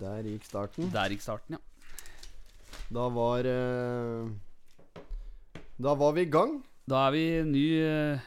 Der 0.00 0.26
gikk 0.26 0.44
starten. 0.46 0.90
Der 0.92 1.12
gikk 1.12 1.22
starten, 1.22 1.56
ja. 1.56 1.60
Da 2.94 3.08
var 3.14 3.46
eh, 3.46 4.30
Da 5.78 5.94
var 5.98 6.14
vi 6.16 6.24
i 6.26 6.30
gang. 6.30 6.58
Da 6.86 7.06
er 7.08 7.14
vi 7.14 7.24
ny, 7.48 7.64
eh, 7.80 8.24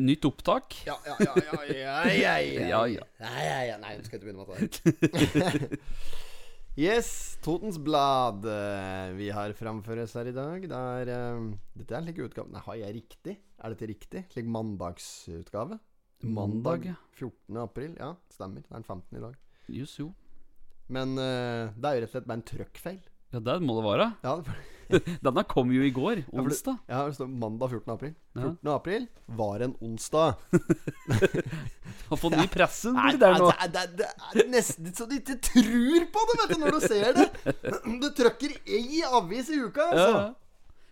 nytt 0.00 0.24
opptak. 0.26 0.78
Ja, 0.88 0.96
ja, 1.06 1.16
ja, 1.20 1.34
ja, 1.36 1.60
ja, 1.68 1.98
ja, 2.08 2.34
Ja, 2.40 2.80
ja. 2.88 3.04
ja, 3.20 3.34
ja, 3.50 3.60
ja. 3.70 3.76
Nei, 3.82 3.98
du 3.98 4.08
skal 4.08 4.18
ikke 4.18 4.32
begynne 4.32 4.48
med 4.48 5.68
det. 5.68 5.78
yes, 6.86 7.36
Totens 7.44 7.78
Blad 7.78 8.48
eh, 8.48 9.12
vi 9.20 9.30
har 9.30 9.54
framfor 9.60 10.02
oss 10.02 10.16
her 10.18 10.32
i 10.32 10.36
dag. 10.36 10.66
Det 10.72 10.82
er, 10.98 11.14
um, 11.36 11.52
dette 11.76 11.94
er 11.94 12.00
en 12.00 12.08
slik 12.08 12.24
utgave 12.26 12.50
Nei, 12.50 12.64
har 12.66 12.80
jeg 12.80 12.98
riktig? 13.02 13.38
Er 13.60 13.76
dette 13.76 13.92
riktig? 13.92 14.24
Slik 14.32 14.48
mandagsutgave? 14.50 15.78
Mandag, 16.24 16.88
ja. 16.88 16.98
14. 17.20 17.60
april. 17.60 17.96
Ja, 18.00 18.14
stemmer. 18.32 18.64
Det 18.64 18.72
er 18.72 18.80
den 18.80 18.88
15. 18.88 19.18
i 19.20 19.24
dag. 19.28 19.40
Just, 19.68 20.00
jo. 20.00 20.10
Men 20.92 21.16
uh, 21.18 21.72
det 21.76 21.88
er 21.90 21.96
jo 21.98 22.04
rett 22.04 22.10
og 22.10 22.14
slett 22.16 22.28
bare 22.28 22.40
en 22.40 22.48
trøkkfeil. 22.50 23.02
Ja, 23.34 23.40
det 23.42 23.58
må 23.64 23.78
det 23.80 23.84
være. 23.88 24.08
Ja, 24.24 24.38
Denne 25.24 25.44
kom 25.48 25.70
jo 25.72 25.82
i 25.84 25.90
går, 25.94 26.22
onsdag. 26.32 26.76
ja, 26.88 27.04
det 27.08 27.16
står 27.16 27.28
mandag 27.30 27.72
14. 27.72 27.92
april. 27.94 28.12
Ja. 28.36 28.40
14. 28.50 28.68
april 28.74 29.06
var 29.38 29.64
en 29.64 29.74
onsdag. 29.80 30.34
Har 32.10 32.20
fått 32.20 32.36
ny 32.36 32.46
presse 32.52 32.92
der 32.92 33.38
nå. 33.40 33.48
det, 33.48 33.68
det, 33.72 33.84
det 34.02 34.44
er 34.44 34.48
nesten 34.52 34.92
så 34.96 35.06
du 35.08 35.16
ikke 35.16 35.38
tror 35.40 36.06
på 36.12 36.24
det, 36.28 36.38
vet 36.42 36.52
du, 36.52 36.56
når 36.60 36.76
du 36.76 36.80
ser 36.84 37.12
det. 37.16 37.28
Du 38.04 38.08
trykker 38.16 38.56
ei 38.68 39.00
avis 39.08 39.48
i 39.52 39.60
uka, 39.62 39.86
Ja, 39.88 39.92
altså. 39.92 40.16
ja. 40.18 40.32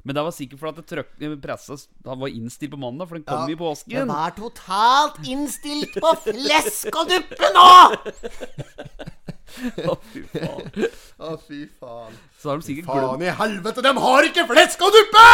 Men 0.03 0.17
det 0.17 0.23
var 0.27 0.35
sikkert 0.35 0.59
fordi 0.59 0.83
at 0.83 0.93
eh, 1.23 1.35
pressa 1.39 1.77
var 2.03 2.33
innstilt 2.33 2.73
på 2.73 2.81
mandag, 2.81 3.07
for 3.07 3.21
den 3.21 3.27
kom 3.29 3.45
Ja, 3.45 3.55
i 3.55 3.59
påsken. 3.61 4.01
Den 4.01 4.11
er 4.11 4.35
totalt 4.35 5.21
innstilt 5.31 5.95
på 6.03 6.11
flesk 6.25 6.97
og 6.99 7.13
duppe 7.13 7.53
nå! 7.55 7.69
Å, 9.91 9.95
fy 10.13 10.23
faen. 10.33 10.69
Å, 11.19 11.37
fy 11.47 11.61
faen. 11.81 12.15
Så 12.41 12.51
har 12.51 12.61
de 12.61 12.67
sikkert 12.67 12.89
glemt 12.89 13.09
Faen 13.09 13.25
i 13.27 13.33
helvete, 13.41 13.85
de 13.85 13.93
har 14.07 14.29
ikke 14.29 14.47
flesk 14.51 14.85
og 14.87 14.91
duppe! 14.97 15.27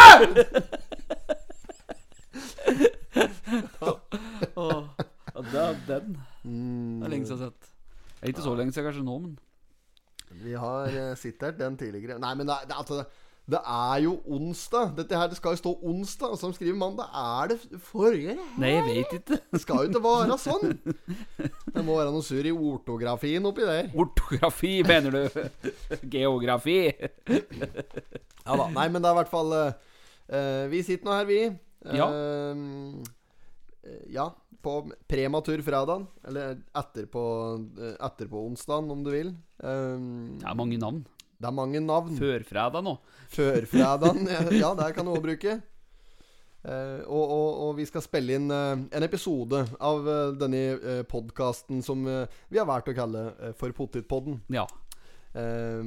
Å, 4.59 4.65
Det 5.49 5.61
er 5.63 5.77
den. 5.87 6.17
Det 6.43 7.05
er 7.07 7.13
lenge 7.13 7.25
siden 7.29 7.37
jeg 7.37 7.45
har 7.45 7.45
sett. 7.47 7.71
Det 8.19 8.27
er 8.27 8.33
ikke 8.33 8.45
så 8.45 8.55
lenge 8.59 8.75
siden 8.75 8.89
kanskje 8.89 9.05
nå, 9.07 9.15
men 9.23 9.33
Vi 10.43 10.53
har 10.53 10.85
uh, 10.93 11.51
den 11.57 11.77
tidligere. 11.79 12.19
Nei, 12.21 12.33
men 12.35 12.47
det, 12.47 12.55
det, 12.69 12.75
altså, 12.77 13.03
det 13.49 13.59
er 13.65 14.01
jo 14.03 14.11
onsdag. 14.29 14.91
Dette 14.97 15.17
her, 15.17 15.27
Det 15.31 15.37
skal 15.39 15.55
jo 15.55 15.59
stå 15.61 15.71
onsdag, 15.89 16.33
og 16.35 16.37
som 16.37 16.51
skriver 16.53 16.77
mandag. 16.77 17.07
Er 17.17 17.47
det 17.53 17.79
forrige? 17.81 18.35
Nei, 18.61 18.71
jeg 18.75 18.83
vet 18.85 19.13
ikke. 19.19 19.39
Det 19.53 19.61
skal 19.63 19.83
jo 19.83 19.89
ikke 19.89 20.03
være 20.03 20.37
sånn. 20.41 20.75
Det 21.73 21.83
må 21.85 21.95
være 21.97 22.13
noe 22.13 22.25
surr 22.25 22.45
i 22.49 22.53
ortografien 22.53 23.45
oppi 23.49 23.65
der. 23.65 23.89
Ortografi, 23.97 24.75
mener 24.85 25.17
du? 25.17 25.39
Geografi? 26.13 26.77
Ja 27.29 28.57
da. 28.57 28.67
Nei, 28.75 28.85
men 28.89 29.01
det 29.01 29.09
er 29.09 29.15
i 29.15 29.19
hvert 29.19 29.31
fall 29.33 29.55
eh, 29.57 30.65
Vi 30.71 30.83
sitter 30.85 31.09
nå 31.09 31.17
her, 31.17 31.27
vi. 31.29 31.41
Ja. 31.95 32.07
Uh, 32.11 33.01
ja. 34.13 34.29
På 34.61 34.81
prematur 35.07 35.61
fredag. 35.63 36.05
Eller 36.27 36.57
etterpå, 36.75 37.23
uh, 37.79 37.93
etterpå 38.09 38.41
onsdagen, 38.49 38.89
om 38.91 39.05
du 39.05 39.13
vil. 39.13 39.29
Eh, 39.63 39.95
Det 40.41 40.45
er 40.49 40.57
mange 40.59 40.77
navn. 40.81 41.05
Det 41.39 41.47
er 41.47 41.55
mange 41.55 41.79
navn. 41.79 42.17
Førfredag 42.19 42.83
nå. 42.83 42.97
Førfredagen. 43.31 44.25
Ja, 44.59 44.73
det 44.75 44.89
kan 44.97 45.07
du 45.07 45.13
òg 45.15 45.23
bruke. 45.23 45.59
Eh, 46.59 46.99
og, 47.07 47.23
og, 47.31 47.49
og 47.63 47.77
vi 47.77 47.85
skal 47.87 48.03
spille 48.03 48.35
inn 48.35 48.49
eh, 48.51 48.73
en 48.99 49.05
episode 49.05 49.61
av 49.79 50.03
uh, 50.03 50.33
denne 50.35 50.59
uh, 50.75 50.97
podkasten 51.07 51.79
som 51.85 52.01
eh, 52.11 52.25
vi 52.51 52.59
har 52.59 52.67
valgt 52.67 52.91
å 52.91 52.95
kalle 52.97 53.29
eh, 53.39 53.53
for 53.55 53.71
Pottitpodden. 53.77 54.41
Ja. 54.51 54.65
Eh, 55.39 55.79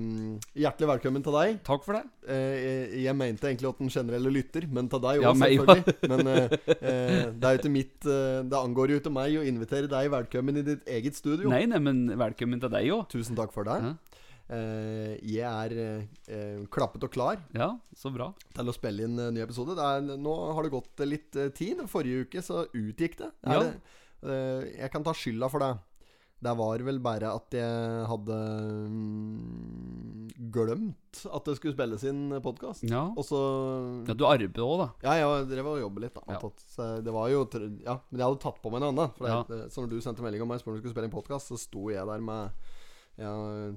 hjertelig 0.56 0.88
velkommen 0.94 1.26
til 1.26 1.36
deg. 1.36 1.58
Takk 1.68 1.84
for 1.84 1.98
det. 1.98 2.02
Eh, 2.24 2.54
jeg, 2.62 3.02
jeg 3.04 3.16
mente 3.20 3.50
egentlig 3.50 3.68
at 3.74 3.82
den 3.84 3.92
generelle 3.92 4.32
lytter, 4.32 4.64
men 4.72 4.88
til 4.88 5.02
deg 5.04 5.20
òg, 5.20 5.26
Ja, 5.26 5.34
selvfølgelig. 5.42 5.84
selvfølgelig. 5.90 6.08
Men 6.14 6.32
eh, 6.32 6.56
eh, 6.78 7.28
det 7.36 7.50
er 7.50 7.58
jo 7.58 7.62
til 7.66 7.74
mitt 7.76 8.08
eh, 8.08 8.38
Det 8.48 8.62
angår 8.62 8.94
jo 8.94 9.02
ikke 9.02 9.12
meg 9.18 9.36
å 9.36 9.44
invitere 9.52 9.92
deg 9.92 10.08
velkommen 10.16 10.62
i 10.62 10.64
ditt 10.72 10.88
eget 10.96 11.20
studio. 11.20 11.52
Nei, 11.52 11.66
nei, 11.68 11.82
men 11.84 12.06
velkommen 12.16 12.64
til 12.64 12.72
deg 12.72 12.88
òg. 12.96 13.04
Tusen 13.12 13.36
takk 13.36 13.52
for 13.52 13.68
det. 13.68 13.76
Ja. 13.90 13.92
Eh, 14.52 15.14
jeg 15.24 15.46
er 15.48 15.72
eh, 15.80 16.02
eh, 16.28 16.58
klappet 16.68 17.06
og 17.06 17.12
klar 17.14 17.38
Ja, 17.56 17.70
så 17.96 18.10
bra. 18.12 18.26
til 18.52 18.68
å 18.68 18.74
spille 18.76 19.06
inn 19.06 19.16
en 19.18 19.32
ny 19.32 19.40
episode. 19.46 19.72
Det 19.78 19.86
er, 19.86 20.18
nå 20.20 20.34
har 20.52 20.66
det 20.66 20.74
gått 20.74 21.00
eh, 21.00 21.08
litt 21.08 21.38
eh, 21.40 21.48
tid. 21.56 21.80
Forrige 21.88 22.26
uke 22.26 22.42
så 22.44 22.66
utgikk 22.76 23.16
det. 23.22 23.30
Ja. 23.48 23.62
det 23.62 23.72
eh, 24.28 24.66
jeg 24.82 24.92
kan 24.92 25.06
ta 25.06 25.14
skylda 25.16 25.48
for 25.48 25.64
det. 25.64 25.72
Det 26.42 26.52
var 26.58 26.82
vel 26.82 26.98
bare 26.98 27.30
at 27.38 27.54
jeg 27.54 28.06
hadde 28.10 28.36
mm, 28.90 30.28
glemt 30.52 31.20
at 31.30 31.46
det 31.46 31.54
skulle 31.58 31.74
spilles 31.76 32.04
inn 32.10 32.24
podkast. 32.42 32.82
Ja. 32.90 33.04
Og 33.14 33.24
så 33.28 33.38
ja 34.08 34.16
du 34.18 34.24
arbeider 34.26 34.64
òg, 34.66 34.82
da. 34.82 34.88
Ja, 35.06 35.14
jeg 35.38 35.48
drev 35.52 35.70
og 35.70 35.80
jobbet 35.84 36.06
litt. 36.08 36.18
da 36.18 36.34
Ja. 36.34 36.98
Det 37.06 37.14
var 37.14 37.30
jo 37.30 37.44
Ja, 37.86 38.00
men 38.10 38.18
jeg 38.20 38.26
hadde 38.26 38.42
tatt 38.42 38.60
på 38.62 38.72
meg 38.74 38.82
noe 38.82 38.92
annet. 38.92 39.16
For 39.16 39.28
Ja. 39.28 39.42
så 39.70 39.84
når 39.84 39.90
du 39.90 40.00
sendte 40.00 40.22
melding 40.22 40.42
om 40.42 40.48
meg 40.48 40.58
og 40.58 40.62
spurte 40.64 40.74
om 40.74 40.76
du 40.76 40.82
skulle 40.82 40.94
spille 40.96 41.08
inn 41.10 41.16
podkast, 41.16 41.48
så 41.48 41.58
sto 41.58 41.88
jeg 41.90 42.04
der 42.06 42.20
med 42.20 42.50
ja, 43.20 43.32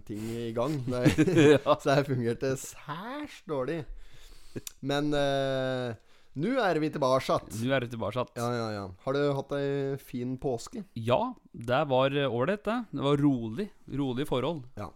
ting 0.08 0.24
i 0.32 0.52
gang. 0.56 0.78
Det, 0.88 1.04
Ja. 1.66 1.76
så 1.80 1.96
det 1.96 2.08
fungerte 2.10 2.56
særs 2.62 3.42
dårlig. 3.50 3.82
Men 4.82 5.12
eh, 5.14 5.96
nå 6.40 6.52
er 6.64 6.80
vi 6.80 6.90
tilbake. 6.92 7.40
Nå 7.60 7.72
er 7.76 7.86
vi 7.88 7.92
tilbake. 7.92 8.26
Ja, 8.40 8.50
ja, 8.56 8.68
ja. 8.76 8.86
Har 9.04 9.16
du 9.18 9.24
hatt 9.38 9.56
ei 9.58 9.96
fin 10.00 10.38
påske? 10.40 10.86
Ja, 10.96 11.34
det 11.52 11.82
var 11.92 12.16
ålreit, 12.28 12.64
det. 12.68 12.78
Det 12.92 13.04
var 13.04 13.18
rolig. 13.20 13.70
Rolige 13.92 14.30
forhold. 14.32 14.64
Ja. 14.80 14.92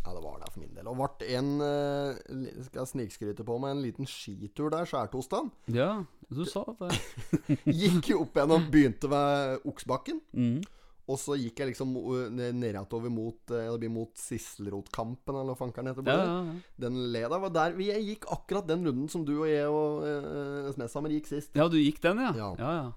Ja, 0.00 0.14
det 0.16 0.22
var 0.24 0.38
det 0.40 0.48
for 0.48 0.62
min 0.62 0.72
del. 0.72 0.86
Og 0.88 0.96
ble 0.96 1.26
en 1.36 1.48
eh, 1.60 2.20
Skal 2.64 2.80
jeg 2.80 2.88
snikskryte 2.94 3.44
på 3.44 3.58
meg 3.60 3.74
en 3.74 3.82
liten 3.84 4.08
skitur 4.08 4.70
der, 4.72 4.86
skjærtorsdag. 4.88 5.50
Ja, 5.76 5.90
du 6.32 6.40
sa 6.48 6.62
det. 6.80 6.94
Gikk 7.82 8.08
jo 8.14 8.22
opp 8.24 8.38
igjen 8.40 8.54
og 8.56 8.70
begynte 8.72 9.10
ved 9.12 9.66
Oksbakken. 9.68 10.22
Mm. 10.32 10.62
Og 11.10 11.18
så 11.18 11.34
gikk 11.40 11.58
jeg 11.64 11.72
liksom 11.72 11.90
ned- 12.36 12.54
nedover 12.60 13.10
mot 13.10 13.40
Det 13.50 13.64
blir 13.82 13.90
mot 13.90 14.12
Sisselrotkampen, 14.20 15.34
eller 15.34 15.50
hva 15.54 15.58
fankeren 15.58 15.90
heter. 15.90 16.06
Ja, 16.06 16.16
Ja, 16.22 16.38
ja. 16.46 16.54
Den 16.86 16.98
leda 17.12 17.38
var 17.42 17.50
der 17.50 17.74
vi 17.76 17.88
jeg 17.90 18.04
gikk 18.06 18.28
akkurat 18.30 18.66
den 18.70 18.84
runden 18.86 19.08
som 19.10 19.24
du 19.26 19.34
og 19.40 19.48
jeg 19.50 19.66
og 19.66 20.04
eh, 20.06 20.72
Smedhammer 20.76 21.10
gikk 21.16 21.26
sist. 21.32 21.50
ja, 21.56 21.66
du 21.68 21.76
gikk 21.80 22.00
den, 22.04 22.18
ja? 22.22 22.32
Ja. 22.36 22.50
ja, 22.58 22.72
ja. 22.84 22.90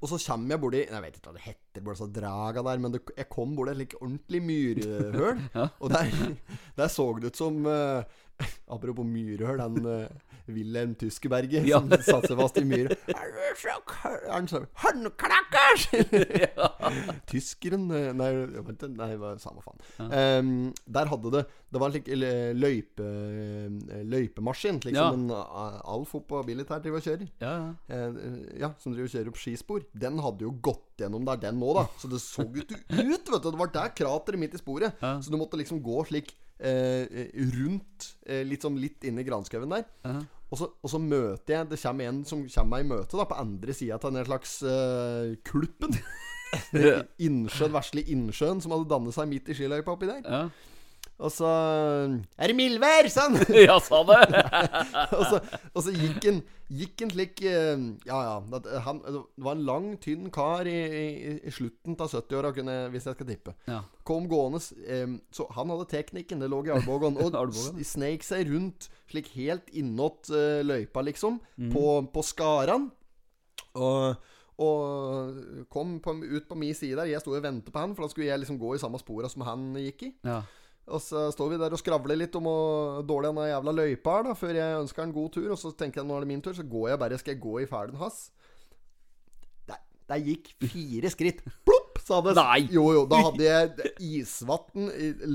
Og 0.00 0.08
så 0.08 0.16
kommer 0.16 0.54
jeg 0.54 0.60
borti 0.62 0.78
Jeg 0.88 1.02
vet 1.04 1.16
ikke 1.18 1.28
hva 1.28 1.34
det 1.36 1.42
heter, 1.44 1.82
borti 1.84 1.98
så 2.00 2.06
draga 2.08 2.62
der, 2.64 2.78
men 2.80 2.92
det, 2.94 3.02
jeg 3.18 3.28
kom 3.28 3.52
borti 3.58 3.74
et 3.74 3.80
like 3.82 3.98
ordentlig 4.00 4.40
myrhøl. 4.46 5.42
Ja. 5.54 5.68
Og 5.80 5.90
der, 5.92 6.08
der 6.78 6.88
så 6.88 7.04
det 7.20 7.34
ut 7.34 7.36
som 7.36 7.60
uh, 7.66 8.00
Apropos 8.70 9.04
myrhøl, 9.06 9.58
den 9.60 9.86
uh, 9.86 10.06
Wilhelm 10.50 10.94
Tyskeberget 10.98 11.66
Ja. 11.68 11.78
som 11.80 11.90
satte 12.02 12.30
seg 12.32 12.38
fast 12.40 12.58
i 12.58 12.64
myra. 12.66 12.96
Han 14.30 14.48
sa 14.50 14.60
'Håndklakkers!' 14.64 15.88
Tyskeren 17.30 17.84
eh, 17.94 18.10
Nei, 18.16 18.30
vent, 18.66 18.82
nei, 18.96 19.10
samme 19.42 19.62
faen. 19.64 19.78
Ehm, 20.10 20.52
der 20.86 21.10
hadde 21.10 21.30
det 21.34 21.42
Det 21.70 21.78
var 21.80 21.90
en 21.90 21.94
slik 21.94 22.08
eh, 22.10 22.50
løype, 22.56 23.04
eh, 23.06 24.02
løypemaskin, 24.10 24.80
slik 24.82 24.94
Ja. 24.96 25.10
som 25.10 25.28
en 25.30 25.30
Alf 25.30 26.14
oppe 26.18 26.42
Billit 26.48 26.68
her 26.72 26.80
driver 26.82 26.98
og 26.98 27.06
kjører. 27.06 27.28
ja, 27.40 27.52
ja. 27.88 28.10
Uh, 28.10 28.58
ja, 28.58 28.72
som 28.78 28.92
driver 28.92 29.06
og 29.06 29.14
kjører 29.14 29.28
opp 29.30 29.38
skispor. 29.38 29.80
Den 29.94 30.18
hadde 30.18 30.42
jo 30.46 30.50
gått 30.62 30.98
gjennom 30.98 31.24
der, 31.28 31.36
den 31.46 31.58
nå, 31.60 31.70
da. 31.76 31.86
Så 32.00 32.08
det 32.10 32.18
så 32.24 32.42
jo 32.48 32.62
ikke 32.64 32.80
ut, 32.90 33.30
vet 33.30 33.42
du. 33.42 33.50
Det 33.50 33.58
var 33.60 33.70
der 33.72 33.88
krateret 33.94 34.38
midt 34.40 34.54
i 34.54 34.58
sporet. 34.58 34.98
Ja. 35.00 35.20
Så 35.22 35.30
du 35.30 35.36
måtte 35.38 35.56
liksom 35.60 35.78
gå 35.84 36.02
slik 36.10 36.32
eh, 36.32 36.49
rundt, 36.60 38.10
eh, 38.26 38.42
litt 38.46 38.66
sånn 38.66 38.78
litt 38.80 39.04
inn 39.08 39.20
i 39.20 39.26
granskauen 39.26 39.72
der. 39.72 39.86
Ja. 40.04 40.18
Og 40.50 40.58
så, 40.58 40.66
og 40.82 40.90
så 40.90 40.98
møter 40.98 41.54
jeg 41.54 41.68
Det 41.70 41.76
kommer 41.78 42.08
en 42.10 42.24
som 42.26 42.40
kommer 42.42 42.70
meg 42.72 42.82
i 42.82 42.88
møte 42.90 43.18
da 43.20 43.26
på 43.30 43.38
andre 43.38 43.74
sida 43.76 44.00
av 44.00 44.10
den 44.16 44.26
slags 44.26 44.56
uh, 44.66 45.36
kulpen. 45.46 45.94
Innsjøen, 47.26 47.70
vesle 47.76 48.02
innsjøen 48.10 48.58
som 48.62 48.74
hadde 48.74 48.90
dannet 48.90 49.14
seg 49.14 49.30
midt 49.30 49.50
i 49.52 49.54
skiløypa 49.54 49.94
oppi 49.94 50.10
der. 50.10 50.24
ja. 50.26 50.48
Og 51.20 51.32
så 51.32 51.48
Er 52.38 52.50
det 52.50 52.56
mildvær, 52.56 53.08
sa 53.12 53.28
han! 53.28 53.36
Ja, 53.68 53.76
sa 53.82 54.00
det! 54.08 54.20
og, 55.18 55.24
så, 55.28 55.40
og 55.74 55.84
så 55.84 55.92
gikk 55.94 56.24
han 56.24 56.40
Gikk 56.70 57.02
en 57.02 57.10
slik 57.10 57.42
eh, 57.50 57.82
Ja, 58.06 58.20
ja. 58.28 58.34
Det, 58.52 58.82
han, 58.86 59.00
det 59.02 59.42
var 59.42 59.56
en 59.56 59.64
lang, 59.66 59.88
tynn 60.02 60.30
kar 60.32 60.68
i, 60.70 60.76
i, 60.78 61.32
i 61.42 61.52
slutten 61.54 61.96
av 61.98 62.12
70-åra, 62.14 62.52
hvis 62.92 63.08
jeg 63.08 63.16
skal 63.16 63.26
tippe. 63.26 63.54
Ja. 63.66 63.80
Kom 64.06 64.28
gående. 64.30 64.60
um, 65.02 65.16
så 65.34 65.48
han 65.56 65.72
hadde 65.74 65.88
teknikken, 65.90 66.38
det 66.38 66.50
lå 66.52 66.62
i 66.68 66.70
albuen. 66.76 67.18
Og 67.24 67.34
Albuen, 67.34 67.82
sneik 67.82 68.22
seg 68.22 68.46
rundt 68.52 68.86
slik 69.10 69.32
helt 69.34 69.66
innåt 69.74 70.30
uh, 70.30 70.62
løypa, 70.62 71.02
liksom. 71.10 71.40
Mm. 71.58 71.72
På, 71.74 71.86
på 72.14 72.22
skaran. 72.30 72.92
Og 73.74 74.14
og 74.60 75.66
kom 75.72 75.94
på, 76.04 76.12
ut 76.20 76.44
på 76.44 76.56
min 76.58 76.74
side 76.76 76.98
der. 76.98 77.08
Jeg 77.08 77.22
sto 77.22 77.32
og 77.32 77.40
ventet 77.40 77.72
på 77.72 77.80
han, 77.80 77.94
for 77.96 78.04
da 78.04 78.12
skulle 78.12 78.28
jeg 78.28 78.42
liksom 78.42 78.58
gå 78.60 78.74
i 78.76 78.80
samme 78.82 78.98
spora 79.00 79.30
som 79.32 79.44
han 79.46 79.70
gikk 79.80 80.04
i. 80.04 80.10
Ja. 80.26 80.42
Og 80.88 81.02
så 81.04 81.26
står 81.34 81.52
vi 81.52 81.58
der 81.60 81.74
og 81.76 81.78
skravler 81.78 82.18
litt 82.18 82.34
om 82.38 82.46
hvor 82.48 83.02
dårlig 83.06 83.30
er 83.44 83.52
jævla 83.52 83.74
løypa 83.76 84.16
er, 84.18 84.30
da, 84.30 84.36
før 84.38 84.56
jeg 84.56 84.78
ønsker 84.80 85.04
han 85.04 85.14
god 85.14 85.28
tur. 85.36 85.50
Og 85.54 85.60
så 85.60 85.74
tenker 85.76 86.00
jeg 86.00 86.08
nå 86.08 86.16
er 86.16 86.24
det 86.24 86.32
min 86.32 86.42
tur, 86.44 86.56
så 86.56 86.66
går 86.66 86.88
jeg 86.92 87.02
bare. 87.02 87.20
Skal 87.20 87.36
jeg 87.36 87.44
gå 87.44 87.58
i 87.60 87.68
ferden 87.70 88.00
hans? 88.00 88.24
Der, 89.68 89.78
der 90.10 90.26
gikk 90.30 90.54
fire 90.64 91.12
skritt. 91.12 91.44
Plopp! 91.64 91.79
Hadde, 92.10 92.32
Nei. 92.34 92.64
Jo, 92.72 92.84
jo. 92.94 93.02
Da 93.10 93.20
hadde 93.26 93.44
jeg 93.44 93.90
isvann 94.02 94.88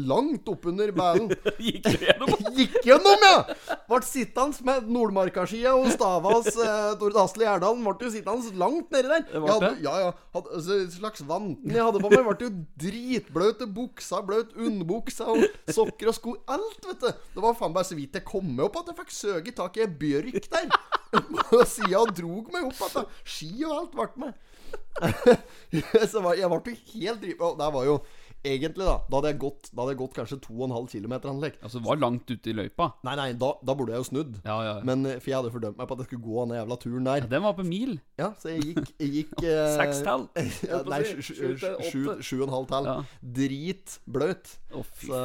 langt 0.10 0.48
oppunder 0.52 0.92
bælen. 0.96 1.30
Gikk 1.66 1.86
du 1.86 2.06
gjennom? 2.06 2.34
Gikk 2.58 2.78
gjennom, 2.88 3.26
ja! 3.28 3.78
Ble 3.90 4.00
sittende 4.06 4.66
med 4.68 4.90
Nordmarkaskia 4.92 5.76
og 5.78 5.88
Stavas 5.94 6.50
eh, 6.52 6.90
Tord 7.02 7.20
Asle 7.22 7.48
Gjerdalen. 7.48 7.86
Ble 7.86 8.10
jo 8.10 8.14
sittende 8.16 8.56
langt 8.60 8.92
nedi 8.96 9.12
der. 9.12 9.26
Det 9.30 9.44
ble 9.46 9.58
det? 9.64 9.72
ja, 9.86 9.96
ja. 10.08 10.12
Hadde, 10.36 10.56
altså, 10.60 10.80
slags 10.98 11.24
vanten 11.30 11.76
jeg 11.76 11.86
hadde 11.86 12.02
på 12.04 12.12
meg, 12.12 12.26
ble 12.28 12.50
jo 12.50 12.52
dritbløt. 12.86 13.64
Buksa 13.76 14.22
bløt, 14.26 14.52
underbuksa 14.58 15.30
og 15.32 15.46
sokker 15.76 16.12
og 16.12 16.18
sko. 16.18 16.36
Alt, 16.52 16.82
vet 16.90 17.06
du. 17.06 17.24
Det 17.36 17.44
var 17.46 17.56
faen 17.60 17.76
bare 17.76 17.88
så 17.88 17.98
vidt 17.98 18.18
jeg 18.20 18.28
kom 18.28 18.48
meg 18.56 18.68
opp 18.68 18.82
at 18.82 18.92
jeg 18.92 19.00
fikk 19.04 19.16
søke 19.16 19.56
tak 19.56 19.80
i 19.80 19.86
ei 19.86 19.92
bjørk 20.04 20.50
der. 20.52 20.70
Sida 21.70 22.02
og 22.02 22.12
drog 22.18 22.52
meg 22.54 22.68
opp 22.68 22.82
igjen. 22.90 23.08
ski 23.36 23.52
og 23.64 23.78
alt 23.78 23.96
ble 23.96 24.10
med. 24.26 24.36
så 26.12 26.22
var, 26.24 26.38
jeg 26.40 26.48
ble 26.52 26.76
helt 26.94 27.22
dripa. 27.24 27.50
Og 27.52 27.58
det 27.60 27.68
var 27.76 27.88
jo 27.88 27.96
egentlig, 28.46 28.86
da 28.86 28.96
Da 29.10 29.18
hadde 29.18 29.32
jeg 29.34 29.40
gått, 29.42 29.70
da 29.72 29.82
hadde 29.82 29.94
jeg 29.96 30.00
gått 30.04 30.16
kanskje 30.20 30.38
2,5 30.46 30.88
km. 30.94 31.16
Altså, 31.66 31.82
var 31.84 32.00
langt 32.02 32.30
ute 32.30 32.52
i 32.52 32.56
løypa. 32.56 32.92
Nei, 33.08 33.16
nei, 33.20 33.28
da, 33.42 33.52
da 33.66 33.76
burde 33.78 33.96
jeg 33.96 34.04
jo 34.04 34.08
snudd. 34.12 34.38
Ja, 34.46 34.58
ja. 34.64 34.74
ja. 34.78 34.86
Men 34.88 35.06
eh, 35.10 35.18
For 35.20 35.32
jeg 35.32 35.40
hadde 35.40 35.54
fordømt 35.56 35.80
meg 35.82 35.90
på 35.90 35.98
at 35.98 36.04
jeg 36.04 36.10
skulle 36.12 36.28
gå 36.28 36.46
den 36.46 36.56
jævla 36.60 36.80
turen 36.84 37.10
der. 37.10 37.26
Ja, 37.26 37.32
Den 37.36 37.46
var 37.48 37.58
på 37.58 37.66
mil. 37.68 37.96
Ja, 38.22 38.32
Så 38.42 38.54
jeg 38.54 38.70
gikk, 38.72 38.94
jeg 39.02 39.14
gikk 39.20 39.36
Seks 39.80 40.04
tall? 40.06 40.28
Nei, 40.94 41.02
sju- 41.20 42.42
og 42.42 42.48
en 42.48 42.56
halv 42.60 42.70
tall. 42.72 42.92
Ja. 42.92 42.98
Dritbløt. 43.42 44.58
Oh, 44.76 44.86
Så, 45.02 45.24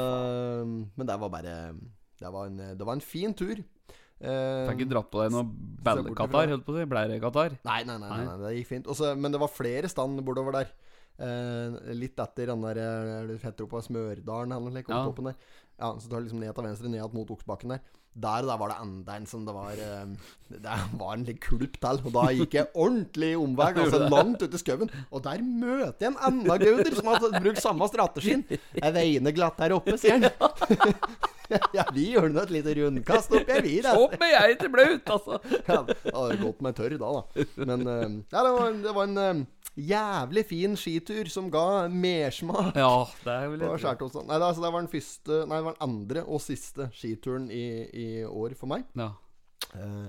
men 0.96 1.06
det 1.08 1.20
var 1.20 1.32
bare 1.32 1.56
Det 2.20 2.32
var 2.32 2.48
en, 2.50 2.58
det 2.76 2.86
var 2.86 2.96
en 2.98 3.04
fin 3.04 3.34
tur. 3.36 3.60
Eh, 4.20 4.68
Fikk 4.68 4.82
ikke 4.84 4.90
dratt 4.92 5.10
på 5.10 5.22
deg 5.22 5.32
noe 5.32 5.46
ballekatar, 5.80 6.50
holdt 6.52 6.64
på 6.66 6.74
å 6.74 6.76
si. 6.76 6.84
Bleirekatar. 6.90 7.54
Nei, 7.64 7.78
nei, 7.88 7.96
nei, 8.02 8.10
nei, 8.26 8.36
det 8.42 8.50
gikk 8.58 8.68
fint. 8.74 8.86
Også, 8.92 9.14
men 9.16 9.32
det 9.32 9.40
var 9.40 9.48
flere 9.52 9.88
stand 9.88 10.20
bortover 10.26 10.58
der. 10.58 10.72
Eh, 11.20 11.94
litt 11.96 12.16
etter 12.20 12.46
den 12.52 12.62
der 12.64 12.80
heter 13.40 13.64
oppe 13.66 13.80
Smørdalen 13.84 14.52
eller 14.56 14.70
noe, 14.70 14.84
Ja. 14.88 15.04
ja. 15.08 15.34
Ja, 15.80 15.94
så 15.96 16.08
tar 16.10 16.20
du 16.20 16.26
liksom 16.28 16.40
ned 16.40 16.54
til 16.54 16.64
venstre, 16.64 16.88
ned 16.92 17.14
mot 17.16 17.30
Oksbakken 17.32 17.72
der. 17.72 17.80
Der, 18.10 18.42
der 18.42 18.58
var 18.58 18.72
det 18.72 18.76
enda 18.82 19.16
en 19.16 19.26
som 19.30 19.44
det 19.46 19.52
var 19.54 19.78
eh, 19.78 20.06
Det 20.50 20.78
var 20.98 21.12
en 21.14 21.24
litt 21.28 21.38
kulp 21.44 21.76
til. 21.78 22.00
Og 22.04 22.14
da 22.16 22.24
gikk 22.34 22.56
jeg 22.58 22.70
ordentlig 22.74 23.32
omvei, 23.38 23.70
altså 23.84 24.02
langt 24.10 24.42
ut 24.42 24.56
i 24.56 24.60
skauen. 24.60 24.90
Og 25.14 25.22
der 25.24 25.44
møter 25.46 26.08
jeg 26.08 26.10
en 26.10 26.18
enda 26.30 26.56
gauder 26.60 26.96
som 26.98 27.10
hadde 27.12 27.30
brukt 27.38 27.62
samme 27.62 27.90
strategien. 27.92 28.42
Jeg 28.50 28.96
veiner 28.96 29.36
glatt 29.36 29.62
her 29.62 29.76
oppe, 29.78 29.94
sier 30.00 30.18
han. 30.18 30.26
ja, 31.76 31.86
vi 31.94 32.10
gjør 32.16 32.28
nå 32.34 32.42
et 32.44 32.52
lite 32.58 32.74
rundkast 32.80 33.32
oppi 33.34 33.54
her, 33.54 33.64
vi. 33.66 33.78
Opp 33.94 34.18
med 34.20 34.34
jeg 34.34 34.58
til 34.60 34.74
blaut, 34.74 35.14
altså! 35.14 35.38
Ja, 35.66 35.80
det 35.86 35.96
hadde 36.10 36.40
gått 36.42 36.66
meg 36.66 36.76
tørr 36.78 36.98
da, 37.00 37.14
da. 37.20 37.46
Men 37.62 37.86
eh, 37.86 38.06
ja, 38.34 38.42
det, 38.42 38.52
var, 38.58 38.78
det 38.88 38.96
var 38.98 39.10
en 39.10 39.22
eh, 39.22 39.42
jævlig 39.78 40.44
fin 40.48 40.74
skitur 40.76 41.28
som 41.30 41.50
ga 41.52 41.86
mersmak. 41.88 42.74
Ja, 42.76 43.06
det 43.24 43.32
er 43.36 43.48
vel 43.52 43.60
litt 43.62 43.70
Nei, 43.70 44.38
det, 44.38 44.42
altså, 44.42 44.64
det 44.64 44.72
var 44.72 44.80
den 44.82 44.90
første 44.92 45.38
Nei, 45.46 45.60
det 45.60 45.66
var 45.68 45.76
den 45.78 45.86
andre 45.88 46.24
og 46.26 46.42
siste 46.44 46.88
skituren 46.96 47.50
i, 47.54 47.64
i 47.94 48.08
år 48.26 48.56
for 48.58 48.70
meg. 48.72 48.84
Ja. 48.98 49.12
Eh, 49.74 50.08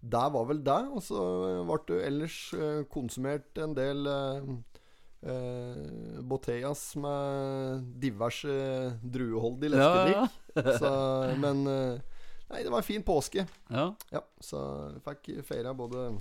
der 0.00 0.30
var 0.30 0.44
vel 0.50 0.60
det. 0.66 0.80
Og 0.94 1.02
så 1.02 1.22
ble 1.66 1.78
du 1.88 1.94
ellers 1.98 2.36
eh, 2.54 2.82
konsumert 2.92 3.58
en 3.64 3.74
del 3.74 4.06
eh, 4.12 4.52
eh, 5.32 6.20
Boteas 6.22 6.84
med 7.00 7.88
diverse 8.02 8.54
drueholdig 9.02 9.72
Ja, 9.72 9.80
leskedrikk. 9.80 10.38
ja. 10.58 10.78
Så, 10.78 10.92
men 11.42 11.64
eh, 11.66 12.14
Nei, 12.48 12.62
det 12.64 12.70
var 12.72 12.80
en 12.80 12.86
fin 12.86 13.02
påske. 13.04 13.42
ja. 13.68 13.90
Ja, 14.08 14.22
så 14.40 14.60
fikk 15.04 15.42
feira 15.44 15.74
både 15.76 16.14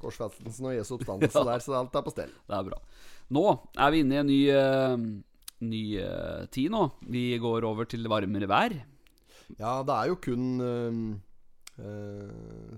korsfestelsen 0.00 0.68
og 0.70 0.76
Jesu 0.76 0.96
oppstandelse 0.96 1.44
der, 1.50 1.62
så 1.64 1.78
alt 1.80 1.96
er 1.96 2.04
på 2.06 2.14
stell. 2.14 2.34
Det 2.48 2.58
er 2.58 2.66
bra. 2.68 2.80
Nå 3.36 3.46
er 3.74 3.94
vi 3.94 4.02
inne 4.04 4.16
i 4.16 4.20
en 4.20 4.30
ny, 4.30 4.40
uh, 4.52 5.64
ny 5.66 5.84
uh, 6.02 6.44
tid 6.52 6.74
nå. 6.74 6.82
Vi 7.12 7.28
går 7.42 7.66
over 7.68 7.88
til 7.90 8.06
varmere 8.10 8.50
vær. 8.50 8.76
Ja, 9.56 9.80
det 9.86 9.96
er 9.96 10.10
jo 10.10 10.20
kun 10.22 10.46
uh, 10.62 11.16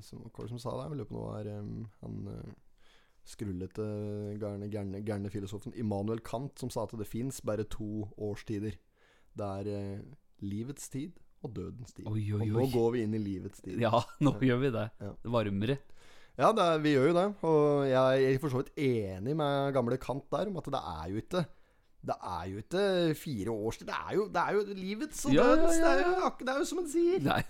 som, 0.04 0.24
Hva 0.26 0.40
var 0.40 0.48
det 0.48 0.54
som 0.56 0.62
sa 0.62 0.74
det? 0.74 0.88
Jeg 0.88 0.98
lurer 0.98 1.10
på 1.10 1.18
noe 1.18 1.36
her 1.36 1.52
um, 1.60 1.84
han 2.02 2.32
skrullete, 3.28 3.84
gærne, 4.40 4.70
gærne, 4.72 5.02
gærne 5.04 5.30
filosofen 5.30 5.74
Immanuel 5.76 6.22
Kant 6.24 6.56
som 6.58 6.70
sa 6.72 6.86
at 6.88 6.96
det 6.96 7.06
fins 7.06 7.42
bare 7.44 7.66
to 7.68 8.06
årstider. 8.16 8.78
Det 9.36 9.48
er 9.60 10.00
livets 10.40 10.88
tid 10.88 11.12
og 11.44 11.54
dødens 11.54 11.92
tid. 11.94 12.06
Oi, 12.08 12.24
oi, 12.34 12.48
Og 12.48 12.56
nå 12.56 12.66
går 12.72 12.90
vi 12.96 13.04
inn 13.06 13.14
i 13.14 13.20
livets 13.22 13.62
tid. 13.62 13.78
Ja, 13.82 14.00
nå 14.24 14.34
gjør 14.42 14.62
vi 14.64 14.72
det. 14.74 14.86
Ja. 15.02 15.12
Varmere. 15.36 15.78
Ja, 16.38 16.52
er, 16.55 16.82
vi 16.82 16.94
gjør 16.94 17.08
jo 17.11 17.14
det. 17.17 17.29
Og 17.50 17.87
jeg 17.90 18.26
er 18.29 18.43
for 18.43 18.52
så 18.52 18.62
vidt 18.62 18.75
enig 18.79 19.35
med 19.37 19.73
gamle 19.75 19.99
Kant 20.00 20.29
der 20.31 20.50
om 20.50 20.61
at 20.61 20.69
det 20.70 20.82
er 20.82 21.08
jo 21.12 21.23
ikke 21.25 21.44
det 22.08 22.14
er 22.14 22.44
jo 22.46 22.61
ikke 22.62 22.82
fire 23.19 23.50
årstid. 23.50 23.88
Det 23.88 23.96
er 23.99 24.14
jo, 24.14 24.29
det 24.31 24.43
er 24.43 24.55
jo 24.55 24.61
livets 24.79 25.25
og 25.26 25.35
Ja, 25.35 25.43
ja, 25.43 25.56
dødens. 25.56 25.75
Det, 25.75 25.88
er 25.88 25.99
ja, 25.99 26.12
jo, 26.14 26.31
det 26.38 26.52
er 26.52 26.61
jo 26.62 26.69
som 26.70 26.79
en 26.79 26.88
sier. 26.93 27.25
Nei, 27.26 27.43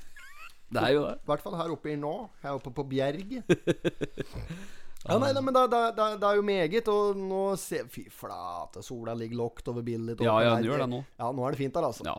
det 0.73 0.83
er 0.83 0.95
jo 0.97 1.03
det. 1.05 1.15
I 1.21 1.31
hvert 1.31 1.45
fall 1.45 1.57
her 1.61 1.75
oppe 1.75 1.93
i 1.93 1.99
nå. 2.01 2.15
Her 2.43 2.57
oppe 2.57 2.73
på 2.75 2.89
Bjerget. 2.89 3.45
Ja, 5.07 5.15
nei, 5.23 5.29
nei, 5.31 5.41
men 5.47 5.55
det, 5.55 5.61
det, 5.73 5.79
det, 5.97 6.07
det 6.21 6.27
er 6.27 6.39
jo 6.41 6.43
meget. 6.45 6.89
Og 6.91 7.21
nå 7.21 7.43
ser 7.61 7.87
Fy 7.93 8.09
flate, 8.13 8.83
sola 8.85 9.15
ligger 9.17 9.39
lågt 9.41 9.71
over 9.71 9.85
bildet. 9.87 10.21
Ja, 10.27 10.35
ja, 10.43 10.57
den 10.59 10.67
gjør 10.67 10.83
det 10.83 10.89
nå. 10.91 10.99
Ja, 11.21 11.31
nå 11.33 11.45
er 11.47 11.55
det 11.55 11.61
fint 11.61 11.77
der, 11.77 11.87
altså. 11.87 12.05
Ja. 12.05 12.17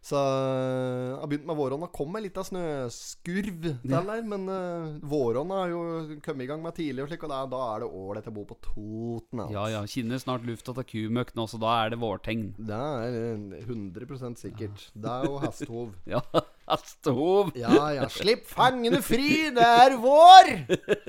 Så 0.00 0.16
jeg 0.16 1.16
har 1.20 1.28
begynt 1.28 1.46
med 1.48 1.58
våronna. 1.58 1.88
Kom 1.92 2.08
med 2.14 2.24
litt 2.24 2.38
av 2.40 2.46
snøskurv 2.48 3.66
der, 3.84 4.06
der 4.08 4.22
men 4.24 4.46
uh, 4.48 4.96
våronna 5.04 5.58
har 5.62 5.74
jo 5.74 5.82
kommet 6.24 6.46
i 6.46 6.48
gang 6.48 6.62
med 6.64 6.76
tidlig, 6.78 7.04
og 7.04 7.10
slik, 7.10 7.26
og 7.28 7.32
da, 7.32 7.42
da 7.52 7.60
er 7.74 7.84
det 7.84 7.90
ålreit 8.00 8.30
å 8.30 8.34
bo 8.34 8.46
på 8.48 8.56
Toten. 8.64 9.42
Altså. 9.44 9.52
ja, 9.58 9.66
ja. 9.74 9.82
Kinner 9.90 10.22
snart 10.22 10.46
lufta 10.48 10.74
til 10.78 10.88
kumøkk 10.94 11.34
nå, 11.36 11.46
så 11.52 11.60
da 11.60 11.74
er 11.82 11.92
det 11.92 12.00
vårtegn. 12.00 12.46
Det 12.56 12.80
er 12.80 13.18
eh, 13.20 13.66
100 13.66 14.40
sikkert. 14.40 14.88
Det 14.94 15.16
er 15.18 15.28
jo 15.28 15.42
hestehov. 15.44 15.92
Ja, 16.10 16.22
hestehov. 16.70 17.52
Ja 17.58 17.90
ja, 17.94 18.08
slipp 18.10 18.48
fangene 18.50 19.02
fri, 19.04 19.50
det 19.54 19.68
er 19.84 19.98
vår! 20.00 20.54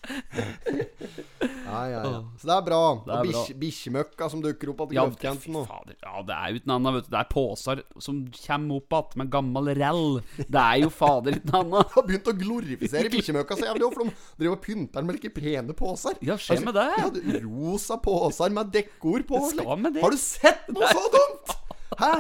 Ja, 0.03 1.81
ja, 1.89 2.01
ja. 2.05 2.19
Så 2.39 2.49
det 2.49 2.55
er 2.55 2.65
bra. 2.67 2.81
Det 3.07 3.15
er 3.17 3.29
og 3.39 3.53
bikkjemøkka 3.63 4.29
som 4.33 4.43
dukker 4.45 4.73
opp 4.73 4.83
til 4.85 4.99
Ja, 4.99 5.05
grøftkanten 5.07 5.55
nå. 5.57 5.63
ja, 5.95 6.23
det 6.29 6.35
er 6.37 6.53
jo 6.53 6.61
ikke 6.61 6.75
annet, 6.77 6.97
vet 6.97 7.07
du. 7.07 7.11
Det 7.15 7.21
er 7.21 7.31
poser 7.33 7.83
som 8.03 8.19
kommer 8.37 8.81
opp 8.81 8.97
igjen 8.99 9.23
med 9.23 9.33
gammel 9.33 9.71
rell. 9.79 10.05
Det 10.43 10.63
er 10.63 10.83
jo 10.83 10.91
fader 10.93 11.39
ikke 11.39 11.51
noe 11.53 11.63
annet. 11.63 11.93
har 11.97 12.07
begynt 12.09 12.31
å 12.33 12.37
glorifisere 12.43 13.13
bikkjemøkka 13.15 13.59
så 13.59 13.69
jævlig 13.71 13.89
òg, 13.89 13.97
for 13.97 14.05
de 14.05 14.15
driver 14.43 14.59
og 14.59 14.63
pynter 14.67 15.09
med 15.09 15.19
like 15.19 15.33
pene 15.39 15.79
poser. 15.79 16.19
Ja, 16.25 16.39
skje 16.41 16.61
med 16.67 16.77
det. 16.79 16.89
Ja, 17.01 17.41
rosa 17.47 17.99
poser 18.03 18.55
med 18.55 18.73
dekkord 18.75 19.27
på. 19.31 19.43
Med. 19.83 20.01
Har 20.03 20.15
du 20.15 20.21
sett 20.21 20.69
noe 20.73 20.93
så 20.93 21.09
dumt?! 21.17 21.57
Hæ? 22.01 22.15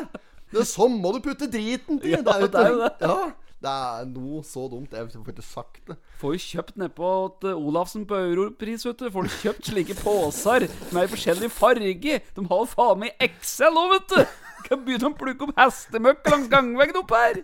Det 0.52 0.60
er 0.60 0.68
sånn 0.68 0.98
må 1.00 1.14
du 1.14 1.22
putte 1.24 1.48
driten 1.48 2.00
til! 2.02 2.12
Ja, 2.16 2.20
det 2.24 2.34
er 2.36 2.72
jo 2.72 2.82
det. 2.82 2.92
Ja, 3.00 3.20
det 3.62 3.70
er 3.70 4.06
noe 4.10 4.42
så 4.46 4.64
dumt. 4.70 4.94
Jeg 4.94 5.08
får 5.12 5.32
ikke 5.34 5.44
sagt 5.46 5.82
det. 5.90 5.96
Får 6.20 6.34
jo 6.34 6.42
kjøpt 6.44 6.78
nedpå 6.82 7.10
til 7.44 7.66
Olafsen 7.70 8.06
på 8.08 8.18
Europris, 8.18 8.86
vet 8.88 9.02
du. 9.02 9.10
Får 9.14 9.28
du 9.28 9.36
kjøpt 9.36 9.70
slike 9.70 9.96
poser 10.00 10.66
med 10.90 11.06
i 11.06 11.12
forskjellig 11.12 11.50
farge. 11.54 12.18
De 12.36 12.46
har 12.50 12.70
faen 12.72 13.04
meg 13.04 13.26
Excel 13.28 13.78
òg, 13.78 13.94
vet 13.96 14.14
du. 14.14 14.38
Kan 14.66 14.82
begynne 14.86 15.12
å 15.12 15.18
plukke 15.18 15.48
opp 15.48 15.58
hestemøkk 15.58 16.32
langs 16.32 16.50
gangveggen 16.50 17.02
opp 17.02 17.14
her. 17.14 17.42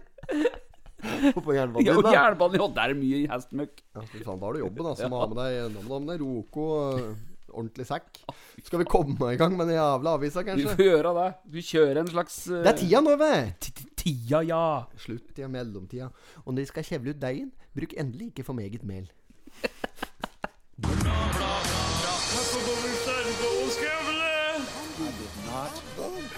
På 0.98 1.54
jernbanen 1.54 1.86
din, 1.86 1.94
da? 1.94 2.02
da. 2.02 2.12
jernbanen, 2.16 2.58
ja, 2.58 2.68
der 2.74 2.92
er 2.94 2.98
mye 2.98 3.24
hestemøkk. 3.30 3.82
Ja, 3.94 4.02
da 4.02 4.38
har 4.42 4.56
du 4.56 4.62
jobben, 4.64 4.92
altså. 4.92 5.10
Må 5.12 5.22
ha 5.22 5.28
med 5.30 5.38
deg, 5.38 5.82
med 5.86 6.08
deg 6.10 6.22
Roko 6.24 6.68
og 6.74 7.02
ordentlig 7.52 7.86
sekk. 7.88 8.20
Skal 8.64 8.78
vi 8.82 8.86
komme 8.88 9.32
i 9.32 9.36
gang 9.40 9.56
med 9.56 9.66
den 9.70 9.76
jævla 9.78 10.14
avisa, 10.18 10.40
Vi 10.42 10.50
kanskje? 10.50 10.74
får 10.76 10.84
gjøre 10.84 11.14
det. 11.18 11.28
Du 11.52 11.58
kjører 11.62 12.00
en 12.02 12.10
slags 12.12 12.38
uh... 12.48 12.58
Det 12.62 12.72
er 12.72 12.78
tida 12.82 13.00
nå, 13.04 13.16
vet 13.20 13.60
ti- 13.60 13.72
ti- 13.72 13.86
Tida, 13.98 14.40
ja. 14.46 14.84
Slutt, 14.96 15.34
tida, 15.34 15.48
mellomtida. 15.52 16.08
Og 16.44 16.52
når 16.54 16.62
de 16.62 16.66
skal 16.70 16.84
kjevle 16.86 17.10
ut 17.16 17.20
deigen, 17.20 17.50
bruk 17.74 17.92
endelig 17.98 18.30
ikke 18.30 18.44
for 18.46 18.56
meget 18.56 18.84
mel. 18.86 19.10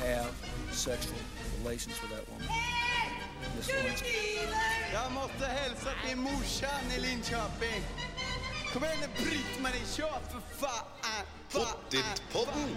Jeg 0.01 0.27
Lewinsky. 3.69 4.17
Jag 4.93 5.13
måste 5.13 5.45
morsan 6.17 6.85
i 6.97 7.01
Linköping. 7.01 7.83
Kom 8.73 8.85
igen 8.85 8.99
nu 9.01 9.25
Britt-Marie, 9.25 9.87
kör 9.97 10.21
faen! 10.61 10.85
fan! 11.03 11.25
Pottitpodden. 11.53 12.71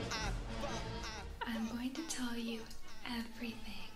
I'm 1.40 1.78
going 1.78 1.94
to 1.94 2.02
tell 2.10 2.40
you 2.40 2.60
everything. 3.06 3.92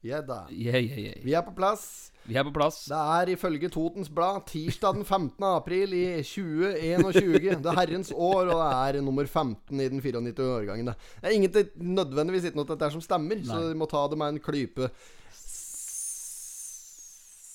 Ja 0.00 0.22
da. 0.22 0.46
Yeah, 0.50 0.84
yeah, 0.84 0.98
yeah. 0.98 1.24
Vi 1.24 1.34
er 1.34 1.42
på 1.42 1.50
plass. 1.50 2.12
Vi 2.22 2.36
er 2.38 2.44
på 2.46 2.52
plass. 2.54 2.84
Det 2.86 2.96
er 3.18 3.32
ifølge 3.34 3.68
Totens 3.68 4.08
Blad 4.08 4.46
tirsdag 4.46 4.94
den 4.94 5.04
15. 5.04 5.44
april 5.44 5.92
i 5.92 6.22
2021. 6.22 7.58
Det 7.58 7.66
er 7.66 7.80
herrens 7.80 8.12
år, 8.14 8.52
og 8.54 8.62
det 8.62 8.98
er 9.00 9.02
nummer 9.02 9.26
15 9.26 9.80
i 9.80 9.88
den 9.88 10.02
94 10.02 10.38
årgangen. 10.46 10.86
Det 10.86 11.26
er 11.26 11.34
ingenting 11.34 11.68
nødvendigvis 11.74 12.44
ikke 12.44 12.60
noe 12.60 12.68
at 12.70 12.76
dette 12.76 12.92
som 12.94 13.02
stemmer, 13.02 13.42
så 13.42 13.64
vi 13.66 13.78
må 13.82 13.90
ta 13.90 14.06
det 14.06 14.18
med 14.20 14.36
en 14.36 14.44
klype 14.46 14.92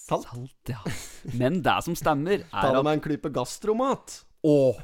salt. 0.09 0.27
Salt, 0.27 0.71
ja. 0.73 0.81
Men 1.39 1.61
det 1.63 1.77
som 1.85 1.97
stemmer, 1.97 2.43
Ta 2.51 2.67
er 2.67 2.75
det 2.75 2.83
at 2.83 2.87
med 2.89 2.99
en 2.99 3.03
klype 3.07 3.31
gastromat. 3.33 4.19
Åh, 4.43 4.79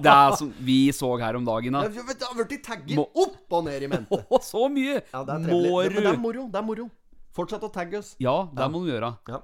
det 0.00 0.08
er 0.08 0.34
som 0.40 0.48
vi 0.64 0.78
så 0.96 1.10
her 1.20 1.36
om 1.36 1.44
dagen, 1.44 1.76
da. 1.76 1.84
Det 1.84 2.00
har 2.24 2.38
blitt 2.38 2.64
tagget 2.64 2.96
Må- 2.96 3.10
opp 3.12 3.58
og 3.58 3.66
ned 3.66 3.84
i 3.84 3.90
mente. 3.92 4.22
Åh, 4.32 4.40
så 4.44 4.70
mye! 4.72 5.02
Ja, 5.12 5.20
det 5.28 5.36
er 5.36 5.42
Må 5.50 5.60
trevelig. 5.60 5.94
Men 5.98 6.06
det 6.08 6.14
er 6.14 6.22
moro. 6.22 6.46
Det 6.48 6.60
er 6.62 6.66
moro. 6.70 6.88
Fortsett 7.36 7.64
å 7.64 7.70
tagge 7.72 8.00
oss. 8.00 8.14
Ja, 8.20 8.38
det 8.56 8.68
må 8.72 8.80
du 8.84 8.90
gjøre. 8.92 9.12
Ja. 9.28 9.42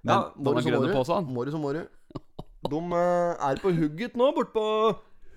Men 0.00 0.14
ja, 0.16 0.20
på 0.96 1.04
seg. 1.04 1.28
Må 1.28 1.44
du 1.44 1.52
så 1.52 1.60
må 1.60 1.74
du. 1.76 1.84
De 2.70 2.80
eh, 2.96 3.44
er 3.50 3.60
på 3.60 3.72
hugget 3.76 4.16
nå, 4.20 4.28
bortpå 4.36 4.64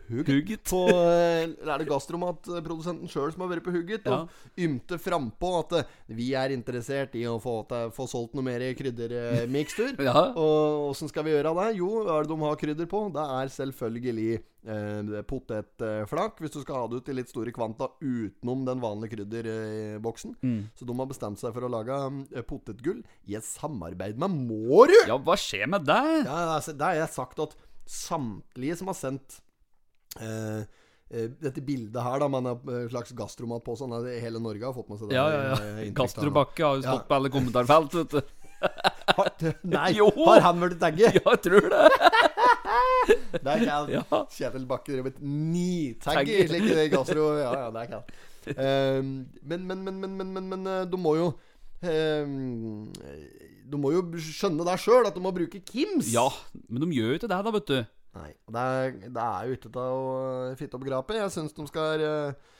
Hugget. 0.10 0.64
På, 0.70 0.82
eh, 0.90 1.48
er 1.48 1.80
det 1.82 1.88
gastromatprodusenten 1.90 3.10
sjøl 3.12 3.32
som 3.34 3.44
har 3.46 3.52
vært 3.54 3.66
på 3.66 3.74
hugget 3.76 4.06
Ja. 4.10 4.22
og 4.24 4.30
ymte 4.60 5.00
frampå 5.00 5.52
at 5.62 5.76
eh, 5.80 5.92
vi 6.14 6.32
er 6.38 6.54
interessert 6.56 7.16
i 7.16 7.24
å 7.30 7.40
få, 7.42 7.62
få 7.96 8.08
solgt 8.10 8.34
noe 8.36 8.44
mer 8.46 8.60
kryddermikstur. 8.78 9.96
Ja. 10.04 10.34
Og 10.36 10.90
åssen 10.92 11.08
skal 11.10 11.24
vi 11.28 11.32
gjøre 11.32 11.54
det? 11.56 11.70
Jo, 11.80 11.88
hva 12.04 12.18
er 12.20 12.26
det 12.28 12.34
de 12.34 12.40
har 12.44 12.58
krydder 12.60 12.90
på? 12.92 13.04
Det 13.16 13.24
er 13.38 13.52
selvfølgelig 13.56 14.28
eh, 14.68 15.22
potetflak, 15.30 16.40
hvis 16.44 16.56
du 16.56 16.60
skal 16.64 16.82
ha 16.82 16.88
det 16.92 17.00
ut 17.02 17.10
i 17.14 17.16
litt 17.18 17.32
store 17.32 17.54
kvanta 17.56 17.88
utenom 18.04 18.66
den 18.68 18.82
vanlige 18.84 19.16
krydderboksen. 19.18 20.36
Mm. 20.44 20.60
Så 20.76 20.88
de 20.90 20.98
har 21.00 21.10
bestemt 21.10 21.40
seg 21.42 21.56
for 21.56 21.68
å 21.68 21.72
lage 21.72 22.00
eh, 22.36 22.44
potetgull 22.48 23.02
i 23.30 23.38
et 23.40 23.48
samarbeid 23.48 24.20
med 24.22 24.36
Mårud! 24.50 25.08
Ja, 25.08 25.18
hva 25.18 25.38
skjer 25.40 25.70
med 25.72 25.88
det? 25.88 26.02
Ja, 26.28 26.42
altså, 26.58 26.76
det 26.76 26.90
har 26.92 27.00
jeg 27.06 27.16
sagt 27.16 27.40
at 27.48 27.56
samtlige 27.90 28.78
som 28.80 28.92
har 28.92 28.96
sendt 29.00 29.40
dette 30.20 31.62
bildet 31.62 32.02
her, 32.02 32.20
da, 32.24 32.28
Man 32.32 32.48
en 32.52 32.90
slags 32.90 33.12
gastromat 33.18 33.64
på 33.66 33.76
sånn, 33.78 33.94
hele 34.22 34.40
Norge 34.42 34.66
har 34.66 34.74
fått 34.74 34.90
med 34.90 35.00
seg 35.02 35.12
det. 35.12 35.18
Ja, 35.20 35.26
ja, 35.30 35.58
eh, 35.60 35.82
ja. 35.88 35.92
Gastrobakke 36.00 36.64
har 36.66 36.80
jo 36.80 36.86
stått 36.86 37.04
Ja. 37.04 37.08
på 37.10 37.18
alle 37.20 37.30
kommentarfelt, 37.34 37.94
vet 38.00 38.16
du. 38.18 38.22
Nei, 39.68 39.90
Jo. 39.98 40.08
har 40.26 40.40
han 40.46 40.62
vært 40.64 40.80
tagget? 40.80 41.18
Ja, 41.20 41.34
jeg 41.36 41.42
tror 41.46 41.70
det. 41.70 41.82
Det 43.44 43.50
er 43.52 43.64
kaldt. 43.68 43.90
Ja. 43.92 44.04
Kjetil 44.32 44.66
Bakke 44.70 44.94
drev 44.96 45.08
et 45.12 45.18
nitagge 45.22 46.24
Tagge. 46.24 46.48
slik 46.48 46.92
gastro. 46.96 47.26
Ja, 47.42 47.52
ja, 47.66 47.72
det 47.76 47.82
er 47.84 47.90
kaldt. 47.92 48.14
Um, 48.44 49.10
men, 49.44 49.66
men, 49.68 49.84
men, 49.84 50.00
men, 50.00 50.16
men, 50.20 50.32
men, 50.36 50.48
men 50.52 50.68
eh, 50.68 50.86
du 50.92 50.98
må 51.00 51.14
jo 51.16 51.30
um, 51.88 52.90
Du 53.72 53.78
må 53.80 53.94
jo 53.96 54.02
skjønne 54.20 54.66
deg 54.68 54.82
sjøl 54.84 55.08
at 55.08 55.16
du 55.16 55.22
må 55.24 55.32
bruke 55.36 55.62
Kims. 55.64 56.10
Ja, 56.14 56.26
men 56.70 56.84
de 56.84 56.90
gjør 56.98 57.14
jo 57.14 57.20
ikke 57.22 57.30
det, 57.32 57.40
da, 57.48 57.54
vet 57.56 57.70
du. 57.72 57.78
Nei, 58.14 58.30
det 58.54 58.64
er, 58.64 58.92
det 59.10 59.24
er 59.24 59.54
ikke 59.56 59.72
til 59.74 59.80
å 59.82 60.56
fitte 60.60 60.78
opp 60.78 60.86
grapet. 60.86 61.18
Jeg 61.18 61.34
syns 61.34 61.56
de 61.58 61.66
skal 61.70 62.04
uh, 62.06 62.52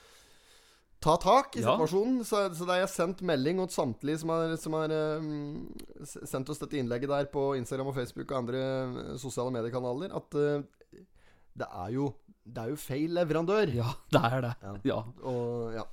ta 1.04 1.14
tak 1.22 1.58
i 1.60 1.62
Ja. 1.62 1.76
situasjonen. 1.76 2.24
Så, 2.26 2.42
så 2.58 2.66
det 2.66 2.74
har 2.74 2.82
jeg 2.86 2.94
sendt 2.96 3.22
melding 3.22 3.62
til 3.62 3.76
samtlige 3.76 4.22
som 4.24 4.34
har, 4.34 4.56
som 4.58 4.74
har 4.80 4.94
eh, 4.96 5.28
sendt 6.26 6.50
oss 6.50 6.62
dette 6.64 6.80
innlegget 6.80 7.12
der 7.12 7.30
på 7.30 7.52
Instagram 7.60 7.92
og 7.92 7.98
Facebook 8.00 8.32
og 8.32 8.40
andre 8.40 8.64
eh, 8.64 9.18
sosiale 9.22 9.54
mediekanaler, 9.54 10.16
at 10.18 10.40
uh, 10.40 11.02
det 11.54 11.70
er 11.70 11.90
jo 12.00 12.12
det 12.44 12.60
er 12.60 12.72
jo 12.74 12.76
feil 12.82 13.14
leverandør. 13.16 13.70
Ja, 13.72 13.92
det 14.12 14.20
er 14.28 14.42
det. 14.44 14.54
Ja. 14.66 14.72
Ja, 14.90 14.98
Og 15.24 15.78
ja 15.78 15.84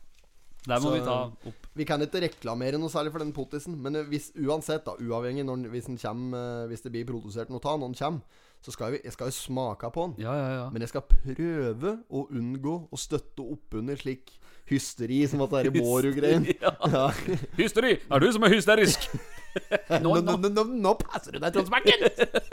Der 0.66 0.80
må 0.82 0.90
Så- 0.90 0.94
vi 0.96 1.00
ta 1.06 1.18
opp. 1.30 1.66
Vi 1.78 1.84
kan 1.86 2.00
ikke 2.02 2.20
reklamere 2.24 2.76
noe 2.80 2.90
særlig 2.90 3.12
for 3.12 3.22
den 3.22 3.32
potisen, 3.32 3.76
men 3.80 3.96
eh, 3.96 4.02
hvis, 4.10 4.32
uansett, 4.36 4.84
da, 4.84 4.96
uavhengig 4.98 5.44
når, 5.46 5.68
hvis, 5.70 5.86
kommer, 6.02 6.36
eh, 6.64 6.66
hvis 6.72 6.82
det 6.82 6.92
blir 6.92 7.06
produsert 7.08 7.48
noe 7.52 7.60
av 7.64 7.78
når 7.78 7.92
den 7.92 8.00
kommer, 8.00 8.20
så 8.60 8.74
skal 8.74 8.92
jeg, 8.92 9.00
jeg 9.04 9.14
skal 9.14 9.30
jo 9.30 9.36
smake 9.36 9.90
på 9.94 10.06
den. 10.06 10.14
Ja, 10.24 10.34
ja, 10.36 10.48
ja. 10.58 10.66
Men 10.72 10.84
jeg 10.84 10.92
skal 10.92 11.04
prøve 11.08 11.94
å 12.12 12.26
unngå 12.28 12.76
å 12.92 13.00
støtte 13.00 13.44
oppunder 13.44 13.96
slik 13.96 14.34
hysteri 14.70 15.22
som 15.28 15.42
at 15.46 15.54
det 15.54 15.70
er 15.70 15.78
Mårud-greien. 15.80 16.46
Ja. 16.60 16.74
Ja. 16.92 17.06
Hysteri! 17.60 17.96
Er 18.10 18.22
du 18.22 18.28
som 18.34 18.44
er 18.46 18.54
hysterisk? 18.54 19.08
Nå, 20.04 20.12
nå, 20.22 20.36
nå, 20.38 20.48
nå, 20.54 20.64
nå 20.78 20.92
passer 21.00 21.34
du 21.34 21.40
deg, 21.42 21.50
Tronsbakken! 21.56 22.04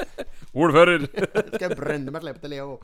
Ordfører. 0.64 1.06
Skal 1.12 1.68
jeg 1.68 1.78
brenne 1.78 2.14
meg 2.14 2.24
slepe 2.24 2.42
til 2.42 2.56
Leo. 2.56 2.80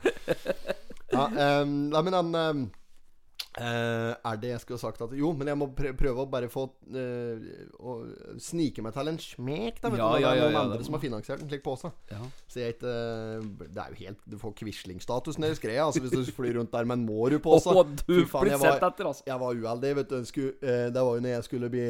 Ja, 1.10 1.24
um, 1.64 1.72
men 1.90 2.14
han 2.14 2.30
um, 2.38 2.60
eh, 3.58 4.12
Er 4.30 4.36
det 4.40 4.50
jeg 4.50 4.60
skulle 4.62 4.80
sagt 4.82 5.00
at 5.04 5.12
Jo, 5.18 5.32
men 5.36 5.46
jeg 5.50 5.58
må 5.58 5.68
prøve 5.74 6.24
å 6.24 6.26
bare 6.30 6.48
få 6.52 6.64
uh, 6.94 7.44
Å 7.80 7.94
snike 8.42 8.82
meg 8.84 8.94
til 8.96 9.10
en 9.12 9.18
smek, 9.22 9.80
da. 9.82 9.90
Vet 9.92 10.00
Ja, 10.02 10.08
du, 10.10 10.22
ja, 10.22 10.30
det 10.34 10.40
er 10.40 10.44
noen 10.44 10.56
ja, 10.58 10.62
andre 10.68 10.86
som 10.86 10.96
har 10.96 11.02
finansiert 11.04 11.42
en 11.44 11.48
slik 11.50 11.62
pose. 11.64 11.90
Ja. 12.10 12.20
Så 12.50 12.60
jeg 12.62 12.76
ikke 12.76 12.94
Det 13.70 13.82
er 13.84 13.94
jo 13.94 14.00
helt 14.02 14.24
Du 14.30 14.38
får 14.42 14.54
Quisling-status 14.62 15.38
nede 15.42 15.56
i 15.56 15.60
skredet 15.60 15.82
Altså, 15.84 16.02
hvis 16.04 16.14
du 16.14 16.32
flyr 16.34 16.58
rundt 16.58 16.72
der 16.74 16.84
med 16.88 16.98
en 17.00 17.06
Mårud-pose. 17.08 17.70
Oh, 17.74 17.84
du 17.84 18.14
Fy 18.22 18.24
faen, 18.30 18.50
jeg 18.52 18.60
var- 18.62 18.80
etter, 18.90 19.06
altså. 19.10 19.24
Jeg 19.26 19.40
var 19.40 19.54
uheldig, 19.54 19.94
vet 20.00 20.08
du. 20.10 20.24
Skulle, 20.28 20.52
det 20.94 21.02
var 21.06 21.14
jo 21.18 21.22
når 21.24 21.34
jeg 21.34 21.44
skulle 21.48 21.70
bli 21.72 21.84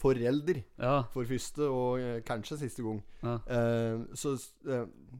forelder 0.00 0.62
for 1.12 1.24
første 1.28 1.68
og 1.70 2.22
kanskje 2.26 2.58
siste 2.64 2.84
gang. 2.86 3.00
Ja. 3.22 3.38
Så 4.14 4.36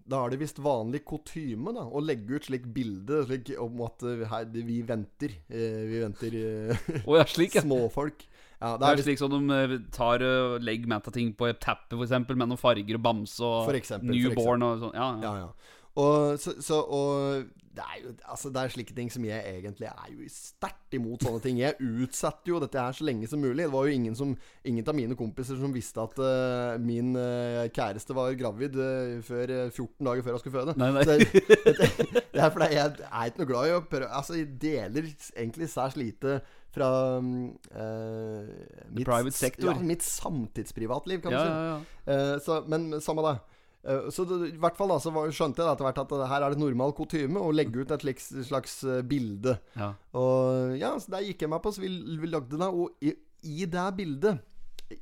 da 0.04 0.22
er 0.24 0.32
det 0.34 0.40
visst 0.42 0.60
vanlig 0.62 1.02
kutyme 1.08 1.72
da 1.76 1.86
å 1.86 2.02
legge 2.04 2.38
ut 2.38 2.48
slik 2.48 2.66
bilde 2.74 3.22
slik, 3.28 3.52
om 3.62 3.82
at 3.86 4.04
eh, 4.06 4.24
her, 4.30 4.48
vi 4.52 4.80
venter. 4.86 5.36
eh, 5.48 5.82
vi 5.88 6.02
venter 6.04 6.38
oh, 7.06 7.16
ja, 7.18 7.26
slik, 7.28 7.56
ja. 7.56 7.64
småfolk. 7.64 8.26
Ja, 8.56 8.72
det 8.76 8.80
Det 8.80 8.88
er 8.88 8.98
er 8.98 9.04
slik 9.04 9.20
som 9.20 9.48
de 9.48 9.80
tar 9.92 10.22
og 10.24 10.62
legger 10.64 10.88
med 10.88 11.08
ting 11.12 11.34
på 11.36 11.50
et 11.50 11.60
teppe, 11.60 11.98
eksempel, 12.00 12.38
med 12.40 12.48
noen 12.48 12.60
farger 12.60 12.96
og 12.96 13.04
bamse 13.04 13.44
og 13.44 13.74
eksempel, 13.76 14.14
newborn 14.16 14.64
og 14.64 14.86
sånn. 14.86 14.96
Ja, 14.96 15.10
ja. 15.20 15.26
Ja, 15.26 15.34
ja. 15.44 15.82
Og, 15.96 16.40
så, 16.40 16.56
så, 16.60 16.80
og 16.80 17.46
det 17.76 17.84
er 17.84 18.02
jo 18.02 18.12
Altså 18.24 18.50
det 18.52 18.62
er 18.62 18.72
slike 18.72 18.94
ting 18.96 19.10
som 19.12 19.24
jeg 19.26 19.42
egentlig 19.58 19.88
er 19.90 20.10
jo 20.12 20.28
sterkt 20.32 20.96
imot 20.96 21.24
sånne 21.24 21.42
ting. 21.44 21.60
Jeg 21.60 21.76
utsetter 21.80 22.52
jo 22.52 22.60
dette 22.62 22.80
her 22.80 22.96
så 22.96 23.06
lenge 23.06 23.28
som 23.30 23.42
mulig. 23.42 23.64
Det 23.64 23.72
var 23.72 23.88
jo 23.88 23.96
ingen 23.96 24.16
som 24.18 24.34
Ingen 24.66 24.88
av 24.88 24.96
mine 24.98 25.16
kompiser 25.18 25.58
som 25.60 25.74
visste 25.74 26.02
at 26.02 26.18
uh, 26.18 26.76
min 26.82 27.12
uh, 27.14 27.66
kjæreste 27.70 28.14
var 28.16 28.34
gravid 28.38 28.74
uh, 28.80 29.16
før, 29.22 29.52
eh, 29.52 29.70
14 29.70 30.08
dager 30.08 30.24
før 30.26 30.36
hun 30.36 30.42
skulle 30.42 30.56
føde. 30.56 30.74
Nei, 30.80 30.88
nei. 30.96 31.04
Det, 31.06 31.16
det, 31.78 32.22
det 32.32 32.42
er 32.42 32.50
fordi 32.54 32.70
jeg 32.74 32.94
er 33.06 33.30
ikke 33.30 33.42
noe 33.42 33.50
glad 33.52 33.68
i 33.68 33.74
å 33.76 33.82
prøve 33.86 34.08
Altså, 34.10 34.38
jeg 34.40 34.48
deler 34.62 35.10
egentlig 35.36 35.68
særs 35.70 35.98
lite 36.00 36.40
fra 36.74 36.88
mm, 37.22 37.44
mitt. 38.96 39.12
Ja, 39.62 39.76
mitt 39.80 40.04
samtidsprivatliv, 40.04 41.22
kan 41.24 41.36
Ja, 41.36 41.38
du 41.38 41.46
si. 41.46 41.52
ja, 41.52 42.16
ja. 42.16 42.40
Så, 42.42 42.58
men 42.68 42.90
samme 43.04 43.24
det. 43.28 43.36
Eh, 43.86 44.08
så 44.10 44.24
det, 44.26 44.38
i 44.54 44.58
hvert 44.62 44.76
fall 44.78 44.90
da, 44.90 44.98
så 45.02 45.12
var, 45.14 45.30
skjønte 45.34 45.62
jeg 45.62 45.70
etter 45.76 45.86
hvert 45.86 46.00
at 46.02 46.14
det 46.16 46.28
her 46.32 46.46
er 46.46 46.54
det 46.56 46.62
normal 46.62 46.94
kutyme 46.96 47.42
å 47.42 47.52
legge 47.54 47.84
ut 47.84 47.92
et 47.94 48.02
slags, 48.06 48.28
slags 48.48 48.74
eh, 48.84 49.02
bilde. 49.06 49.56
Ja. 49.78 49.92
Og 50.18 50.74
ja, 50.80 50.94
så 51.02 51.14
der 51.14 51.26
gikk 51.28 51.46
jeg 51.46 51.52
meg 51.52 51.62
på, 51.64 51.72
så 51.76 51.84
vi, 51.84 51.92
vi 52.18 52.32
lagde 52.32 52.58
det. 52.58 52.70
Og 52.72 53.06
i, 53.06 53.14
i 53.46 53.68
det 53.70 53.86
bildet, 53.98 54.42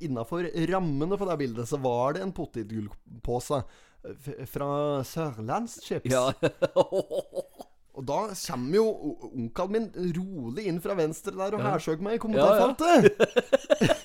innafor 0.01 0.47
rammene 0.71 1.17
for 1.17 1.29
det 1.29 1.39
bildet, 1.41 1.69
så 1.69 1.81
var 1.81 2.15
det 2.17 2.23
en 2.25 2.33
potetgullpose 2.35 3.61
eh, 3.63 4.33
fra 4.49 4.69
Sørlandschips. 5.07 6.11
Ja. 6.13 6.29
Og 7.95 8.03
da 8.03 8.25
kommer 8.35 8.75
jo 8.75 8.85
onkelen 9.31 9.71
min 9.71 10.15
rolig 10.17 10.65
inn 10.67 10.81
fra 10.83 10.97
venstre 10.99 11.31
der 11.31 11.55
og 11.55 11.61
Ja. 11.63 11.69
hærsøker 11.77 12.03
meg 12.03 12.19
i 12.19 12.33
Ja, 12.35 12.47
ja. 12.59 13.93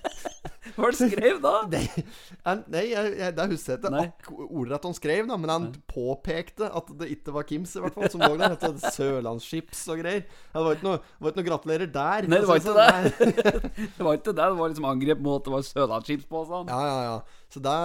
Hva 0.80 0.86
var 0.86 0.94
det 0.96 1.02
han 1.04 1.10
skrev 1.12 1.40
da? 1.44 1.52
Nei, 1.74 2.04
han, 2.46 2.62
nei 2.72 2.84
jeg, 2.88 3.10
jeg, 3.20 3.34
det 3.36 3.46
husker 3.50 3.74
jeg 3.76 4.12
ikke 4.14 4.46
ordrett 4.46 4.86
han 4.88 4.96
skrev, 4.96 5.26
da, 5.28 5.36
men 5.40 5.52
han 5.52 5.66
påpekte 5.90 6.70
at 6.80 6.92
det 7.00 7.10
ikke 7.16 7.34
var 7.34 7.46
Kims, 7.48 7.74
i 7.76 7.82
hvert 7.84 7.96
fall, 7.96 8.08
som 8.12 8.24
lå 8.24 8.32
der. 8.40 8.56
At 8.56 8.64
det 8.64 8.92
Sørlandschips 8.96 9.82
og 9.92 10.00
greier. 10.00 10.24
Det 10.24 10.64
var 10.64 10.78
ikke 10.78 10.88
noe, 10.88 11.02
var 11.20 11.34
ikke 11.34 11.42
noe 11.42 11.48
gratulerer 11.50 11.92
der. 11.92 12.30
Nei, 12.30 12.40
det 12.40 12.48
var 12.48 12.62
ikke 12.62 12.76
det 12.78 12.88
sånn. 12.88 13.34
Nei. 13.36 13.88
Det 14.00 14.06
var 14.06 14.16
ikke 14.16 14.32
det. 14.32 14.36
Det 14.40 14.58
var 14.60 14.72
liksom 14.72 14.88
angrep 14.88 15.20
mot 15.24 15.36
at 15.36 15.46
det 15.46 15.52
var 15.52 15.66
Sørlandschips 15.68 16.28
på 16.30 16.40
og 16.40 16.48
sånn. 16.48 16.72
Ja, 16.72 16.80
ja, 16.88 17.00
ja. 17.10 17.46
Så 17.50 17.60
det, 17.64 17.78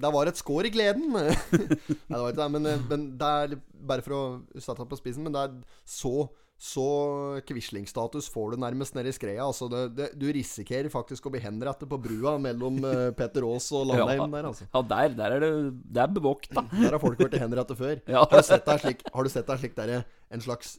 det 0.00 0.12
var 0.14 0.30
et 0.30 0.40
skår 0.40 0.68
i 0.70 0.72
gleden. 0.74 1.10
Nei, 1.16 1.32
det 1.34 2.20
var 2.20 2.30
ikke 2.30 2.40
det, 2.40 2.50
men, 2.56 2.70
men 2.88 3.10
det 3.20 3.34
er 3.42 3.58
Bare 3.90 4.04
for 4.04 4.12
å 4.12 4.22
sette 4.60 4.82
det 4.82 4.90
på 4.90 4.98
spissen, 4.98 5.24
men 5.24 5.32
det 5.32 5.40
er 5.40 5.54
så 5.88 6.28
så 6.60 7.40
Quisling-status 7.48 8.26
får 8.28 8.50
du 8.52 8.56
nærmest 8.60 8.92
nedi 8.92 9.14
skreia. 9.16 9.46
Altså 9.46 9.64
det, 9.72 9.78
det, 9.96 10.08
du 10.20 10.26
risikerer 10.36 10.90
faktisk 10.92 11.24
å 11.24 11.32
bli 11.32 11.40
henrettet 11.40 11.88
på 11.88 11.96
brua 12.04 12.34
mellom 12.42 12.82
uh, 12.84 13.06
Petter 13.16 13.46
Aas 13.48 13.70
og 13.72 13.86
Landheim 13.88 14.26
der, 14.34 14.48
altså. 14.50 14.66
Ja, 14.68 14.82
der, 14.90 15.14
der 15.16 15.36
er 15.38 15.40
det 15.46 15.50
Det 15.96 16.02
er 16.04 16.12
bevåkt, 16.12 16.50
da. 16.52 16.66
Der 16.74 16.92
har 16.92 17.00
folk 17.00 17.22
vært 17.24 17.38
henrettet 17.40 17.80
før. 17.80 17.96
Ja. 18.12 18.26
Har 18.28 18.42
du 18.44 18.44
sett 18.44 18.68
deg 18.68 18.82
slik 18.84 19.02
Har 19.14 19.24
du 19.24 19.32
sett 19.32 19.48
deg 19.48 19.62
slik 19.62 19.74
der, 19.78 19.94
En 20.36 20.44
slags 20.44 20.76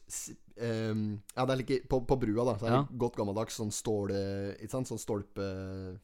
ehm, 0.61 1.03
Ja, 1.33 1.45
det 1.49 1.55
er 1.55 1.61
like 1.63 1.81
på, 1.89 2.01
på 2.13 2.17
brua, 2.27 2.45
da. 2.51 2.55
Så 2.61 2.67
er 2.67 2.75
det 2.75 2.79
Ja. 2.83 2.87
godt 3.07 3.17
gammeldags 3.17 3.57
sånn 3.57 3.73
ståle 3.73 4.21
Ikke 4.61 4.75
sant? 4.77 4.89
Sånn 4.91 5.01
stolpe 5.01 5.47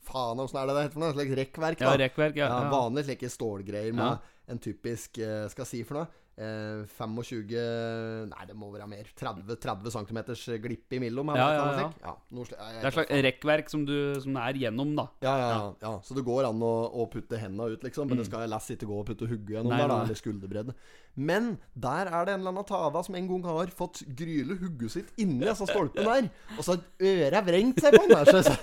Faen, 0.09 0.41
åssen 0.41 0.57
er 0.63 0.71
det 0.71 0.77
det 0.79 0.85
heter 0.87 0.97
for 0.97 1.05
noe? 1.05 1.13
Slik 1.17 1.35
rekkverk, 1.43 1.83
da. 1.83 1.91
Ja, 1.93 2.01
rekkverk, 2.07 2.39
ja. 2.41 2.47
Ja, 2.49 2.63
ja. 2.65 2.71
vanlig 2.73 3.05
slike 3.11 3.29
stålgreier 3.29 3.93
med 3.93 4.07
Ja. 4.09 4.15
en 4.49 4.63
typisk 4.63 5.21
eh, 5.21 5.45
Skal 5.53 5.67
jeg 5.67 5.75
si 5.75 5.83
for 5.85 6.01
noe? 6.01 6.23
Eh, 6.37 6.83
25 6.99 8.27
Nei, 8.29 8.43
det 8.45 8.53
må 8.53 8.67
være 8.69 8.85
mer. 8.87 9.07
30, 9.17 9.55
30 9.57 9.89
cm 9.89 10.19
glipp 10.61 10.93
imellom. 10.93 11.31
Ja, 11.33 11.47
ja, 11.49 11.63
ja. 11.79 11.87
ja 12.03 12.11
noe 12.29 12.45
jeg- 12.45 12.59
jeg- 12.59 12.75
Det 12.77 12.83
er 12.83 12.87
et 12.87 12.93
slags 12.93 13.23
rekkverk 13.25 13.69
som, 13.73 13.85
du, 13.85 14.21
som 14.21 14.37
er 14.37 14.53
gjennom, 14.53 14.95
da. 14.95 15.07
ja, 15.23 15.33
ja, 15.39 15.73
ja. 15.81 15.93
Så 16.05 16.13
det 16.13 16.23
går 16.27 16.45
an 16.49 16.59
å, 16.61 16.93
å 16.93 17.07
putte 17.09 17.39
hendene 17.41 17.71
ut, 17.73 17.81
liksom. 17.81 18.07
Men 18.07 18.17
det 18.21 18.27
skal 18.27 18.47
lass 18.47 18.69
ikke 18.69 18.85
gå 18.85 18.99
og 18.99 19.07
putte 19.07 19.25
hugget 19.27 19.49
gjennom 19.57 19.73
Nei, 19.73 19.79
der, 19.81 19.87
da, 19.87 20.03
eller 20.03 20.13
skulderbredde. 20.13 20.75
Men 21.17 21.57
der 21.73 22.05
er 22.05 22.25
det 22.25 22.33
en 22.35 22.39
eller 22.41 22.51
annen 22.53 22.65
tava 22.69 23.01
som 23.03 23.15
en 23.15 23.27
gang 23.27 23.43
har 23.43 23.65
fått 23.73 24.03
gryle 24.15 24.59
hugget 24.61 24.91
sitt 24.91 25.09
inni 25.17 25.41
disse 25.43 25.65
stolpene 25.65 26.05
der. 26.05 26.29
Og 26.59 26.63
så 26.63 26.75
har 26.75 26.83
øret 27.01 27.45
vrengt 27.49 27.81
seg 27.81 27.97
på 27.97 28.05
den 28.05 28.13
der. 28.13 28.25
Så, 28.29 28.43
så. 28.45 28.53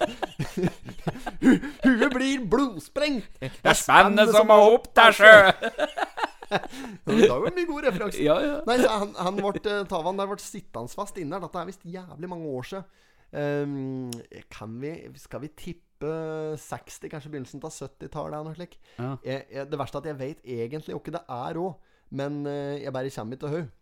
Huet 1.43 2.15
blir 2.15 2.47
blodsprengt. 2.47 3.27
Det 3.41 3.51
er 3.67 3.75
spennet 3.79 4.31
som 4.31 4.55
å 4.55 4.61
opp 4.77 4.93
der, 4.95 5.11
sjø! 5.11 5.35
I 7.15 7.27
dag 7.27 7.39
var 7.41 7.49
det 7.51 7.57
mye 7.59 7.69
gode 7.71 7.87
referanser. 7.89 8.23
Ja, 8.25 8.37
ja. 8.43 8.57
Nei, 8.69 8.77
han, 8.87 9.15
han 9.19 9.39
ble, 9.41 9.53
eh, 9.63 9.85
Tavan 9.91 10.21
der 10.21 10.29
ble 10.31 10.39
sittende 10.43 10.93
fast 10.95 11.19
inne. 11.21 11.41
Dette 11.43 11.61
er 11.63 11.69
visst 11.71 11.87
jævlig 11.89 12.31
mange 12.31 12.51
år 12.55 12.69
siden. 12.71 12.87
Um, 13.35 14.13
kan 14.55 14.77
vi 14.79 14.93
Skal 15.19 15.41
vi 15.43 15.49
tippe 15.59 16.11
60, 16.61 17.09
kanskje 17.11 17.33
begynnelsen 17.33 17.63
av 17.67 17.73
70-tallet? 17.75 18.37
eller 18.37 18.45
Noe 18.47 18.55
slikt. 18.59 18.79
Ja. 18.99 19.15
Jeg, 19.27 19.47
jeg, 19.51 19.67
det 19.73 19.81
verste 19.81 19.99
er 19.99 20.05
at 20.05 20.11
jeg 20.13 20.19
vet 20.21 20.45
egentlig 20.45 20.95
ikke 20.95 21.15
det 21.17 21.23
er 21.27 21.59
òg, 21.59 21.73
men 22.15 22.45
eh, 22.47 22.77
jeg 22.85 22.93
bare 22.95 23.11
kommer 23.17 23.35
ikke 23.39 23.47
til 23.49 23.57
henne. 23.57 23.73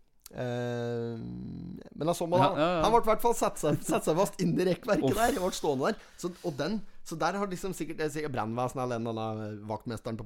men 1.93 2.09
da 2.09 2.15
så 2.17 2.25
man 2.31 2.41
Ja, 2.41 2.47
han. 2.49 2.59
ja, 2.63 2.69
ja. 2.79 2.81
Han 2.87 2.95
ble 2.95 3.03
i 3.03 3.09
hvert 3.11 3.25
fall 3.25 3.35
satt 3.37 3.61
seg, 3.61 3.83
satt 3.85 4.07
seg 4.09 4.17
fast 4.17 4.41
inni 4.41 4.65
rekkverket 4.71 5.13
der. 5.19 5.35
Jeg 5.37 5.43
ble 5.43 5.53
stående 5.57 5.91
der. 5.91 6.01
Så, 6.21 6.31
og 6.49 6.57
den 6.59 6.79
Så 7.05 7.17
der 7.19 7.35
har 7.41 7.47
liksom 7.51 7.73
sikkert, 7.75 8.01
er 8.01 8.13
sikkert 8.15 8.33
brannvesenet 8.37 8.85
eller 8.85 9.01
en 9.01 9.07
eller 9.11 9.33
annen 9.33 9.65
vaktmesteren 9.67 10.17
på 10.17 10.25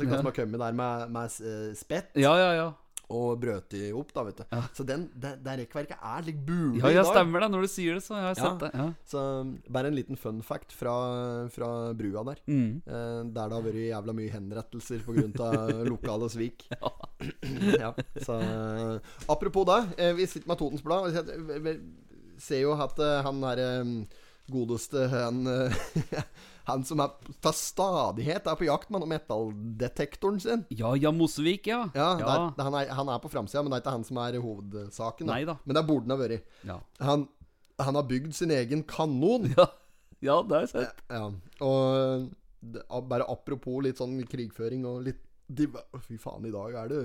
eller 0.00 0.08
noe 0.08 0.16
Ja. 0.16 0.22
som 0.22 0.30
har 0.30 0.32
kommet 0.38 0.58
der 0.60 0.72
med, 0.72 1.10
med 1.12 1.24
eh, 1.44 1.74
spett 1.76 2.16
Ja, 2.16 2.32
ja, 2.40 2.52
ja. 2.56 2.72
og 3.12 3.34
brøt 3.42 3.68
de 3.74 3.90
opp, 3.92 4.08
da, 4.16 4.22
vet 4.24 4.38
du. 4.40 4.44
Så 4.72 4.86
den, 4.88 5.10
det, 5.20 5.34
det 5.44 5.58
rekkverket 5.60 5.98
er 6.00 6.22
litt 6.24 6.38
bulig 6.46 6.80
Ja, 6.80 6.88
i 6.88 6.94
ja, 6.96 7.02
dag. 7.04 7.10
stemmer 7.12 7.44
det. 7.44 7.50
Når 7.52 7.60
du 7.66 7.68
sier 7.68 7.94
det, 7.98 8.02
så 8.06 8.14
har 8.16 8.30
jeg 8.30 8.38
Ja. 8.40 8.46
sett 8.48 8.60
det. 8.64 8.70
Ja. 8.80 8.86
Så 9.04 9.20
bare 9.68 9.86
en 9.92 9.94
liten 10.00 10.16
fun 10.16 10.40
fact 10.42 10.72
fra, 10.72 10.94
fra 11.52 11.68
brua 11.92 12.24
der. 12.30 12.40
Mm. 12.48 12.80
Eh, 12.86 13.20
der 13.28 13.52
det 13.52 13.58
har 13.58 13.62
vært 13.68 13.82
jævla 13.84 14.16
mye 14.16 14.32
henrettelser 14.32 15.04
pga. 15.04 15.50
lokale 15.92 16.30
svik. 16.32 16.64
ja, 17.84 17.92
så 18.24 18.40
eh, 18.40 18.98
Apropos 19.28 19.68
det, 19.68 19.80
eh, 20.00 20.12
vi 20.16 20.24
sitter 20.26 20.48
med 20.48 20.58
Totens 20.58 20.82
Blad. 20.82 21.12
vi 21.68 21.76
ser- 22.40 22.64
jo 22.64 22.72
at 22.72 22.98
eh, 22.98 23.20
han 23.22 23.42
herre 23.44 23.68
godeste 24.52 25.06
han, 25.12 25.44
eh, 25.48 25.76
han 26.70 26.84
som 26.86 27.02
er 27.04 27.14
til 27.44 27.56
stadighet 27.56 28.48
er 28.50 28.58
på 28.60 28.68
jakt 28.68 28.92
med 28.92 29.06
metalldetektoren 29.10 30.40
sin. 30.42 30.64
ja, 30.70 30.94
Jan 31.00 31.16
Mosevik, 31.18 31.68
ja. 31.70 31.84
Ja, 31.96 32.10
ja. 32.20 32.34
er, 32.34 32.62
han, 32.66 32.78
er, 32.80 32.92
han 32.98 33.12
er 33.12 33.22
på 33.22 33.32
framsida, 33.32 33.62
men 33.62 33.72
det 33.72 33.80
er 33.80 33.84
ikke 33.84 33.96
han 33.96 34.08
som 34.08 34.20
er 34.24 34.40
hovedsaken. 34.44 35.30
Da. 35.30 35.40
Nei. 35.40 35.58
Men 35.64 35.78
det 35.78 35.86
burde 35.88 36.08
han 36.08 36.16
ha 36.16 36.20
vært. 36.20 36.54
Ja, 36.68 36.78
Han, 37.04 37.28
han 37.80 37.98
har 37.98 38.08
bygd 38.08 38.34
sin 38.36 38.54
egen 38.54 38.84
kanon. 38.88 39.50
ja. 39.56 39.68
ja 40.28 40.40
det 40.42 40.58
har 40.58 40.66
jeg 40.66 40.74
sett. 40.74 41.04
Ja, 41.12 41.28
og 41.64 42.30
det, 42.64 42.84
bare 43.10 43.28
apropos 43.28 43.82
litt 43.84 44.00
sånn 44.00 44.16
krigføring 44.28 44.86
og 44.88 45.04
litt 45.10 45.20
Fy 45.44 46.16
faen, 46.16 46.46
i 46.48 46.50
dag 46.54 46.72
er 46.80 46.86
det 46.88 47.00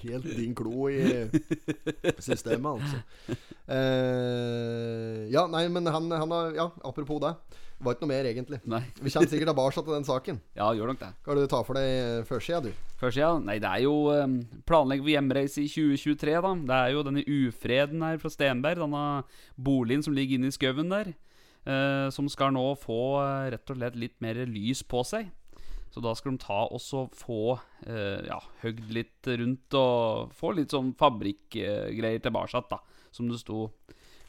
helt 0.00 0.28
din 0.36 0.54
klo 0.56 0.88
i 0.90 1.26
systemet, 2.18 2.68
altså. 2.72 3.36
Eh, 3.72 5.26
ja, 5.32 5.44
nei, 5.50 5.66
men 5.72 5.86
han, 5.86 6.08
han 6.10 6.34
har 6.34 6.56
Ja, 6.56 6.70
apropos 6.84 7.20
det. 7.22 7.34
Det 7.82 7.86
var 7.88 7.96
ikke 7.96 8.04
noe 8.04 8.12
mer, 8.12 8.26
egentlig. 8.30 8.58
Nei. 8.70 8.80
Vi 8.94 9.10
kommer 9.10 9.30
sikkert 9.30 9.48
tilbake 9.50 9.74
til 9.74 9.94
den 9.96 10.04
saken. 10.06 10.36
Ja, 10.60 10.68
gjør 10.70 10.92
nok 10.92 11.00
det. 11.00 11.08
Hva 11.26 11.34
du 11.34 11.42
tar 11.50 11.64
for 11.66 11.74
deg 11.74 12.28
førsida, 12.28 12.60
du? 12.62 12.92
Førsida? 13.00 13.32
Nei, 13.42 13.56
det 13.62 13.66
er 13.66 13.82
jo 13.82 13.94
um, 14.14 14.36
planlegger 14.68 15.02
for 15.02 15.14
hjemreise 15.16 15.64
i 15.64 15.70
2023, 15.72 16.36
da. 16.46 16.52
Det 16.68 16.78
er 16.78 16.94
jo 16.94 17.02
denne 17.08 17.24
ufreden 17.26 18.06
her 18.06 18.22
fra 18.22 18.30
Stenberg, 18.30 18.84
denne 18.84 19.04
boligen 19.58 20.06
som 20.06 20.14
ligger 20.14 20.38
inne 20.38 20.52
i 20.52 20.56
skauen 20.56 20.94
der, 20.94 21.14
Uh, 21.62 22.08
som 22.10 22.26
skal 22.26 22.50
nå 22.50 22.64
få 22.74 23.20
uh, 23.22 23.44
rett 23.52 23.70
og 23.70 23.76
slett 23.76 23.94
litt 23.94 24.16
mer 24.18 24.40
lys 24.50 24.80
på 24.82 25.04
seg. 25.06 25.28
Så 25.92 26.00
da 26.00 26.14
skal 26.16 26.32
de 26.32 26.40
ta 26.40 26.62
og 26.72 26.80
så 26.80 27.02
få 27.12 27.58
eh, 27.84 28.22
ja, 28.24 28.38
høgd 28.62 28.86
litt 28.96 29.28
rundt 29.28 29.74
og 29.76 30.30
få 30.38 30.54
litt 30.56 30.72
sånn 30.72 30.94
fabrikkgreier 30.96 32.22
tilbake, 32.24 32.62
da. 32.70 32.78
Som 33.12 33.28
det 33.28 33.42
sto 33.42 33.66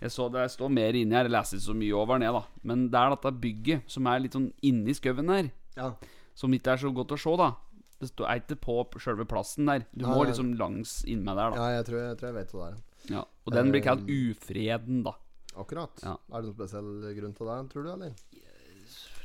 Jeg 0.03 0.11
så 0.11 0.25
det 0.33 0.49
står 0.51 0.71
mer 0.75 0.91
inni 0.99 1.15
her, 1.15 1.29
jeg 1.29 1.31
leser 1.31 1.55
ikke 1.55 1.67
så 1.69 1.75
mye 1.79 1.95
over 1.95 2.19
ned, 2.19 2.35
da. 2.35 2.41
Men 2.67 2.89
det 2.91 2.99
er 2.99 3.13
dette 3.15 3.31
bygget 3.45 3.85
som 3.95 4.09
er 4.11 4.19
litt 4.25 4.35
sånn 4.35 4.49
inni 4.67 4.91
skauen 4.97 5.31
her 5.31 5.51
Ja. 5.77 5.93
som 6.35 6.51
ikke 6.51 6.73
er 6.73 6.81
så 6.83 6.91
godt 6.91 7.15
å 7.15 7.19
se, 7.23 7.37
da. 7.39 7.53
Det 8.01 8.09
står 8.11 8.27
er 8.27 8.41
ikke 8.41 8.59
på 8.59 8.99
sjølve 8.99 9.23
plassen 9.29 9.65
der. 9.71 9.85
Du 9.95 10.03
må 10.05 10.25
liksom 10.27 10.57
langs 10.59 11.05
innmed 11.07 11.37
der, 11.39 11.53
da. 11.55 11.55
ja, 11.55 11.77
jeg 11.79 11.85
tror 11.87 11.99
jeg, 12.01 12.17
tror 12.19 12.27
jeg 12.33 12.35
vet 12.41 12.51
hva 12.51 12.65
det 12.65 12.73
er. 12.75 12.81
Ja. 13.15 13.23
Og 13.45 13.55
den 13.55 13.71
blir 13.71 13.83
kalt 13.85 14.03
Ufreden, 14.11 15.03
da. 15.07 15.13
Akkurat. 15.55 16.03
Er 16.03 16.17
det 16.19 16.43
noen 16.49 16.55
spesiell 16.57 16.91
grunn 17.15 17.33
til 17.37 17.47
det, 17.47 17.57
tror 17.71 17.83
du, 17.87 17.91
eller? 17.93 18.13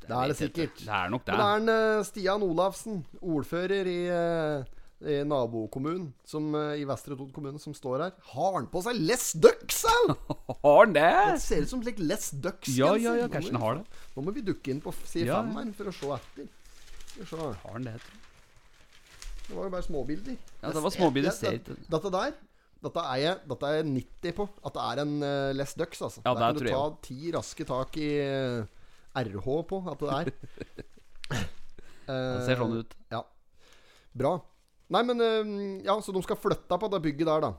Det 0.09 0.17
er 0.17 0.33
det 0.33 0.37
sikkert. 0.39 0.83
Det 0.83 0.97
er 0.99 1.13
nok 1.13 1.25
det. 1.27 1.37
Men 1.37 1.41
det 1.45 1.47
er 1.53 1.63
en 1.63 1.99
eh, 2.01 2.05
Stian 2.09 2.45
Olafsen, 2.47 3.01
ordfører 3.21 3.91
i, 3.93 3.99
eh, 4.09 4.69
i 5.05 5.19
nabokommunen 5.29 6.09
som, 6.27 6.47
eh, 6.57 6.81
i 6.81 6.87
Vestre 6.89 7.15
Toten 7.19 7.33
kommune, 7.37 7.61
som 7.63 7.75
står 7.77 8.07
her. 8.07 8.15
Har 8.33 8.57
han 8.57 8.69
på 8.73 8.83
seg 8.87 8.99
Les 8.99 9.27
Ducks, 9.37 9.83
au! 9.93 10.17
Har 10.65 10.81
han 10.87 10.97
det? 10.97 11.09
Det 11.35 11.43
ser 11.45 11.67
ut 11.67 11.73
som 11.75 11.85
slik 11.85 12.01
Les 12.01 12.31
Ducks. 12.41 12.73
Ja, 12.77 12.95
ja, 12.97 13.15
ja, 13.21 13.29
kanskje 13.33 13.53
han 13.55 13.63
har 13.63 13.81
det. 13.83 14.01
Nå 14.17 14.25
må 14.27 14.35
vi 14.37 14.47
dukke 14.49 14.73
inn 14.75 14.81
på 14.85 14.95
side 15.05 15.29
Ja, 15.29 15.43
fem 15.45 15.55
her 15.61 15.75
for 15.77 15.93
å 15.93 15.97
se 16.01 16.15
etter. 16.17 16.49
Skal 17.13 17.23
vi 17.23 17.31
se. 17.35 17.53
Har 17.67 17.77
han 17.77 17.89
det, 17.91 17.99
tror 18.03 18.17
jeg. 18.17 18.25
Det 19.49 19.57
var 19.57 19.65
jo 19.65 19.73
bare 19.73 19.87
småbilder. 19.87 20.37
Ja, 20.61 20.71
det 20.77 20.83
var 20.85 20.93
småbilder, 20.93 21.37
det, 21.41 21.53
jeg- 21.53 21.85
Dette 21.89 22.11
der 22.13 22.37
dette 22.79 23.03
er, 23.03 23.17
jeg, 23.19 23.39
dette 23.51 23.67
er 23.67 23.79
jeg 23.81 23.87
90 23.91 24.35
på. 24.37 24.45
At 24.69 24.75
det 24.77 24.83
er 24.87 25.01
en 25.03 25.15
uh, 25.23 25.53
Less 25.57 25.75
Ducks, 25.75 26.03
altså. 26.05 26.21
Ja, 26.25 26.35
Der 26.35 26.53
det 26.55 26.61
kan 26.63 26.69
du 26.69 26.71
ta 26.71 27.09
ti 27.09 27.33
raske 27.35 27.65
tak 27.67 27.97
i 27.99 28.11
eh, 28.23 28.67
RH 29.25 29.49
på 29.71 29.83
at 29.93 30.05
det 30.05 30.15
er. 30.19 30.33
Det 32.09 32.45
ser 32.47 32.57
sånn 32.57 32.79
ut. 32.81 32.95
Ja. 33.13 33.21
Bra. 34.17 34.39
Nei, 34.95 35.03
men 35.05 35.21
eh, 35.21 35.51
Ja, 35.85 35.99
så 36.01 36.15
de 36.17 36.23
skal 36.25 36.39
flytte 36.41 36.79
på 36.81 36.89
det 36.89 37.03
bygget 37.05 37.29
der, 37.29 37.45
da. 37.45 37.55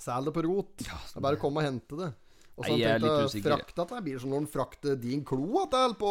Sel 0.00 0.24
det 0.26 0.32
på 0.34 0.42
rot. 0.46 0.72
det 0.80 0.88
er 0.88 1.20
bare 1.22 1.36
å 1.36 1.42
komme 1.42 1.60
og 1.60 1.68
hente 1.68 1.98
det. 1.98 2.08
Og 2.52 2.66
så 2.68 2.74
er 2.76 3.00
tenkte 3.00 3.40
frakta 3.46 3.84
det 3.88 4.00
blir 4.04 4.18
som 4.20 4.28
når 4.32 4.42
han 4.42 4.48
frakter 4.52 4.96
din 5.00 5.22
klo 5.24 5.62
til 5.72 5.94
på 5.96 6.10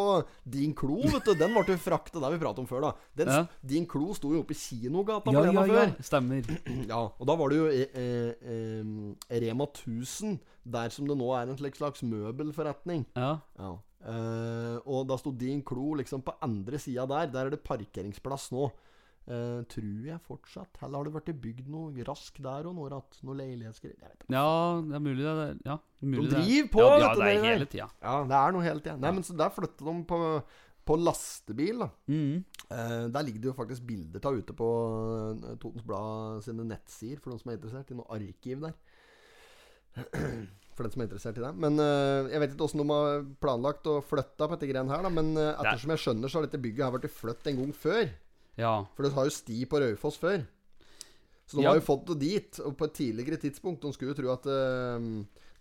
Din 0.55 0.71
klo, 0.77 0.97
vet 1.03 1.27
du. 1.27 1.35
Den 1.37 1.53
ble 1.53 1.75
frakta, 1.77 2.17
det 2.17 2.25
har 2.25 2.33
vi 2.33 2.39
pratet 2.41 2.63
om 2.63 2.69
før, 2.69 2.87
da. 2.87 2.91
Den, 3.17 3.29
Ja. 3.29 3.43
Din 3.73 3.85
klo 3.89 4.13
sto 4.17 4.31
jo 4.33 4.41
oppe 4.41 4.55
i 4.55 4.57
kinogata 4.57 5.33
Ja, 5.35 5.43
ja, 5.45 5.53
før. 5.53 5.75
ja. 5.75 6.01
Stemmer. 6.01 6.49
Ja, 6.91 7.01
og 7.13 7.27
da 7.29 7.35
var 7.37 7.49
det 7.53 7.59
jo 7.59 7.67
eh, 7.69 7.93
eh, 7.93 8.33
eh, 8.41 9.39
Rema 9.43 9.67
1000, 9.69 10.39
der 10.65 10.89
som 10.89 11.05
det 11.09 11.17
nå 11.17 11.29
er 11.37 11.49
en 11.49 11.57
slags 11.61 12.01
møbelforretning. 12.01 13.05
Ja. 13.15 13.39
Ja. 13.57 13.77
Eh, 14.01 14.77
og 14.89 15.03
da 15.09 15.17
sto 15.21 15.31
din 15.37 15.61
klo 15.65 15.93
liksom 15.99 16.23
på 16.25 16.33
andre 16.41 16.79
sida 16.81 17.05
der. 17.09 17.29
Der 17.33 17.45
er 17.49 17.53
det 17.55 17.63
parkeringsplass 17.65 18.51
nå. 18.55 18.71
Uh, 19.29 19.61
tror 19.69 20.05
jeg 20.07 20.17
fortsatt. 20.25 20.79
Eller 20.81 20.97
har 20.97 21.05
det 21.05 21.11
vært 21.13 21.27
bygd 21.43 21.67
noe 21.69 22.05
rask 22.07 22.39
der 22.41 22.65
og 22.65 22.73
noe 22.73 22.89
at 22.97 23.19
Noe 23.21 23.37
leilighetsgreier? 23.37 24.15
Ja, 24.33 24.81
det 24.81 24.95
er 24.97 25.03
mulig 25.05 25.21
det. 25.21 25.35
er- 25.43 25.59
Ja, 25.63 25.75
mulig 26.01 26.31
De 26.31 26.39
driver 26.41 26.71
på, 26.73 26.79
ja, 26.81 26.95
vet 26.95 27.03
ja, 27.03 27.13
det 27.13 27.27
er 27.35 27.45
hele 27.45 27.67
tida. 27.69 27.87
Ja, 28.01 28.15
det 28.25 28.39
er 28.39 28.51
noe 28.51 28.63
hele 28.65 28.81
tida. 28.81 28.97
Nei, 28.97 29.11
men 29.11 29.23
så 29.23 29.37
der 29.37 29.53
flyttet 29.53 29.85
de 29.85 29.93
på, 30.09 30.19
på 30.89 30.97
lastebil, 30.97 31.77
da. 31.85 31.89
Mm. 32.09 32.43
Eh, 32.71 33.07
der 33.13 33.21
ligger 33.23 33.39
det 33.41 33.51
jo 33.51 33.53
faktisk 33.61 33.85
bilder 33.85 34.25
av 34.25 34.41
ute 34.41 34.53
på 34.57 34.69
Totens 35.61 35.85
Blad 35.85 36.41
sine 36.43 36.65
nettsider, 36.65 37.21
for 37.21 37.29
noen 37.29 37.39
som 37.39 37.51
er 37.51 37.57
interessert. 37.61 37.91
I 37.91 37.99
noe 38.01 38.09
arkiv 38.17 38.65
der. 38.65 38.73
For 40.81 40.89
den 40.89 40.95
som 40.95 41.03
er 41.03 41.07
interessert 41.07 41.37
i 41.37 41.43
det. 41.43 41.51
Men 41.61 41.77
uh, 41.77 42.31
jeg 42.31 42.41
vet 42.41 42.55
ikke 42.55 42.65
åssen 42.65 42.81
de 42.81 42.87
har 42.89 43.21
planlagt 43.43 43.89
å 43.91 43.99
flytte 44.01 44.41
på 44.41 44.55
dette 44.55 44.69
greiene 44.71 44.89
her, 44.89 45.05
da. 45.05 45.11
Men 45.13 45.29
uh, 45.37 45.51
ettersom 45.61 45.93
jeg 45.93 46.01
skjønner, 46.07 46.31
så 46.31 46.39
har 46.39 46.47
dette 46.47 46.61
bygget 46.63 46.87
her 46.87 46.95
blitt 46.97 47.13
flyttet 47.13 47.51
en 47.53 47.61
gang 47.61 47.75
før. 47.77 48.09
Ja. 48.57 48.73
For 48.97 49.05
det 49.05 49.13
har 49.13 49.29
jo 49.29 49.35
sti 49.37 49.61
på 49.69 49.79
Raufoss 49.83 50.17
før. 50.21 50.41
Så 51.51 51.59
de 51.59 51.63
Ja. 51.63 51.69
har 51.73 51.79
jo 51.81 51.85
fått 51.85 52.05
det 52.07 52.17
dit. 52.23 52.59
Og 52.65 52.75
på 52.79 52.87
et 52.87 52.93
tidligere 52.97 53.37
tidspunkt. 53.37 53.81
De 53.83 53.93
skulle 53.93 54.15
jo 54.15 54.19
tro 54.21 54.33
at 54.33 54.45
uh, 54.49 54.99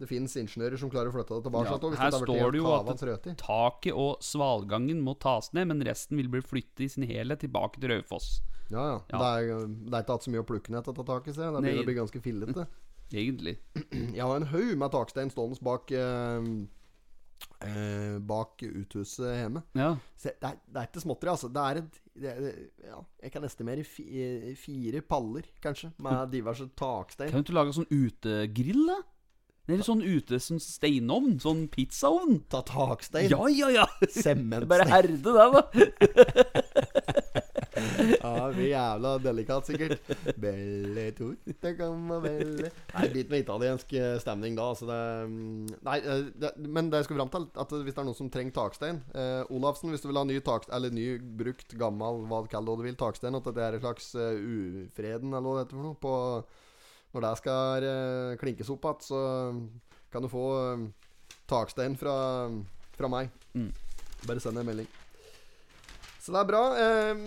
det 0.01 0.09
finnes 0.09 0.37
ingeniører 0.41 0.81
som 0.81 0.91
klarer 0.93 1.11
å 1.11 1.15
flytte 1.15 1.37
det 1.37 1.45
tilbake. 1.49 1.69
Ja, 1.69 1.79
her 2.01 2.15
det 2.15 2.21
står 2.23 2.53
det 2.55 2.61
jo 2.63 2.71
at 2.73 2.93
trøti. 3.03 3.35
taket 3.37 3.93
og 3.93 4.23
svalgangen 4.25 5.03
må 5.05 5.17
tas 5.21 5.53
ned, 5.53 5.69
men 5.69 5.83
resten 5.85 6.17
vil 6.17 6.31
bli 6.33 6.41
flyttet 6.41 6.87
i 6.87 6.89
sin 6.89 7.05
helhet 7.05 7.43
tilbake 7.45 7.83
til 7.83 7.93
Raufoss. 7.93 8.39
Ja, 8.71 8.85
ja. 8.87 8.99
Ja. 9.11 9.19
Det, 9.19 9.27
er, 9.27 9.67
det 9.67 9.93
er 9.99 10.05
ikke 10.05 10.17
hatt 10.17 10.25
så 10.25 10.33
mye 10.33 10.45
å 10.45 10.49
plukke 10.49 10.73
ned 10.73 10.87
dette 10.87 11.05
taket, 11.05 11.35
se. 11.37 11.43
Det 11.43 11.61
begynner 11.61 11.85
å 11.85 11.91
bli 11.91 11.99
ganske 11.99 12.23
fillete. 12.25 12.67
Egentlig. 13.13 13.57
Jeg 14.17 14.23
har 14.23 14.37
en 14.37 14.51
haug 14.53 14.77
med 14.79 14.93
takstein 14.95 15.33
stående 15.33 15.59
bak 15.65 15.91
eh, 15.97 16.51
eh, 17.67 18.19
Bak 18.23 18.63
uthuset 18.69 19.35
hjemme. 19.41 19.65
Ja. 19.75 19.95
Se, 20.17 20.35
det, 20.37 20.53
er, 20.53 20.61
det 20.67 20.83
er 20.83 20.91
ikke 20.91 21.05
småtteri, 21.05 21.33
altså. 21.35 21.51
Det 21.51 21.67
er 21.67 21.83
et 21.83 22.01
det 22.21 22.33
ja, 22.85 22.99
Jeg 23.23 23.33
kan 23.33 23.47
estimere 23.49 23.85
fi, 23.87 24.05
fire 24.61 25.01
paller, 25.01 25.47
kanskje, 25.63 25.93
med 25.99 26.35
diverse 26.35 26.69
takstein. 26.77 27.31
Kan 27.31 27.41
du 27.41 27.49
ikke 27.49 27.59
lage 27.59 27.77
sånn 27.79 27.91
utegrill, 27.91 28.85
da? 28.91 29.01
Eller 29.71 29.87
sånn 29.87 30.03
ute 30.03 30.41
som 30.43 30.59
steinovn? 30.59 31.37
Sånn 31.43 31.67
pizzaovn? 31.71 32.41
Ta 32.51 32.65
takstein. 32.67 33.31
Ja, 33.31 33.47
ja, 33.55 33.71
ja! 33.81 33.87
Sementstein. 34.11 34.67
Bare 34.71 34.89
herde 34.91 35.21
det, 35.23 35.33
da. 35.37 35.63
Ja, 38.21 38.33
det 38.49 38.57
blir 38.57 38.69
jævla 38.71 39.15
delikat, 39.23 39.69
sikkert. 39.69 40.13
Belle 40.41 41.07
tutte 41.17 41.73
gamma 41.79 42.21
belle 42.23 42.71
Nei, 42.95 43.07
bit 43.15 43.31
med 43.33 43.45
italiensk 43.45 43.93
eh, 43.99 44.17
stemning 44.23 44.57
da. 44.59 44.69
Altså 44.73 44.89
det, 44.89 45.01
mm, 45.31 45.75
nei, 45.87 45.99
eh, 46.01 46.25
det, 46.43 46.53
men 46.67 46.91
det 46.93 47.03
jeg 47.03 47.11
skal 47.11 47.21
fram 47.23 47.35
til, 47.35 47.47
at 47.65 47.77
hvis 47.77 47.97
det 47.97 48.03
er 48.03 48.09
noen 48.09 48.19
som 48.19 48.31
trenger 48.33 48.57
takstein 48.57 49.03
eh, 49.15 49.53
Olafsen, 49.57 49.93
hvis 49.93 50.05
du 50.05 50.11
vil 50.11 50.21
ha 50.21 50.25
ny 50.29 50.41
takstein, 50.45 50.75
eller 50.77 50.95
ny 50.95 51.07
brukt, 51.41 51.77
gammel, 51.81 52.25
hva 52.31 52.43
kall 52.51 52.69
det 52.69 52.79
du 52.81 52.87
vil, 52.89 52.99
takstein, 53.01 53.39
at 53.39 53.53
det 53.55 53.65
er 53.65 53.79
en 53.79 53.85
slags 53.85 54.13
uh, 54.19 54.87
ufreden, 54.87 55.33
eller 55.33 55.47
hva 55.47 55.57
det 55.59 55.65
heter 55.65 55.79
for 55.79 55.87
noe, 55.87 56.01
på, 56.01 56.15
når 57.15 57.27
det 57.27 57.37
skal 57.41 57.87
eh, 57.87 58.39
klinkes 58.41 58.71
opp 58.71 58.87
igjen, 58.87 59.07
så 59.07 59.21
kan 60.13 60.23
du 60.23 60.31
få 60.31 60.47
eh, 60.61 60.89
takstein 61.51 61.99
fra, 61.99 62.17
fra 62.97 63.11
meg. 63.11 63.31
Mm. 63.55 63.71
Bare 64.27 64.43
send 64.43 64.61
en 64.61 64.69
melding. 64.69 65.00
Så 66.21 66.35
det 66.35 66.41
er 66.43 66.49
bra. 66.49 66.63
Uh, 66.77 67.21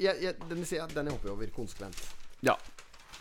jeg, 0.00 0.16
jeg, 0.24 0.36
den, 0.48 0.64
den 0.64 1.10
jeg 1.10 1.16
hopper 1.16 1.34
over 1.34 1.50
konsekvent. 1.54 1.98
Ja. 2.44 2.56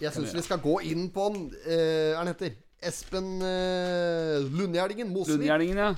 Jeg 0.02 0.14
syns 0.16 0.34
vi 0.36 0.44
skal 0.46 0.62
gå 0.64 0.80
inn 0.90 1.10
på 1.14 1.30
den. 1.34 1.50
uh, 1.68 2.14
han 2.20 2.32
heter? 2.32 2.56
Espen 2.84 3.38
uh, 3.40 4.44
Lundgjerdingen 4.52 5.12
Mosvik. 5.12 5.38
Lundgjerdingen, 5.38 5.80
ja. 5.80 5.92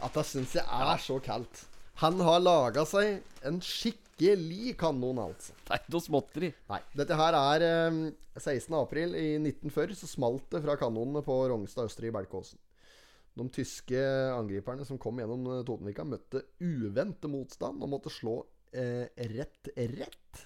At 0.00 0.16
jeg 0.16 0.28
syns 0.32 0.56
jeg 0.56 0.64
er 0.64 1.02
så 1.02 1.18
kaldt. 1.24 1.66
Han 2.00 2.20
har 2.24 2.40
laga 2.40 2.86
seg 2.88 3.20
en 3.44 3.60
skikkelig 3.64 4.74
kanon, 4.80 5.20
altså. 5.20 5.52
Det 5.66 5.74
er 5.74 5.82
ikke 5.82 5.94
noe 5.94 6.04
småtteri. 6.04 6.50
Nei. 6.72 6.80
Dette 6.96 7.18
her 7.20 7.36
er 7.36 7.64
um, 7.92 8.02
16. 8.38 8.72
april 8.78 9.12
i 9.18 9.26
1940 9.36 10.00
så 10.00 10.08
smalt 10.08 10.48
det 10.54 10.62
fra 10.64 10.76
kanonene 10.80 11.20
på 11.24 11.36
Rognstad 11.52 11.90
Østre 11.90 12.08
i 12.08 12.14
Belkåsen. 12.14 12.60
De 13.40 13.48
tyske 13.54 14.00
angriperne 14.34 14.86
som 14.88 15.00
kom 15.00 15.20
gjennom 15.22 15.46
eh, 15.48 15.62
Totenvika, 15.66 16.06
møtte 16.08 16.44
uventet 16.60 17.30
motstand 17.32 17.82
og 17.82 17.92
måtte 17.94 18.12
slå 18.12 18.40
eh, 18.76 19.06
rett 19.34 19.72
rett. 19.96 20.44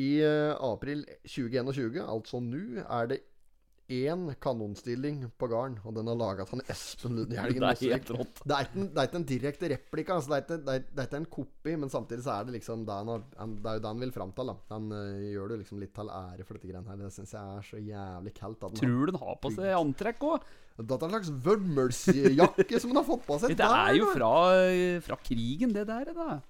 I 0.00 0.10
eh, 0.24 0.54
april 0.64 1.04
2021, 1.26 2.00
altså 2.06 2.40
nå, 2.40 2.64
er 2.86 3.12
det 3.12 3.22
én 3.92 4.30
kanonstilling 4.40 5.24
på 5.36 5.48
garden, 5.50 5.76
og 5.84 5.94
den 5.96 6.08
har 6.08 6.16
laga 6.16 6.46
av 6.46 6.52
han 6.54 6.62
Espen 6.72 7.18
Lund 7.18 7.34
Hjelgen 7.34 7.60
Det 7.66 7.72
er 7.72 7.96
helt 7.96 8.12
rått. 8.14 8.40
Det 8.44 8.56
er, 8.56 8.68
ikke 8.68 8.78
en, 8.78 8.88
det 8.88 9.02
er 9.02 9.10
ikke 9.10 9.20
en 9.20 9.28
direkte 9.28 9.70
replika. 9.74 10.16
Altså 10.16 10.32
det, 10.32 10.38
er 10.38 10.44
ikke, 10.44 10.58
det, 10.62 10.74
er, 10.74 10.86
det 10.88 11.02
er 11.02 11.10
ikke 11.10 11.20
en 11.20 11.30
kopi, 11.36 11.76
men 11.82 11.92
samtidig 11.92 12.24
så 12.26 12.36
er 12.38 12.48
det 12.48 12.56
liksom 12.56 12.86
det 12.88 12.98
han, 12.98 13.28
han, 13.36 13.56
det 13.58 13.70
er 13.70 13.78
jo 13.78 13.84
det 13.84 13.92
han 13.92 14.04
vil 14.06 14.14
fram 14.14 14.34
til. 14.38 14.52
Da. 14.52 14.56
Han 14.72 14.90
eh, 14.96 15.28
gjør 15.34 15.52
det 15.52 15.60
liksom 15.64 15.82
litt 15.82 15.94
til 15.98 16.12
ære 16.16 16.48
for 16.48 16.58
dette 16.58 16.70
greiene 16.70 16.94
her. 16.94 17.00
Det 17.02 17.12
syns 17.18 17.36
jeg 17.36 17.56
er 17.58 17.68
så 17.68 17.82
jævlig 17.92 18.34
kaldt. 18.38 18.68
Tror 18.80 18.98
du 18.98 19.12
den 19.12 19.22
har 19.26 19.40
på 19.42 19.54
seg 19.58 19.78
antrekk 19.82 20.28
òg? 20.30 20.52
Har, 20.76 20.86
det 20.88 20.96
er 20.96 21.04
en 21.04 21.12
slags 21.12 21.30
vørmelsjakke 21.44 22.80
som 22.80 22.92
han 22.92 23.00
har 23.02 23.06
fått 23.06 23.26
på 23.26 23.36
seg. 23.42 23.54
Det 23.60 23.68
er 23.68 23.98
jo 23.98 24.08
fra, 24.14 24.32
fra 25.04 25.18
krigen, 25.24 25.74
det 25.76 25.84
der. 25.90 26.12
da 26.16 26.40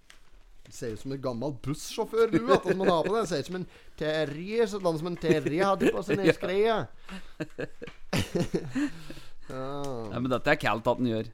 Ser 0.72 0.94
ut 0.94 1.02
som 1.02 1.12
en 1.12 1.20
gammel 1.20 1.52
bussjåfør, 1.60 2.30
du. 2.32 2.46
At 2.54 2.64
man 2.78 2.88
har 2.88 3.02
på 3.04 3.12
det 3.12 3.26
Ser 3.28 3.42
ut 3.42 3.48
som 3.50 3.58
en 3.58 3.66
Terje 3.98 4.64
Sånn 4.70 5.00
som 5.02 5.10
en 5.10 5.18
Terje 5.20 5.66
hadde 5.66 5.90
på 5.92 6.04
seg 6.06 6.16
ned 6.22 6.32
skreia. 6.38 6.78
ja. 9.52 9.52
Nei, 9.52 10.20
Men 10.22 10.30
dette 10.32 10.54
er 10.54 10.60
kaldt 10.62 10.88
at 10.88 11.02
han 11.02 11.10
gjør. 11.10 11.28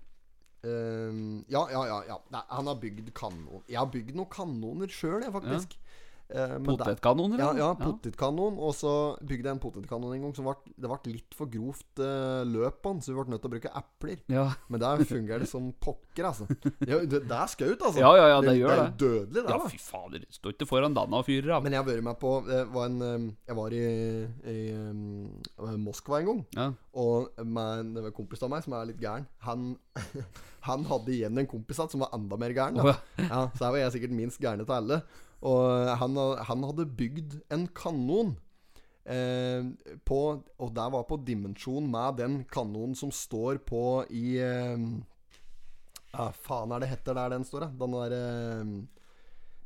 Um, 0.67 1.45
ja, 1.47 1.61
ja, 1.71 1.85
ja. 1.87 2.01
ja. 2.09 2.17
Nei, 2.35 2.43
han 2.51 2.73
har 2.73 2.81
bygd 2.83 3.13
kanon. 3.15 3.63
Jeg 3.71 3.79
har 3.79 3.93
bygd 3.93 4.17
noen 4.19 4.33
kanoner 4.33 4.91
sjøl, 4.91 5.21
jeg, 5.23 5.31
faktisk. 5.37 5.77
Eh, 5.77 5.88
men 6.29 6.75
eller? 6.77 7.39
Ja, 7.41 7.51
ja 7.57 7.69
potetkanon. 7.79 8.59
Og 8.61 8.75
så 8.77 8.93
bygde 9.23 9.49
jeg 9.49 9.57
en 9.57 9.63
potetkanon 9.63 10.13
en 10.13 10.27
gang 10.27 10.35
som 10.37 10.49
det 10.49 10.91
ble 10.91 11.15
litt 11.15 11.37
for 11.37 11.51
grovt 11.53 12.03
uh, 12.03 12.45
løp 12.49 12.83
på 12.85 12.93
den, 12.93 13.03
så 13.05 13.13
vi 13.13 13.19
ble 13.19 13.35
nødt 13.35 13.45
til 13.45 13.51
å 13.51 13.55
bruke 13.55 13.73
epler. 13.81 14.21
Ja. 14.33 14.47
Men 14.69 14.83
der 14.85 15.05
fungerer 15.09 15.45
det 15.45 15.51
som 15.51 15.71
pokker, 15.81 16.29
altså. 16.29 16.49
Ja, 16.85 17.01
det, 17.01 17.23
det 17.29 17.39
er 17.39 17.51
skaut, 17.51 17.81
altså. 17.81 18.01
Ja, 18.03 18.13
ja, 18.19 18.27
ja, 18.35 18.41
det 18.45 18.57
gjør 18.59 18.75
det. 18.75 18.79
det. 18.79 18.87
er 18.87 18.99
dødelig, 19.05 19.37
det. 19.39 19.45
ja, 19.47 19.57
da 19.57 19.73
fy 19.73 19.81
fader. 19.83 20.27
Står 20.39 20.57
ikke 20.57 20.69
foran 20.69 20.97
danna 20.97 21.23
og 21.23 21.29
fyrer 21.29 21.57
av. 21.57 21.65
Men 21.65 21.77
jeg 21.77 21.83
har 21.83 21.89
vært 21.89 22.07
med 22.09 22.21
på 22.21 22.35
var 22.73 22.89
en 22.89 23.03
eh, 23.05 23.17
Jeg 23.49 23.57
var 23.59 23.75
i, 23.75 23.85
i 24.53 24.59
eh, 24.75 25.79
Moskva 25.81 26.21
en 26.21 26.31
gang. 26.31 26.43
Ja. 26.57 26.69
Og 26.99 27.31
med 27.45 27.83
en 27.85 27.95
det 27.95 28.05
var 28.05 28.13
en 28.13 28.17
kompis 28.17 28.45
av 28.45 28.53
meg 28.53 28.65
som 28.65 28.77
er 28.77 28.91
litt 28.91 29.01
gæren. 29.03 29.27
Han, 29.47 29.71
han 30.69 30.85
hadde 30.91 31.15
igjen 31.15 31.41
en 31.41 31.51
kompis 31.51 31.81
som 31.81 32.05
var 32.05 32.13
enda 32.17 32.39
mer 32.41 32.55
gæren. 32.57 32.81
Oh, 32.83 32.91
ja. 32.91 32.99
Ja, 33.29 33.41
så 33.55 33.69
her 33.69 33.75
var 33.75 33.83
jeg 33.85 33.97
sikkert 33.97 34.17
minst 34.19 34.43
gærne 34.43 34.67
til 34.67 34.77
alle. 34.77 35.03
Og 35.47 35.89
han, 36.01 36.19
han 36.49 36.67
hadde 36.67 36.89
bygd 36.99 37.39
en 37.55 37.67
kanon. 37.77 38.37
Eh, 39.09 39.65
på, 40.05 40.19
og 40.61 40.73
det 40.77 40.87
var 40.93 41.05
på 41.09 41.17
dimensjon 41.25 41.87
med 41.89 42.19
den 42.21 42.43
kanonen 42.45 42.97
som 42.99 43.13
står 43.15 43.63
på 43.65 44.03
i 44.13 44.37
eh, 44.45 44.75
Ja, 46.13 46.27
faen 46.33 46.75
er 46.75 46.83
det 46.83 46.91
heter 46.91 47.17
der 47.17 47.33
den 47.33 47.47
står, 47.49 47.65
da? 47.65 47.71
Den 47.81 47.97
der 47.97 48.17
eh, 48.19 48.75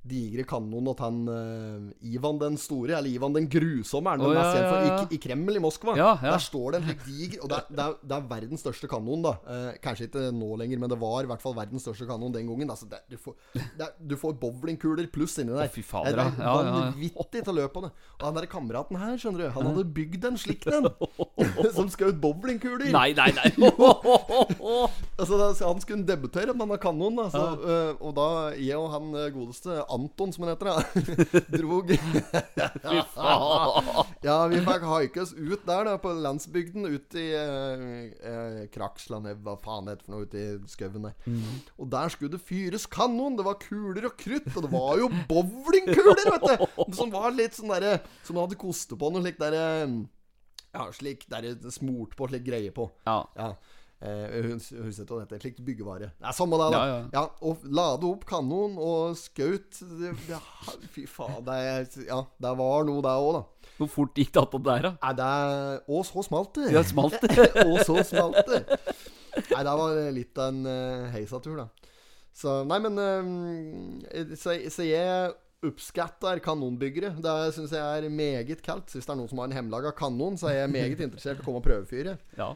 digre 0.03 0.43
kanonen 0.49 0.97
til 0.99 1.05
han 1.05 1.19
uh, 1.31 2.07
Ivan 2.11 2.39
den 2.41 2.57
store, 2.59 2.97
eller 2.99 3.07
Ivan 3.07 3.37
den 3.37 3.47
grusomme, 3.51 4.11
er 4.11 4.19
den 4.19 4.27
oh, 4.27 4.35
mest 4.35 4.57
ja, 4.59 4.63
ja, 4.65 4.79
ja. 4.83 4.97
I, 5.05 5.15
I 5.15 5.19
Kreml 5.23 5.59
i 5.59 5.63
Moskva. 5.63 5.95
Der 5.95 6.43
står 6.43 6.75
det 6.75 6.81
en 6.81 6.89
slik 6.89 7.05
diger 7.07 7.45
Og 7.45 7.53
det 7.53 7.59
er, 7.61 7.69
det, 7.71 7.85
er, 7.85 7.95
det 8.11 8.17
er 8.17 8.25
verdens 8.33 8.65
største 8.65 8.91
kanon, 8.91 9.23
da. 9.23 9.35
Uh, 9.47 9.69
kanskje 9.85 10.09
ikke 10.09 10.25
nå 10.35 10.49
lenger, 10.59 10.81
men 10.83 10.91
det 10.91 10.99
var 10.99 11.23
i 11.23 11.31
hvert 11.31 11.45
fall 11.45 11.55
verdens 11.55 11.87
største 11.87 12.09
kanon 12.09 12.35
den 12.35 12.51
gangen. 12.51 12.73
Altså, 12.75 12.89
det, 12.91 12.99
du, 13.13 13.19
får, 13.23 13.37
er, 13.55 13.93
du 13.99 14.17
får 14.19 14.35
bowlingkuler 14.43 15.07
pluss 15.15 15.39
inni 15.39 15.55
der. 15.55 15.71
Oh, 15.71 15.77
fy 15.77 15.87
fader, 15.87 16.19
det 16.19 16.49
er 16.49 16.73
vanvittig 16.73 17.45
til 17.45 17.55
å 17.55 17.57
løpe 17.61 17.75
på 17.77 17.85
det. 17.87 17.93
Og 18.19 18.27
han 18.27 18.41
der 18.41 18.49
kameraten 18.51 18.99
her, 18.99 19.15
skjønner 19.23 19.45
du, 19.45 19.49
han 19.55 19.71
hadde 19.71 19.87
bygd 20.01 20.29
en 20.33 20.41
slik 20.41 20.67
en. 20.67 20.91
som 21.77 21.91
skjøt 21.93 22.19
bowlingkuler. 22.23 22.91
Nei, 22.91 23.13
nei, 23.19 23.31
nei. 23.39 23.55
Altså, 25.23 25.39
han 25.63 25.79
skulle 25.83 26.03
debutere 26.07 26.51
med 26.57 26.65
denne 26.65 26.79
kanonen. 26.83 27.23
Da, 27.23 27.29
så, 27.31 27.43
øh, 27.63 27.91
og 28.03 28.15
da 28.17 28.27
jeg 28.59 28.79
og 28.81 28.89
han 28.91 29.13
godeste 29.35 29.77
Anton, 29.93 30.33
som 30.33 30.45
han 30.45 30.53
heter, 30.53 30.71
da, 30.71 30.83
drog. 31.57 31.91
Ja, 34.23 34.37
vi 34.51 34.61
fikk 34.65 34.87
haike 34.89 35.23
oss 35.25 35.35
ut 35.37 35.67
der, 35.69 35.85
da, 35.89 35.97
på 36.01 36.13
landsbygden. 36.25 36.87
Ut 36.89 37.17
i 37.19 37.27
eh, 37.37 37.85
uh, 38.23 38.63
Kraksland, 38.73 39.29
eh, 39.31 39.39
hva 39.45 39.57
faen 39.63 39.89
det 39.89 39.97
heter 39.97 40.09
for 40.09 40.15
noe, 40.17 40.29
ute 40.29 40.41
i 40.41 40.73
skauen 40.73 41.09
der. 41.09 41.37
Og 41.79 41.91
der 41.93 42.15
skulle 42.15 42.33
det 42.37 42.43
fyres 42.47 42.89
kanon. 42.91 43.37
Det 43.39 43.47
var 43.47 43.61
kuler 43.63 44.09
og 44.09 44.17
krutt. 44.21 44.49
Og 44.55 44.67
det 44.67 44.73
var 44.73 45.03
jo 45.03 45.11
bowlingkuler, 45.31 46.25
vet 46.37 46.49
du! 46.49 46.67
Som 46.99 47.13
var 47.13 47.31
litt 47.35 47.57
sånn 47.57 47.71
derre 47.73 48.01
Som 48.27 48.41
hadde 48.41 48.59
koste 48.61 48.97
på 48.99 49.09
noe 49.13 49.23
slikt 49.25 49.41
derre 49.41 49.63
Ja, 50.73 50.89
slik 50.95 51.25
der 51.31 51.49
smurt 51.73 52.17
på, 52.19 52.29
slik 52.31 52.45
greie 52.47 52.73
på. 52.75 52.89
Ja. 53.09 53.23
Ja. 53.37 53.53
Eh, 54.03 54.43
hun 54.43 54.59
hun 54.59 54.89
husker 54.89 55.05
ikke 55.05 55.15
hva 55.15 55.21
det 55.21 55.27
heter. 55.29 55.43
Slikt 55.45 55.61
byggevare. 55.67 56.09
Det 56.19 56.27
er 56.27 56.35
samme 56.35 56.59
det, 56.59 56.69
da. 56.75 56.79
Ja, 56.79 56.95
ja. 56.97 57.03
ja, 57.15 57.25
og 57.47 57.67
lade 57.71 58.09
opp 58.09 58.25
kanon 58.27 58.75
og 58.83 59.13
skaut 59.21 59.79
det, 59.79 60.15
det, 60.27 60.41
Fy 60.95 61.05
faen. 61.07 61.39
Det, 61.47 61.59
ja, 62.09 62.19
det 62.43 62.55
var 62.59 62.89
noe, 62.89 63.05
det 63.05 63.13
òg, 63.23 63.37
da. 63.39 63.69
Hvor 63.79 63.91
fort 63.91 64.19
gikk 64.19 64.33
det 64.35 64.43
attåt 64.43 64.67
der, 64.67 64.89
da? 64.89 64.93
Nei, 65.05 65.13
det 65.21 65.29
Og 65.95 66.03
så 66.09 66.25
smalt 66.27 66.59
det. 66.59 66.73
Ja, 66.75 66.83
smalt 66.87 67.21
det. 67.23 67.47
og 67.69 67.79
så 67.87 68.03
smalt 68.09 68.43
det. 68.51 68.65
Nei, 69.53 69.63
det 69.63 69.77
var 69.83 70.03
litt 70.19 70.43
av 70.43 70.51
en 70.51 70.67
uh, 70.67 71.07
heisatur, 71.15 71.63
da. 71.63 71.95
Så 72.37 72.59
Nei, 72.67 72.81
men 72.83 72.99
eh, 72.99 74.35
så, 74.41 74.57
så 74.73 74.89
jeg 74.89 75.33
oppskatter 75.63 76.43
kanonbyggere. 76.43 77.13
Det 77.23 77.37
syns 77.55 77.75
jeg 77.77 78.03
er 78.03 78.11
meget 78.11 78.67
kaldt. 78.67 78.91
Hvis 78.91 79.07
det 79.07 79.15
er 79.15 79.21
noen 79.21 79.31
som 79.31 79.39
har 79.39 79.51
en 79.51 79.57
hjemmelaga 79.61 79.95
kanon, 79.95 80.35
så 80.41 80.51
er 80.51 80.65
jeg 80.65 80.75
meget 80.75 81.07
interessert 81.07 81.39
i 81.39 81.45
å 81.45 81.47
komme 81.47 81.63
og 81.63 81.67
prøvefyre. 81.69 82.17
Ja. 82.35 82.51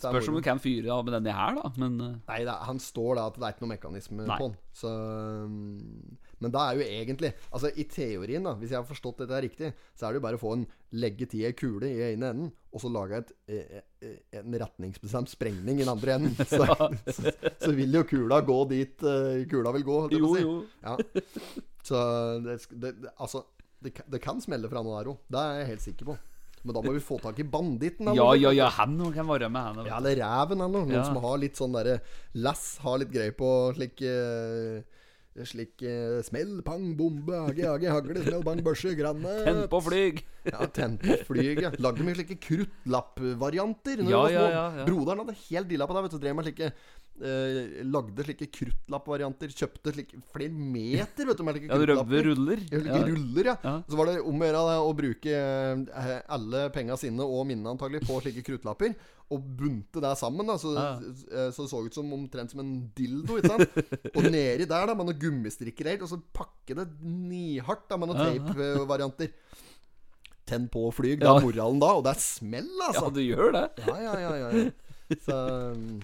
Spørs 0.00 0.28
om 0.30 0.36
du 0.38 0.42
kan 0.44 0.60
fyre 0.62 0.88
av 0.94 1.04
med 1.04 1.14
denne 1.18 1.32
her, 1.36 1.56
da. 1.58 1.70
Men 1.82 1.96
eh, 2.00 2.14
Nei, 2.30 2.38
er, 2.46 2.50
han 2.68 2.78
står 2.80 3.18
da 3.18 3.26
at 3.28 3.36
det 3.38 3.44
er 3.48 3.54
ikke 3.56 3.64
noe 3.66 3.72
mekanisme 3.74 4.24
Nei. 4.28 4.38
på 4.40 4.46
den. 4.48 4.56
Så, 4.72 4.92
um, 4.92 6.18
men 6.42 6.50
da 6.54 6.62
er 6.70 6.78
jo 6.80 6.84
egentlig 6.86 7.28
Altså 7.52 7.68
i 7.78 7.84
teorien, 7.92 8.42
da 8.48 8.54
hvis 8.58 8.72
jeg 8.72 8.80
har 8.80 8.86
forstått 8.88 9.20
dette 9.22 9.40
riktig, 9.44 9.68
så 9.94 10.06
er 10.08 10.14
det 10.16 10.20
jo 10.22 10.24
bare 10.24 10.38
å 10.40 10.42
få 10.42 10.54
en 10.56 10.64
legge 10.96 11.28
til 11.30 11.44
ei 11.46 11.52
kule 11.56 11.90
i 11.90 12.00
ene 12.12 12.30
enden, 12.32 12.48
og 12.72 12.80
så 12.82 12.90
lage 12.92 13.20
et, 13.20 13.30
eh, 13.52 13.82
eh, 14.02 14.16
en 14.40 14.56
retningsbestemt 14.64 15.30
sprengning 15.30 15.78
i 15.80 15.84
den 15.84 15.92
andre 15.92 16.16
enden. 16.18 16.36
Så, 16.52 16.64
så, 17.12 17.32
så 17.62 17.72
vil 17.76 17.92
jo 18.00 18.02
kula 18.08 18.40
gå 18.44 18.58
dit 18.72 19.04
eh, 19.06 19.44
kula 19.50 19.72
vil 19.76 19.84
gå. 19.86 20.00
holdt 20.06 20.16
jeg 20.16 20.24
på 20.24 20.32
jo, 20.32 20.32
å 20.32 20.36
si. 20.36 20.42
jo. 20.48 20.58
Ja. 20.82 21.62
Så 21.86 22.02
det, 22.44 22.58
det, 22.80 22.92
altså 23.18 23.44
det, 23.82 23.90
kan- 23.96 24.06
det 24.12 24.20
kan 24.22 24.40
smelle 24.42 24.68
fra 24.70 24.82
noe 24.84 25.00
der 25.00 25.10
òg. 25.14 25.22
Det 25.32 25.40
er 25.42 25.56
jeg 25.62 25.70
helt 25.72 25.84
sikker 25.88 26.10
på. 26.12 26.18
Men 26.64 26.74
da 26.76 26.82
må 26.84 26.92
vi 26.94 27.00
få 27.02 27.18
tak 27.18 27.38
i 27.42 27.44
banditten. 27.44 28.12
Ja, 28.14 28.28
ja, 28.38 28.52
ja, 28.54 28.68
han 28.70 28.94
kan 29.14 29.26
være 29.26 29.48
med, 29.50 29.62
han. 29.62 29.86
Ja, 29.88 29.96
eller 29.98 30.14
reven, 30.20 30.60
eller 30.60 30.68
noe. 30.78 30.86
Noen 30.86 30.94
Ja. 31.00 31.04
som 31.08 31.16
har 31.24 31.38
litt 31.42 31.56
sånn 31.58 31.72
derre 31.74 32.00
Lass 32.34 32.78
har 32.84 32.98
litt 33.02 33.10
greie 33.10 33.32
på 33.34 33.48
slik 33.74 34.00
eh, 34.06 34.82
Slik 35.48 35.80
eh, 35.88 36.18
smell, 36.26 36.58
pang, 36.66 36.90
bombe, 36.98 37.32
age, 37.48 37.64
age, 37.64 37.88
hagle, 37.88 38.20
smell, 38.20 38.42
bang, 38.44 38.58
børse, 38.66 38.90
granat 38.98 39.46
Tenn 39.46 39.62
på 39.72 39.78
flyg. 39.86 40.18
Ja, 40.44 40.66
tenn 40.68 40.98
på 41.00 41.16
flyg, 41.24 41.62
ja. 41.64 41.70
Lagde 41.80 42.04
mye 42.04 42.18
slike 42.18 42.36
kruttlappvarianter. 42.42 44.02
Ja, 44.10 44.24
ja, 44.28 44.42
ja, 44.50 44.64
ja. 44.80 44.84
Broderen 44.88 45.22
hadde 45.24 45.36
helt 45.48 45.70
dilla 45.70 45.86
på 45.88 45.96
det. 45.96 46.02
Vet 46.04 46.16
du, 46.16 46.18
drev 46.22 46.36
med 46.36 46.48
slike 46.48 46.68
eh, 46.68 47.80
Lagde 47.88 48.26
slike 48.26 48.48
kruttlappvarianter. 48.58 49.54
Kjøpte 49.56 49.94
slike 49.96 50.20
flere 50.34 50.52
meter 50.52 51.30
vet 51.30 51.40
du, 51.40 51.44
med 51.48 51.56
slike 51.56 51.70
Ja, 51.70 51.80
kruttlapper. 51.80 52.28
ruller. 52.28 52.64
Ja, 52.68 52.82
slike 52.84 53.02
ruller, 53.08 53.50
ja. 53.52 53.56
Ja. 53.64 53.74
Så 53.88 54.00
var 54.02 54.10
det 54.12 54.18
om 54.20 54.36
å 54.44 54.50
gjøre 54.50 54.76
å 54.84 54.92
bruke 55.00 55.40
eh, 55.40 56.14
alle 56.36 56.66
penga 56.76 56.98
sine 57.00 57.24
og 57.24 57.46
minnene 57.48 57.72
antagelig 57.72 58.04
på 58.08 58.20
slike 58.24 58.44
kruttlapper. 58.50 58.92
Og 59.32 59.44
bunte 59.56 60.00
det 60.04 60.10
sammen, 60.20 60.46
da 60.46 60.56
så, 60.60 60.72
Ja. 60.76 60.88
eh, 61.32 61.50
så 61.54 61.64
det 61.64 61.70
så 61.72 61.80
ut 61.86 61.94
som 61.96 62.12
omtrent 62.12 62.50
som 62.52 62.60
en 62.60 62.72
dildo. 62.94 63.38
Ikke 63.40 63.48
sant? 63.48 63.76
Og 64.16 64.26
nedi 64.28 64.66
der 64.68 64.86
da 64.90 64.94
med 64.94 65.06
noen 65.08 65.18
gummistrikker 65.22 65.88
helt, 65.88 66.02
og 66.04 66.10
så 66.12 66.20
pakke 66.36 66.76
det 66.76 66.88
nihardt 67.02 67.88
da 67.88 67.96
med 67.96 68.12
noen 68.12 68.20
Ja. 68.20 68.30
teipvarianter. 68.36 69.32
Tenn 70.46 70.66
på 70.68 70.86
og 70.88 70.94
flyg. 70.96 71.20
Det 71.20 71.28
Ja. 71.28 71.36
er 71.38 71.44
moralen 71.46 71.78
da, 71.80 71.92
og 71.96 72.04
det 72.04 72.16
er 72.16 72.20
smell, 72.20 72.68
Ja, 72.80 72.88
altså. 72.90 73.12
du 73.14 73.20
gjør 73.20 73.52
det. 73.52 73.66
Ja, 73.86 73.96
ja, 73.96 74.14
ja, 74.18 74.32
ja, 74.36 74.50
ja. 74.50 74.70
Så 75.22 75.36
um, 75.72 76.00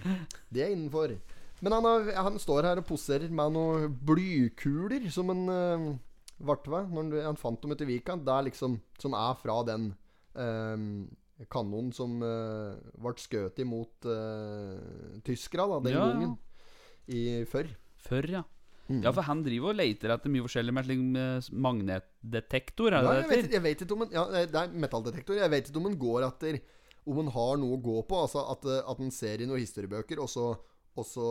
det 0.53 0.61
er 0.63 0.69
innenfor. 0.75 1.15
Men 1.61 1.73
han, 1.75 1.83
har, 1.83 2.11
han 2.23 2.37
står 2.39 2.63
her 2.63 2.77
og 2.79 2.85
poserer 2.87 3.29
med 3.29 3.51
noen 3.51 3.91
blykuler 4.05 5.09
som 5.11 5.29
en 5.33 5.41
uh, 5.49 5.97
vartve. 6.39 6.85
Når 6.87 7.23
han 7.25 7.35
fant 7.35 7.59
dem 7.61 7.71
ute 7.75 7.83
i 7.83 7.89
Vika. 7.97 8.15
Det 8.15 8.31
er 8.31 8.45
liksom 8.47 8.79
Som 9.01 9.13
er 9.17 9.33
fra 9.41 9.57
den 9.67 9.89
um, 10.35 11.09
kanonen 11.47 11.93
som 11.95 12.17
ble 12.19 13.13
skutt 13.21 13.59
imot 13.63 14.05
uh, 14.11 15.19
tyskere 15.23 15.67
da, 15.71 15.77
den 15.85 15.93
Ja, 15.93 16.01
ja. 16.03 16.13
gangen. 16.13 16.33
I 17.09 17.21
før. 17.49 17.69
Før, 18.03 18.27
ja. 18.29 18.41
Ja, 18.89 19.11
for 19.13 19.21
han 19.27 19.43
driver 19.45 19.69
og 19.71 19.77
leter 19.77 20.09
etter 20.15 20.31
mye 20.33 20.41
forskjellig 20.47 20.73
med 20.73 20.85
slik 20.87 21.01
eh, 21.21 21.47
magnetdetektor, 21.61 22.89
er 22.97 23.03
Ja, 23.05 23.11
det 23.13 23.19
jeg, 23.21 23.29
vet, 23.29 23.51
jeg 23.53 23.63
vet 23.65 23.83
ikke 23.85 23.95
om 23.95 24.01
en 24.05 24.13
Ja, 24.15 24.23
det 24.33 24.55
er 24.63 24.71
metalldetektor. 24.73 25.37
Jeg 25.37 25.51
vet 25.53 25.69
ikke 25.69 25.81
om 25.81 25.89
en 25.91 25.97
går 26.01 26.25
etter 26.25 26.57
Om 27.05 27.19
en 27.23 27.29
har 27.35 27.57
noe 27.61 27.77
å 27.77 27.81
gå 27.81 27.97
på. 28.09 28.17
Altså 28.25 28.41
at, 28.51 28.65
eh, 28.65 28.81
at 28.89 28.99
en 29.05 29.11
ser 29.13 29.41
i 29.41 29.47
noen 29.49 29.61
historiebøker, 29.61 30.19
og 30.21 30.29
så, 30.29 30.47
og 30.97 31.05
så 31.05 31.25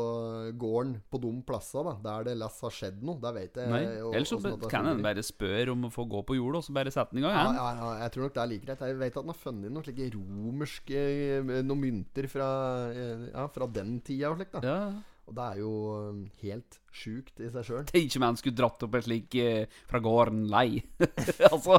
går 0.57 0.79
en 0.85 0.93
på 1.11 1.19
de 1.21 1.31
plassene 1.45 1.85
da, 1.91 1.95
der 2.05 2.29
det 2.31 2.37
less 2.41 2.61
har 2.65 2.71
skjedd 2.73 3.03
noe. 3.05 3.19
Der 3.21 3.33
vet 3.37 3.59
jeg 3.59 3.69
Nei, 3.69 3.83
og- 4.01 4.15
ellers 4.15 4.31
så 4.33 4.69
kan 4.71 4.87
en 4.87 5.03
bare 5.03 5.23
spørre 5.27 5.73
om 5.75 5.85
å 5.85 5.91
få 5.93 6.07
gå 6.09 6.23
på 6.25 6.37
jorda, 6.39 6.59
og 6.63 6.65
så 6.65 6.73
bare 6.73 6.91
sette 6.95 7.13
den 7.13 7.21
i 7.23 7.27
gang. 7.27 7.35
Ja, 7.37 7.53
ja, 7.53 7.69
ja, 7.77 7.91
jeg 8.05 8.13
tror 8.15 8.23
nok 8.29 8.35
det 8.39 8.43
er 8.43 8.51
like 8.55 8.65
greit. 8.67 8.81
Jeg 8.89 8.99
vet 9.03 9.17
at 9.17 9.23
han 9.23 9.33
har 9.35 9.41
funnet 9.43 9.71
noen 9.75 9.85
slike 9.85 10.09
romerske 10.15 10.97
eh, 10.97 11.63
Noen 11.63 11.81
mynter 11.83 12.29
fra, 12.33 12.49
eh, 12.95 13.29
ja, 13.35 13.47
fra 13.53 13.67
den 13.67 14.01
tida 14.01 14.31
og 14.31 14.39
slikt. 14.41 14.53
da 14.57 14.61
Ja. 14.65 14.81
Og 15.29 15.35
det 15.37 15.45
er 15.45 15.59
jo 15.61 15.73
eh, 16.09 16.23
helt 16.47 16.79
sjukt 16.91 17.41
i 17.45 17.51
seg 17.53 17.65
sjøl. 17.69 17.85
Tenk 17.91 18.17
om 18.17 18.23
han 18.31 18.37
skulle 18.41 18.57
dratt 18.57 18.83
opp 18.83 18.95
en 18.95 19.03
slik 19.05 19.35
eh, 19.37 19.67
fra 19.87 20.01
gården 20.01 20.47
lei. 20.49 20.83
altså 21.53 21.77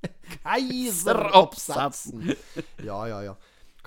Keiseroppsatsen! 0.40 2.30
Ja, 2.84 3.02
ja, 3.08 3.20
ja. 3.22 3.34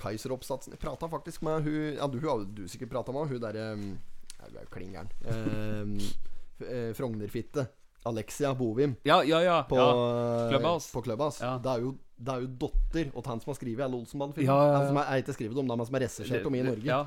Keiseroppsatsen. 0.00 0.74
Jeg 0.74 0.82
prata 0.82 1.08
faktisk 1.10 1.44
med 1.46 1.64
hun 1.66 1.96
Ja, 1.96 2.08
du 2.10 2.18
har 2.26 2.44
du 2.44 2.66
sikkert 2.70 2.92
prata 2.94 3.14
med 3.14 3.30
hun 3.30 3.40
derre 3.42 3.64
ja, 3.74 4.48
Du 4.48 4.58
er 4.58 4.66
jo 4.66 4.72
klin 4.74 4.92
gæren. 4.94 5.10
Eh, 5.24 6.68
eh, 6.68 6.92
Frognerfitte. 6.96 7.68
Alexia 8.04 8.54
Bovim. 8.54 8.96
Ja, 9.02 9.22
ja, 9.24 9.40
ja. 9.42 9.62
På, 9.62 9.76
ja. 9.76 10.48
Clubhouse. 10.50 10.92
På 10.92 11.02
Clubhouse. 11.02 11.44
Ja. 11.44 11.58
Det, 11.58 11.70
er 11.70 11.86
jo, 11.86 11.94
det 12.16 12.34
er 12.34 12.42
jo 12.42 12.50
datter 12.66 13.12
og 13.14 13.30
han 13.30 13.40
som 13.40 13.52
har 13.52 13.56
skrevet 13.56 13.84
alle 13.86 13.96
Olsenband-filmer. 13.96 14.50
Ja, 14.52 14.58
ja, 14.60 14.72
ja. 14.72 14.74
Han 14.76 14.90
som 14.90 15.00
er, 15.00 15.22
ikke 15.22 15.36
skrevet 15.38 15.60
om, 15.62 15.70
det 15.70 15.72
er 15.72 15.80
men 15.80 15.88
som 15.88 15.96
er 15.96 16.04
regissert 16.04 16.50
om 16.50 16.58
i 16.58 16.66
Norge. 16.66 16.84
Ja. 16.84 17.00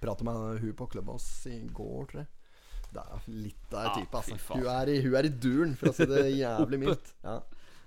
Prata 0.00 0.26
med 0.28 0.60
hun 0.60 0.76
på 0.76 0.88
Clubhouse 0.92 1.54
i 1.54 1.62
går, 1.72 2.04
tror 2.12 2.22
jeg. 2.22 2.28
Det 2.90 3.02
er 3.06 3.26
litt 3.30 3.72
av 3.72 3.80
Ah, 3.80 3.88
ei 3.88 4.02
type, 4.02 4.20
altså. 4.20 4.36
Hun 4.50 4.66
er, 4.66 4.90
i, 4.90 5.00
hun 5.04 5.16
er 5.16 5.28
i 5.28 5.32
duren, 5.32 5.74
for 5.78 5.92
å 5.92 5.94
si 5.94 6.06
det 6.10 6.24
jævlig 6.34 6.80
mildt. 6.82 7.12
Ja. 7.24 7.38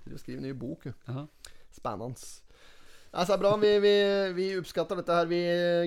Hun 0.04 0.20
skriver 0.20 0.42
ny 0.44 0.54
bok, 0.56 0.88
hun. 0.88 1.28
Spennende. 1.74 2.26
Nei, 3.14 3.22
så 3.24 3.30
er 3.30 3.36
det 3.38 3.42
bra. 3.44 3.52
Vi, 3.62 3.72
vi, 3.84 3.92
vi 4.34 4.46
oppskatter 4.58 4.98
dette 4.98 5.14
her, 5.20 5.28
vi 5.30 5.42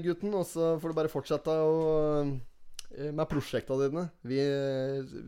gutten. 0.06 0.32
Og 0.40 0.46
så 0.48 0.76
får 0.80 0.94
du 0.94 0.98
bare 0.98 1.12
fortsette 1.12 1.52
å 1.52 1.74
eh, 2.24 3.10
med 3.12 3.28
prosjektene 3.28 3.90
dine. 3.90 4.06
Vi 4.32 4.38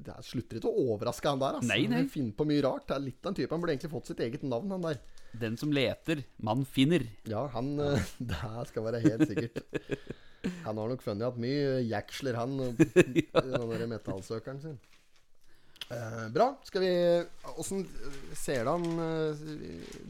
det 0.05 0.13
er- 0.13 0.23
slutter 0.25 0.61
ikke 0.61 0.71
å 0.71 0.85
overraske 0.95 1.27
han 1.27 1.41
der. 1.43 1.57
Altså. 1.59 1.71
Nei, 1.73 1.81
nei. 1.91 2.05
Vi 2.07 2.13
finner 2.15 2.37
på 2.39 2.47
mye 2.47 2.63
rart. 2.63 2.87
Det 2.87 2.95
er 2.95 3.03
litt 3.09 3.19
av 3.27 3.33
en 3.33 3.39
type 3.41 3.51
Han 3.51 3.61
burde 3.65 3.75
egentlig 3.75 3.91
fått 3.91 4.13
sitt 4.13 4.23
eget 4.23 4.47
navn, 4.47 4.71
han 4.77 4.87
der. 4.87 5.01
Den 5.43 5.59
som 5.61 5.69
leter, 5.75 6.23
man 6.41 6.63
finner. 6.65 7.03
Ja, 7.29 7.43
han 7.53 7.75
eh, 7.83 8.07
Det 8.31 8.67
skal 8.71 8.87
være 8.87 9.03
helt 9.03 9.27
sikkert. 9.29 9.59
Han 10.63 10.77
har 10.79 10.87
nok 10.93 11.03
funnet 11.03 11.25
igjen 11.27 11.43
mye 11.43 11.81
jaksler, 11.89 12.37
han, 12.39 12.55
i 12.63 13.25
den 13.35 13.73
der 13.75 13.89
metallsøkeren 13.91 14.61
sin. 14.63 14.79
Eh, 15.89 16.25
bra. 16.35 16.51
Skal 16.67 16.81
vi 16.83 16.89
Åssen 17.57 17.85
ser 18.37 18.63
det 18.67 18.73
an 18.75 18.83
eh, 19.01 19.45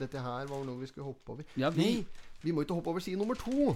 Dette 0.01 0.19
her 0.19 0.49
var 0.49 0.63
noe 0.67 0.79
vi 0.81 0.89
skulle 0.89 1.07
hoppe 1.07 1.35
over. 1.37 1.45
Ja, 1.55 1.69
vi- 1.71 1.83
Nei, 2.01 2.05
vi 2.43 2.51
må 2.55 2.63
ikke 2.65 2.75
hoppe 2.75 2.91
over 2.91 2.99
side 3.03 3.19
nummer 3.19 3.35
to. 3.39 3.75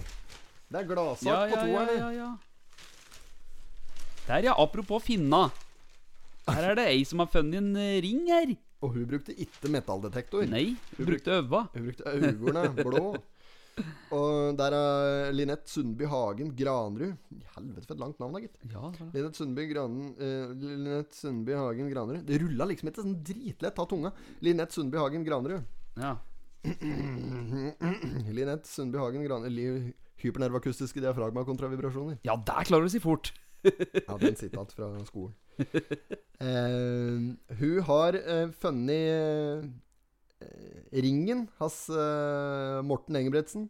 Det 0.68 0.80
er 0.82 0.88
gladsak 0.88 1.28
Ja, 1.28 1.38
på 1.46 1.54
ja, 1.54 1.64
ja, 1.64 1.86
toeren. 1.86 1.98
ja, 1.98 2.10
ja. 2.18 2.28
Der, 4.26 4.42
ja. 4.50 4.54
Apropos 4.56 5.02
finna. 5.04 5.50
Her 6.48 6.70
er 6.70 6.74
det 6.76 6.86
ei 6.90 7.04
som 7.08 7.20
har 7.22 7.28
funnet 7.32 7.56
en 7.60 7.76
eh, 7.76 8.00
ring 8.04 8.26
her. 8.28 8.54
Og 8.84 8.92
hun 8.98 9.06
brukte 9.08 9.32
ikke 9.40 9.70
metalldetektor. 9.72 10.44
Nei, 10.48 10.74
hun 10.98 11.06
brukte 11.08 11.38
øva. 11.40 11.62
Hun 11.72 11.86
brukte 11.88 12.04
øynene 12.04 12.74
blå. 12.84 13.14
Og 14.14 14.54
der 14.58 14.74
er 14.76 15.32
Linette 15.34 15.70
Sundby 15.70 16.06
Hagen 16.10 16.52
Granrud. 16.56 17.16
Helvete, 17.56 17.86
for 17.88 17.94
et 17.96 18.02
langt 18.02 18.20
navn, 18.22 18.36
da, 18.36 18.42
gitt. 18.44 18.56
Ja. 18.70 18.90
Linette 19.14 19.40
Sundby, 19.40 19.66
eh, 19.74 21.02
Sundby 21.14 21.56
Hagen 21.58 21.90
Granrud. 21.90 22.22
Det 22.28 22.38
rulla 22.42 22.68
liksom 22.70 22.90
ikke 22.90 23.02
sånn 23.02 23.18
dritlett 23.26 23.80
av 23.82 23.88
tunga. 23.90 24.12
Linette 24.46 24.76
Sundby 24.76 25.00
Hagen 25.02 25.26
Granrud. 25.26 25.64
ja. 25.98 26.16
Linette 28.32 28.68
Sundby 28.70 28.98
Hagen 28.98 29.24
Granrud. 29.26 29.92
Hypernervakustiske 30.24 31.02
diafragma 31.02 31.44
kontra 31.44 31.68
vibrasjoner. 31.68 32.18
ja, 32.24 32.36
der 32.36 32.64
klarer 32.64 32.86
du 32.86 32.92
å 32.92 32.94
si 32.94 33.02
fort. 33.02 33.32
Ja, 33.64 34.18
den 34.20 34.34
igjen 34.36 34.70
fra 34.76 34.90
skolen. 35.08 35.34
Eh, 36.44 37.20
hun 37.56 37.76
har 37.86 38.16
eh, 38.18 38.48
funnet 38.58 39.68
ringen 40.92 41.46
hans 41.60 41.84
eh, 41.90 42.80
Morten 42.86 43.16
Engebretsen. 43.20 43.68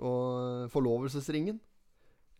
Og 0.00 0.70
forlovelsesringen. 0.72 1.58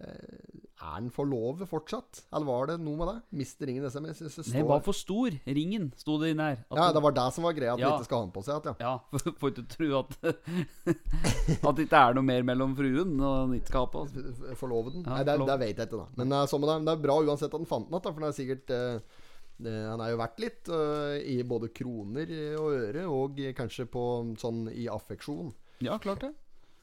Eh, 0.00 0.46
er 0.80 0.94
den 1.02 1.10
forlovet 1.12 1.68
fortsatt? 1.68 2.22
Eller 2.32 2.46
var 2.48 2.70
det 2.70 2.78
noe 2.80 2.96
med 2.96 3.08
det? 3.10 3.16
Mister 3.36 3.68
ringen 3.68 3.84
SMS? 3.84 4.22
Det 4.24 4.46
Den 4.54 4.64
var 4.64 4.80
for 4.80 4.96
stor. 4.96 5.34
Ringen, 5.44 5.90
sto 6.00 6.14
det 6.22 6.30
inn 6.32 6.40
her. 6.40 6.62
At 6.72 6.78
Ja, 6.80 6.86
det 6.96 7.02
var 7.04 7.12
det 7.18 7.26
som 7.36 7.44
var 7.44 7.52
greia, 7.52 7.74
at 7.74 7.82
Ja. 7.82 7.90
han 7.90 7.98
ikke 8.00 8.08
skal 8.08 8.22
ha 8.22 8.24
den 8.24 8.32
på 8.32 8.44
seg 8.46 8.54
igjen. 8.56 8.76
Ja. 8.80 8.94
Ja, 8.96 9.18
for- 9.18 9.36
får 9.42 9.52
ikke 9.52 9.66
tro 9.74 9.90
at 9.98 10.16
At 11.68 11.76
det 11.76 11.84
ikke 11.84 12.00
er 12.00 12.16
noe 12.16 12.24
mer 12.24 12.42
mellom 12.48 12.72
fruen 12.78 13.12
og 13.20 13.50
den 13.50 13.58
ikke 13.60 13.68
skal 13.74 13.84
ha 13.84 13.90
på. 13.92 14.06
F- 14.08 14.56
Forlovet 14.62 14.94
den? 14.96 15.04
Ja, 15.04 15.18
Nei, 15.18 15.24
det, 15.28 15.34
forlov- 15.36 15.50
det 15.52 15.58
vet 15.66 15.76
jeg 15.76 15.90
ikke, 15.90 16.00
da. 16.00 16.06
Men 16.16 16.32
det 16.32 16.38
er, 16.40 16.64
det, 16.64 16.78
det 16.88 16.94
er 16.96 17.04
bra 17.04 17.18
uansett 17.20 17.52
at 17.52 17.58
den 17.60 17.68
fant 17.68 17.90
den 17.90 18.00
igjen, 18.00 18.14
for 18.16 18.24
det 18.24 18.30
er 18.32 18.38
sikkert 18.40 18.72
eh, 18.72 19.19
det, 19.62 19.74
Han 19.90 20.00
er 20.04 20.10
jo 20.12 20.18
verdt 20.20 20.40
litt 20.42 20.70
uh, 20.72 21.16
i 21.20 21.38
både 21.46 21.68
kroner 21.76 22.30
og 22.60 22.68
øre, 22.76 23.06
og 23.08 23.40
kanskje 23.56 23.86
på 23.90 24.04
sånn 24.40 24.66
i 24.72 24.86
affeksjon. 24.90 25.52
Ja, 25.84 25.98
klart 26.02 26.24
det. 26.26 26.32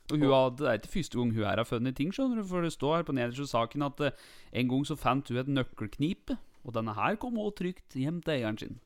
Og 0.07 0.17
hun 0.21 0.29
hadde, 0.31 0.61
Det 0.63 0.67
er 0.71 0.79
ikke 0.79 0.93
første 0.95 1.17
gang 1.19 1.31
hun 1.35 1.43
her 1.43 1.57
har 1.59 1.67
funnet 1.67 1.95
ting, 1.99 2.11
skjønner 2.15 2.39
du. 2.39 2.47
For 2.47 2.63
det 2.63 2.71
står 2.73 2.95
her 3.01 3.07
på 3.09 3.15
nederste 3.17 3.47
saken 3.49 3.83
at 3.89 3.99
uh, 3.99 4.11
en 4.53 4.69
gang 4.71 4.85
så 4.87 4.95
fant 4.95 5.27
hun 5.29 5.37
et 5.41 5.49
nøkkelknipe. 5.51 6.37
Og 6.67 6.73
denne 6.75 6.93
her 6.95 7.15
kom 7.19 7.37
også 7.39 7.57
trygt 7.63 7.95
hjem 7.99 8.21
til 8.23 8.37
eieren 8.37 8.57
sin. 8.59 8.79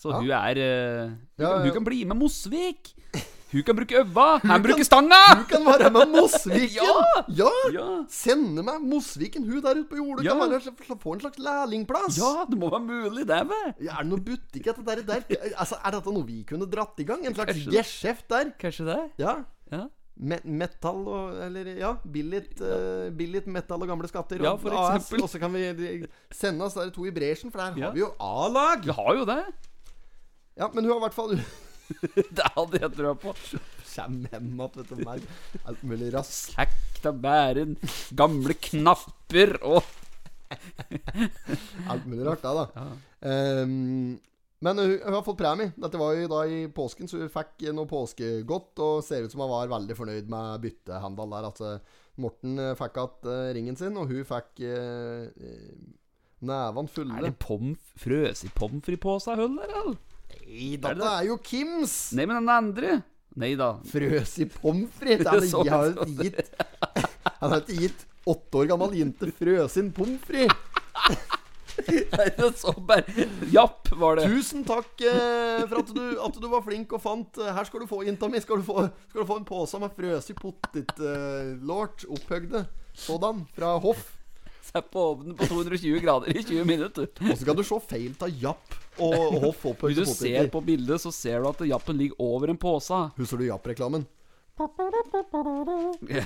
Så 0.00 0.12
Ja. 0.12 0.20
hun 0.20 0.30
er 0.32 0.60
uh, 0.60 1.10
hun, 1.10 1.18
Ja, 1.38 1.50
ja. 1.56 1.62
hun 1.64 1.72
kan 1.72 1.84
bli 1.84 2.04
med 2.04 2.16
Mosvik! 2.20 2.94
Hun 3.50 3.64
kan 3.66 3.74
bruke 3.74 3.96
øva! 3.98 4.26
Han 4.46 4.62
bruker 4.62 4.86
stanga! 4.86 5.18
Hun 5.40 5.46
kan 5.50 5.64
være 5.66 5.90
med 5.90 6.10
Mosviken! 6.14 6.86
Ja! 6.86 7.22
ja! 7.40 7.50
Ja! 7.74 7.86
Sende 8.14 8.62
meg 8.66 8.82
Mosviken, 8.86 9.46
hun 9.48 9.62
der 9.64 9.80
ute 9.80 9.88
på 9.90 9.98
jordet. 9.98 10.26
Ja. 10.28 10.36
Kan 10.38 10.52
være, 10.52 10.98
få 11.02 11.14
en 11.16 11.22
slags 11.24 11.40
lærlingplass. 11.42 12.18
Ja, 12.20 12.44
det 12.50 12.58
må 12.60 12.70
være 12.70 12.84
mulig, 12.86 13.24
det, 13.26 13.40
Med. 13.50 13.72
Ja, 13.82 13.96
Er 13.98 14.06
det 14.06 14.12
noe 14.12 14.22
butikk 14.26 14.68
etter 14.70 15.00
det 15.02 15.06
der? 15.08 15.24
Altså, 15.60 15.80
Er 15.82 15.96
dette 15.96 16.14
noe 16.14 16.26
vi 16.28 16.42
kunne 16.46 16.68
dratt 16.70 17.00
i 17.02 17.06
gang? 17.08 17.24
En 17.26 17.34
slags 17.34 17.58
geskjeft 17.74 18.28
der? 18.30 18.52
Kanskje 18.60 18.86
det? 18.92 19.00
Ja. 19.22 19.40
Ja. 19.72 19.86
Me 20.20 20.36
metal 20.44 20.98
og 21.08 21.38
Eller 21.46 21.70
ja, 21.78 21.94
billig 22.04 22.42
uh, 22.60 23.08
billig 23.16 23.40
metal 23.48 23.80
og 23.80 23.88
gamle 23.88 24.10
skatter. 24.10 24.42
Ja, 24.44 24.52
for 24.60 24.74
AS, 24.76 24.98
eksempel. 25.00 25.24
Og 25.24 25.32
så 25.32 25.40
kan 25.40 25.54
vi 25.54 25.64
de- 25.78 26.10
sende 26.34 26.66
oss 26.66 26.76
der 26.76 26.92
to 26.94 27.06
i 27.08 27.14
bresjen, 27.14 27.50
for 27.50 27.62
der 27.62 27.72
har 27.86 27.94
vi 27.96 28.02
jo 28.04 28.12
A-lag. 28.20 28.84
Vi 28.84 28.94
har 28.94 29.16
jo 29.16 29.24
det. 29.30 29.40
Ja, 30.60 30.68
men 30.74 30.84
hun 30.84 30.92
har 30.92 31.00
i 31.00 31.04
hvert 31.08 31.16
fall 31.16 31.38
Det 32.36 32.48
hadde 32.56 32.80
jeg 32.82 32.92
trua 32.96 33.14
på. 33.18 33.34
Kjem 33.90 34.20
hjem 34.30 34.50
igjen, 34.56 34.90
du. 34.90 34.96
Med 35.02 35.26
alt 35.64 35.84
mulig 35.86 36.10
rask. 36.14 36.54
Hekt 36.58 37.06
av 37.08 37.20
bæren, 37.22 37.76
gamle 38.16 38.56
knapper 38.70 39.56
og 39.62 39.96
Alt 41.90 42.06
mulig 42.10 42.24
rart, 42.26 42.42
det, 42.42 42.52
da. 42.58 42.86
Ehm, 43.30 44.18
men 44.60 44.78
hun, 44.82 44.96
hun 45.04 45.14
har 45.14 45.22
fått 45.24 45.38
premie. 45.38 45.72
Dette 45.80 46.00
var 46.00 46.16
jo 46.18 46.28
da 46.30 46.42
i 46.44 46.64
påsken, 46.74 47.08
så 47.08 47.22
hun 47.22 47.32
fikk 47.32 47.68
noe 47.76 47.88
påskegodt. 47.88 48.82
Og 48.82 49.04
ser 49.06 49.24
ut 49.24 49.32
som 49.32 49.44
hun 49.44 49.52
var 49.52 49.70
veldig 49.72 49.96
fornøyd 49.96 50.30
med 50.32 50.66
byttehandel 50.66 51.36
der. 51.36 51.48
Altså, 51.52 51.72
Morten 52.20 52.58
eh, 52.60 52.74
fikk 52.76 53.00
igjen 53.00 53.32
eh, 53.32 53.48
ringen 53.56 53.78
sin, 53.80 53.96
og 53.96 54.10
hun 54.12 54.26
fikk 54.28 54.60
uh, 54.66 55.30
nevene 56.44 56.92
fulle. 56.92 57.16
Er 57.16 57.30
det 57.30 57.38
pomf, 57.40 57.94
frøs 58.00 58.44
i 58.44 58.52
pommes 58.52 58.84
frites-posa, 58.84 59.38
hull 59.40 59.56
der, 59.60 59.72
eller? 59.80 59.98
Nei, 60.50 60.74
dette 60.82 61.10
er 61.14 61.26
jo 61.28 61.38
Kims! 61.44 61.96
Nei, 62.18 62.26
men 62.26 62.40
den 62.42 62.52
andre 62.52 63.00
Nei 63.38 63.52
da. 63.58 63.76
Frøs 63.86 64.32
i 64.42 64.46
pommes 64.50 64.90
frites. 64.98 65.52
Han 65.54 65.68
har 65.74 65.90
jo 65.92 66.06
ikke 66.06 66.24
gitt 66.26 66.54
Han 67.38 67.52
har 67.52 67.60
ikke 67.62 67.82
gitt 67.84 68.06
åtte 68.30 68.60
år 68.60 68.72
gammel 68.72 68.96
jente 68.98 69.30
frøsin 69.38 69.92
pommes 69.96 70.24
frites. 70.26 70.56
Det 71.80 73.46
Japp, 73.54 73.88
var 73.96 74.18
det. 74.18 74.26
Tusen 74.28 74.66
takk 74.68 75.00
eh, 75.06 75.62
for 75.70 75.80
at 75.80 75.92
du, 75.94 76.02
at 76.26 76.36
du 76.42 76.46
var 76.50 76.64
flink 76.66 76.92
og 76.92 77.00
fant 77.00 77.40
eh, 77.40 77.48
Her 77.56 77.64
skal 77.64 77.80
du 77.80 77.88
få, 77.88 78.02
jenta 78.04 78.28
mi. 78.28 78.42
Skal 78.42 78.60
du 78.60 78.66
få, 78.66 78.84
skal 79.08 79.22
du 79.22 79.28
få 79.28 79.38
en 79.40 79.46
pose 79.48 79.80
med 79.80 79.94
frøsig 79.96 80.36
potetlort. 80.36 82.04
Eh, 82.04 82.12
opphøgde. 82.18 82.66
Sådan. 83.06 83.46
Fra 83.56 83.72
Hoff. 83.80 84.04
Sett 84.66 84.90
på 84.92 85.06
ovnen 85.14 85.38
på 85.38 85.48
220 85.48 86.04
grader 86.04 86.36
i 86.36 86.44
20 86.44 86.68
minutter. 86.68 87.08
Og 87.30 87.32
så 87.32 87.48
kan 87.48 87.56
du 87.56 87.64
se 87.64 87.80
feil 87.88 88.12
av 88.20 88.44
Japp 88.44 88.79
og, 89.02 89.36
hoff 89.44 89.66
opp 89.72 89.84
Hvis 89.88 90.00
du 90.00 90.06
ser 90.08 90.48
på 90.52 90.62
bildet, 90.64 91.00
så 91.02 91.12
ser 91.14 91.42
du 91.42 91.50
at 91.50 91.60
jappen 91.68 91.98
ligger 91.98 92.20
over 92.22 92.52
en 92.52 92.60
pose. 92.60 93.02
Husker 93.18 93.40
du 93.40 93.48
Japp-reklamen? 93.48 94.06
Ja. 96.10 96.24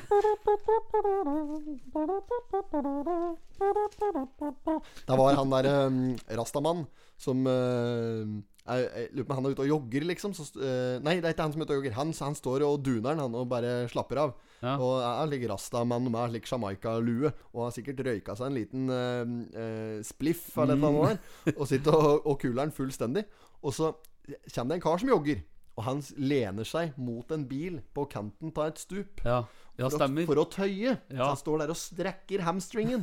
Det 5.06 5.18
var 5.20 5.36
han 5.38 5.52
der 5.52 5.68
um, 5.86 6.00
Rastamann 6.38 6.84
som 7.20 7.46
uh, 7.46 8.26
jeg, 8.64 8.84
jeg 8.88 9.08
lurer 9.12 9.26
på 9.28 9.34
om 9.34 9.38
han 9.38 9.46
er 9.48 9.54
ute 9.54 9.64
og 9.66 9.68
jogger, 9.68 10.06
liksom. 10.08 10.34
Så, 10.36 10.46
uh, 10.56 10.96
nei, 11.04 11.18
det 11.20 11.28
er 11.28 11.34
ikke 11.36 11.44
han 11.46 11.52
som 11.54 11.60
er 11.62 11.68
ute 11.68 11.74
og 11.76 11.80
jogger. 11.82 11.96
Han, 11.98 12.12
han 12.24 12.36
står 12.38 12.64
og 12.64 12.82
duner 12.86 13.18
han 13.20 13.36
og 13.36 13.48
bare 13.50 13.74
slapper 13.92 14.22
av. 14.22 14.34
Ja. 14.64 14.76
Og 14.80 14.94
er 15.04 15.28
like 15.28 15.50
Rastamann 15.52 16.08
med 16.08 16.32
slik 16.32 16.48
Jamaica-lue. 16.48 17.32
Og 17.52 17.66
har 17.66 17.74
sikkert 17.76 18.00
røyka 18.06 18.36
seg 18.38 18.48
en 18.48 18.56
liten 18.56 18.88
uh, 18.88 19.24
uh, 19.58 19.98
spliff 20.06 20.46
eller 20.56 20.78
eller 20.80 21.10
der. 21.14 21.56
Og 21.58 21.66
sitter 21.68 21.92
og, 21.98 22.24
og 22.24 22.38
kuler'n 22.40 22.72
fullstendig. 22.72 23.26
Og 23.64 23.76
så 23.76 23.92
kommer 24.54 24.72
det 24.74 24.80
en 24.80 24.86
kar 24.86 25.02
som 25.02 25.12
jogger. 25.12 25.42
Og 25.74 25.82
han 25.88 26.00
lener 26.22 26.66
seg 26.68 26.94
mot 27.02 27.30
en 27.34 27.44
bil 27.50 27.80
på 27.96 28.04
kanten 28.12 28.52
av 28.54 28.68
et 28.70 28.78
stup. 28.78 29.20
Ja, 29.26 29.40
ja 29.74 29.88
For 29.90 30.04
å, 30.06 30.08
for 30.28 30.40
å 30.40 30.44
tøye. 30.46 30.92
Så 31.08 31.16
Ja. 31.18 31.26
han 31.32 31.40
står 31.40 31.64
der 31.64 31.72
og 31.74 31.78
strekker 31.80 32.44
hamstringen. 32.46 33.02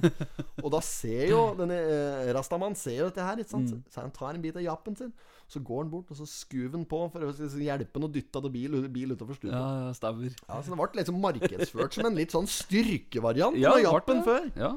og 0.63 0.69
da 0.71 0.79
ser 0.79 1.25
jo 1.33 1.41
denne 1.59 1.75
eh, 1.75 2.31
Rastaman 2.31 2.77
ser 2.79 3.01
jo 3.01 3.09
dette 3.09 3.25
her, 3.27 3.43
ikke 3.43 3.51
sant? 3.57 3.73
Mm. 3.75 3.83
Så 3.91 3.99
han 4.05 4.15
tar 4.15 4.37
en 4.37 4.45
bit 4.45 4.55
av 4.55 4.63
jappen 4.63 4.95
sin. 4.95 5.11
Så 5.51 5.59
går 5.67 5.81
han 5.83 5.89
bort 5.91 6.11
og 6.13 6.15
så 6.15 6.25
skuver 6.29 6.77
han 6.77 6.85
på 6.87 7.01
for 7.11 7.25
å 7.27 7.31
hjelpe 7.35 7.99
han 7.99 8.07
å 8.07 8.11
dytte 8.11 8.39
av 8.39 8.45
bil, 8.53 8.77
bil 8.93 9.11
utover 9.11 9.35
stupet. 9.35 9.51
Ja, 9.51 9.89
Ja. 9.91 10.45
ja. 10.47 10.61
Så 10.63 10.71
det 10.71 10.79
ble 10.79 11.01
liksom 11.01 11.19
markedsført 11.19 11.97
som 11.97 12.07
en 12.07 12.15
litt 12.15 12.31
sånn 12.31 12.47
styrkevariant 12.47 13.59
Ja, 13.59 13.73
av 13.75 13.83
jappen 13.83 14.23
før. 14.23 14.47
Ja. 14.55 14.71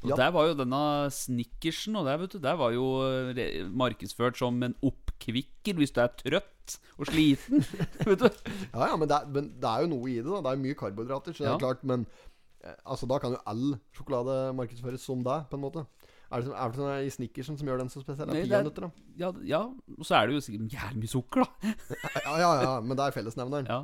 Og 0.00 0.14
der 0.16 0.30
var 0.32 0.46
jo 0.48 0.54
denne 0.56 1.10
snickersen 1.12 1.98
Og 2.00 2.06
der, 2.08 2.16
vet 2.22 2.32
du, 2.32 2.38
der 2.40 2.56
var 2.56 2.72
jo 2.72 2.86
eh, 3.36 3.66
markedsført 3.68 4.38
som 4.40 4.56
en 4.64 4.72
oppkvikker 4.80 5.76
hvis 5.76 5.92
du 5.92 6.00
er 6.00 6.08
trøtt 6.16 6.78
og 6.96 7.10
sliten. 7.10 7.60
vet 8.08 8.22
du 8.22 8.28
Ja, 8.72 8.86
ja, 8.88 8.96
men 8.96 9.08
det, 9.10 9.18
er, 9.18 9.28
men 9.34 9.50
det 9.60 9.68
er 9.68 9.84
jo 9.84 9.90
noe 9.92 10.08
i 10.08 10.16
det. 10.22 10.24
da 10.30 10.40
Det 10.40 10.52
er 10.52 10.56
jo 10.56 10.64
mye 10.64 10.78
karbohydrater, 10.80 11.36
så 11.36 11.44
det 11.44 11.50
er 11.52 11.60
klart. 11.66 11.84
Men 11.84 12.06
eh, 12.64 12.76
altså 12.88 13.08
da 13.10 13.18
kan 13.20 13.36
jo 13.36 13.42
all 13.52 13.66
sjokolade 13.96 14.38
markedsføres 14.56 15.04
som 15.04 15.24
det, 15.26 15.36
på 15.50 15.58
en 15.60 15.64
måte. 15.66 15.84
Er 16.30 16.40
det, 16.42 16.46
som, 16.46 16.54
er 16.54 16.68
det 16.70 16.78
sånn 16.78 16.90
i 17.06 17.10
Snickersen 17.10 17.56
som 17.58 17.66
gjør 17.66 17.78
den 17.82 17.88
så 17.90 18.00
spesiell? 18.04 18.28
Nei, 18.30 18.42
det 18.44 18.52
er- 18.52 18.62
Peanøtter, 18.62 18.84
da. 18.86 18.90
ja, 19.18 19.30
ja, 19.50 19.60
og 19.98 20.04
så 20.06 20.14
er 20.20 20.28
det 20.30 20.36
jo 20.36 20.40
sikkert 20.46 20.70
jævlig 20.76 21.00
mye 21.02 21.10
sukker, 21.10 21.42
da. 21.42 21.72
Ja, 22.26 22.34
ja, 22.38 22.50
ja, 22.62 22.74
men 22.80 22.96
det 22.96 23.06
er 23.08 23.16
fellesnevneren. 23.16 23.66
Ja. 23.66 23.80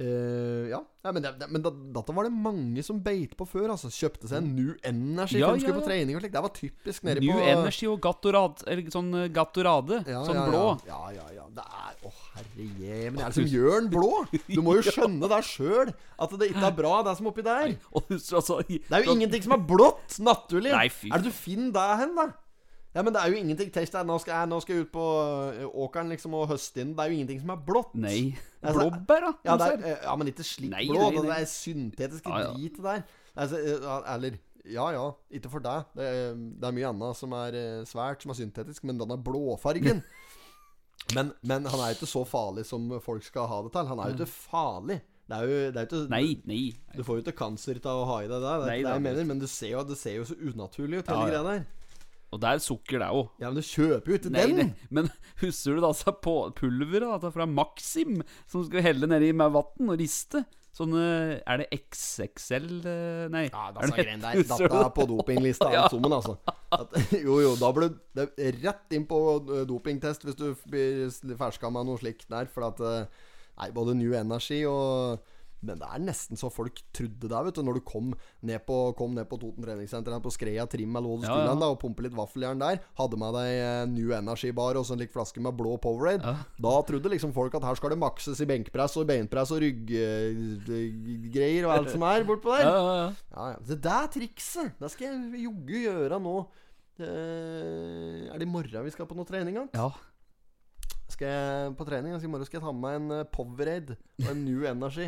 Eh, 0.00 0.70
ja. 0.72 0.78
ja, 1.04 1.10
men, 1.12 1.22
det, 1.22 1.30
det, 1.38 1.46
men 1.52 1.62
da, 1.62 1.70
dette 1.70 2.14
var 2.16 2.26
det 2.26 2.32
mange 2.34 2.82
som 2.82 2.98
beit 3.04 3.36
på 3.38 3.44
før. 3.46 3.68
Altså 3.74 3.90
Kjøpte 3.92 4.30
seg 4.30 4.40
en 4.40 4.48
New 4.56 4.72
Energy 4.88 5.38
Ja, 5.38 5.52
ja, 5.52 5.68
ja, 5.68 5.74
på 5.76 5.84
trening. 5.84 6.16
og 6.16 6.24
slik 6.24 6.32
Det 6.34 6.42
var 6.42 6.54
typisk 6.56 7.04
nede 7.06 7.22
New 7.22 7.36
på 7.36 7.44
Energy 7.52 7.86
og 7.92 8.00
Gatorade, 8.02 8.64
eller 8.66 8.88
sånn 8.94 9.12
eh, 9.20 9.28
Gatorade. 9.36 10.00
ja, 10.08 10.24
sånn 10.26 10.40
blå. 10.48 10.64
Ja, 10.88 11.02
ja, 11.14 11.28
ja. 11.36 11.46
Det 11.52 11.66
er 11.68 12.08
Å, 12.08 12.10
herre 12.32 12.64
jemini. 12.80 13.20
Er 13.20 13.28
det 13.28 13.36
som 13.36 13.48
gjør 13.52 13.74
den 13.76 13.90
blå? 13.92 14.10
Du 14.48 14.60
må 14.64 14.78
jo 14.78 14.84
skjønne 14.96 15.28
deg 15.30 15.44
sjøl. 15.46 15.92
At 16.22 16.32
det 16.40 16.48
ikke 16.54 16.66
er 16.70 16.76
bra, 16.80 16.94
det 17.06 17.16
som 17.18 17.28
er 17.28 17.34
oppi 17.34 17.44
der. 17.46 17.74
Det 18.72 18.96
er 18.96 19.04
jo 19.04 19.12
ingenting 19.14 19.44
som 19.44 19.54
er 19.58 19.62
blått, 19.68 20.16
naturlig. 20.24 20.72
Nei. 20.72 20.88
Er 21.12 21.20
det 21.20 21.28
du 21.28 21.34
finner 21.36 21.74
det 21.76 21.84
hen, 22.00 22.16
da? 22.16 22.26
Ja, 22.92 23.00
men 23.00 23.14
det 23.14 23.22
er 23.22 23.32
jo 23.32 23.40
ingenting 23.40 23.70
Tenk 23.72 23.88
deg, 23.88 24.04
nå 24.04 24.18
skal 24.20 24.34
jeg, 24.34 24.48
nå 24.52 24.58
skal 24.60 24.76
jeg 24.76 24.86
ut 24.86 24.92
på 24.92 25.04
åkeren 25.84 26.12
liksom 26.12 26.34
og 26.36 26.50
høste 26.50 26.82
inn. 26.84 26.92
Det 26.96 27.04
er 27.04 27.12
jo 27.12 27.18
ingenting 27.18 27.40
som 27.40 27.52
er 27.54 27.60
blått. 27.66 27.94
Nei. 27.96 28.34
Altså, 28.60 28.84
Blåbær, 28.84 29.26
da? 29.26 29.32
Ja, 29.48 29.56
er, 29.66 29.78
eh, 29.80 30.02
ja, 30.04 30.16
men 30.20 30.30
ikke 30.30 30.46
slik 30.46 30.70
Nei, 30.74 30.84
blå. 30.90 31.08
nei, 31.08 31.22
Det 31.24 31.38
er 31.38 31.46
syntetiske 31.50 32.30
Ja, 32.30 32.42
ja. 32.44 32.50
dritet 32.52 32.82
der. 32.84 33.06
Altså, 33.32 33.58
eh, 33.58 34.14
eller 34.14 34.40
Ja 34.62 34.90
ja, 34.94 35.06
ikke 35.34 35.50
for 35.50 35.64
deg. 35.64 35.88
Det, 35.96 36.10
det 36.60 36.68
er 36.68 36.76
mye 36.76 36.90
annet 36.92 37.18
som 37.18 37.32
er 37.34 37.56
eh, 37.58 37.86
svært, 37.88 38.22
som 38.22 38.30
er 38.30 38.38
syntetisk, 38.38 38.84
men 38.86 39.00
den 39.00 39.10
er 39.10 39.24
blåfargen. 39.24 40.04
men, 41.16 41.32
men 41.42 41.66
han 41.66 41.80
er 41.80 41.94
jo 41.94 41.98
ikke 41.98 42.12
så 42.12 42.22
farlig 42.28 42.68
som 42.68 42.86
folk 43.02 43.24
skal 43.26 43.48
ha 43.50 43.64
det 43.64 43.72
til. 43.74 43.88
Han 43.88 44.04
er 44.04 44.12
jo 44.12 44.20
ikke 44.20 44.34
farlig. 44.36 45.00
Det 45.32 45.38
er 45.38 45.48
jo, 45.48 45.58
det 45.72 45.80
er 45.80 45.86
ikke 45.88 46.06
Nei, 46.12 46.26
nei. 46.46 46.62
Du 46.92 47.02
får 47.06 47.18
jo 47.18 47.24
ikke 47.24 47.38
cancer 47.40 47.78
av 47.80 48.04
å 48.04 48.08
ha 48.10 48.22
i 48.22 48.28
deg 48.28 48.36
det. 48.36 48.42
Det 48.46 48.52
er 48.52 48.68
Nei, 48.68 48.80
det 48.84 48.96
jeg 48.98 49.06
mener, 49.08 49.30
men 49.32 49.40
du 49.40 49.48
ser 49.48 49.72
jo, 49.72 49.86
det 49.88 49.96
ser 49.98 50.20
jo 50.20 50.26
så 50.28 50.36
unaturlig 50.36 51.00
ut, 51.00 51.08
hele 51.08 51.22
ja. 51.24 51.30
greia 51.32 51.46
der. 51.48 51.70
Og 52.32 52.40
det 52.40 52.48
er 52.48 52.62
sukker, 52.64 53.02
det 53.02 53.10
òg. 53.12 53.26
Ja, 53.42 53.50
men 53.50 53.58
du 53.60 53.66
kjøper 53.68 54.08
jo 54.08 54.16
ikke 54.16 54.30
den! 54.32 54.56
nei. 54.56 54.66
Men 54.88 55.10
husker 55.42 55.76
du 55.76 55.82
da 55.84 55.90
altså 55.92 56.14
på 56.24 56.34
pulveret 56.56 57.20
da, 57.22 57.30
fra 57.34 57.44
Maxim 57.46 58.22
som 58.48 58.64
skal 58.64 58.84
helle 58.86 59.08
nedi 59.10 59.34
med 59.36 59.52
vann 59.52 59.92
og 59.92 59.98
riste? 60.00 60.40
Sånn 60.72 60.94
Er 60.96 61.60
det 61.60 61.66
XXL 61.76 62.68
eh, 62.88 63.26
Nei. 63.28 63.42
Ja, 63.52 63.66
disse 63.76 63.90
det- 63.92 64.06
greiene 64.06 64.30
der. 64.48 64.78
er 64.80 64.88
på 64.96 65.04
dopinglista, 65.10 65.68
Ja. 65.76 65.82
summen, 65.92 66.14
altså. 66.16 66.38
At, 66.72 66.96
jo, 67.12 67.36
jo, 67.44 67.50
da 67.60 67.68
blir 67.76 67.92
det 68.16 68.30
rett 68.62 68.96
inn 68.96 69.04
på 69.10 69.18
eh, 69.52 69.66
dopingtest 69.68 70.24
hvis 70.24 70.38
du 70.40 70.46
blir 70.72 71.36
ferska 71.36 71.68
med 71.68 71.84
noe 71.90 72.00
slikt 72.00 72.24
der. 72.32 72.48
For 72.48 72.64
at 72.70 72.80
eh, 72.80 73.28
Nei, 73.60 73.68
både 73.76 73.92
New 74.00 74.14
Energy 74.16 74.62
og 74.64 75.20
Men 75.62 75.78
det 75.78 75.86
er 75.86 76.00
nesten 76.02 76.34
så 76.40 76.48
folk 76.50 76.80
trodde 76.94 77.28
det, 77.30 77.40
vet 77.46 77.54
du. 77.58 77.62
Når 77.62 77.74
du 77.78 77.82
kom 77.86 78.06
ned 78.42 78.60
på, 78.66 78.76
kom 78.98 79.14
ned 79.14 79.26
på 79.30 79.38
Toten 79.38 79.62
treningssenter 79.62 80.18
på 80.24 80.30
Skreia 80.34 80.64
Trim 80.66 80.96
eller 80.98 81.08
hva 81.08 81.22
Ja, 81.22 81.26
skulle 81.30 81.52
ja. 81.52 81.58
da, 81.62 81.66
og 81.70 81.78
pumpe 81.82 82.02
litt 82.02 82.16
vaffeljern 82.18 82.58
der. 82.62 82.76
Hadde 82.98 83.16
med 83.22 83.30
deg 83.38 83.50
eh, 83.62 83.84
New 83.92 84.10
Energy-bar 84.16 84.74
og 84.80 84.84
så 84.88 84.92
en 84.96 85.02
lik 85.04 85.12
flaske 85.14 85.38
med 85.44 85.52
blå 85.58 85.72
Powerade. 85.82 86.22
Ja. 86.26 86.34
Da 86.66 86.74
trodde 86.88 87.12
liksom 87.14 87.32
folk 87.36 87.52
at 87.58 87.66
her 87.68 87.76
skal 87.78 87.90
det 87.94 88.00
makses 88.02 88.38
i 88.42 88.48
benkpress 88.50 88.94
og 89.00 89.06
beinpress 89.10 89.50
og 89.54 89.58
rygggreier 89.62 91.62
og 91.68 91.72
alt 91.76 91.90
som 91.94 92.02
er 92.10 92.20
bortpå 92.28 92.50
der. 92.58 92.66
Ja, 92.72 92.76
ja, 92.78 92.82
ja. 92.96 93.08
Ja, 93.32 93.44
ja. 93.52 93.58
Det 93.68 93.78
der 93.84 94.04
trikset, 94.12 94.68
det 94.80 94.88
skal 94.92 95.04
jeg 95.08 95.16
joggu 95.46 95.76
gjøre 95.86 96.16
nå. 96.22 96.36
Eh, 97.02 98.28
er 98.28 98.36
det 98.38 98.46
i 98.46 98.50
morgen 98.50 98.84
vi 98.86 98.92
skal 98.94 99.06
på 99.08 99.16
noe 99.18 99.26
trening? 99.28 99.54
ja. 99.74 99.88
Skal 101.22 101.76
på 101.78 101.86
trening? 101.86 102.16
Altså, 102.16 102.26
I 102.26 102.32
morgen 102.32 102.48
skal 102.48 102.58
jeg 102.58 102.64
ta 102.64 102.72
med 102.74 102.82
meg 102.82 102.96
en 102.98 103.14
eh, 103.14 103.28
Powerade 103.30 103.94
og 104.24 104.30
en 104.32 104.40
New 104.42 104.64
Energy. 104.66 105.06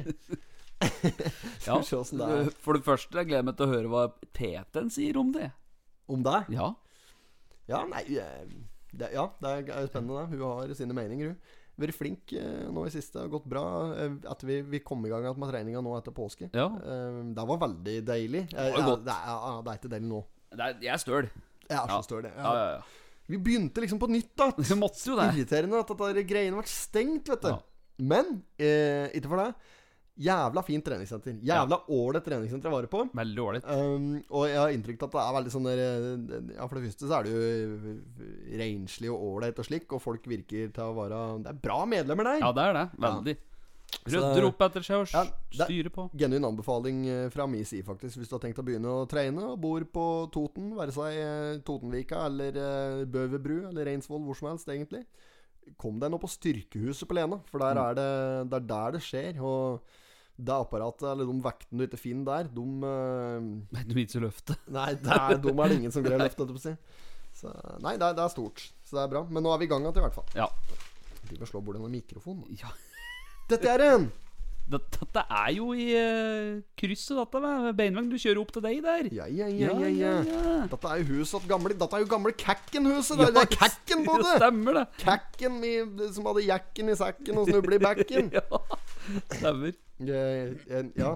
ja. 1.67 1.79
det. 1.81 2.53
For 2.63 2.77
det 2.79 2.85
første, 2.87 3.19
jeg 3.19 3.31
gleder 3.31 3.47
meg 3.49 3.57
til 3.59 3.67
å 3.67 3.73
høre 3.73 3.91
hva 3.91 4.05
Teten 4.37 4.93
sier 4.95 5.19
om 5.19 5.33
det. 5.35 5.51
Om 6.07 6.23
deg? 6.23 6.53
Ja. 6.55 6.71
Ja, 7.67 7.83
nei 7.89 8.05
eh, 8.15 8.47
det, 8.95 9.11
Ja, 9.17 9.27
det 9.43 9.53
er 9.57 9.83
jo 9.83 9.91
spennende, 9.91 10.23
det. 10.23 10.39
Hun 10.39 10.47
har 10.47 10.75
sine 10.79 10.95
meninger, 10.95 11.35
hun. 11.35 11.61
Vært 11.83 11.99
flink 11.99 12.37
eh, 12.39 12.67
nå 12.71 12.85
i 12.87 12.95
siste. 12.95 13.25
Har 13.25 13.33
gått 13.33 13.49
bra. 13.51 13.65
At 14.31 14.45
vi, 14.47 14.61
vi 14.71 14.85
kom 14.87 15.03
i 15.09 15.11
gang 15.11 15.27
med 15.35 15.51
treninga 15.51 15.83
nå 15.83 15.97
etter 15.99 16.15
påske. 16.15 16.53
Ja. 16.55 16.69
Det 16.79 17.49
var 17.51 17.65
veldig 17.67 17.97
deilig. 18.07 18.45
Det, 18.53 18.61
var 18.61 18.79
ja, 18.79 18.91
godt. 18.93 19.09
det, 19.09 19.17
er, 19.17 19.33
ja, 19.35 19.57
det 19.59 19.73
er 19.73 19.83
ikke 19.83 19.95
deilig 19.97 20.13
nå. 20.13 20.27
Det 20.55 20.69
er, 20.69 20.77
jeg 20.87 20.95
er 20.95 21.03
støl. 21.03 21.33
Jeg 21.65 21.81
er 21.81 21.89
så 21.89 21.97
Ja. 21.99 22.05
støl, 22.07 22.29
jeg. 22.29 22.39
Ja, 22.39 22.53
ja, 22.55 22.69
ja. 22.77 23.04
Vi 23.31 23.39
begynte 23.41 23.81
liksom 23.85 24.01
på 24.01 24.11
nytt, 24.13 24.35
da. 24.37 24.51
Det 24.59 24.77
måtte 24.79 25.01
jo 25.09 25.17
det. 25.21 25.31
Irriterende 25.33 25.81
at 25.81 25.95
dette 25.95 26.27
greiene 26.29 26.59
ble 26.59 26.69
stengt, 26.69 27.31
vet 27.33 27.47
du. 27.47 27.55
Ja. 27.55 27.63
Men 28.05 28.37
eh, 28.59 29.09
ikke 29.17 29.31
for 29.31 29.41
det. 29.41 29.53
Jævla 30.15 30.63
fint 30.63 30.85
treningssenter. 30.87 31.41
Jævla 31.43 31.81
ålreit 31.91 32.23
treningssenter 32.23 32.71
jeg 32.71 32.75
var 32.77 32.87
på. 32.91 33.01
Veldig 33.19 33.41
ålreit. 33.43 33.65
Um, 33.67 34.05
og 34.31 34.45
jeg 34.47 34.61
har 34.61 34.75
inntrykk 34.77 35.01
av 35.03 35.09
at 35.09 35.15
det 35.17 35.23
er 35.25 35.37
veldig 35.39 35.55
sånn 35.55 35.67
der 35.67 35.83
eh, 35.83 36.53
Ja, 36.55 36.69
for 36.69 36.79
det 36.79 36.85
første 36.85 37.09
så 37.11 37.17
er 37.17 37.27
det 37.27 37.33
jo 37.35 38.61
renslig 38.61 39.11
og 39.11 39.25
ålreit 39.33 39.59
og 39.59 39.67
slik, 39.67 39.89
og 39.91 40.05
folk 40.05 40.29
virker 40.31 40.71
til 40.77 40.85
å 40.87 40.95
være 41.01 41.25
Det 41.43 41.51
er 41.51 41.59
bra 41.67 41.81
medlemmer 41.91 42.31
der. 42.31 42.45
Ja, 42.45 42.53
det 42.55 42.69
er 42.69 42.79
det. 42.79 42.87
Veldig. 43.09 43.37
Rydder 44.05 44.47
opp 44.49 44.61
etter 44.67 44.85
seg 44.85 44.97
og 45.03 45.09
Ja, 45.15 45.23
s- 45.25 45.33
det- 45.59 45.67
styrer 45.69 45.91
på. 45.95 46.05
Genuin 46.19 46.45
anbefaling 46.45 47.03
eh, 47.09 47.29
fra 47.33 47.47
min 47.51 47.65
side, 47.65 47.85
faktisk. 47.87 48.19
Hvis 48.21 48.29
du 48.29 48.35
har 48.37 48.43
tenkt 48.45 48.59
å 48.61 48.65
begynne 48.67 48.91
å 48.91 49.07
trene 49.09 49.45
og 49.53 49.61
bor 49.63 49.81
på 49.85 50.05
Toten, 50.35 50.73
være 50.77 50.93
seg 50.97 51.19
eh, 51.21 51.59
Totenvika 51.65 52.27
eller 52.27 52.57
eh, 52.61 53.05
Bøverbru 53.07 53.69
eller 53.71 53.85
Reinsvoll, 53.89 54.25
hvor 54.27 54.37
som 54.39 54.51
helst, 54.53 54.69
egentlig. 54.69 55.05
Kom 55.81 55.97
deg 56.03 56.11
nå 56.13 56.19
på 56.21 56.29
Styrkehuset 56.29 57.09
på 57.09 57.17
Lena, 57.17 57.39
for 57.49 57.59
der 57.65 57.79
er 57.81 57.95
det, 57.97 58.09
det 58.53 58.59
er 58.61 58.67
der 58.69 58.97
det 58.99 59.03
skjer. 59.07 59.39
Og 59.41 59.81
det 60.37 60.51
apparatet, 60.53 61.07
eller 61.13 61.25
de 61.31 61.37
vektene 61.45 61.79
du 61.79 61.87
ikke 61.87 62.01
finner 62.03 62.25
der, 62.43 62.49
de 62.53 62.65
eh, 62.91 63.85
Du 63.87 63.95
vil 63.95 64.05
ikke 64.05 64.25
løfte. 64.27 64.57
Nei, 64.77 64.91
der, 65.01 65.21
er, 65.31 65.39
de 65.41 65.55
er 65.55 65.69
det 65.73 65.79
ingen 65.81 65.95
som 65.95 66.03
greier 66.05 66.21
å 66.21 66.27
løfte, 66.27 66.43
holdt 66.45 66.59
jeg 66.59 66.77
på 66.77 66.79
å 66.79 67.81
nei, 67.83 67.97
det 67.99 68.07
er, 68.07 68.13
det 68.15 68.23
er 68.23 68.31
stort. 68.31 68.61
Så 68.87 68.95
det 68.95 69.01
er 69.03 69.09
bra. 69.11 69.25
Men 69.27 69.43
nå 69.43 69.51
er 69.53 69.59
vi 69.59 69.67
i 69.67 69.71
gang 69.71 69.83
igjen, 69.83 69.97
i 69.99 70.03
hvert 70.05 70.15
fall. 70.15 70.29
Ja. 70.39 70.47
Jeg 71.25 71.33
driver 71.33 71.47
og 71.49 71.51
slår 71.51 71.65
bordet 71.67 71.81
med 71.83 71.91
mikrofonen. 71.97 72.45
ja. 72.61 72.71
Dette 73.51 73.69
er 73.69 73.83
en! 73.93 74.13
Dette, 74.65 75.21
er 75.29 75.51
jo 75.53 75.75
i 75.77 75.91
uh, 75.93 76.63
krysset, 76.81 77.19
dette 77.19 77.73
Beinvang. 77.77 78.07
Du 78.09 78.17
kjører 78.17 78.41
opp 78.41 78.53
til 78.55 78.63
deg 78.65 78.79
der. 78.85 79.11
Ja, 79.13 79.27
ja, 79.29 79.49
ja, 79.53 79.75
ja, 79.83 79.91
ja. 79.93 80.13
ja. 80.25 80.55
Dette 80.71 80.89
er 80.89 81.03
jo 81.03 81.19
huset 81.21 81.45
gamle 81.51 81.75
Dette 81.77 81.99
er 81.99 82.05
jo 82.07 82.09
gamle 82.09 82.33
Kakken-huset. 82.33 83.21
Det, 83.21 83.27
er- 83.29 83.35
det 83.37 83.43
er 83.45 83.53
Kakken 83.59 84.07
på 84.09 84.17
det! 84.23 84.33
Stemmer 84.39 84.79
det. 84.81 84.87
Kakken 85.05 85.61
som 86.17 86.31
hadde 86.31 86.47
jakken 86.49 86.89
i 86.89 86.97
sekken 86.97 87.43
og 87.43 87.51
snublet 87.53 87.77
i 87.77 87.85
bekken. 87.85 88.33
Ja, 88.39 88.41
stemmer. 89.37 89.75
Ja. 90.01 91.13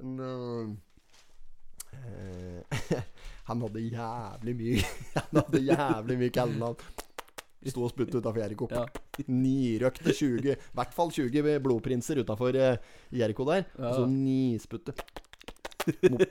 Eh, 0.00 0.64
eh, 2.96 3.02
han 3.48 3.62
hadde 3.66 3.80
jævlig 3.84 4.54
mye 4.56 4.80
Han 5.18 5.42
hadde 5.42 5.60
jævlig 5.66 6.18
mye 6.22 6.32
kallenavn. 6.32 6.80
Sto 7.66 7.82
og 7.82 7.90
spyttet 7.90 8.20
utafor 8.20 8.38
Jeriko. 8.38 8.68
Ja. 8.70 8.84
Nirøkte 9.26 10.14
20 10.14 10.52
I 10.52 10.56
hvert 10.78 10.92
fall 10.94 11.10
20 11.14 11.56
blodprinser 11.64 12.20
utafor 12.22 12.54
uh, 12.54 12.76
Jeriko 13.10 13.46
der. 13.48 13.64
Ja. 13.74 13.90
Og 13.90 13.94
så 13.98 14.04
nisputte. 14.10 14.94
Mop 16.12 16.22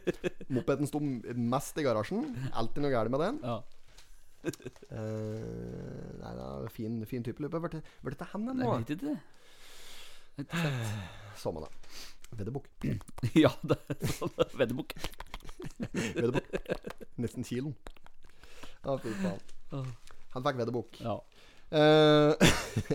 mopeden 0.53 0.87
sto 0.87 1.01
mest 1.01 1.79
i 1.81 1.85
garasjen. 1.85 2.23
Alltid 2.53 2.85
noe 2.85 2.93
galt 2.93 3.11
med 3.11 3.23
den. 3.25 3.41
Ja. 3.43 3.57
Uh, 4.47 6.13
nei, 6.21 6.31
det 6.37 6.45
er 6.45 6.69
fin, 6.71 7.01
fin 7.09 7.25
type 7.25 7.43
løper. 7.43 7.59
Hvor 7.67 7.73
er 7.75 8.15
dette 8.15 8.29
hen 8.31 8.47
Jeg 8.53 8.71
vet 8.71 8.95
ikke. 8.95 9.17
Samme 11.41 11.65
det. 11.65 11.71
Veddebukk. 12.37 12.67
Ja, 13.43 13.51
det 13.67 13.77
er 13.91 14.11
sånn 14.15 14.33
veddebukk. 14.57 14.93
Nesten 17.17 17.47
kilen. 17.47 17.73
Ja, 18.83 18.95
fy 19.01 19.13
faen. 19.23 19.87
Han 20.37 20.45
fikk 20.45 20.59
vedderbukk. 20.61 20.99
Ja. 21.01 21.17
Eh, 21.67 22.31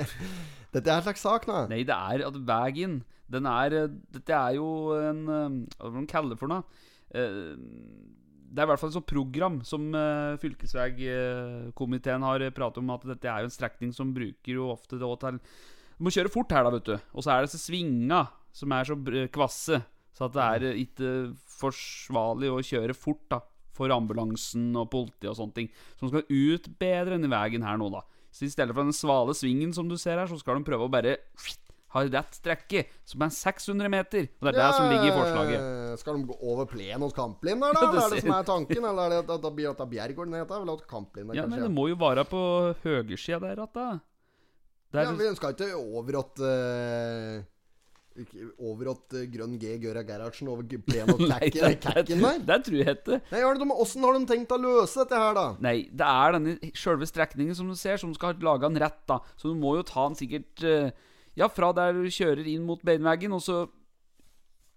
dette 0.73 0.87
er 0.89 0.95
en 0.97 1.05
slags 1.05 1.25
sak, 1.25 1.45
nå. 1.49 1.67
Nei, 1.69 1.83
det 1.85 1.93
er 1.93 2.23
at 2.25 2.37
veien 2.49 3.03
Den 3.29 3.45
er 3.51 3.75
eh, 3.77 3.91
Dette 4.15 4.33
er 4.33 4.55
jo 4.57 4.95
en 4.97 5.19
eh, 5.29 5.59
Hva 5.77 5.91
skal 5.91 5.99
man 5.99 6.09
kalle 6.09 6.33
det 6.33 6.39
for 6.41 6.49
noe? 6.49 6.65
Det 7.13 8.57
er 8.57 8.65
i 8.65 8.71
hvert 8.71 8.81
fall 8.81 8.89
et 8.89 8.97
sånt 8.97 9.11
program 9.11 9.59
som 9.69 9.91
fylkesvegkomiteen 10.41 12.25
har 12.25 12.45
pratet 12.57 12.81
om, 12.81 12.93
at 12.95 13.05
dette 13.11 13.29
er 13.29 13.45
jo 13.45 13.51
en 13.51 13.53
strekning 13.53 13.93
som 13.93 14.15
bruker 14.17 14.57
jo 14.57 14.71
ofte 14.73 14.97
det 14.97 15.11
til 15.21 15.37
Du 15.43 16.07
må 16.07 16.13
kjøre 16.15 16.33
fort 16.33 16.55
her, 16.57 16.65
da, 16.65 16.73
vet 16.73 16.89
du. 16.89 16.95
Og 17.13 17.25
så 17.25 17.35
er 17.35 17.43
det 17.43 17.51
disse 17.51 17.61
svinga 17.67 18.23
som 18.57 18.73
er 18.73 18.89
så 18.89 18.97
kvasse, 19.37 19.83
så 20.17 20.25
at 20.25 20.37
det 20.39 20.47
er 20.47 20.81
ikke 20.87 21.13
forsvarlig 21.61 22.49
å 22.49 22.65
kjøre 22.65 22.97
fort, 22.97 23.27
da. 23.29 23.43
For 23.77 23.93
ambulansen 23.95 24.71
og 24.77 24.91
politiet 24.93 25.31
og 25.33 25.39
sånne 25.39 25.57
ting. 25.57 25.71
Som 26.01 26.13
skal 26.13 26.27
ut 26.29 26.71
bedre 26.81 27.17
enn 27.17 27.29
i 27.29 27.33
veien 27.33 27.65
her 27.67 27.81
nå, 27.81 27.89
da. 27.95 28.05
Så 28.33 28.47
i 28.47 28.53
stedet 28.53 28.73
for 28.73 28.85
den 28.85 28.97
svale 28.97 29.35
svingen 29.37 29.75
som 29.77 29.89
du 29.89 29.99
ser 30.01 30.21
her, 30.21 30.29
så 30.31 30.39
skal 30.41 30.59
de 30.59 30.67
prøve 30.69 30.89
å 30.89 30.93
bare 30.93 31.19
ha 31.93 32.03
rett 32.09 32.37
strekke, 32.39 32.87
som 33.05 33.25
er 33.27 33.33
600 33.37 33.91
meter. 33.93 34.29
Og 34.41 34.47
det 34.47 34.53
er 34.55 34.59
det 34.59 34.69
som 34.79 34.89
ligger 34.89 35.11
i 35.11 35.17
forslaget. 35.17 35.67
Skal 36.01 36.17
de 36.17 36.31
gå 36.31 36.37
over 36.53 36.69
plenen 36.71 37.05
hos 37.05 37.13
Kamplin 37.17 37.61
der, 37.61 37.77
da? 37.77 37.83
Det 37.93 38.01
er 38.01 38.15
det 38.15 38.23
som 38.25 38.37
er 38.39 38.49
tanken? 38.49 38.87
Eller 38.93 39.19
er 39.19 39.27
det 39.29 39.37
at 39.37 39.45
det 39.45 39.89
Bjergården 39.93 40.39
heter? 40.39 40.63
Vel, 40.65 40.73
at 40.73 40.87
Kamplin 40.89 41.29
er 41.29 41.43
Ja, 41.43 41.47
men 41.51 41.67
det 41.67 41.71
må 41.75 41.91
jo 41.91 41.99
være 42.01 42.25
på 42.29 42.41
høyresida 42.85 43.43
der 43.45 43.65
at 43.67 43.77
da. 43.77 43.91
Der, 44.93 45.09
Ja, 45.09 45.13
vi 45.17 45.29
ønsker 45.29 45.55
ikke 45.55 45.71
over 45.77 46.19
at 46.21 46.41
eh, 46.45 47.37
ikke 47.41 47.52
Over 48.61 48.91
at 48.93 49.15
eh, 49.17 49.27
Grønn 49.33 49.55
G 49.61 49.77
Gøra 49.83 50.03
Gerhardsen 50.07 50.51
over 50.53 50.67
plen 50.69 51.13
og 51.15 51.23
kakken 51.25 52.21
der? 52.23 52.41
det 52.49 52.59
tror 52.67 52.79
jeg 52.83 52.97
ikke. 52.99 53.19
Nei, 53.33 53.41
har 53.43 53.57
de, 53.59 53.69
hvordan 53.69 54.07
har 54.09 54.19
de 54.19 54.29
tenkt 54.33 54.53
å 54.53 54.59
løse 54.61 55.01
dette 55.03 55.21
her, 55.23 55.37
da? 55.39 55.47
Nei, 55.65 55.77
det 55.89 56.09
er 56.09 56.37
denne 56.37 56.73
sjølve 56.77 57.09
strekningen 57.09 57.57
som 57.57 57.71
du 57.73 57.77
ser, 57.79 58.01
som 58.03 58.13
skal 58.17 58.37
lage 58.45 58.69
den 58.69 58.81
rett, 58.83 59.01
da. 59.09 59.21
Så 59.41 59.53
du 59.53 59.57
må 59.59 59.77
jo 59.79 59.87
ta 59.89 60.09
den 60.11 60.19
sikkert 60.21 60.65
eh, 60.67 60.91
Ja, 61.39 61.49
fra 61.49 61.73
der 61.73 61.97
du 61.97 62.05
kjører 62.13 62.45
inn 62.53 62.67
mot 62.69 62.83
beinveggen, 62.85 63.33
og 63.33 63.41
så 63.45 63.63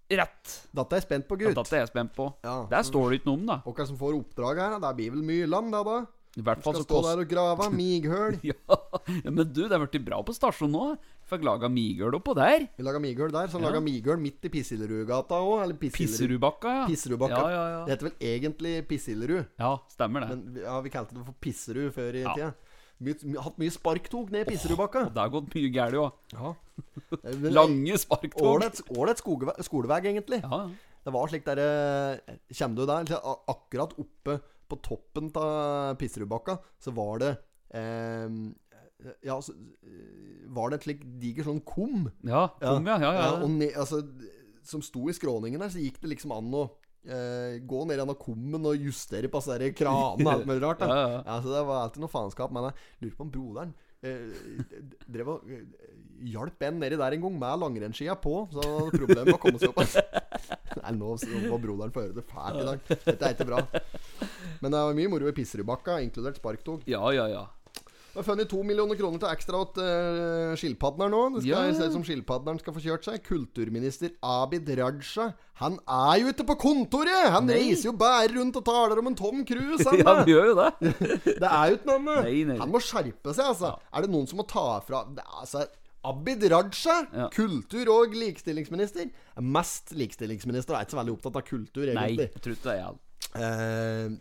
rett. 0.06 0.52
Dette 0.72 0.94
er 0.94 1.00
jeg 1.00 1.06
spent 1.08 1.26
på, 1.28 1.36
Ja, 1.40 1.48
gutt. 1.50 1.58
Dette 1.60 1.76
er 1.76 1.82
jeg 1.84 1.90
spent 1.92 2.12
på. 2.16 2.28
Ja. 2.46 2.58
Der 2.70 2.84
står 2.86 3.10
det 3.10 3.20
ikke 3.20 3.30
noe 3.32 3.40
om, 3.40 3.48
da. 3.50 3.56
Hvem 3.66 3.88
som 3.90 3.98
får 4.00 4.20
oppdrag 4.20 4.60
her? 4.62 4.76
da? 4.78 4.90
Det 4.90 4.96
blir 5.00 5.16
vel 5.16 5.26
Myrland, 5.26 5.74
det, 5.74 5.82
da? 5.88 5.98
I 6.36 6.42
hvert 6.44 6.60
fall 6.60 6.74
Skal 6.76 6.82
så 6.82 6.86
stå 6.86 6.96
kost... 6.98 7.08
der 7.08 7.20
og 7.22 7.28
grave 7.30 7.66
mighøl. 7.72 8.34
Ja, 8.50 8.76
ja, 9.24 9.30
men 9.32 9.46
du, 9.48 9.62
det 9.64 9.72
har 9.72 9.80
blitt 9.86 10.04
bra 10.04 10.18
på 10.26 10.34
stasjonen 10.36 10.74
nå. 10.76 10.86
Fikk 11.30 11.42
laga 11.46 11.70
mighøl 11.72 12.12
oppå 12.18 12.34
der. 12.36 12.66
Vi 12.76 12.84
laga 12.84 13.00
mighøl 13.00 13.32
der. 13.32 13.48
Så 13.48 13.56
Ja. 13.58 13.64
laga 13.70 13.80
mighøl 13.80 14.20
midt 14.20 14.44
i 14.44 14.50
Pissillerudgata 14.52 15.38
òg. 15.40 15.62
Eller 15.64 15.78
ja. 15.80 15.90
Pisserudbakka. 15.96 16.74
Ja, 17.40 17.48
ja, 17.54 17.64
ja. 17.72 17.80
Det 17.86 17.94
heter 17.96 18.08
vel 18.10 18.28
egentlig 18.34 18.74
Pissillerud. 18.90 19.46
Ja, 19.58 19.72
stemmer 19.94 20.26
det. 20.26 20.28
Men 20.36 20.60
ja, 20.66 20.76
vi 20.84 20.92
kalte 20.92 21.16
det 21.16 21.24
for 21.24 21.36
Pisserud 21.40 21.88
før 21.96 22.20
i 22.20 22.24
Ja. 22.26 22.34
tida. 22.36 22.52
My, 22.98 23.12
hatt 23.44 23.58
mye 23.60 23.72
sparktog 23.72 24.30
ned 24.32 24.46
Pisserudbakka. 24.48 25.06
Og 25.08 25.14
det 25.16 25.20
har 25.24 25.32
gått 25.32 25.54
mye 25.56 25.72
galt 25.72 25.98
òg. 26.00 26.12
Ja. 26.36 26.52
Lange 27.56 27.96
sparktog. 28.00 28.44
Ålreit 28.96 29.24
skolevei, 29.64 30.02
egentlig. 30.12 30.42
Ja, 30.44 30.66
ja. 30.66 30.92
Det 31.06 31.12
var 31.14 31.28
slik 31.30 31.44
der 31.46 32.18
Kommer 32.58 32.74
du 32.74 32.86
der 32.88 33.20
Akkurat 33.46 33.92
oppe 34.00 34.40
på 34.70 34.78
toppen 34.84 35.30
av 35.40 35.96
Pisserudbakka 36.00 36.58
Så 36.82 36.92
var 36.96 37.20
det 37.22 37.32
eh, 37.76 38.28
Ja, 39.26 39.36
så 39.42 39.52
eh, 39.52 40.46
Var 40.56 40.70
det 40.72 40.80
et 40.80 40.88
slik 40.88 41.04
diger 41.22 41.48
sånn 41.48 41.62
kum 41.66 42.08
Ja, 42.26 42.46
kom, 42.62 42.86
ja. 42.88 42.98
ja, 43.02 43.12
ja. 43.18 43.30
og 43.40 43.50
Ne, 43.54 43.70
altså, 43.76 44.02
Som 44.66 44.84
sto 44.84 45.06
i 45.10 45.16
skråningen 45.16 45.62
der 45.62 45.72
Så 45.74 45.82
gikk 45.84 46.00
det 46.02 46.14
liksom 46.16 46.34
an 46.36 46.52
å 46.56 46.64
eh, 47.06 47.58
Gå 47.62 47.82
ned 47.86 48.00
gjennom 48.00 48.18
kummen 48.20 48.70
Og 48.72 48.86
justere 48.88 49.30
på 49.32 49.42
sånne 49.44 49.72
kranene 49.76 50.26
og 50.26 50.32
alt 50.34 50.48
mulig 50.48 50.62
rart 50.64 50.84
da. 50.84 50.90
Ja, 50.92 51.02
ja. 51.16 51.20
Ja, 51.26 51.40
så 51.44 51.54
det 51.54 51.64
var 51.70 51.84
alltid 51.86 52.04
noe 52.06 52.14
faenskap 52.14 52.54
Men 52.56 52.70
jeg 52.70 53.06
lurer 53.06 53.18
på 53.18 53.28
om 53.28 53.34
broderen 53.38 53.76
eh, 54.06 54.76
Drev 55.06 55.34
og 55.36 55.50
eh, 55.52 55.64
Hjalp 56.32 56.62
en 56.68 56.78
nedi 56.80 56.96
der 57.00 57.16
en 57.16 57.24
gang 57.26 57.36
Med 57.40 57.60
langrennsskia 57.64 58.14
på 58.22 58.46
Så 58.52 58.62
han 58.62 58.76
hadde 58.78 59.00
problemer 59.02 59.28
med 59.28 59.34
å 59.36 59.42
komme 59.42 59.60
seg 59.60 59.72
opp 59.72 59.82
Nei, 60.82 60.94
nå 60.96 61.16
må 61.50 61.58
broderen 61.62 61.92
få 61.94 62.06
høre 62.06 62.16
det 62.16 62.26
fælt 62.30 62.62
i 62.62 62.66
dag 62.70 62.94
Dette 63.04 63.20
er 63.30 63.36
ikke 63.36 63.48
bra 63.48 63.62
Men 64.62 64.70
det 64.72 64.80
var 64.88 64.96
mye 64.96 65.12
moro 65.12 65.28
i 65.30 65.36
Pisserudbakka 65.36 66.00
Inkludert 66.04 66.40
sparktog 66.40 66.86
ja, 66.88 67.02
ja, 67.16 67.28
ja. 67.32 67.44
Det 68.16 68.22
har 68.22 68.30
funnet 68.30 68.48
to 68.48 68.62
millioner 68.64 68.96
kroner 68.96 69.20
til 69.20 69.28
ekstra 69.28 69.58
åt 69.60 69.76
uh, 69.76 70.54
skilpadden 70.56 71.02
her 71.04 71.10
nå. 71.12 71.18
Det 71.34 71.42
skal 71.42 71.66
Ja. 71.66 71.74
se 71.76 71.88
ut 71.90 71.92
som 71.98 72.04
skilpadderen 72.06 72.56
skal 72.62 72.72
få 72.72 72.80
kjørt 72.80 73.04
seg. 73.04 73.18
Kulturminister 73.26 74.14
Abid 74.24 74.70
Raja. 74.78 75.26
Han 75.60 75.76
er 75.84 76.22
jo 76.22 76.30
ikke 76.32 76.46
på 76.48 76.56
kontoret! 76.62 77.26
Han 77.34 77.44
Nei. 77.44 77.58
reiser 77.60 77.90
jo 77.90 77.92
bare 78.00 78.30
rundt 78.32 78.56
og 78.56 78.64
taler 78.64 79.02
om 79.02 79.10
en 79.12 79.18
Tom 79.20 79.44
Cruise. 79.44 79.84
Han, 79.84 79.98
Ja, 80.00 80.14
han 80.22 80.30
gjør 80.32 80.48
jo 80.48 80.54
det. 80.62 80.94
det 81.42 81.50
er 81.50 81.74
jo 81.74 81.76
ikke 81.76 81.98
noe. 82.08 82.56
Han 82.62 82.72
må 82.72 82.80
skjerpe 82.88 83.36
seg, 83.36 83.50
altså. 83.52 83.74
Er 83.92 84.06
det 84.08 84.12
noen 84.16 84.32
som 84.32 84.40
må 84.40 84.48
ta 84.48 84.64
fra 84.88 85.02
det 85.12 85.26
altså, 85.36 85.66
Abid 86.06 86.44
Raja, 86.52 86.96
Ja. 87.12 87.28
kultur- 87.34 87.90
og 87.92 88.14
likestillingsminister. 88.14 89.10
Er 89.36 89.42
Mest 89.42 89.90
likestillingsminister. 89.96 90.74
Er 90.76 90.84
ikke 90.86 90.94
så 90.96 91.00
veldig 91.02 91.16
opptatt 91.18 91.36
av 91.40 91.46
kultur, 91.48 91.92
Nei, 91.94 92.08
jeg 92.16 92.32
tror 92.40 92.56
det 92.62 92.72
er 92.76 92.82
han. 92.86 92.98
Eh, 93.34 94.16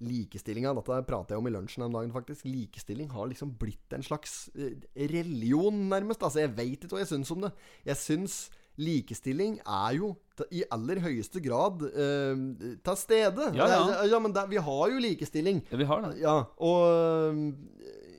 Likestillinga, 0.00 0.70
dette 0.72 0.96
prater 1.04 1.34
jeg 1.34 1.42
om 1.42 1.48
i 1.50 1.52
lunsjen 1.52 1.82
den 1.84 1.92
dagen, 1.92 2.12
faktisk. 2.14 2.46
Likestilling 2.48 3.10
har 3.12 3.26
liksom 3.28 3.50
blitt 3.60 3.92
en 3.92 4.02
slags 4.06 4.48
eh, 4.56 4.72
religion, 5.12 5.76
nærmest. 5.90 6.22
Altså, 6.24 6.40
jeg 6.46 6.54
veit 6.56 6.80
ikke 6.86 6.94
hva 6.96 7.02
jeg 7.02 7.10
syns 7.12 7.30
om 7.34 7.42
det. 7.44 7.50
Jeg 7.84 8.00
syns 8.00 8.38
likestilling 8.80 9.58
er 9.60 9.98
jo 9.98 10.14
i 10.56 10.62
aller 10.72 11.02
høyeste 11.04 11.42
grad 11.44 11.84
eh, 11.90 12.40
til 12.80 12.96
stede. 12.96 13.50
Ja, 13.58 13.66
ja. 13.68 13.80
Eh, 13.98 14.06
ja 14.08 14.22
men 14.24 14.32
det, 14.32 14.46
vi 14.54 14.62
har 14.70 14.94
jo 14.94 15.04
likestilling. 15.04 15.60
Ja, 15.68 15.76
vi 15.82 15.88
har 15.92 16.06
det. 16.06 16.14
Ja, 16.22 16.36
og 16.56 17.54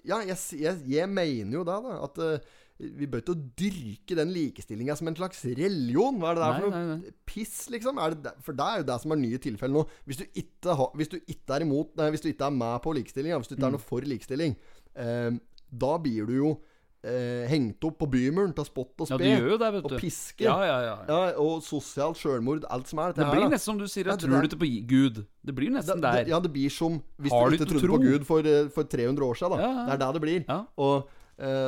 Ja, 0.06 0.18
jeg, 0.26 0.38
jeg, 0.58 0.78
jeg 0.90 1.10
mener 1.10 1.60
jo 1.60 1.64
da, 1.66 1.76
da 1.82 1.98
at 2.06 2.22
eh, 2.26 2.54
vi 2.82 3.06
bør 3.06 3.22
ikke 3.22 3.36
dyrke 3.62 4.16
den 4.18 4.32
likestillinga 4.34 4.96
som 4.98 5.08
en 5.12 5.16
slags 5.16 5.44
religion. 5.46 6.18
Hva 6.22 6.32
er 6.32 6.36
det 6.40 6.44
der 6.44 6.52
Nei, 6.52 6.60
for 6.62 6.70
noe 6.72 6.80
nei, 6.88 6.96
nei. 7.04 7.12
piss, 7.30 7.70
liksom? 7.70 8.00
Er 8.02 8.16
det, 8.16 8.24
der- 8.24 8.40
for 8.42 8.54
det 8.58 8.66
er 8.66 8.78
jo 8.82 8.88
det 8.90 9.02
som 9.04 9.12
er 9.12 9.22
nye 9.22 9.38
tilfeller 9.38 9.74
nå. 9.78 9.86
Hvis 10.08 10.18
du 10.18 10.26
ikke, 10.34 10.76
ha, 10.82 10.88
hvis 10.96 11.10
du 11.14 11.18
ikke 11.22 11.56
er 11.60 11.62
imot 11.68 11.96
Nei, 11.98 12.10
hvis 12.16 12.22
du 12.26 12.30
ikke 12.34 12.48
er 12.50 12.58
med 12.58 12.82
på 12.82 12.96
likestilling, 12.98 13.38
hvis 13.38 13.48
du 13.48 13.56
ikke 13.56 13.64
er 13.66 13.70
Mm. 13.70 13.78
noe 13.78 13.86
for 13.86 14.02
likestilling, 14.02 14.56
eh, 14.96 15.32
da 15.72 15.98
blir 15.98 16.26
du 16.28 16.34
jo 16.34 16.52
eh, 17.04 17.48
hengt 17.50 17.82
opp 17.84 17.98
på 17.98 18.06
bymuren 18.14 18.54
til 18.54 18.64
spott 18.66 18.94
og 19.02 19.08
spe. 19.10 19.18
Ja, 19.26 19.58
det, 19.58 19.84
og 19.86 19.96
piske. 20.00 20.44
Ja, 20.46 20.54
ja, 20.62 20.76
ja. 20.86 20.98
Ja, 21.10 21.32
og 21.42 21.64
sosialt 21.66 22.16
sjølmord. 22.22 22.64
Alt 22.70 22.88
som 22.90 23.00
er 23.00 23.08
Det, 23.14 23.24
Det 23.26 23.32
blir 23.34 23.42
her, 23.42 23.50
nesten 23.50 23.72
som 23.74 23.78
du 23.80 23.86
sier, 23.88 24.06
jeg 24.06 24.20
tror 24.20 24.30
du 24.42 24.48
ikke 24.48 24.60
på 24.62 24.88
Gud. 24.88 25.26
Det 25.44 25.56
blir 25.56 25.72
nesten 25.72 25.98
Det- 26.00 26.02
der. 26.04 26.30
Ja, 26.30 26.40
det 26.40 26.54
blir 26.54 26.70
som 26.70 27.02
hvis 27.20 27.32
Har 27.32 27.50
du 27.50 27.58
ikke 27.58 27.66
trodde 27.66 27.88
trodde 27.88 28.06
på? 28.06 28.12
Gud 28.20 28.26
for, 28.28 28.40
eh, 28.46 28.68
for 28.70 28.84
300 28.84 29.18
år 29.26 29.34
siden. 29.34 29.58
Da. 29.58 29.86
Det 29.88 29.94
er 29.94 29.98
det 29.98 30.14
det 30.14 30.22
blir. 30.22 30.68
Og 30.78 31.08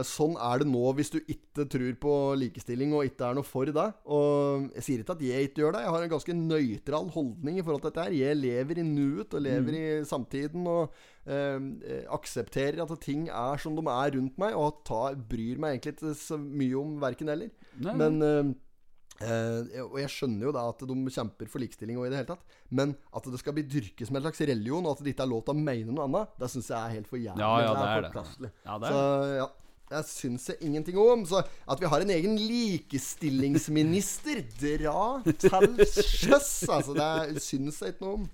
sånn 0.06 0.36
er 0.38 0.60
det 0.62 0.68
nå 0.70 0.82
hvis 0.94 1.10
du 1.10 1.16
ikke 1.24 1.64
tror 1.72 1.96
på 2.04 2.12
likestilling 2.38 2.92
og 2.94 3.08
ikke 3.08 3.26
er 3.32 3.38
noe 3.40 3.48
for 3.48 3.66
det. 3.66 3.86
Og 4.06 4.68
jeg 4.76 4.84
sier 4.86 5.02
ikke 5.02 5.16
at 5.18 5.24
jeg 5.26 5.48
ikke 5.50 5.64
gjør 5.64 5.74
det. 5.74 5.82
Jeg 5.86 5.94
har 5.96 6.04
en 6.06 6.12
ganske 6.14 6.36
nøytral 6.38 7.10
holdning 7.16 7.58
i 7.58 7.64
forhold 7.66 7.82
til 7.82 7.90
dette 7.90 8.04
her. 8.06 8.18
Jeg 8.20 8.38
lever 8.38 8.82
i 8.84 8.86
nuet 8.86 9.34
og 9.34 9.42
lever 9.42 9.74
Mm. 9.74 9.80
i 9.80 10.06
samtiden 10.06 10.68
og 10.70 10.94
eh, 11.26 11.58
eh, 11.90 12.04
aksepterer 12.14 12.84
at 12.86 12.94
ting 13.02 13.30
er 13.34 13.58
som 13.64 13.74
de 13.80 13.82
er 13.88 14.14
rundt 14.20 14.38
meg, 14.38 14.54
og 14.54 14.84
ta, 14.86 15.14
bryr 15.16 15.58
meg 15.58 15.80
egentlig 15.80 15.96
ikke 15.98 16.14
så 16.22 16.38
mye 16.38 16.76
om 16.78 17.00
verken 17.02 17.30
eller. 17.34 17.50
Nei, 17.82 17.94
Men 17.98 18.22
eh, 18.22 18.54
eh, 19.26 19.82
og 19.88 19.98
jeg 20.02 20.10
skjønner 20.12 20.48
jo 20.50 20.54
da 20.56 20.68
at 20.70 20.86
de 20.90 20.96
kjemper 21.18 21.50
for 21.50 21.64
likestilling 21.64 21.98
og 21.98 22.06
i 22.08 22.12
det 22.14 22.20
hele 22.22 22.30
tatt. 22.36 22.46
Men 22.70 22.94
at 23.16 23.26
det 23.32 23.40
skal 23.42 23.56
bli 23.58 23.64
dyrket 23.66 24.06
som 24.10 24.18
en 24.20 24.26
slags 24.26 24.42
religion, 24.46 24.86
og 24.86 24.98
at 24.98 25.04
det 25.06 25.16
ikke 25.16 25.26
er 25.26 25.34
lov 25.34 25.44
til 25.48 25.56
å 25.56 25.64
mene 25.66 25.90
noe 25.96 26.06
annet, 26.10 26.38
det 26.42 26.50
syns 26.54 26.70
jeg 26.70 26.78
er 26.78 26.96
helt 27.00 27.10
for 27.10 27.18
jævlig. 27.22 27.42
Ja, 27.42 27.54
ja, 27.64 27.74
det 27.74 27.90
er 27.90 28.02
det. 28.06 28.14
forkastelig. 28.14 28.52
Ja, 28.68 28.78
det 28.78 28.90
er 28.90 28.94
Så 28.94 29.36
ja. 29.42 29.50
Det 29.94 30.04
syns 30.10 30.50
jeg 30.52 30.58
ingenting 30.66 30.98
om. 31.00 31.26
Så 31.30 31.38
at 31.44 31.82
vi 31.82 31.90
har 31.92 32.00
en 32.04 32.14
egen 32.16 32.36
likestillingsminister, 32.40 34.38
dra 34.60 35.22
til 35.26 35.86
sjøs! 35.86 36.52
Altså, 36.68 36.92
det 36.98 37.42
syns 37.44 37.82
jeg 37.84 37.90
ikke 37.96 38.06
noe 38.08 38.16
om. 38.24 38.28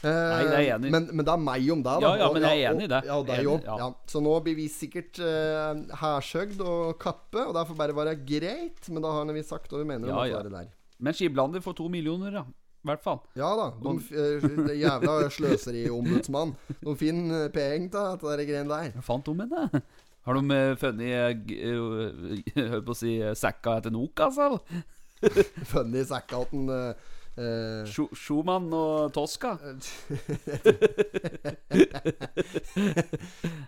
Eh, 0.00 0.08
Nei, 0.08 0.44
det 0.48 0.54
er 0.54 0.62
jeg 0.64 0.72
enig. 0.78 0.90
Men, 0.94 1.02
men 1.12 1.26
det 1.28 1.32
er 1.32 1.40
meg 1.44 1.66
om 1.74 1.80
det, 1.84 1.92
da. 1.92 1.98
Ja, 2.06 2.10
ja, 2.22 2.28
men 2.32 2.44
jeg 2.46 2.62
er 2.62 2.68
enig 2.70 2.84
i 2.86 2.92
det. 2.92 3.00
Ja, 3.04 3.16
deg 3.26 3.34
Enig, 3.42 3.50
òg. 3.52 3.60
ja. 3.82 3.88
Så 4.08 4.18
nå 4.24 4.32
blir 4.46 4.56
vi 4.56 4.66
sikkert 4.72 5.20
uh, 5.20 5.74
hærsøgd 6.00 6.58
og 6.64 6.94
kappe, 7.02 7.40
og 7.44 7.52
det 7.56 7.66
får 7.68 7.76
bare 7.82 7.96
være 7.98 8.14
greit. 8.24 8.80
Men 8.88 9.00
da 9.04 9.08
har 9.18 9.28
vi 9.36 9.42
sagt 9.44 9.68
hva 9.72 9.78
vi 9.82 9.88
mener 9.90 10.06
om 10.08 10.12
ja. 10.24 10.40
det 10.46 10.52
der. 10.54 10.68
Men 11.00 11.12
Skiblander 11.16 11.60
får 11.64 11.74
to 11.80 11.86
millioner, 11.92 12.30
da. 12.40 12.44
I 12.80 12.86
hvert 12.88 13.02
fall. 13.04 13.18
Ja 13.36 13.50
da. 13.58 13.66
De, 13.84 13.90
eh, 14.16 14.40
det 14.64 14.76
jævla 14.80 15.28
sløseriombudsmann. 15.36 16.50
De 16.80 16.92
finner 16.96 17.52
penger 17.52 17.92
til 17.92 18.24
dette 18.30 18.46
greiene 18.48 18.72
der. 18.72 18.88
Fant 19.04 19.28
de 19.28 19.34
med 19.36 19.52
det? 19.52 19.82
Har 20.26 20.36
de 20.36 20.50
eh, 20.56 20.74
funnet 20.80 21.14
Hør 21.16 21.32
g- 21.46 21.60
eh, 21.64 22.74
på 22.86 22.92
å 22.92 22.98
si 22.98 23.14
eh, 23.22 23.34
sekka 23.38 23.78
etter 23.80 23.92
Nokas, 23.94 24.36
altså? 24.38 24.60
Funnet 25.72 26.08
sekka 26.08 26.42
til 26.50 26.68
uh, 26.72 26.90
eh, 26.90 26.94
eh, 27.40 27.82
Schu- 27.88 28.12
Schumann 28.16 28.68
og 28.76 29.10
Tosca? 29.16 29.54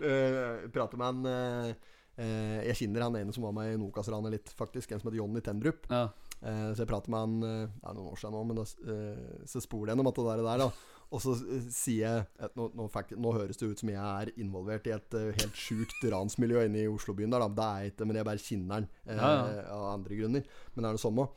uh, 0.01 0.69
Prater 0.73 0.97
med 0.97 1.07
en 1.07 1.25
uh, 1.25 1.73
eh, 2.17 2.59
Jeg 2.69 2.77
kjenner 2.83 3.05
han 3.07 3.17
ene 3.21 3.33
som 3.35 3.45
var 3.47 3.55
med 3.57 3.73
i 3.73 3.79
Nokas-ranet 3.81 4.33
litt, 4.37 4.53
faktisk. 4.57 4.91
En 4.93 5.01
som 5.01 5.09
heter 5.09 5.21
Jonny 5.21 5.41
Tendrup. 5.45 5.85
Ja. 5.91 6.07
Eh, 6.43 6.69
så 6.75 6.83
jeg 6.83 6.89
prater 6.89 7.13
med 7.13 7.21
han 7.23 7.35
eh, 7.47 7.67
Det 7.71 7.87
er 7.87 7.95
noen 7.97 8.09
år 8.11 8.19
siden 8.19 8.33
nå, 8.35 8.41
men 8.49 8.57
da, 8.59 8.65
eh, 8.93 9.45
så 9.47 9.61
spoler 9.63 9.87
jeg 9.91 9.95
gjennom 9.95 10.09
at 10.11 10.17
det 10.19 10.25
der, 10.27 10.43
der 10.49 10.63
da. 10.65 10.71
Og 11.13 11.21
så 11.21 11.35
eh, 11.45 11.67
sier 11.73 12.01
jeg 12.03 12.25
at 12.47 12.55
nå, 12.57 12.69
nå, 12.77 12.87
nå 13.21 13.33
høres 13.35 13.59
det 13.61 13.69
ut 13.69 13.83
som 13.83 13.91
jeg 13.93 14.01
er 14.01 14.31
involvert 14.41 14.87
i 14.89 14.95
et 14.95 15.17
eh, 15.19 15.29
helt 15.37 15.59
sjukt 15.59 16.01
ransmiljø 16.09 16.65
inne 16.65 16.83
i 16.83 16.89
Oslobyen 16.89 17.33
der, 17.33 17.43
da. 17.45 17.51
Det 17.53 17.67
er 17.69 17.83
jeg 17.85 17.93
ikke, 17.93 18.07
men 18.09 18.19
jeg 18.19 18.29
bare 18.29 18.45
kjenner 18.47 18.75
han 18.79 18.89
eh, 19.05 19.19
Ja, 19.21 19.31
ja. 19.53 19.65
av 19.77 19.87
andre 19.93 20.19
grunner. 20.19 20.47
Men 20.73 20.85
det 20.85 20.89
er 20.89 20.97
det 20.97 21.03
samme. 21.05 21.27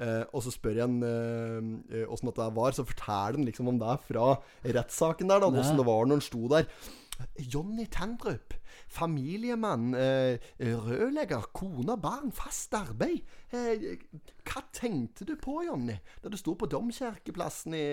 Eh, 0.00 0.22
og 0.32 0.42
så 0.46 0.54
spør 0.54 0.78
jeg 0.80 0.86
han 0.88 0.98
eh, 1.04 2.06
åssen 2.08 2.30
dette 2.30 2.48
var, 2.56 2.74
så 2.74 2.86
forteller 2.88 3.38
han 3.38 3.46
liksom 3.46 3.70
om 3.70 3.78
det 3.82 3.98
fra 4.08 4.32
rettssaken 4.64 5.30
der, 5.30 5.44
da. 5.44 5.52
Åssen 5.62 5.78
det 5.78 5.86
var 5.86 6.08
når 6.08 6.18
han 6.18 6.26
sto 6.26 6.42
der. 6.50 6.66
Jonny 7.38 7.86
Tandrup, 7.92 8.54
familiemann, 8.90 9.94
eh, 9.94 10.38
rørlegger, 10.60 11.46
kone, 11.56 11.96
barn, 12.00 12.32
fast 12.32 12.74
arbeid. 12.74 13.22
Eh, 13.52 13.96
hva 14.46 14.62
tenkte 14.76 15.24
du 15.28 15.34
på, 15.40 15.60
Jonny, 15.66 15.96
da 16.22 16.28
du 16.32 16.36
sto 16.40 16.54
på 16.58 16.68
Domkirkeplassen 16.70 17.74
i, 17.78 17.84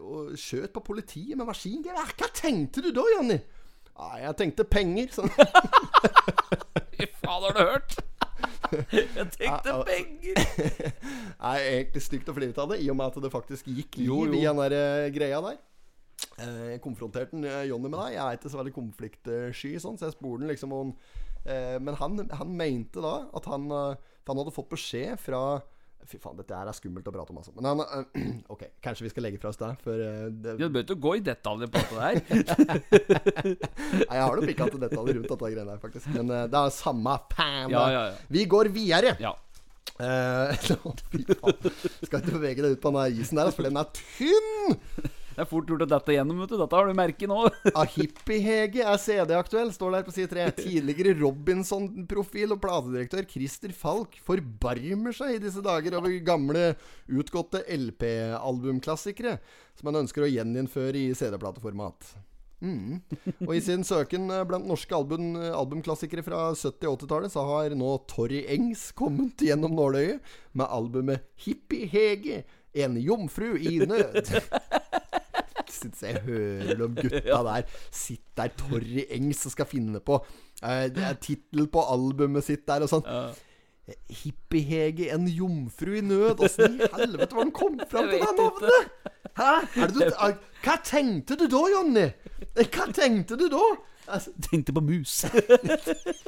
og 0.00 0.34
skjøt 0.38 0.72
på 0.76 0.84
politiet 0.90 1.36
med 1.38 1.48
maskingevær? 1.48 2.14
Hva 2.18 2.28
tenkte 2.34 2.84
du 2.84 2.90
da, 2.96 3.04
Jonny? 3.16 3.38
Ah, 3.98 4.18
jeg 4.22 4.36
tenkte 4.38 4.64
penger. 4.70 5.08
Sånn. 5.10 5.30
Fy 6.94 7.06
faen, 7.18 7.42
har 7.48 7.56
du 7.56 7.64
hørt? 7.64 7.96
Jeg 8.92 9.30
tenkte 9.34 9.44
Ja, 9.44 9.60
ja. 9.64 9.78
penger! 9.86 10.34
Er 11.48 11.62
egentlig 11.62 12.02
stygt 12.04 12.28
å 12.30 12.34
flire 12.36 12.52
ut 12.54 12.60
av 12.62 12.72
det, 12.74 12.80
i 12.84 12.88
og 12.92 12.98
med 12.98 13.08
at 13.10 13.18
det 13.24 13.30
faktisk 13.32 13.66
gikk 13.70 13.98
liv 14.00 14.08
Jo, 14.10 14.20
jo. 14.26 14.34
i 14.38 14.42
den 14.44 14.60
der 14.60 14.74
eh, 14.78 15.08
greia 15.14 15.40
der. 15.44 15.58
Eh, 16.38 16.74
Jeg 16.74 16.82
konfronterte 16.82 17.34
den, 17.34 17.44
eh, 17.44 17.64
Jonny 17.70 17.88
med 17.88 17.98
deg. 17.98 18.12
Jeg 18.16 18.24
er 18.24 18.36
ikke 18.38 18.50
så 18.52 18.60
veldig 18.60 18.74
konfliktsky, 18.76 19.72
sånn, 19.82 19.98
så 19.98 20.08
jeg 20.08 20.16
spurte 20.18 20.42
den 20.44 20.52
liksom 20.52 20.72
om 20.74 20.92
eh, 21.46 21.78
Men 21.78 21.94
han, 21.98 22.28
han 22.30 22.54
mente 22.56 23.02
da 23.02 23.16
at 23.34 23.44
han, 23.50 23.68
han 23.70 24.40
hadde 24.42 24.54
fått 24.54 24.70
beskjed 24.74 25.18
fra 25.22 25.60
Fy 26.08 26.16
faen, 26.22 26.38
dette 26.38 26.54
her 26.56 26.64
er 26.70 26.72
skummelt 26.72 27.04
å 27.10 27.12
prate 27.12 27.34
om, 27.34 27.40
altså. 27.40 27.52
Men 27.58 27.66
han 27.68 28.06
Ok, 28.54 28.62
kanskje 28.80 29.04
vi 29.04 29.10
skal 29.12 29.26
legge 29.26 29.40
fra 29.42 29.50
oss 29.50 29.58
det, 29.60 29.68
for 29.82 29.98
det, 29.98 30.54
Du 30.56 30.68
bør 30.72 30.86
ikke 30.86 30.96
gå 31.04 31.12
i 31.18 31.24
detaljer 31.26 31.68
på 31.74 31.82
dette 31.82 31.98
der. 31.98 32.14
Nei, 32.70 33.52
Jeg 34.06 34.22
har 34.22 34.38
nok 34.38 34.48
ikke 34.54 34.68
hatt 34.68 34.78
detaljer 34.86 35.18
rundt 35.18 35.28
dette 35.34 35.50
greiene 35.52 35.74
her, 35.74 35.82
faktisk. 35.82 36.08
Men 36.14 36.32
det 36.32 36.62
er 36.62 36.72
samme 36.72 37.18
fan. 37.34 37.68
Ja, 37.74 37.82
ja, 37.92 38.06
ja. 38.08 38.16
Vi 38.32 38.46
går 38.48 38.72
videre. 38.72 39.16
Ja. 39.20 39.34
Uh. 39.98 40.54
Skal 42.06 42.20
ikke 42.20 42.36
bevege 42.36 42.62
deg 42.62 42.76
ut 42.76 42.82
på 42.84 42.92
den 42.94 43.00
der 43.00 43.16
isen 43.18 43.34
der, 43.40 43.48
altså, 43.48 43.58
for 43.58 43.66
den 43.66 43.80
er 43.80 43.88
tynn! 43.98 45.16
Det 45.38 45.44
er 45.44 45.50
fort 45.52 45.68
gjort 45.70 45.84
å 45.84 45.86
dette 45.86 46.14
gjennom, 46.16 46.40
vet 46.42 46.50
du. 46.50 46.56
Dette 46.58 46.74
har 46.74 46.88
du 46.88 46.96
merket 46.98 47.30
nå. 47.30 47.36
Ahippihege 47.78 48.82
er 48.82 48.96
CD-aktuell, 48.98 49.68
står 49.70 49.92
der 49.94 50.06
på 50.08 50.14
side 50.16 50.32
3. 50.32 50.46
Tidligere 50.56 51.12
Robinson-profil 51.20 52.56
og 52.56 52.58
platedirektør 52.64 53.28
Christer 53.30 53.70
Falk 53.70 54.16
forbarmer 54.26 55.14
seg 55.14 55.36
i 55.36 55.40
disse 55.44 55.62
dager 55.62 55.94
over 56.00 56.16
gamle, 56.26 56.72
utgåtte 57.06 57.62
LP-albumklassikere 57.70 59.36
som 59.78 59.92
han 59.92 60.00
ønsker 60.02 60.26
å 60.26 60.32
gjeninnføre 60.32 61.04
i 61.04 61.14
CD-plateformat. 61.14 62.16
Mm. 62.58 62.98
Og 63.46 63.54
i 63.54 63.62
sin 63.62 63.86
søken 63.86 64.26
blant 64.50 64.66
norske 64.66 64.90
album, 64.90 65.36
albumklassikere 65.38 66.26
fra 66.26 66.48
70- 66.50 66.90
og 66.90 66.98
80-tallet, 66.98 67.36
så 67.38 67.46
har 67.46 67.78
nå 67.78 67.94
Torry 68.10 68.42
Engs 68.50 68.88
kommet 68.98 69.46
gjennom 69.46 69.78
nåløyet 69.78 70.34
med 70.58 70.66
albumet 70.66 71.30
Hippie-Hege, 71.46 72.42
en 72.78 72.98
jomfru 73.00 73.54
i 73.54 73.78
nød. 73.86 74.34
Syns 75.72 76.02
jeg 76.02 76.22
hører 76.26 76.84
om 76.86 76.94
gutta 77.02 77.42
der 77.48 77.66
Sitter 77.90 78.24
der 78.38 78.54
Torry 78.58 79.04
Engs 79.10 79.44
og 79.48 79.54
skal 79.54 79.66
finne 79.68 80.00
på 80.04 80.20
eh, 80.62 80.86
Det 80.94 81.04
er 81.04 81.18
tittel 81.22 81.68
på 81.72 81.82
albumet 81.92 82.46
sitt 82.46 82.66
der 82.68 82.86
og 82.86 82.92
sånn. 82.92 83.06
Ja. 83.08 83.28
Hippiehege, 84.12 85.08
en 85.14 85.24
jomfru 85.32 85.94
i 85.96 86.02
nød. 86.04 86.42
Åssen 86.44 86.76
i 86.76 86.88
helvete 86.92 87.36
var 87.36 87.46
den 87.46 87.54
kom 87.56 87.78
fram 87.88 88.10
til 88.10 88.20
det 88.20 88.34
navnet? 88.36 88.90
Hæ? 89.38 89.52
Er 89.80 89.94
du, 89.94 90.02
hva 90.64 90.74
tenkte 90.84 91.38
du 91.40 91.46
da, 91.48 91.62
Jonny? 91.72 92.08
Hva 92.58 92.88
tenkte 92.92 93.38
du 93.40 93.46
da? 93.52 93.64
Altså, 94.08 94.32
Tenkte 94.44 94.72
på 94.72 94.80
mus. 94.80 95.24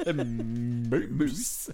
mus. 1.19 1.69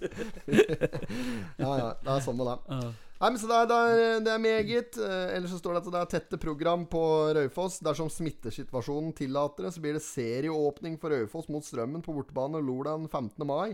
ja, 1.60 1.72
ja. 1.72 1.90
Det 2.04 2.14
er 2.14 2.24
sånn 2.24 2.40
med 2.40 2.52
det. 2.52 2.82
Nei, 3.18 3.32
men 3.34 3.40
så 3.42 3.48
det 3.50 3.56
er, 3.58 3.68
det 3.70 3.78
er, 3.78 4.20
det 4.28 4.32
er 4.36 4.42
meget. 4.44 4.98
Eh, 5.02 5.36
ellers 5.38 5.54
så 5.56 5.58
står 5.58 5.74
det 5.74 5.82
at 5.82 5.88
det 5.96 6.02
er 6.04 6.12
tette 6.12 6.38
program 6.42 6.84
på 6.90 7.02
Raufoss. 7.38 7.80
Dersom 7.86 8.12
smittesituasjonen 8.14 9.16
tillater 9.18 9.66
det, 9.66 9.72
så 9.74 9.82
blir 9.82 9.98
det 9.98 10.04
serieåpning 10.06 11.00
for 11.02 11.10
Raufoss 11.16 11.50
mot 11.50 11.66
Strømmen 11.66 12.06
på 12.06 12.14
bortebane 12.14 12.62
lørdag 12.62 13.08
15. 13.10 13.42
mai. 13.50 13.74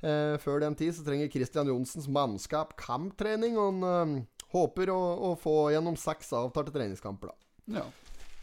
Eh, 0.00 0.36
før 0.40 0.62
den 0.64 0.74
tid 0.80 0.94
så 0.96 1.04
trenger 1.04 1.28
Christian 1.28 1.68
Johnsens 1.68 2.08
mannskap 2.08 2.72
kamptrening, 2.80 3.58
og 3.60 3.66
han 3.84 3.84
eh, 4.16 4.46
håper 4.56 4.88
å, 4.94 5.00
å 5.28 5.34
få 5.36 5.58
gjennom 5.74 5.98
seks 6.00 6.32
avtalte 6.40 6.72
treningskamper. 6.72 7.34
da 7.68 7.80
Ja. 7.80 7.84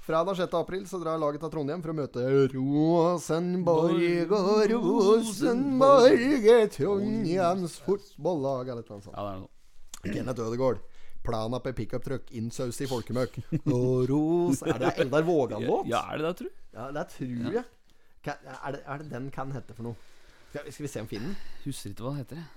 Fredag 0.08 0.38
6. 0.40 0.54
april 0.56 0.86
så 0.88 1.02
drar 1.02 1.18
laget 1.20 1.42
til 1.44 1.50
Trondheim 1.52 1.82
for 1.84 1.92
å 1.92 1.98
møte 1.98 2.22
Rosenborg 2.54 4.32
og 4.32 4.62
Rosenborg 4.72 6.48
Trondheims 6.78 7.76
fotballag, 7.84 8.70
eller 8.72 8.86
noe 8.88 9.02
sånt. 9.02 9.12
ja, 9.18 9.26
det 9.26 9.34
er 9.34 9.42
noe. 9.42 9.57
Kenneth 10.14 10.44
Ødegaard. 10.44 10.84
Plana 11.28 11.60
på 11.60 11.74
pickuptruck, 11.76 12.30
innsaus 12.40 12.78
i 12.82 12.88
folkemøkk. 12.88 13.40
Og 13.76 14.06
ros 14.10 14.62
Er 14.64 14.78
det 14.80 14.94
Eldar 15.04 15.26
Vågan-låt? 15.28 15.90
Ja, 15.92 16.06
er 16.14 16.22
det 16.22 16.30
det, 16.30 16.36
tru? 16.40 16.48
Ja, 16.78 16.86
det 16.96 17.04
tror 17.16 17.34
jeg. 17.34 17.64
ja 18.28 18.36
Er 18.64 18.78
det, 18.78 18.82
er 18.86 19.02
det 19.04 19.10
den 19.12 19.28
kan 19.36 19.52
hete 19.56 19.76
for 19.76 19.90
noe? 19.90 19.98
Skal, 20.54 20.70
skal 20.72 20.86
vi 20.86 20.92
se 20.94 21.04
om 21.04 21.10
finner 21.12 21.34
den? 21.34 21.38
Husker 21.66 21.92
ikke 21.92 22.06
hva 22.06 22.14
den 22.16 22.22
heter. 22.24 22.40
jeg. 22.42 22.48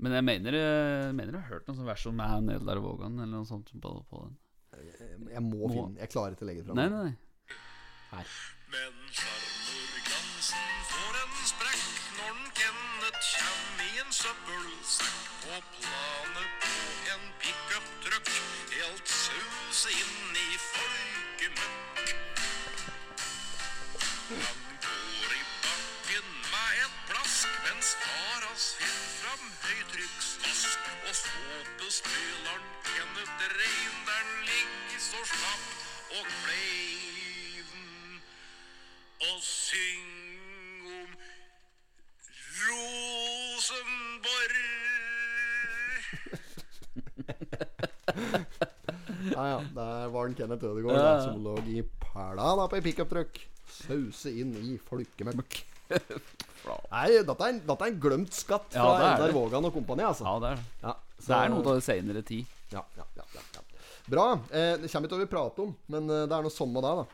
Men 0.00 0.16
jeg 0.16 0.24
mener, 0.24 0.56
jeg 0.56 1.14
mener 1.14 1.36
jeg 1.36 1.42
har 1.44 1.52
hørt 1.58 1.66
noe 1.68 1.76
sånn 1.76 1.88
vers 1.90 2.06
om 2.08 2.16
Man 2.16 2.48
Eldar 2.54 2.80
Vågan 2.82 3.18
eller 3.20 3.34
noe 3.36 3.46
sånt 3.48 3.68
på, 3.76 3.92
på 4.10 4.22
den. 4.24 4.34
Jeg 5.30 5.42
må 5.44 5.68
finne. 5.68 5.98
Jeg 6.00 6.08
klarer 6.10 6.32
ikke 6.34 6.46
å 6.46 6.50
legge 6.50 6.62
det 6.64 6.70
fra 6.70 6.76
Nei, 6.78 6.86
nei, 6.88 7.02
nei, 7.04 7.12
nei. 8.14 8.24
Men 8.72 8.96
farmor 9.12 10.00
Glansen 10.06 10.72
får 10.90 11.20
en 11.20 11.34
sprekk 11.50 11.84
når 12.16 12.32
den 12.40 12.50
Kenneth 12.58 13.22
kjem 13.28 13.84
i 13.86 13.90
en 14.02 14.12
søppelsekk 14.14 15.30
på 15.44 15.60
planet 15.76 16.19
Ja, 49.30 49.44
ja. 49.50 49.58
Der 49.74 50.08
var 50.12 50.26
den 50.28 50.36
Kenneth 50.38 50.64
Ødegaard 50.64 50.96
Ja, 50.96 51.02
da, 51.04 51.24
som 51.26 51.42
lå 51.44 51.56
i 51.68 51.82
pæla 52.02 52.52
da 52.58 52.66
på 52.70 52.78
ei 52.78 52.84
pickuptruck. 52.84 53.40
Sause 53.70 54.32
inn 54.40 54.54
i 54.58 54.76
folkemøkk. 54.82 55.60
Nei, 55.90 57.06
dette 57.26 57.34
er, 57.34 57.48
en, 57.52 57.60
dette 57.66 57.86
er 57.86 57.90
en 57.92 58.00
glemt 58.02 58.34
skatt 58.36 58.74
Ja, 58.76 58.84
fra 58.84 58.96
er 58.98 59.06
Eldar. 59.14 59.32
Vågan 59.36 59.66
og 59.68 59.74
kompani, 59.74 60.04
altså. 60.06 60.26
Ja, 60.26 60.36
det 60.42 60.52
er. 60.54 60.62
Ja, 60.84 60.94
Det 61.20 61.36
er 61.36 61.50
noe 61.52 61.64
av 61.64 61.78
det 61.80 61.84
senere 61.86 62.22
tid. 62.26 62.46
ja, 62.72 62.82
ja, 62.98 63.06
ja, 63.16 63.26
ja, 63.34 63.42
ja. 63.56 63.64
Bra. 64.10 64.26
Eh, 64.50 64.74
det 64.80 64.90
kommer 64.90 65.06
ikke 65.10 65.16
til 65.20 65.26
å 65.26 65.30
prate 65.30 65.64
om, 65.66 65.74
men 65.92 66.08
eh, 66.10 66.24
det 66.30 66.36
er 66.36 66.46
noe 66.46 66.66
med 66.74 66.86
det, 66.86 66.94
da. 67.00 67.04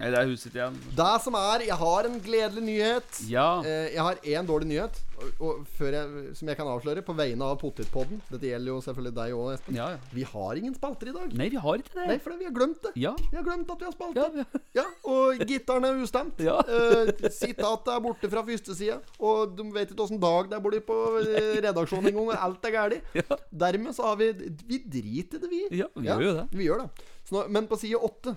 Det 0.00 0.16
er 0.16 0.30
huset 0.30 0.54
igjen. 0.56 0.76
Det 0.96 1.08
som 1.20 1.34
er 1.36 1.66
Jeg 1.66 1.76
har 1.76 2.06
en 2.08 2.16
gledelig 2.24 2.62
nyhet. 2.64 3.18
Ja. 3.28 3.60
Eh, 3.60 3.90
jeg 3.92 4.00
har 4.00 4.20
én 4.24 4.46
dårlig 4.48 4.68
nyhet, 4.70 4.96
og, 5.20 5.42
og 5.44 5.58
før 5.76 5.96
jeg, 5.98 6.22
som 6.38 6.48
jeg 6.48 6.56
kan 6.56 6.70
avsløre, 6.72 7.02
på 7.04 7.12
vegne 7.18 7.44
av 7.44 7.58
Potetpodden. 7.60 8.22
Dette 8.30 8.48
gjelder 8.48 8.72
jo 8.72 8.78
selvfølgelig 8.86 9.12
deg 9.18 9.34
òg, 9.36 9.50
Espen. 9.58 9.76
Ja, 9.76 9.90
ja. 9.92 9.98
Vi 10.16 10.24
har 10.30 10.60
ingen 10.62 10.74
spalter 10.78 11.10
i 11.10 11.14
dag. 11.16 11.34
Nei, 11.36 11.50
vi 11.52 11.60
har 11.60 11.82
ikke 11.82 11.92
det. 11.98 12.06
Nei, 12.08 12.16
for 12.24 12.40
vi 12.40 12.48
har 12.48 12.56
glemt 12.56 12.80
det. 12.86 12.94
Ja. 13.02 13.12
Vi 13.26 13.36
har 13.36 13.44
glemt 13.50 13.74
at 13.76 13.84
vi 13.84 13.88
har 13.90 13.96
spalter. 13.98 14.40
Ja, 14.80 14.86
og 15.12 15.44
gitaren 15.44 15.88
er 15.90 16.00
ustemt. 16.00 16.40
Ja. 16.48 16.56
Eh, 16.64 17.12
Sitatet 17.28 17.92
er 17.92 18.02
borte 18.08 18.32
fra 18.32 18.44
første 18.48 18.76
side. 18.78 18.96
Og 19.20 19.52
de 19.58 19.68
vet 19.76 19.92
ikke 19.92 20.06
åssen 20.06 20.20
dag 20.22 20.48
det 20.48 20.62
borte 20.64 20.80
på 20.88 20.98
eh, 21.20 21.58
redaksjonen 21.66 22.08
engang. 22.14 22.32
Alt 22.40 22.64
er 22.70 22.76
galt. 22.78 23.16
Ja. 23.20 23.40
Dermed 23.66 23.92
så 23.96 24.08
har 24.08 24.16
vi 24.20 24.32
Vi 24.64 24.80
driter 24.80 25.36
i 25.36 25.44
det, 25.44 25.50
vi. 25.50 25.62
Ja, 25.82 25.92
vi 25.92 26.08
gjør 26.08 26.24
jo 26.24 26.36
det. 26.40 26.46
Vi 26.56 26.70
gjør 26.70 26.86
det. 26.86 27.08
Så 27.28 27.36
nå, 27.36 27.44
men 27.52 27.68
på 27.68 27.76
side 27.78 27.98
åtte, 28.00 28.32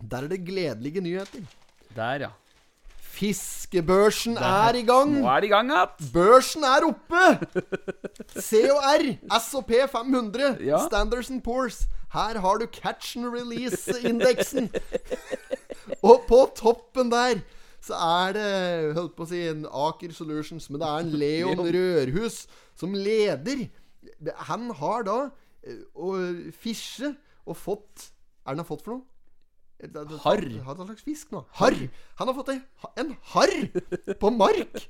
der 0.00 0.24
er 0.24 0.28
det 0.32 0.44
gledelige 0.46 1.00
nyheter. 1.04 1.42
Der, 1.96 2.20
ja. 2.26 2.28
Fiskebørsen 3.10 4.36
er 4.38 4.74
i 4.78 4.82
gang! 4.86 5.10
Nå 5.20 5.28
er 5.28 5.40
det 5.42 5.48
i 5.50 5.52
gang 5.52 5.70
igjen. 5.72 6.10
Børsen 6.14 6.64
er 6.64 6.86
oppe! 6.86 7.24
COR, 8.38 9.04
SOP 9.44 9.72
500, 9.92 10.56
Ja. 10.64 10.78
Standards 10.86 11.30
and 11.30 11.42
Poors. 11.44 11.82
Her 12.14 12.38
har 12.40 12.58
du 12.58 12.66
catch 12.72 13.16
and 13.18 13.26
release-indeksen. 13.34 14.70
Og 16.06 16.24
på 16.28 16.38
toppen 16.56 17.10
der 17.12 17.42
så 17.80 17.96
er 17.96 18.32
det 18.36 18.94
Holdt 18.96 19.14
på 19.16 19.24
å 19.24 19.28
si 19.30 19.40
en 19.48 19.62
Aker 19.66 20.12
Solutions, 20.14 20.68
men 20.70 20.80
det 20.82 20.88
er 20.88 21.04
en 21.04 21.14
Leon 21.22 21.62
Rørhus 21.76 22.42
som 22.78 22.94
leder. 22.96 23.66
Han 24.48 24.70
har 24.80 25.04
da 25.08 25.18
eh, 25.64 25.82
å 25.96 26.14
fisje 26.56 27.14
og 27.48 27.56
fått 27.56 28.10
Er 28.46 28.54
det 28.54 28.56
han 28.56 28.62
har 28.64 28.68
fått 28.68 28.84
for 28.86 28.96
noe? 28.96 29.06
Han 29.80 30.18
Harr. 30.24 30.44
Hva 30.66 30.76
slags 30.76 31.04
fisk 31.06 31.32
nå? 31.34 31.44
Harr! 31.60 31.76
Han 32.20 32.28
har 32.30 32.36
fått 32.36 32.52
en, 33.00 33.14
harr 33.32 33.54
på 34.20 34.30
mark! 34.34 34.82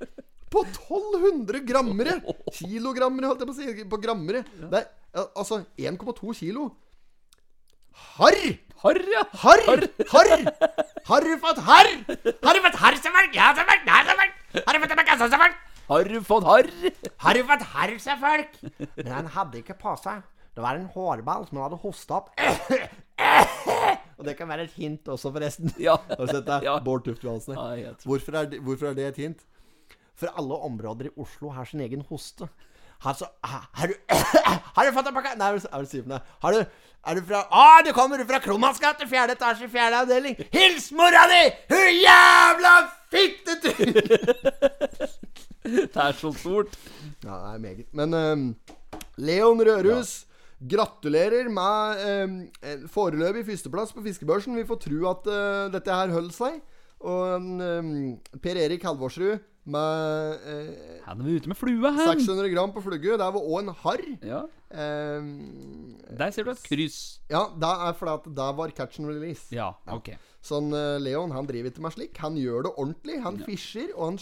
På 0.51 0.65
1200 0.67 1.61
grammere! 1.63 2.17
Kilogrammere, 2.57 3.31
holdt 3.31 3.45
jeg 3.45 3.51
på 3.51 3.55
å 3.55 3.59
si. 3.59 3.85
På 3.93 4.01
grammere. 4.03 4.43
Det 4.73 4.81
er 4.83 5.29
altså 5.39 5.61
1,2 5.79 6.35
kilo. 6.41 6.71
Harr! 8.17 8.41
Harr, 8.83 9.01
ja. 9.13 9.23
Harr! 9.45 9.87
Harr! 10.11 10.45
Har 11.11 11.27
du 11.27 11.33
fått 11.43 11.63
harr? 11.69 11.91
Har 12.43 12.57
du 12.57 12.63
fått 12.67 12.79
harr 12.83 12.99
som 12.99 13.15
folk? 13.15 13.35
Ja, 13.37 13.51
som 13.55 13.69
folk. 13.69 13.87
Nei, 13.87 14.01
som. 14.09 14.25
Har 14.67 14.75
du 14.75 14.83
fått 14.83 14.95
en 14.97 15.07
kasse 15.13 15.31
som 15.31 15.43
folk? 15.45 15.57
Har 15.91 16.11
du 16.11 16.19
fått 16.27 16.47
harr? 16.49 16.69
Har 17.25 17.39
du 17.39 17.43
fått 17.53 17.65
harr 17.77 17.97
som 18.03 18.23
folk? 18.23 18.61
Men 18.97 19.13
han 19.21 19.31
hadde 19.37 19.63
ikke 19.63 19.79
på 19.79 19.95
seg. 20.03 20.23
Det 20.57 20.65
var 20.65 20.79
en 20.81 20.89
hårball 20.91 21.47
som 21.47 21.61
han 21.61 21.69
hadde 21.69 21.83
hosta 21.85 22.23
opp. 22.23 22.33
Og 24.21 24.27
det 24.29 24.37
kan 24.37 24.49
være 24.51 24.67
et 24.69 24.75
hint 24.77 25.09
også, 25.09 25.33
forresten. 25.33 25.73
Ja. 25.89 25.97
Har 26.11 26.21
du 26.21 26.29
sett 26.29 26.47
det? 26.47 26.59
Ja. 26.67 26.79
Bård 26.85 27.07
Tufte 27.07 27.27
Johansen. 27.27 27.57
Ja, 27.57 27.95
Hvorfor, 28.05 28.61
hvorfor 28.61 28.91
er 28.91 28.99
det 28.99 29.07
et 29.15 29.23
hint? 29.25 29.47
For 30.21 30.29
alle 30.37 30.59
områder 30.69 31.09
i 31.09 31.15
Oslo 31.17 31.49
har 31.57 31.65
sin 31.65 31.81
egen 31.81 32.05
hoste. 32.11 32.49
Har, 33.01 33.17
så, 33.17 33.31
har, 33.41 33.65
har 33.73 33.89
du 33.89 33.95
Har 34.77 34.85
du 34.85 34.93
fått 34.93 35.07
en 35.09 35.15
pakke 35.17 35.31
Nei, 35.41 35.47
er 35.57 35.85
du 35.85 35.89
sier? 35.89 36.19
Har 36.43 36.53
du 36.53 36.59
Er 36.61 37.17
du 37.17 37.23
fra 37.25 37.47
Å, 37.49 37.63
du 37.87 37.95
kommer 37.97 38.21
fra 38.29 38.43
Kromanns 38.45 38.81
gate, 38.83 39.09
fjerde 39.09 39.39
etasje, 39.39 39.71
fjerde 39.73 40.03
avdeling. 40.05 40.37
Hils 40.53 40.91
mora 40.93 41.25
di! 41.31 41.41
Hun 41.73 41.87
jævla 41.97 42.75
fittetryne! 43.15 44.05
Det 45.71 45.97
er 45.97 46.13
så 46.17 46.31
stort. 46.33 46.77
Ja, 47.23 47.35
det 47.37 47.49
er 47.55 47.59
meget. 47.61 47.87
Men 47.93 48.15
um, 48.17 48.45
Leon 49.21 49.61
Rørhus 49.65 50.25
gratulerer 50.61 51.49
med 51.53 52.03
eh, 52.61 52.83
foreløpig 52.93 53.47
førsteplass 53.49 53.95
på 53.97 54.05
fiskebørsen. 54.05 54.59
Vi 54.59 54.67
får 54.69 54.81
tro 54.87 54.99
at 55.11 55.31
eh, 55.33 55.69
dette 55.77 55.95
her 56.01 56.13
holder 56.13 56.37
seg. 56.37 56.61
Og 57.01 57.49
eh, 57.65 58.39
Per 58.45 58.61
Erik 58.61 58.85
Halvorsrud 58.85 59.41
med 59.71 60.41
eh, 60.51 61.01
Han 61.07 61.21
er 61.25 61.37
ute 61.39 61.49
med 61.53 61.57
flue, 61.57 61.93
han. 61.97 62.13
600 62.21 62.51
gram 62.53 62.75
på 62.77 62.83
flugge. 62.85 63.17
Der 63.21 63.33
var 63.37 63.41
òg 63.41 63.63
en 63.63 63.75
harr. 63.85 64.05
Ja. 64.25 64.43
Der 64.71 66.31
ser 66.35 66.47
du 66.47 66.53
et 66.53 66.63
kryss. 66.63 67.21
ja, 67.31 67.47
det 67.59 67.71
er 67.89 67.97
fordi 67.99 68.13
at 68.19 68.29
det 68.37 68.51
var 68.61 68.75
catch 68.77 69.01
and 69.01 69.09
release. 69.11 69.49
Ja, 69.55 69.73
ok. 69.91 70.13
Sånn, 70.41 70.71
eh, 70.73 70.97
Leon 71.05 71.35
han 71.37 71.49
driver 71.49 71.69
ikke 71.69 71.83
med 71.85 71.93
slik. 71.93 72.21
Han 72.25 72.37
gjør 72.41 72.65
det 72.65 72.71
ordentlig. 72.73 73.19
Han 73.27 73.41
fischer, 73.45 73.91
og 73.93 74.07
han 74.07 74.21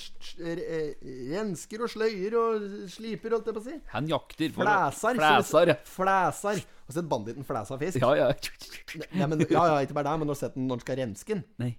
eh, 0.51 0.97
rensker 1.31 1.85
og 1.87 1.93
sløyer 1.93 2.35
og 2.41 2.65
sliper, 2.91 3.37
holdt 3.37 3.51
jeg 3.51 3.59
på 3.59 3.63
å 3.63 3.67
si. 3.69 3.77
Han 3.95 4.11
jakter 4.11 4.55
for 4.57 4.67
Flæsar. 4.67 5.21
Flæsar, 5.21 5.73
ja. 5.73 5.77
Flæsar. 5.87 6.59
Har 6.59 6.91
du 6.91 6.97
sett 6.97 7.11
banditten 7.11 7.45
flæsa 7.47 7.79
fisk? 7.79 8.01
Ja, 8.03 8.15
ja. 8.17 8.29
Ja, 9.13 9.27
men, 9.29 9.45
ja, 9.45 9.65
ja, 9.69 9.79
ikke 9.85 9.95
bare 9.95 10.09
det, 10.09 10.17
men 10.23 10.31
du 10.31 10.33
har 10.35 10.41
sett 10.41 10.57
den 10.57 10.67
når 10.67 10.81
den 10.81 10.87
skal 10.87 10.99
renske 11.03 11.37
den. 11.37 11.45
Nei. 11.63 11.75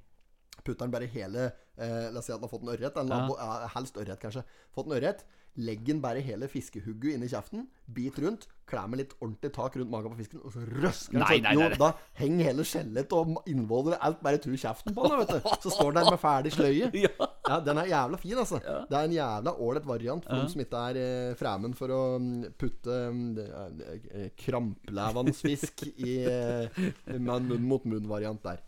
Putter 0.61 0.85
den 0.85 0.93
bare 0.93 1.07
hele 1.09 1.49
eh, 1.79 2.09
La 2.13 2.19
oss 2.19 2.27
si 2.29 2.33
at 2.35 2.39
den 2.41 2.47
har 2.49 2.53
fått 2.53 2.67
en 2.67 2.75
ørret. 2.75 2.97
en 3.01 3.09
labo- 3.09 3.39
ja, 3.39 3.67
helst 3.75 3.97
ørret, 3.97 4.19
kanskje. 4.21 4.43
Fått 4.75 4.87
en 4.91 4.97
ørret. 4.99 5.25
Legg 5.59 5.81
den 5.83 5.97
bare 5.99 6.21
hele 6.23 6.47
fiskehugget 6.47 7.15
inn 7.17 7.23
i 7.25 7.27
kjeften. 7.27 7.63
Bit 7.91 8.19
rundt. 8.21 8.45
Klær 8.69 8.85
med 8.87 8.99
litt 9.01 9.15
ordentlig 9.19 9.49
tak 9.55 9.75
rundt 9.79 9.89
magen 9.91 10.13
på 10.13 10.19
fisken, 10.21 10.39
og 10.45 10.53
så 10.53 10.61
røsker 10.61 11.17
den. 11.17 11.23
Nei, 11.25 11.39
nei, 11.41 11.55
nei, 11.57 11.69
nei. 11.73 11.79
Da 11.81 11.89
henger 12.19 12.45
hele 12.51 12.63
skjelett 12.69 13.11
og 13.17 13.39
innvoller 13.49 13.97
alt 13.99 14.21
bare 14.23 14.37
tur 14.39 14.53
kjeften 14.55 14.93
på 14.95 15.09
den, 15.09 15.17
vet 15.23 15.33
du. 15.33 15.49
Så 15.65 15.73
står 15.73 15.89
den 15.97 16.03
der 16.05 16.11
med 16.13 16.21
ferdig 16.21 16.53
sløye. 16.55 16.91
Ja. 17.03 17.27
Ja, 17.49 17.57
den 17.65 17.79
er 17.81 17.87
jævla 17.89 18.17
fin, 18.21 18.37
altså. 18.37 18.59
Det 18.61 18.93
er 18.93 19.07
en 19.09 19.15
jævla 19.17 19.55
ålreit 19.57 19.87
variant 19.89 20.23
for 20.27 20.37
de 20.37 20.51
som 20.53 20.61
ikke 20.61 20.81
er 20.91 20.99
eh, 21.01 21.35
fremen 21.39 21.73
for 21.73 21.89
å 21.95 22.01
mm, 22.21 22.43
putte 22.61 22.97
mm, 23.09 23.39
eh, 23.41 24.27
kramplevende 24.37 25.33
fisk 25.33 25.87
i 25.97 26.19
eh, 26.29 26.83
munn 27.17 27.49
mot 27.65 27.89
munn-variant 27.89 28.43
der. 28.45 28.61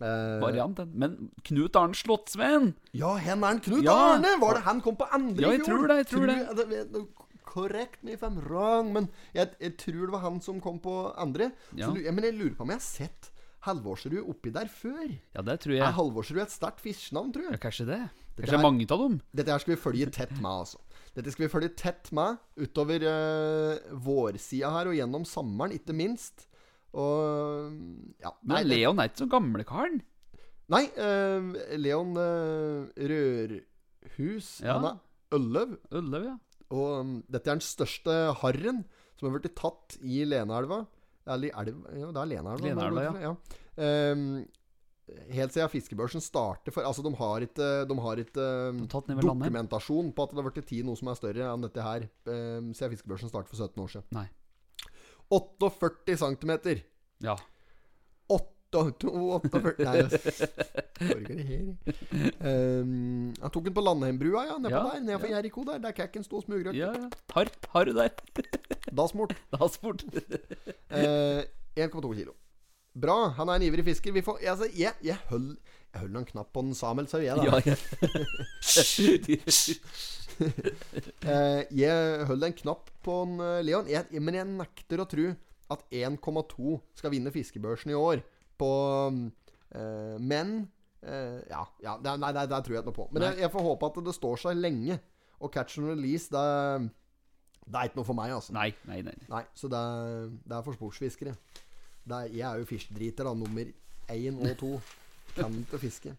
Eh, 0.00 0.40
Varianten. 0.40 0.92
Men 0.94 1.30
Knut 1.42 1.74
Arne 1.76 1.94
Slottsveen 1.98 2.74
Ja, 2.94 3.16
hen 3.16 3.42
er 3.42 3.46
han 3.48 3.60
Knut 3.60 3.82
Ja. 3.82 3.94
Arne! 4.14 4.36
Var 4.40 4.54
det 4.54 4.62
han 4.62 4.80
kom 4.80 4.96
på 4.96 5.08
andre 5.12 5.42
Ja, 5.42 5.50
jeg 5.56 5.64
tror 5.66 5.88
det, 5.88 5.96
jeg 5.96 6.06
tror 6.12 6.26
det. 6.26 6.56
det. 6.56 6.68
vet- 6.68 7.08
Correct 7.48 8.02
me 8.04 8.12
if 8.12 8.20
I'm 8.22 8.36
wrong, 8.44 8.92
men 8.92 9.08
jeg, 9.34 9.48
jeg 9.58 9.76
tror 9.78 10.04
det 10.06 10.12
var 10.12 10.20
han 10.20 10.40
som 10.40 10.60
kom 10.60 10.78
på 10.78 10.92
andre. 11.16 11.50
Ja. 11.74 11.86
Så, 11.88 11.94
men 12.12 12.22
jeg 12.22 12.34
lurer 12.36 12.54
på 12.54 12.60
om 12.62 12.68
jeg 12.68 12.76
har 12.76 12.84
sett 12.84 13.30
Halvorsrud 13.64 14.20
oppi 14.28 14.50
der 14.54 14.68
før. 14.70 15.08
Ja, 15.34 15.42
det 15.42 15.56
tror 15.64 15.72
Er 15.72 15.80
jeg. 15.80 15.94
Halvorsrud 15.96 16.42
et 16.44 16.52
sterkt 16.52 16.80
fiskenavn, 16.84 17.32
tror 17.34 17.44
Ja, 17.48 17.50
jeg? 17.56 17.60
kanskje 17.64 17.86
det. 17.88 17.98
Dette 18.36 18.44
Kanskje 18.44 18.52
det 18.52 18.52
er- 18.52 18.58
er 18.58 18.70
mange 18.70 18.86
av 18.92 18.98
dem. 19.02 19.20
Dette 19.34 19.50
her 19.50 19.58
skal 19.58 19.74
vi 19.74 19.80
følge 19.80 20.10
tett 20.12 20.30
med, 20.36 20.44
altså. 20.52 20.78
Dette 21.16 21.32
skal 21.32 21.48
vi 21.48 21.52
følge 21.56 21.74
tett 21.74 22.12
med 22.12 22.38
utover 22.56 23.02
uh, 23.02 23.78
vårsida 23.98 24.70
her 24.70 24.86
og 24.92 24.94
gjennom 24.94 25.24
sommeren, 25.26 25.72
ikke 25.72 25.96
minst. 25.96 26.46
Og 26.96 27.74
ja. 28.22 28.32
Men 28.48 28.68
Leon 28.68 29.00
er 29.00 29.10
ikke 29.10 29.24
så 29.24 29.30
gamlekaren. 29.32 30.00
Nei, 30.72 30.84
eh, 31.00 31.76
Leon 31.80 32.12
eh, 32.20 33.08
Rørhus 33.10 34.50
Ja. 34.64 34.76
Han 34.78 34.90
er 34.90 34.98
Ølløv. 35.36 35.74
Ølløv, 35.92 36.24
ja. 36.24 36.36
Og 36.72 37.00
um, 37.00 37.16
dette 37.28 37.48
er 37.48 37.56
den 37.56 37.64
største 37.64 38.14
harren 38.42 38.82
som 39.18 39.28
har 39.28 39.40
blitt 39.40 39.56
tatt 39.56 39.96
i 40.04 40.22
Leneelva. 40.28 40.82
Eller 41.28 41.52
elv 41.60 41.82
Ja, 41.96 42.12
det 42.12 42.22
er 42.22 42.30
Leneelva. 42.32 42.62
Leneelva, 42.64 43.20
ja. 43.20 43.32
Ehm, 43.78 44.46
helt 45.32 45.54
siden 45.54 45.70
fiskebørsen 45.72 46.22
starter 46.24 46.74
for 46.74 46.84
Altså, 46.88 47.04
de 47.04 47.12
har 47.16 47.44
ikke, 47.44 47.68
de 47.88 47.98
har 48.04 48.22
ikke 48.24 48.46
um, 48.72 48.82
tatt 48.90 49.08
ned 49.08 49.20
ved 49.20 49.28
landet. 49.28 49.48
dokumentasjon 49.48 50.12
på 50.12 50.24
at 50.24 50.32
det 50.34 50.42
har 50.42 50.48
blitt 50.50 50.68
tid 50.68 50.88
noe 50.88 50.98
som 50.98 51.12
er 51.12 51.20
større 51.20 51.52
enn 51.52 51.64
dette 51.64 51.84
her 51.84 52.08
um, 52.28 52.72
siden 52.76 52.94
fiskebørsen 52.96 53.32
startet 53.32 53.52
for 53.52 53.60
17 53.60 53.84
år 53.84 53.92
siden. 53.94 54.08
Nei. 54.16 54.26
48 55.30 56.16
cm. 56.16 56.52
Ja. 57.24 57.36
48 58.28 59.08
Nei, 59.78 59.92
det 59.96 61.44
her. 61.48 61.76
Um, 62.40 63.32
han 63.40 63.52
tok 63.52 63.64
den 63.64 63.74
på 63.76 63.84
Landheimbrua, 63.84 64.42
ja. 64.50 64.58
Nedpå 64.60 64.74
Ja, 64.76 64.82
der. 64.92 65.04
Nedfor 65.06 65.30
ja. 65.30 65.36
Jericho 65.38 65.64
der. 65.64 65.78
Der 65.84 65.94
kakken 65.96 66.24
sto 66.26 66.36
og 66.40 66.44
smugrøk. 66.44 66.76
ja, 66.76 66.92
ja. 66.92 67.08
Har, 67.34 67.48
har 67.72 67.88
du 67.88 67.94
der? 67.96 68.12
Dasmort. 68.92 69.34
Da 69.52 69.68
smurt 69.72 70.04
Eh, 70.90 71.44
1,2 71.76 72.14
kilo. 72.14 72.34
Bra. 72.98 73.28
Han 73.38 73.48
er 73.48 73.60
en 73.60 73.62
ivrig 73.68 73.84
fisker. 73.84 74.12
Vi 74.12 74.22
får, 74.26 74.38
altså, 74.44 74.68
jeg, 74.76 74.92
jeg 75.04 75.16
Jeg 75.30 75.40
holder 76.02 76.22
en 76.22 76.28
knapp 76.32 76.52
på 76.54 76.64
en 76.64 76.74
sier 76.74 77.26
jeg, 77.26 77.36
da. 77.36 77.44
Ja, 77.44 77.58
ja. 77.66 77.76
Eh, 80.38 81.62
jeg 81.74 82.26
holder 82.28 82.46
en 82.46 82.56
knapp 82.60 82.90
på 83.02 83.14
en 83.24 83.40
eh, 83.42 83.60
Leon. 83.66 83.88
Jeg, 83.90 84.20
men 84.22 84.36
jeg 84.38 84.46
nekter 84.46 85.02
å 85.02 85.06
tro 85.10 85.24
at 85.74 85.80
1,2 85.90 86.76
skal 86.96 87.12
vinne 87.12 87.32
fiskebørsen 87.34 87.90
i 87.92 87.96
år 87.98 88.22
på 88.58 88.70
eh, 89.74 90.14
Men 90.22 90.52
eh, 91.02 91.40
Ja, 91.50 91.64
ja 91.82 91.96
det, 92.02 92.14
nei, 92.22 92.30
det, 92.36 92.46
det 92.52 92.60
tror 92.64 92.76
jeg 92.76 92.84
ikke 92.84 92.92
noe 92.92 93.00
på. 93.00 93.08
Men 93.12 93.26
jeg, 93.28 93.40
jeg 93.44 93.52
får 93.54 93.66
håpe 93.66 93.90
at 93.90 94.00
det 94.08 94.14
står 94.16 94.42
seg 94.44 94.62
lenge. 94.62 95.00
Og 95.38 95.52
catch 95.54 95.78
and 95.78 95.90
release, 95.90 96.30
det, 96.34 96.90
det 97.66 97.78
er 97.78 97.90
ikke 97.90 98.00
noe 98.00 98.08
for 98.08 98.18
meg, 98.18 98.32
altså. 98.34 98.54
Nei, 98.56 98.70
nei, 98.90 99.02
nei. 99.06 99.14
Nei, 99.30 99.44
så 99.54 99.70
det 99.70 99.78
er, 99.78 100.30
det 100.42 100.56
er 100.56 100.64
for 100.66 100.78
sportsfiskere. 100.78 101.34
Er, 102.08 102.30
jeg 102.32 102.46
er 102.48 102.62
jo 102.62 102.66
fiskedriter, 102.70 103.28
da. 103.28 103.36
Nummer 103.38 103.70
én 104.14 104.40
og 104.40 104.56
to. 104.58 104.72
Kan 105.38 105.60
ikke 105.62 105.80
fiske. 105.82 106.14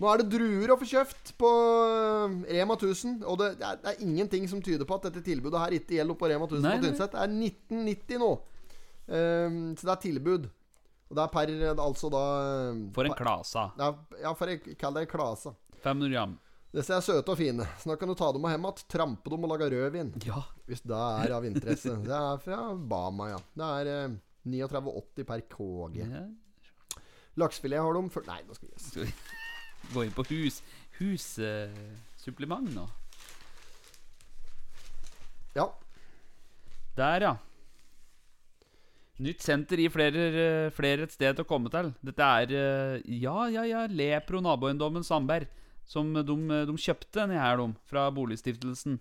Nå 0.00 0.08
er 0.08 0.22
det 0.22 0.32
druer 0.32 0.72
å 0.72 0.78
få 0.80 0.88
kjøpt 0.88 1.34
på 1.38 1.50
eh, 1.52 2.38
Rema 2.56 2.74
1000. 2.78 3.20
Og 3.28 3.36
det, 3.38 3.52
det, 3.60 3.68
er, 3.68 3.82
det 3.82 3.92
er 3.92 4.06
ingenting 4.06 4.48
som 4.50 4.62
tyder 4.64 4.88
på 4.88 4.96
at 4.98 5.10
dette 5.10 5.22
tilbudet 5.26 5.60
her 5.62 5.76
ikke 5.76 5.98
gjelder 5.98 6.18
på 6.18 6.30
Rema 6.32 6.48
1000 6.48 6.64
Nei, 6.66 6.78
på. 6.78 6.88
Tynset. 6.88 7.14
Det 7.14 7.22
er 7.22 7.36
1990 7.36 8.22
nå. 8.22 8.32
Um, 9.02 9.60
så 9.76 9.88
det 9.88 9.94
er 9.94 10.02
tilbud. 10.06 10.48
Og 11.12 11.18
det 11.18 11.26
er 11.26 11.32
per 11.34 11.50
Altså 11.72 12.08
da 12.10 12.22
For 12.96 13.08
en 13.08 13.18
klasa. 13.18 13.68
Ja, 13.78 13.92
ja 14.22 14.32
for 14.38 14.50
jeg 14.50 14.78
kaller 14.80 15.04
det 15.04 15.12
klasa. 15.12 15.52
500 15.84 16.14
gram. 16.14 16.38
Disse 16.72 16.96
er 16.96 17.04
søte 17.04 17.34
og 17.34 17.36
fine. 17.36 17.66
Så 17.78 17.90
nå 17.90 17.98
kan 18.00 18.08
du 18.08 18.16
ta 18.16 18.30
dem 18.32 18.40
med 18.42 18.54
hjem 18.54 18.64
igjen, 18.64 18.84
trampe 18.94 19.28
dem 19.28 19.42
og 19.44 19.50
lage 19.52 19.68
rødvin. 19.74 20.14
Ja. 20.24 20.40
Hvis 20.66 20.80
det 20.88 20.98
er 20.98 21.34
av 21.36 21.44
interesse. 21.44 21.98
Det 22.00 22.16
er 22.16 22.38
fra 22.40 22.62
Bama, 22.72 23.28
ja. 23.34 23.40
Det 23.60 23.72
er 23.82 23.90
eh, 23.92 24.14
39,80 24.48 25.28
per 25.28 25.44
KG. 25.52 26.00
ja. 26.06 26.24
Laksefilet 27.40 27.80
har 27.80 27.96
de 27.96 28.02
for... 28.12 28.26
Nei, 28.28 28.42
nå 28.46 28.56
skal 28.56 28.68
vi 28.68 28.82
Skal 28.82 29.06
vi 29.06 29.94
gå 29.94 30.04
inn 30.06 30.16
på 30.16 30.26
hus 30.30 30.60
hussupplement 30.98 32.68
nå? 32.74 32.84
Ja. 35.56 35.66
Der, 36.96 37.24
ja. 37.26 37.32
Nytt 39.22 39.44
senter 39.44 39.80
gir 39.80 39.92
flere, 39.92 40.70
flere 40.74 41.06
et 41.06 41.14
sted 41.14 41.40
å 41.40 41.46
komme 41.48 41.72
til. 41.72 41.92
Dette 42.04 42.28
er 42.42 42.54
eh, 42.56 43.10
Ja, 43.22 43.48
ja, 43.52 43.64
ja. 43.68 43.86
Lepro 43.88 44.40
naboeiendommen 44.44 45.04
Sandberg. 45.06 45.50
Som 45.88 46.12
de, 46.14 46.36
de 46.68 46.76
kjøpte 46.78 47.20
denne 47.20 47.40
her, 47.40 47.58
de. 47.60 47.74
Fra 47.90 48.06
Boligstiftelsen. 48.14 49.00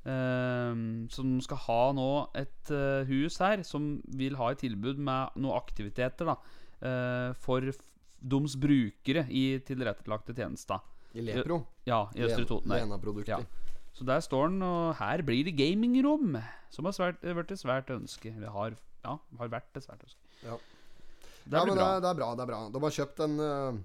Eh, 0.00 0.80
som 1.12 1.34
skal 1.44 1.62
ha 1.66 1.82
nå 1.96 2.10
et 2.40 2.72
eh, 2.72 3.10
hus 3.10 3.36
her 3.42 3.60
som 3.68 3.98
vil 4.16 4.38
ha 4.40 4.48
et 4.48 4.62
tilbud 4.64 4.96
med 4.96 5.36
noen 5.36 5.58
aktiviteter 5.58 6.30
da 6.30 6.38
for 7.40 7.60
f- 7.60 7.82
deres 8.20 8.56
brukere 8.60 9.26
i 9.28 9.58
tilrettelagte 9.64 10.34
tjenester. 10.36 10.80
I 11.14 11.20
Lepro. 11.26 11.66
Ja, 11.86 12.04
i 12.14 12.22
Østre 12.26 12.44
Toten. 12.46 12.70
Ja. 13.28 13.38
Så 13.92 14.04
der 14.06 14.20
står 14.22 14.48
den, 14.48 14.62
og 14.62 14.94
her 14.96 15.22
blir 15.26 15.44
det 15.44 15.56
gamingrom, 15.58 16.36
som 16.70 16.84
har 16.86 16.92
svært, 16.92 17.20
vært 17.22 17.50
et 17.50 17.58
svært 17.58 17.90
ønske. 17.90 18.30
Eller 18.36 18.48
har, 18.54 18.76
ja, 19.04 19.16
har 19.38 19.48
vært 19.48 19.76
et 19.76 19.82
svært 19.84 20.04
ønske. 20.06 20.20
Ja. 20.44 20.56
Det 21.44 21.52
ja, 21.58 21.64
men 21.64 21.74
bra. 21.74 21.74
Det, 21.74 21.82
er- 21.82 22.00
det 22.00 22.10
er 22.10 22.14
bra. 22.20 22.34
det 22.36 22.42
er 22.42 22.46
bra 22.46 22.60
De 22.70 22.80
har 22.84 22.90
kjøpt 22.90 23.20
en 23.24 23.40
øh, 23.40 23.80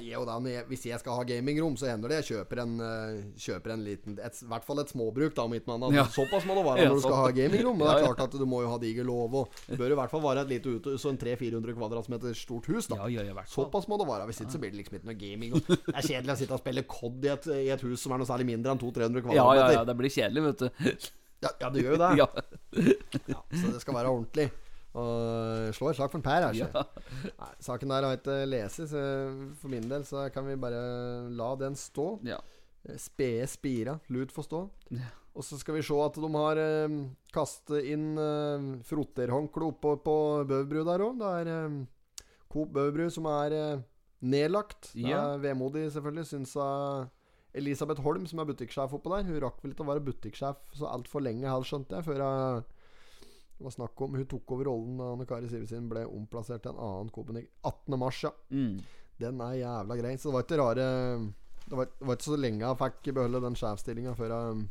Ja, 0.00 0.18
og 0.18 0.24
da, 0.26 0.38
Hvis 0.66 0.86
jeg 0.88 0.98
skal 0.98 1.18
ha 1.18 1.24
gamingrom, 1.28 1.74
så 1.76 1.86
hender 1.90 2.08
det 2.10 2.16
jeg 2.22 2.26
kjøper 2.32 2.62
en 2.64 2.72
øh, 2.80 3.18
Kjøper 3.38 3.74
en 3.74 3.82
liten 3.84 4.16
et, 4.18 4.38
I 4.42 4.48
hvert 4.48 4.64
fall 4.64 4.80
et 4.80 4.90
småbruk, 4.90 5.34
da, 5.36 5.44
om 5.44 5.52
ikke 5.54 5.74
annet. 5.74 5.94
Ja. 5.98 6.04
Såpass 6.10 6.46
må 6.48 6.56
det 6.58 6.64
være 6.66 6.86
når 6.88 6.96
du 6.98 7.02
skal 7.04 7.18
ha 7.20 7.28
gamingrom. 7.36 7.76
Men 7.78 7.86
det 7.90 7.94
er 8.00 8.06
klart 8.16 8.24
at 8.24 8.38
du 8.40 8.46
må 8.48 8.62
jo 8.64 8.70
ha 8.72 8.78
diger 8.82 9.06
lov, 9.06 9.36
og 9.42 9.60
det 9.68 9.78
bør 9.78 9.94
i 9.94 9.98
hvert 10.00 10.14
fall 10.14 10.24
være 10.24 10.46
et 10.46 10.54
lite 10.56 10.72
ute, 10.78 10.96
så 10.98 11.12
en 11.12 11.20
300-400 11.20 11.76
kvadratmeter 11.76 12.34
stort 12.38 12.66
hus. 12.72 12.88
da 12.90 13.02
Ja, 13.04 13.22
ja. 13.28 13.44
Såpass 13.50 13.86
må 13.92 14.00
det 14.00 14.08
være. 14.08 14.26
Hvis 14.32 14.40
ikke 14.42 14.56
så 14.56 14.62
blir 14.64 14.72
det 14.74 14.80
liksom 14.82 14.98
ikke 14.98 15.10
noe 15.12 15.20
gaming. 15.20 15.54
Og 15.60 15.68
det 15.68 15.78
er 15.94 16.08
kjedelig 16.08 16.34
å 16.34 16.40
sitte 16.42 16.56
og 16.58 16.64
spille 16.64 16.86
COD 16.96 17.28
i 17.28 17.32
et, 17.36 17.50
i 17.68 17.68
et 17.76 17.84
hus 17.86 18.00
som 18.08 18.16
er 18.16 18.24
noe 18.24 18.30
særlig 18.32 18.48
mindre 18.54 18.72
enn 18.74 18.80
200-300 18.82 19.20
Ja, 19.20 19.26
kvadratmeter. 19.28 19.60
ja, 19.60 19.78
ja, 19.78 19.84
det 19.92 19.98
blir 20.00 20.16
kjedelig, 20.16 20.46
vet 20.48 20.64
du. 20.64 20.68
Ja, 21.44 21.50
ja, 21.60 21.68
det 21.74 21.82
gjør 21.84 21.98
jo 21.98 22.00
det. 22.00 22.12
Ja. 22.22 22.28
Ja, 23.28 23.40
så 23.52 23.68
det 23.74 23.80
skal 23.84 23.94
være 24.00 24.10
ordentlig. 24.16 24.48
Og 24.94 25.72
slå 25.74 25.88
et 25.90 25.96
slag 25.98 26.10
for 26.12 26.20
en 26.20 26.26
Per, 26.26 26.44
altså. 26.50 26.68
Ja. 26.70 26.82
Nei, 27.40 27.50
saken 27.66 27.90
der 27.90 28.04
har 28.06 28.12
jeg 28.14 28.20
ikke 28.22 28.36
lest, 28.46 28.82
så 28.92 29.00
for 29.58 29.72
min 29.72 29.88
del 29.90 30.04
så 30.06 30.28
kan 30.34 30.46
vi 30.46 30.54
bare 30.60 30.82
la 31.34 31.48
den 31.58 31.74
stå. 31.78 32.04
Ja. 32.28 32.38
Eh, 32.86 32.98
Spede 33.02 33.48
spira, 33.50 33.96
lut 34.14 34.30
få 34.34 34.44
stå. 34.46 34.60
Ja. 34.94 35.08
Og 35.34 35.42
så 35.42 35.58
skal 35.58 35.74
vi 35.74 35.82
se 35.82 35.96
at 35.98 36.14
de 36.22 36.28
har 36.36 36.60
eh, 36.62 36.94
kastet 37.34 37.88
inn 37.90 38.12
eh, 38.22 38.68
frotterhåndkle 38.86 39.72
oppå 39.72 39.96
på 40.04 40.14
Bøverbru 40.46 40.84
der 40.86 41.02
òg. 41.08 41.18
Det 41.18 41.32
er 41.40 41.50
eh, 41.56 41.80
Coop 42.54 42.70
Bøverbru 42.76 43.08
som 43.10 43.26
er 43.32 43.56
eh, 43.58 43.82
nedlagt. 44.22 44.92
Det 44.94 45.08
Ja. 45.10 45.24
er 45.34 45.42
vemodig, 45.42 45.88
selvfølgelig, 45.90 46.26
syns 46.30 46.54
jeg. 46.54 47.08
Elisabeth 47.54 48.02
Holm, 48.02 48.24
som 48.26 48.40
er 48.42 48.46
butikksjef 48.48 48.94
oppå 48.96 49.10
der, 49.14 49.26
hun 49.26 49.42
rakk 49.42 49.58
vel 49.62 49.74
ikke 49.74 49.84
å 49.84 49.90
være 49.90 50.02
butikksjef 50.06 50.62
så 50.74 50.88
altfor 50.90 51.22
lenge, 51.22 51.46
her, 51.46 51.62
skjønte 51.66 51.98
jeg, 51.98 52.06
før 52.06 52.22
jeg 52.22 52.64
det 53.54 53.64
var 53.64 53.70
snakk 53.70 54.00
om 54.02 54.14
Hun 54.18 54.26
tok 54.26 54.52
over 54.56 54.68
rollen 54.68 54.98
da 54.98 55.12
Anne 55.14 55.26
Kari 55.30 55.48
Sivertsen 55.50 55.88
ble 55.90 56.04
omplassert 56.10 56.64
til 56.64 56.74
en 56.74 56.80
annen 56.82 57.10
Coop-butikk. 57.14 57.50
18. 57.62 57.98
mars, 58.00 58.22
ja. 58.26 58.32
Mm. 58.50 58.80
Den 59.22 59.42
er 59.46 59.58
jævla 59.60 59.98
grei. 60.00 60.14
Så 60.18 60.28
det 60.28 60.34
var 60.34 60.46
ikke 60.46 60.58
rare 60.58 60.86
Det 61.64 61.76
var, 61.78 61.92
det 61.92 62.08
var 62.08 62.18
ikke 62.18 62.30
så 62.30 62.40
lenge 62.40 62.64
jeg 62.66 62.80
fikk 62.82 63.14
beholde 63.14 63.40
den 63.44 63.54
sjefsstillinga 63.56 64.16
før 64.18 64.34
jeg 64.34 64.64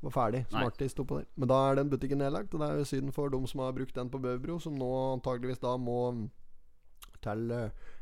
var 0.00 0.14
ferdig 0.14 0.40
som 0.48 0.64
artist 0.64 1.00
oppå 1.02 1.20
der. 1.20 1.28
Men 1.36 1.50
da 1.52 1.58
er 1.68 1.76
den 1.76 1.90
butikken 1.92 2.22
nedlagt, 2.22 2.54
og 2.54 2.62
det 2.62 2.68
er 2.70 2.80
jo 2.80 2.88
synd 2.88 3.12
for 3.12 3.28
dem 3.30 3.44
som 3.46 3.60
har 3.60 3.76
brukt 3.76 3.94
den 3.94 4.10
på 4.10 4.18
Bøbro 4.18 4.56
som 4.58 4.78
nå 4.80 4.88
antageligvis 5.12 5.60
da 5.60 5.74
må 5.76 5.98
til 7.20 7.52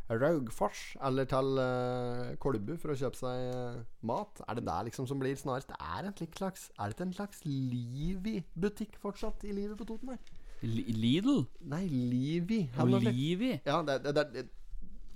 Raugfors 0.08 0.82
eller 1.04 1.26
til 1.28 1.58
uh, 1.60 2.34
Kolbu 2.40 2.74
for 2.80 2.94
å 2.94 2.96
kjøpe 2.96 3.18
seg 3.18 3.48
uh, 3.52 3.80
mat. 4.08 4.40
Er 4.48 4.56
det 4.58 4.64
der 4.68 4.86
liksom 4.88 5.06
som 5.10 5.20
blir 5.20 5.36
snarest? 5.36 5.68
Det 5.68 5.76
er 5.84 6.08
en 6.08 6.16
slags 6.38 6.68
Er 6.78 6.88
det 6.88 6.96
ikke 6.96 7.06
en 7.08 7.16
slags 7.18 7.42
Livi-butikk 7.44 8.96
fortsatt 9.02 9.44
i 9.44 9.52
livet 9.52 9.76
på 9.80 9.86
Toten 9.88 10.14
her? 10.14 10.22
Li- 10.64 10.86
Lidl? 10.96 11.44
Nei, 11.70 11.84
Livi. 11.92 12.62
Og 12.80 12.88
Livi? 13.04 13.52
ja, 13.66 13.82
det, 13.86 13.98
det, 14.06 14.14
det, 14.32 14.46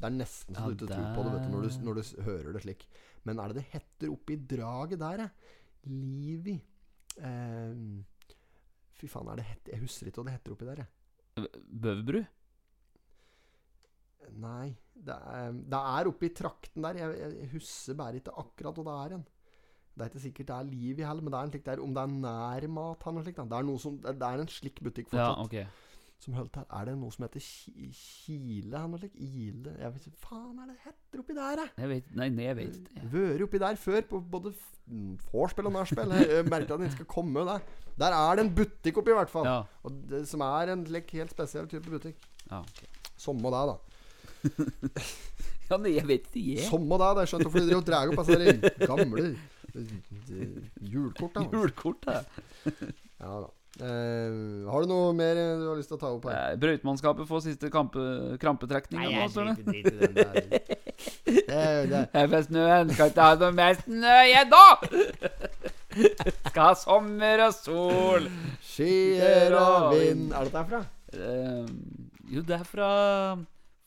det 0.03 0.07
er 0.11 0.15
nesten 0.19 0.55
så 0.59 0.69
Ja, 0.69 0.75
du 0.75 0.85
ikke 0.85 0.93
tror 0.93 1.09
på 1.17 1.25
det 1.27 1.33
vet 1.39 1.47
du, 1.47 1.51
når, 1.57 1.65
du, 1.67 1.81
når 1.89 1.99
du 1.99 2.23
hører 2.29 2.53
det 2.59 2.63
slik. 2.67 2.85
Men 3.25 3.41
er 3.43 3.51
det 3.53 3.63
det 3.63 3.67
heter 3.73 4.13
oppi 4.13 4.37
draget 4.51 5.01
der, 5.03 5.25
ja? 5.25 5.31
Livi 5.89 6.59
Ehm, 7.21 8.05
Fy 8.97 9.09
faen, 9.11 9.29
er 9.29 9.37
det 9.41 9.45
hett, 9.45 9.67
Jeg 9.75 9.83
husker 9.83 10.09
ikke 10.09 10.23
hva 10.23 10.31
det 10.31 10.37
heter 10.39 10.55
oppi 10.55 10.65
der, 10.69 10.79
jeg. 10.85 11.49
Bøverbru? 11.69 12.23
Nei, 14.43 14.73
det 14.95 15.15
er, 15.15 15.53
det 15.53 15.79
er 15.99 16.11
oppi 16.11 16.31
trakten 16.37 16.87
der. 16.87 16.99
Jeg, 17.03 17.21
jeg, 17.21 17.49
husker 17.53 17.99
bare 17.99 18.21
ikke 18.21 18.35
akkurat 18.43 18.79
hvor 18.79 18.89
det 18.89 18.97
er 18.97 19.17
hen. 19.17 19.25
Det 19.93 20.05
er 20.05 20.09
ikke 20.09 20.25
sikkert 20.25 20.49
det 20.49 20.57
er 20.57 20.69
liv 20.71 21.01
i 21.01 21.05
heller, 21.05 21.23
men 21.23 21.33
det 21.35 21.39
er 21.39 21.47
en 21.47 21.53
slik 21.53 21.65
der, 21.67 21.81
om 21.85 21.95
det 21.95 22.03
er 22.03 22.13
nærmat 22.23 23.03
eller 23.05 23.17
noe 23.19 23.25
slikt. 23.27 23.41
Det 23.51 23.59
er, 23.59 23.67
noe 23.69 23.83
som, 23.83 23.99
det, 24.01 24.29
er 24.29 24.45
en 24.45 24.53
slik 24.53 24.81
butikk 24.85 25.13
Ja, 25.13 25.35
okay. 25.43 25.67
Som 26.23 26.37
holdt 26.39 26.57
her. 26.57 26.65
Er 26.79 26.87
det 26.87 26.95
noe 27.01 27.13
som 27.13 27.27
heter 27.27 27.43
Ki- 27.43 27.91
Kile 27.93 28.71
eller 28.71 28.89
noe 28.89 29.03
slikt? 29.03 29.19
Ile 29.19 29.75
Jeg 29.75 29.95
vet 29.97 30.07
ikke 30.07 30.23
Faen, 30.23 30.55
er 30.63 30.71
det 30.71 30.79
heter 30.87 31.23
oppi 31.25 31.37
der, 31.37 31.61
jeg? 31.65 31.73
Jeg 31.83 31.91
vet, 31.93 32.13
nei, 32.17 32.29
nei, 32.33 32.47
jeg 32.47 32.59
vet 32.61 32.79
ikke. 32.79 33.07
Vært 33.17 33.47
oppi 33.49 33.63
der 33.67 33.81
før, 33.85 34.01
på 34.13 34.23
både 34.37 34.55
mm, 34.87 35.15
vorspiel 35.33 35.69
og 35.69 35.77
nachspiel. 35.77 36.15
Jeg 36.23 36.47
merker 36.49 36.77
at 36.79 36.85
den 36.87 36.95
skal 36.95 37.11
komme 37.11 37.45
der. 37.51 37.67
Der 38.01 38.17
er 38.17 38.39
det 38.39 38.47
en 38.47 38.55
butikk 38.57 39.03
oppi, 39.03 39.13
i 39.13 39.19
hvert 39.19 39.35
fall. 39.35 39.51
Ja. 39.51 39.59
Og 39.85 39.99
det, 40.09 40.23
som 40.31 40.47
er 40.47 40.73
en 40.73 40.87
like, 40.89 41.19
helt 41.19 41.35
spesiell 41.35 41.69
type 41.69 41.91
butikk. 41.91 42.23
Ja, 42.49 42.63
okay. 42.63 42.89
Samme 43.21 43.53
det, 43.53 43.67
da. 43.75 43.92
ja, 45.71 45.79
men 45.79 45.89
jeg 45.93 46.07
vet 46.09 46.29
ikke, 46.33 46.59
jeg. 46.59 46.69
Samme 46.69 47.01
det. 47.01 47.11
Det 47.17 47.25
er 47.25 47.33
skjønt 47.33 47.49
for 47.49 47.73
de 47.73 47.81
drar 47.89 48.13
opp 48.13 48.23
disse 48.23 48.39
de 48.43 48.87
gamle 48.93 49.27
eh, 49.31 50.55
julkort. 50.93 52.07
da 52.07 52.21
Ja 53.23 53.35
da. 53.41 53.51
Eh, 53.81 54.69
har 54.69 54.85
du 54.85 54.91
noe 54.91 55.13
mer 55.17 55.39
du 55.39 55.65
har 55.71 55.79
lyst 55.79 55.89
til 55.89 55.97
å 55.97 56.01
ta 56.03 56.11
opp 56.13 56.27
her? 56.29 56.53
Eh, 56.53 56.59
Brøytemannskapet 56.61 57.29
får 57.29 57.45
siste 57.47 57.71
kampe, 57.73 58.03
krampetrekning. 58.43 59.01
Nei, 59.01 59.13
jeg 59.17 59.31
driter 59.33 59.73
i 59.73 60.01
den 60.03 60.19
der. 60.19 60.41
Det, 61.25 61.63
det, 61.89 62.03
Jeg 62.13 62.31
får 62.35 62.45
snøen. 62.51 62.93
Skal 62.93 63.13
ikke 63.15 63.29
ha 63.31 63.39
noe 63.41 63.57
mer 63.57 63.79
snø 63.81 64.19
igjen, 64.27 64.53
da! 64.53 64.67
Skal 66.51 66.63
ha 66.67 66.75
sommer 66.77 67.47
og 67.47 67.57
sol. 67.57 68.29
Skyer 68.65 69.57
og 69.57 69.97
vind 69.97 70.37
Er 70.37 70.49
det 70.49 70.55
derfra? 70.55 70.83
Eh, 71.13 71.73
jo, 72.33 72.45
det 72.49 72.59
er 72.61 72.69
fra 72.69 72.91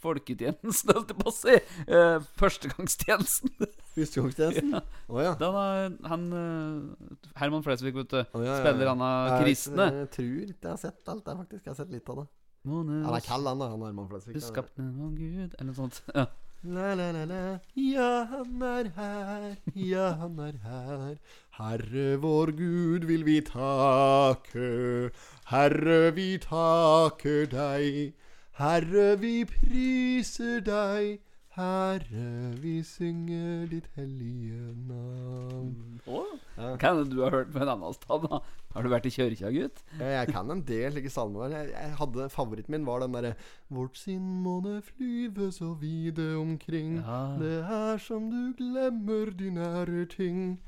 folketjenesten, 0.06 0.94
holdt 0.96 1.12
jeg 1.14 1.20
på 1.20 1.32
å 1.32 1.36
si. 1.36 1.58
Eh, 1.86 2.16
førstegangstjenesten. 2.40 3.68
Førstegangstjenesten? 3.96 4.80
Å 5.14 5.26
ja. 5.26 5.36
Den 5.42 5.60
er, 5.62 6.00
han 6.12 6.26
eh, 6.40 7.20
Herman 7.42 7.66
Flesvig, 7.66 7.96
vet 7.98 8.14
du. 8.14 8.22
Oh, 8.24 8.42
ja, 8.42 8.48
ja, 8.48 8.56
ja. 8.56 8.64
Spiller 8.64 8.94
han 8.94 9.06
av 9.10 9.36
kristne. 9.44 9.92
Jeg 10.02 10.10
tror 10.16 10.34
ikke 10.48 10.70
jeg 10.70 10.72
har 10.72 10.82
sett 10.88 11.14
alt 11.14 11.28
det, 11.28 11.38
faktisk. 11.44 11.64
Jeg 11.66 11.74
har 11.74 11.80
sett 11.84 11.94
litt 11.94 12.10
av 12.14 12.24
det. 12.24 12.28
Måne, 12.66 13.04
Han 13.06 13.14
er 13.14 13.22
kald, 13.22 13.46
han 13.46 13.62
da. 13.62 13.70
Han 13.76 13.86
Herman 13.86 14.10
Flesvig. 14.10 14.40
Du 14.40 14.42
skapte 14.42 14.82
av 14.82 15.14
Gud 15.14 15.54
Eller 15.54 15.70
noe 15.70 15.78
sånt. 15.78 16.02
Ja. 16.16 16.30
La, 16.66 16.96
la, 16.98 17.12
la, 17.14 17.26
la. 17.30 17.40
Ja, 17.78 18.26
han 18.32 18.62
er 18.66 18.88
her, 18.96 19.52
ja, 19.78 20.06
han 20.18 20.40
er 20.42 20.56
her. 20.64 21.12
Herre 21.60 22.06
vår 22.24 22.52
Gud 22.58 23.06
vil 23.06 23.26
vi 23.28 23.36
takke. 23.46 25.12
Herre, 25.52 26.00
vi 26.16 26.40
takker 26.42 27.46
deg. 27.52 28.16
Herre, 28.56 29.16
vi 29.20 29.44
priser 29.44 30.62
deg. 30.64 31.18
Herre, 31.56 32.54
vi 32.60 32.78
synger 32.84 33.66
ditt 33.72 33.88
hellige 33.96 34.74
navn. 34.88 36.00
Ja. 36.08 36.70
Kan 36.80 37.02
det 37.02 37.10
du 37.12 37.22
har 37.24 37.36
hørt 37.36 37.52
på 37.52 37.60
en 37.64 37.72
annen 37.74 37.96
stad, 37.96 38.24
da. 38.28 38.40
Har 38.76 38.84
du 38.84 38.90
vært 38.92 39.08
i 39.08 39.12
kjørkja, 39.12 39.52
gutt? 39.56 39.84
Ja, 40.00 40.22
Jeg 40.22 40.32
kan 40.32 40.52
en 40.52 40.64
del 40.68 40.96
slike 40.96 41.12
salmer. 41.12 41.52
Jeg, 41.52 41.74
jeg 41.74 41.94
hadde, 42.00 42.30
favoritten 42.32 42.76
min 42.76 42.88
var 42.88 43.04
den 43.04 43.16
derre 43.16 43.34
Vårt 43.72 44.00
sinn 44.00 44.24
måne 44.44 44.78
flyve 44.88 45.52
så 45.56 45.74
vide 45.80 46.34
omkring. 46.40 47.02
Ja. 47.04 47.20
Det 47.40 47.58
er 47.64 48.04
som 48.04 48.32
du 48.32 48.56
glemmer 48.60 49.36
de 49.36 49.52
nære 49.60 50.08
ting. 50.16 50.62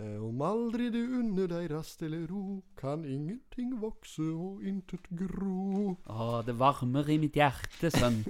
Eh, 0.00 0.16
Om 0.24 0.40
aldri 0.40 0.86
du 0.88 1.00
unner 1.18 1.50
deg 1.50 1.66
rast 1.74 2.00
eller 2.06 2.24
ro, 2.30 2.62
kan 2.80 3.02
ingenting 3.04 3.74
vokse 3.82 4.24
og 4.24 4.62
intet 4.64 5.04
gro. 5.12 5.98
Å, 6.08 6.28
det 6.46 6.54
varmer 6.56 7.10
i 7.12 7.18
mitt 7.20 7.36
hjerte, 7.36 7.90
sønn. 7.92 8.22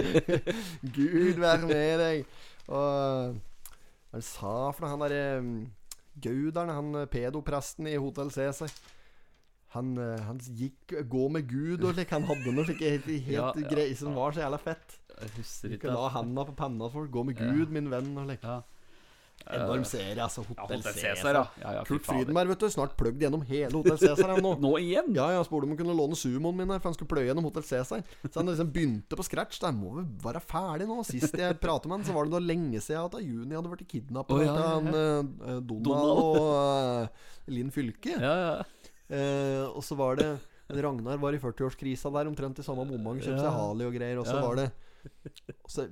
Gud 0.96 1.38
være 1.38 1.68
med 1.70 2.02
deg. 2.02 2.24
Og 2.70 3.36
hva 4.10 4.18
er 4.18 4.18
det 4.18 4.26
sa 4.26 4.54
for 4.74 4.82
noe? 4.86 4.90
Han 4.94 5.04
derre 5.04 5.26
um, 5.38 5.52
Gauderen, 6.20 6.72
han 6.74 6.88
eh, 6.98 7.06
pedopresten 7.08 7.86
i 7.86 7.94
Hotell 8.02 8.32
Cæsar. 8.34 8.72
Han, 9.76 9.92
eh, 10.02 10.18
han 10.26 10.40
gikk 10.58 10.96
gå 11.08 11.28
med 11.30 11.46
Gud 11.48 11.86
og 11.86 11.94
slik. 11.94 12.10
Han 12.16 12.26
hadde 12.26 12.56
noe 12.56 12.66
slik 12.66 12.82
helt, 12.82 13.06
helt 13.28 13.30
Ja, 13.36 13.52
ja, 13.54 13.68
greier 13.70 13.94
som 13.96 14.18
var 14.18 14.34
så 14.34 14.42
jævla 14.42 14.58
fett. 14.60 14.98
Jeg 15.14 15.32
husker 15.38 15.76
ikke 15.78 15.94
la 15.94 16.08
handa 16.16 16.42
på 16.48 16.56
panna 16.58 16.90
for 16.90 17.06
Gå 17.12 17.22
med 17.28 17.38
Ja. 17.38 17.52
Gud, 17.54 17.70
min 17.78 17.90
venn. 17.92 18.10
Og 18.18 18.26
slik. 18.26 18.42
Ja. 18.42 18.58
Enorm 19.50 19.84
serie, 19.88 20.18
altså. 20.22 20.42
Hotell 20.46 20.82
Hotel 20.82 20.94
Cæsar. 20.94 21.36
Ja. 21.36 21.44
ja, 21.62 21.72
ja 21.78 21.84
Kurt. 21.88 22.04
Frydenberg, 22.06 22.52
vet 22.52 22.62
du. 22.62 22.68
Snart 22.72 22.92
pløgd 22.98 23.22
gjennom 23.24 23.42
hele 23.48 23.72
Hotell 23.72 23.98
Cæsar 23.98 24.34
nå. 24.42 24.52
Nå 24.64 24.72
igjen? 24.82 25.10
Ja, 25.16 25.30
jeg 25.34 25.46
spurte 25.48 25.66
om 25.68 25.74
han 25.74 25.80
kunne 25.80 25.96
låne 25.96 26.18
sumoen 26.18 26.58
min 26.58 26.70
her, 26.70 26.82
for 26.82 26.90
han 26.90 26.98
skulle 26.98 27.12
pløye 27.14 27.28
gjennom 27.30 27.48
Hotell 27.48 27.66
Cæsar. 27.66 28.04
Så 28.26 28.34
han 28.36 28.50
liksom 28.50 28.70
begynte 28.74 29.18
på 29.18 29.26
scratch. 29.26 29.60
Da 29.62 29.72
må 29.74 29.94
vi 29.98 30.04
være 30.24 30.42
ferdig 30.44 30.88
nå. 30.90 31.00
Sist 31.08 31.34
jeg 31.40 31.58
pratet 31.62 31.90
med 31.90 31.98
han, 31.98 32.06
så 32.06 32.16
var 32.16 32.28
det 32.28 32.36
da 32.36 32.42
lenge 32.44 32.82
siden 32.84 33.08
at 33.08 33.18
Juni 33.24 33.56
hadde 33.56 33.72
vært 33.72 33.88
kidnappet 33.90 34.36
oh, 34.36 34.44
ja, 34.44 34.52
av 34.52 34.60
ja, 34.60 34.76
han, 34.76 34.92
eh, 34.92 35.58
Donald, 35.64 35.88
Donald. 35.88 36.20
og 36.20 36.52
eh, 36.60 37.26
Linn 37.56 37.74
Fylke. 37.74 38.14
Ja, 38.20 38.36
ja. 38.44 38.86
Eh, 39.10 39.64
og 39.66 39.82
så 39.82 39.96
var 39.98 40.20
det 40.20 40.30
Ragnar 40.70 41.18
var 41.18 41.34
i 41.34 41.40
40-årskrisa 41.42 42.12
der, 42.14 42.28
omtrent 42.30 42.60
i 42.62 42.66
samme 42.66 42.84
moment. 42.86 43.24
Kjøpte 43.24 43.40
seg 43.40 43.48
Ja. 43.48 43.56
Harley 43.56 43.88
og 43.88 43.96
greier. 43.96 44.20
Og 44.22 44.28
så 44.28 44.38
Ja. 44.38 44.44
var 44.46 44.60
det 44.60 44.70
og 45.64 45.70
så, 45.72 45.86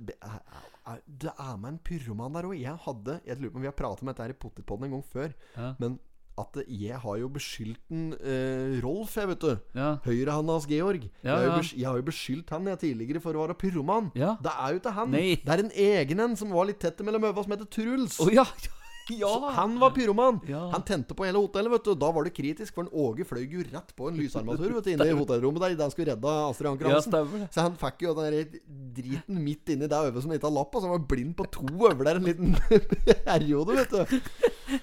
er- 0.95 1.03
Det 1.07 1.32
er 1.39 1.57
med 1.57 1.72
en 1.74 1.78
pyroman 1.84 2.32
der 2.39 2.49
òg. 2.49 2.59
Jeg 2.61 2.76
hadde 2.84 3.20
Jeg 3.26 3.39
lurer 3.41 3.51
på 3.51 3.57
om 3.57 3.62
vi 3.62 3.70
har 3.72 3.78
pratet 3.78 4.03
om 4.03 4.09
dette 4.12 4.22
her 4.22 4.30
i 4.34 4.39
Pottitpodden 4.45 4.84
en 4.89 4.91
gang 4.99 5.05
før. 5.12 5.34
Ja. 5.57 5.74
Men 5.78 5.99
at 6.39 6.55
jeg 6.70 6.95
har 7.03 7.16
jo 7.18 7.28
beskyldt 7.34 7.80
en 7.91 8.12
eh, 8.14 8.78
Rolf, 8.84 9.16
jeg, 9.18 9.26
vet 9.26 9.41
du. 9.43 9.57
Ja. 9.74 9.97
Høyrehånda 10.05 10.55
hans 10.55 10.66
Georg. 10.70 11.09
Ja, 11.24 11.32
jeg, 11.32 11.34
har 11.34 11.43
jo 11.43 11.51
ja. 11.51 11.62
jeg 11.80 11.86
har 11.89 11.97
jo 11.99 12.03
beskyldt 12.07 12.51
han 12.55 12.66
jeg 12.70 12.78
tidligere 12.78 13.20
for 13.24 13.34
å 13.34 13.43
være 13.43 13.57
pyroman. 13.59 14.12
Ja. 14.14 14.36
Det 14.41 14.53
er 14.55 14.70
jo 14.76 14.78
ikke 14.78 14.93
han. 14.95 15.11
Nei. 15.11 15.34
Det 15.43 15.51
er 15.57 15.64
en 15.64 15.72
egen 15.74 16.20
en 16.28 16.36
som 16.39 16.53
var 16.55 16.68
litt 16.70 16.78
tett 16.78 17.03
mellom 17.03 17.26
øva, 17.26 17.43
som 17.43 17.57
heter 17.57 17.66
Truls. 17.66 18.20
Å 18.22 18.30
ja! 18.30 18.47
Ja. 19.11 19.31
Han 19.57 19.79
var 19.81 19.91
pyroman. 19.97 20.41
Ja. 20.49 20.67
Han 20.73 20.83
tente 20.87 21.15
på 21.17 21.25
hele 21.25 21.41
hotellet. 21.41 21.73
vet 21.73 21.85
du 21.85 21.95
Da 21.99 22.11
var 22.13 22.27
det 22.27 22.35
kritisk, 22.37 22.75
for 22.77 22.85
en 22.87 22.93
Åge 22.93 23.25
fløy 23.29 23.45
jo 23.47 23.65
rett 23.73 23.95
på 23.97 24.09
en 24.11 24.19
lysarmatur 24.21 24.75
vet 24.77 24.85
du, 24.85 24.91
inne 24.93 25.07
i 25.09 25.17
hotellrommet 25.17 25.65
der 25.65 25.77
da 25.79 25.87
han 25.89 25.95
skulle 25.95 26.13
redde 26.13 26.35
Astrid 26.51 26.71
Anker 26.73 26.91
Hansen. 26.93 27.17
Ja, 27.17 27.49
så 27.55 27.65
han 27.67 27.79
fikk 27.81 28.05
jo 28.07 28.15
den 28.19 28.59
driten 28.99 29.41
midt 29.45 29.73
inni 29.75 29.89
det 29.91 29.97
øyet 29.99 30.21
som 30.25 30.35
ikke 30.37 30.49
har 30.51 30.57
lapp, 30.59 30.75
og 30.75 30.83
så 30.83 30.91
han 30.91 30.97
var 30.99 31.09
blind 31.15 31.35
på 31.39 31.49
to 31.55 31.65
øver 31.69 32.05
der 32.11 32.21
en 32.21 32.29
liten 32.29 32.55
periode, 33.29 33.79
vet 33.81 33.97
du. 33.97 34.21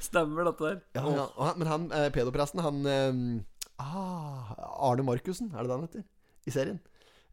Stemmer 0.02 0.50
dette 0.50 0.66
der. 0.66 0.82
Ja, 0.98 1.06
ja. 1.22 1.28
Han, 1.38 1.60
men 1.62 1.68
han 1.70 1.88
eh, 1.94 2.10
pedopresten, 2.16 2.64
han 2.66 2.82
eh, 2.90 3.86
ah, 3.86 4.54
Arne 4.90 5.06
Markussen, 5.06 5.52
er 5.54 5.64
det 5.64 5.70
det 5.70 5.78
han 5.78 5.88
heter? 5.88 6.06
I 6.46 6.54
serien. 6.54 6.80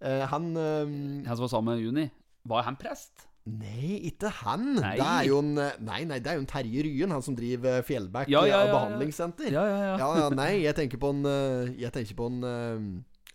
Eh, 0.03 0.25
han 0.29 0.51
eh, 0.57 0.89
Han 1.29 1.37
som 1.37 1.47
var 1.47 1.53
sammen 1.57 1.75
med 1.77 1.85
Juni. 1.85 2.09
Var 2.49 2.65
han 2.67 2.77
prest? 2.77 3.29
Nei, 3.43 3.97
ikke 4.07 4.31
han. 4.45 4.69
Nei. 4.77 4.93
Det 5.01 5.07
er 5.07 5.25
jo 5.27 5.41
en 5.43 5.57
eh, 5.59 5.79
Nei, 5.83 6.03
nei, 6.07 6.21
det 6.23 6.31
er 6.31 6.37
jo 6.39 6.45
en 6.45 6.51
Terje 6.51 6.85
Ryen, 6.87 7.11
han 7.11 7.25
som 7.27 7.35
driver 7.35 7.81
Fjellback 7.83 8.29
Ja, 8.31 8.45
ja, 8.47 8.47
eh, 8.47 8.53
ja, 8.53 8.61
ja. 8.69 8.75
behandlingssenter. 8.77 9.49
Ja, 9.51 9.65
ja, 9.67 9.79
ja. 9.83 9.97
Ja, 9.99 10.11
ja, 10.21 10.29
nei, 10.39 10.53
jeg 10.63 10.77
tenker 10.79 11.01
på 11.03 11.11
en 11.11 11.25
eh, 11.27 11.73
Jeg 11.83 11.91
tenker 11.97 12.15
på 12.21 12.29
en 12.31 12.39
eh, 12.47 12.85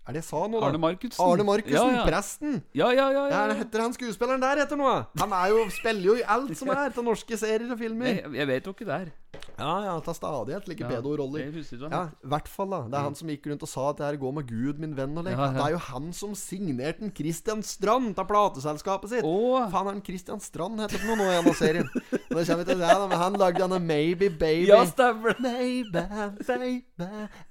Er 0.08 0.16
det 0.16 0.22
jeg 0.22 0.30
sa 0.30 0.46
nå, 0.48 0.62
da? 0.62 0.70
Arne 0.70 0.80
Markussen. 0.80 1.20
Arne 1.26 1.44
Markussen, 1.50 2.00
presten. 2.08 2.62
Ja, 2.72 2.88
ja, 2.96 3.10
ja. 3.12 3.26
Ja, 3.34 3.42
ja, 3.52 3.58
heter 3.60 3.84
han 3.84 3.96
skuespilleren 3.98 4.40
der 4.46 4.64
etter 4.64 4.80
noe? 4.80 5.02
Han 5.20 5.36
er 5.36 5.52
jo, 5.52 5.66
spiller 5.76 6.14
jo 6.14 6.16
i 6.22 6.24
alt 6.24 6.56
som 6.56 6.72
er 6.72 6.86
av 6.88 7.04
norske 7.04 7.36
serier 7.44 7.68
og 7.76 7.82
filmer. 7.82 8.22
Nei, 8.24 8.38
jeg 8.40 8.48
vet 8.54 8.72
jo 8.72 8.76
ikke 8.78 8.88
der. 8.88 9.12
Ja, 9.58 9.74
ja, 9.86 9.94
til 10.06 10.18
stadighet 10.18 10.68
Like 10.70 10.86
Ja, 10.86 10.90
pedoroller. 10.92 11.48
Ja, 11.48 12.04
i 12.12 12.32
hvert 12.34 12.50
fall, 12.52 12.70
da. 12.74 12.82
Det 12.88 13.00
er 13.00 13.06
han 13.08 13.18
som 13.18 13.32
gikk 13.32 13.48
rundt 13.52 13.66
og 13.66 13.72
sa 13.72 13.90
at 13.92 14.02
det 14.02 14.08
her 14.08 14.20
går 14.22 14.36
med 14.38 14.48
Gud, 14.50 14.82
min 14.84 14.96
venn, 14.98 15.18
og 15.18 15.28
lek. 15.28 15.38
Ja, 15.38 15.50
ja. 15.50 15.56
Det 15.58 15.66
er 15.66 15.76
jo 15.76 15.82
han 15.88 16.12
som 16.14 16.36
signerte 16.38 17.06
en 17.08 17.14
Christian 17.16 17.64
Strand 17.66 18.14
til 18.18 18.30
plateselskapet 18.30 19.14
sitt. 19.16 19.28
Oh. 19.28 19.66
Faen, 19.72 19.90
er 19.90 19.98
han 19.98 20.04
Christian 20.06 20.44
Strand 20.44 20.84
heter 20.84 21.02
for 21.02 21.12
noe 21.12 21.20
nå 21.22 21.30
i 21.32 21.36
denne 21.40 21.56
serien? 21.58 21.92
Og 22.30 22.36
det 22.36 22.48
kommer 22.50 22.68
til 22.68 22.82
det, 22.84 22.94
da, 22.94 23.08
men 23.08 23.18
han 23.24 23.40
lagde 23.42 23.64
denne 23.64 23.80
Maybe 23.82 24.30
Baby. 24.30 24.70
Ja, 24.70 24.84
stemmer. 24.86 25.38
Maybe, 25.40 26.04
baby, 26.48 26.84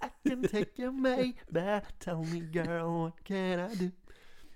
I 0.03 0.09
can 0.29 0.43
take 0.43 0.79
you, 0.79 0.93
maybe. 0.93 1.81
Tell 2.01 2.25
me, 2.25 2.41
girl, 2.41 3.03
what 3.03 3.25
can 3.25 3.61
I 3.61 3.75
do? 3.75 3.91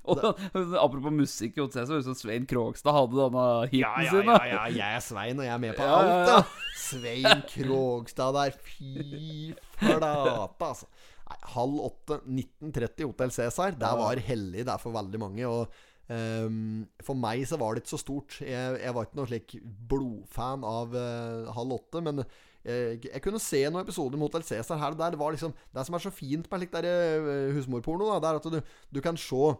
Og, 0.08 0.22
apropos 0.84 1.12
musikk, 1.12 1.58
så 1.60 1.68
det 1.74 1.98
ut 2.00 2.06
som 2.08 2.16
Svein 2.16 2.46
Krogstad 2.48 2.96
hadde 2.96 3.18
denne 3.18 3.44
hiten 3.68 3.82
Ja, 3.82 3.92
ja, 4.06 4.14
sin. 4.14 4.30
ja, 4.30 4.38
ja, 4.48 4.62
jeg 4.72 4.96
er 4.96 5.04
Svein, 5.04 5.38
og 5.42 5.44
jeg 5.44 5.52
er 5.54 5.62
med 5.66 5.76
på 5.76 5.84
Ja, 5.84 5.90
ja, 5.90 6.00
alt, 6.00 6.30
ja. 6.30 6.40
da. 6.40 6.74
Svein 6.80 7.44
Krogstad 7.52 8.36
der. 8.38 8.56
Fy 8.64 9.52
flate, 9.76 10.64
altså. 10.70 10.88
Nei, 11.30 11.38
halv 11.52 11.84
åtte, 11.90 12.20
1930, 12.26 13.06
Hotell 13.12 13.30
Cæsar. 13.36 13.76
Det 13.78 13.94
var 14.00 14.24
hellig, 14.26 14.64
det 14.66 14.72
er 14.72 14.82
for 14.82 14.96
veldig 14.96 15.20
mange. 15.22 15.46
Og 15.46 15.68
um, 16.10 16.80
for 17.06 17.14
meg 17.20 17.44
så 17.46 17.60
var 17.60 17.76
det 17.76 17.84
ikke 17.84 17.94
så 17.94 18.00
stort. 18.02 18.40
Jeg, 18.42 18.80
jeg 18.82 18.96
var 18.96 19.06
ikke 19.06 19.20
noe 19.20 19.30
slik 19.30 19.58
blodfan 19.92 20.66
av 20.66 20.96
uh, 20.96 21.52
halv 21.54 21.76
åtte, 21.76 22.02
men 22.08 22.24
jeg, 22.66 22.98
jeg 23.06 23.22
kunne 23.24 23.40
se 23.40 23.62
noen 23.68 23.84
episoder 23.86 24.18
med 24.20 24.26
Hotell 24.26 24.44
Cæsar 24.44 24.80
her 24.80 24.96
og 24.96 24.98
der. 25.00 25.14
Det 25.14 25.20
var 25.22 25.32
liksom 25.36 25.54
Det 25.72 25.86
som 25.86 25.96
er 25.96 26.02
så 26.04 26.12
fint 26.12 26.50
med 26.50 26.60
slik 26.64 26.74
eh, 26.82 27.54
husmorporno, 27.56 28.10
da, 28.10 28.18
det 28.20 28.32
er 28.32 28.40
at 28.40 28.50
du, 28.52 28.74
du 28.90 29.00
kan 29.04 29.16
se 29.16 29.54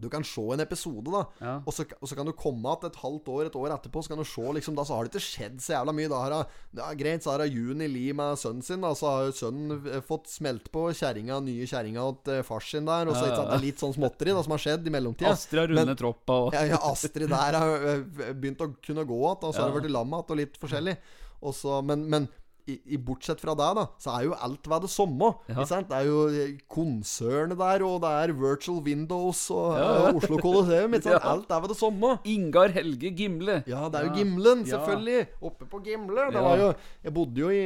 du 0.00 0.08
kan 0.12 0.24
se 0.26 0.46
en 0.54 0.62
episode, 0.62 1.10
da. 1.10 1.24
Ja. 1.40 1.56
Og, 1.64 1.74
så, 1.74 1.88
og 1.98 2.10
så 2.10 2.18
kan 2.18 2.28
du 2.28 2.34
komme 2.38 2.62
igjen 2.70 2.90
et 2.90 3.00
halvt 3.02 3.32
år, 3.34 3.50
et 3.50 3.58
år 3.58 3.74
etterpå, 3.74 4.04
så 4.06 4.14
kan 4.14 4.22
du 4.22 4.28
se 4.28 4.46
liksom, 4.60 4.78
Da 4.78 4.86
så 4.86 4.96
har 4.96 5.06
det 5.08 5.14
ikke 5.14 5.26
skjedd 5.26 5.58
så 5.64 5.74
jævla 5.74 5.96
mye. 5.96 6.12
Da 6.12 6.22
har 6.22 6.36
ja, 6.38 6.92
Greit, 6.94 7.26
så 7.26 7.34
har 7.34 7.46
Juni 7.50 7.90
Li 7.90 8.06
med 8.14 8.38
sønnen 8.38 8.62
sin. 8.64 8.86
Da, 8.86 8.94
så 8.94 9.10
har 9.10 9.34
sønnen 9.36 9.90
eh, 9.90 10.00
fått 10.06 10.30
smelt 10.30 10.70
på 10.70 10.86
kjerringa, 10.94 11.42
nye 11.44 11.66
kjerringa 11.68 12.06
til 12.24 12.44
far 12.46 12.60
fars 12.60 12.70
sin 12.70 12.84
der. 12.86 13.08
Og 13.08 13.16
så 13.16 13.26
Ja, 13.26 13.34
ja, 13.34 13.46
det 13.48 13.56
er 13.56 13.64
litt 13.64 13.80
sånn 13.80 13.94
småtteri 13.96 14.34
da, 14.34 14.42
som 14.44 14.54
har 14.54 14.62
skjedd 14.62 14.86
i 14.86 14.92
mellomtida. 14.92 15.32
Astrid 15.32 15.62
har 15.62 15.72
rundet 15.72 15.98
troppa 15.98 16.36
og 16.46 16.54
Ja, 16.54 16.78
Astrid 16.90 17.28
der 17.30 17.58
har 17.58 17.88
eh, 17.94 18.04
begynt 18.34 18.60
å 18.60 18.72
kunne 18.84 19.06
gå 19.08 19.18
igjen, 19.20 19.48
og 19.48 19.54
så 19.54 19.62
har 19.62 19.72
hun 19.72 19.80
vært 19.80 19.90
lam 19.90 20.14
igjen 20.14 20.30
og 20.34 20.40
litt 20.40 20.60
forskjellig. 20.60 20.96
Også, 21.40 21.80
men, 21.88 22.04
men 22.12 22.28
i, 22.70 22.94
i 22.94 22.98
bortsett 23.06 23.40
fra 23.42 23.54
det, 23.58 23.68
da, 23.78 23.84
så 24.00 24.14
er 24.16 24.24
jo 24.28 24.34
alt 24.46 24.68
ved 24.70 24.86
det 24.86 24.90
samme. 24.92 25.30
Ja. 25.50 25.64
Det 25.64 25.96
er 25.98 26.06
jo 26.08 26.18
eh, 26.28 26.54
konsernet 26.70 27.58
der, 27.60 27.84
og 27.86 28.00
det 28.04 28.10
er 28.22 28.32
Virtual 28.40 28.80
Windows 28.86 29.42
og 29.54 29.76
Ja, 29.78 29.88
eh. 30.08 30.16
Oslo 30.20 30.38
Colosseum. 30.42 30.94
Ja. 31.10 31.18
Alt 31.32 31.50
er 31.50 31.60
ved 31.64 31.72
det 31.74 31.78
samme. 31.80 32.14
Ingar 32.24 32.68
Helge 32.74 33.10
Gimle. 33.16 33.62
Ja, 33.66 33.86
det 33.88 34.00
er 34.00 34.06
jo 34.08 34.12
Ja. 34.12 34.18
Gimlen, 34.20 34.64
Ja. 34.66 34.76
selvfølgelig. 34.76 35.26
Oppe 35.42 35.66
på 35.66 35.82
Gimle. 35.84 36.26
Det 36.30 36.34
Ja. 36.40 36.42
var 36.48 36.56
jo 36.58 36.72
Jeg 37.04 37.14
bodde 37.14 37.40
jo 37.40 37.48
i 37.50 37.62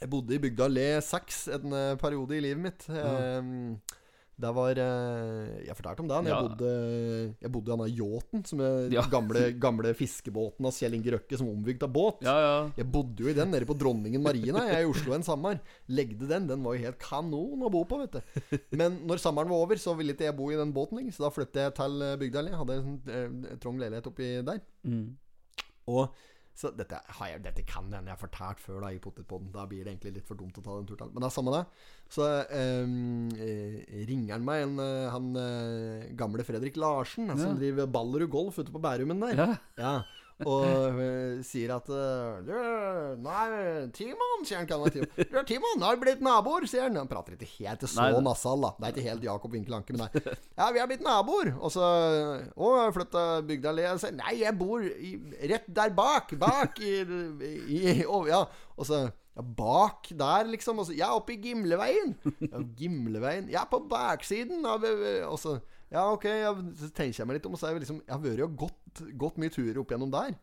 Jeg 0.00 0.10
bodde 0.10 0.34
i 0.34 0.38
bygda 0.42 0.66
Le 0.68 1.00
6 1.00 1.48
en 1.54 1.72
eh, 1.72 1.96
periode 1.96 2.36
i 2.36 2.40
livet 2.40 2.62
mitt. 2.62 2.88
Eh, 2.90 3.42
Det 4.34 4.50
var 4.50 4.74
eh, 4.82 5.62
Jeg 5.68 5.76
fortalte 5.78 6.02
om 6.02 6.08
det. 6.10 6.16
når 6.24 6.30
Ja. 6.32 6.38
Jeg 6.40 6.48
bodde 6.48 6.70
Jeg 7.44 7.52
bodde 7.54 7.68
i 7.68 7.74
denne 7.76 7.86
yachten, 7.94 8.42
som 8.46 8.60
er 8.60 8.88
Ja. 8.90 9.02
gamle, 9.08 9.42
gamle 9.62 9.92
fiskebåten 9.94 10.66
av 10.66 10.72
Kjell 10.74 10.94
Inge 10.98 11.12
Røkke, 11.14 11.38
som 11.38 11.48
ombygd 11.52 11.82
av 11.86 11.92
båt. 11.94 12.22
Ja, 12.26 12.34
ja. 12.42 12.70
Jeg 12.76 12.90
bodde 12.90 13.22
jo 13.22 13.28
i 13.30 13.36
den 13.36 13.50
nede 13.54 13.64
på 13.68 13.76
Dronningen 13.78 14.22
Marina 14.22 14.64
Jeg 14.66 14.74
er 14.74 14.82
i 14.82 14.90
Oslo 14.90 15.14
en 15.14 15.22
sommer. 15.22 15.60
Legde 15.88 16.26
den. 16.26 16.48
Den 16.48 16.62
var 16.64 16.74
jo 16.74 16.82
helt 16.82 16.98
kanon 16.98 17.62
å 17.62 17.70
bo 17.70 17.84
på, 17.84 18.00
vet 18.02 18.18
du. 18.18 18.58
Men 18.76 18.98
når 19.06 19.18
sommeren 19.22 19.48
var 19.48 19.62
over, 19.62 19.76
så 19.76 19.94
ville 19.96 20.12
ikke 20.16 20.26
jeg 20.26 20.36
bo 20.36 20.50
i 20.50 20.56
den 20.58 20.72
båten 20.74 20.98
lenger. 20.98 21.12
Så 21.14 21.22
da 21.28 21.30
flyttet 21.30 21.62
jeg 21.62 21.74
til 21.78 22.02
eh, 22.02 22.16
Bygdøy. 22.16 22.48
Jeg 22.50 22.58
hadde 22.58 22.78
en 22.80 23.00
eh, 23.06 23.56
trang 23.62 23.78
leilighet 23.78 24.06
oppi 24.10 24.42
der. 24.42 24.60
Mm. 24.84 25.16
Og 25.86 26.08
så 26.54 26.70
dette, 26.70 27.00
jeg, 27.18 27.40
dette 27.42 27.64
kan 27.66 27.88
hende 27.90 28.06
jeg 28.06 28.14
har 28.14 28.20
fortalt 28.20 28.60
før 28.62 28.84
da 28.84 28.92
i 28.94 29.00
Potetpodden. 29.02 29.48
Da 29.54 29.64
blir 29.66 29.82
det 29.82 29.90
egentlig 29.94 30.12
litt 30.20 30.28
for 30.28 30.38
dumt 30.38 30.54
å 30.60 30.62
ta 30.62 30.76
den 30.78 30.86
turen. 30.86 31.10
Men 31.10 31.24
det 31.24 31.26
er 31.26 31.34
samme 31.34 31.54
det. 31.56 31.64
Så 32.14 32.28
ehm, 32.54 33.28
eh, 33.34 34.04
ringer 34.06 34.36
han 34.36 34.44
meg, 34.46 34.62
en, 34.68 34.76
eh, 34.78 35.08
han 35.10 35.30
eh, 35.40 36.04
gamle 36.14 36.46
Fredrik 36.46 36.78
Larsen, 36.78 37.26
han 37.32 37.40
som 37.40 37.56
Ja. 37.56 37.58
driver 37.58 37.90
Ballerud 37.90 38.30
Golf 38.30 38.58
ute 38.62 38.70
på 38.70 38.78
Bærumen 38.82 39.18
der. 39.26 39.34
Ja. 39.34 39.56
Ja. 39.82 39.94
Og 40.42 40.98
eh, 40.98 41.42
sier 41.46 41.70
at 41.76 41.86
eh, 41.94 42.40
du, 42.42 42.52
Nei, 43.22 43.86
Timon, 43.94 44.42
sier 44.42 44.58
han. 44.58 44.66
Kan 44.66 44.82
Timon. 44.90 45.08
Du, 45.30 45.36
Timon, 45.46 45.84
har 45.86 45.98
blitt 46.02 46.24
naboer, 46.24 46.66
sier 46.70 46.88
han. 46.88 46.98
Han 46.98 47.10
prater 47.10 47.36
ikke 47.38 47.50
helt 47.62 47.84
så 47.86 48.00
Nei, 48.00 48.08
det- 48.16 48.22
nasal, 48.26 48.64
da. 48.66 48.72
Det 48.80 48.88
er 48.88 48.94
ikke 48.96 49.08
helt 49.12 49.26
Jakob 49.28 49.54
Winkel 49.54 49.76
Anke, 49.78 49.94
men 49.94 50.04
nei. 50.04 50.22
Ja, 50.58 50.70
vi 50.74 50.82
har 50.82 50.88
blitt 50.90 51.04
naboer. 51.06 51.52
Og 51.60 51.70
så 51.74 51.84
Å, 51.86 52.70
jeg 52.82 52.96
flytta 52.98 53.24
bygda 53.46 53.74
le. 53.78 53.86
Sier, 54.02 54.16
Nei, 54.18 54.34
jeg 54.42 54.58
bor 54.58 54.82
i, 54.82 55.12
rett 55.54 55.68
der 55.78 55.94
bak. 55.94 56.34
Bak 56.42 56.82
i, 56.82 56.96
i 57.70 57.84
å, 58.04 58.24
Ja. 58.28 58.42
Og 58.74 58.88
så 58.90 59.04
ja, 59.34 59.42
bak 59.42 60.10
der, 60.14 60.46
liksom. 60.50 60.78
Og 60.82 60.86
så, 60.90 60.94
ja, 60.98 61.12
oppe 61.14 61.34
i 61.34 61.40
Gimleveien. 61.42 62.12
Ja, 62.50 62.60
Gimleveien. 62.78 63.48
Ja, 63.54 63.64
på 63.70 63.80
baksiden 63.90 64.66
av 64.66 64.82
Og 65.30 65.38
så 65.42 65.60
Ja, 65.94 66.08
ok. 66.10 66.24
Ja, 66.26 66.50
så 66.78 66.88
tenker 66.94 67.20
jeg 67.22 67.26
meg 67.30 67.36
litt 67.38 67.46
om, 67.46 67.54
og 67.54 67.60
så 67.60 67.68
har 67.68 67.74
jeg 67.76 67.84
liksom 67.86 68.00
Jeg 68.02 68.14
har 68.14 68.22
vært 68.22 68.44
og 68.48 68.54
gått, 68.64 68.78
gått 69.18 69.40
mye 69.40 69.52
turer 69.52 69.80
opp 69.80 69.94
gjennom 69.94 70.12
der. 70.12 70.34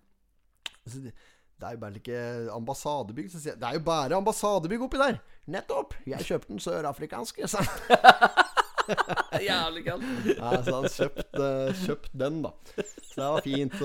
Så 0.85 1.03
det, 1.03 1.13
det 1.61 1.67
er 1.67 1.75
jo 1.75 1.81
bare 1.83 1.99
ikke 2.01 2.21
ambassadebygg. 2.55 3.29
Så 3.31 3.41
sier 3.41 3.53
jeg 3.53 3.61
det 3.61 3.69
er 3.69 3.77
jo 3.77 3.85
bare 3.85 4.17
ambassadebygg 4.17 4.87
oppi 4.87 5.01
der. 5.01 5.19
Nettopp! 5.51 5.93
Jeg 6.09 6.25
kjøpte 6.25 6.53
den 6.53 6.63
sørafrikanske, 6.63 7.49
sa 7.51 7.61
han. 7.65 8.47
Jævlig 9.49 9.83
kaldt. 9.85 10.07
Ja, 10.33 10.55
så 10.65 10.77
han 10.79 10.87
kjøpt, 10.89 11.35
eh, 11.37 11.81
kjøpt 11.83 12.15
den, 12.17 12.39
da. 12.45 12.51
Så 12.73 13.19
det 13.19 13.27
var 13.27 13.45
fint. 13.45 13.77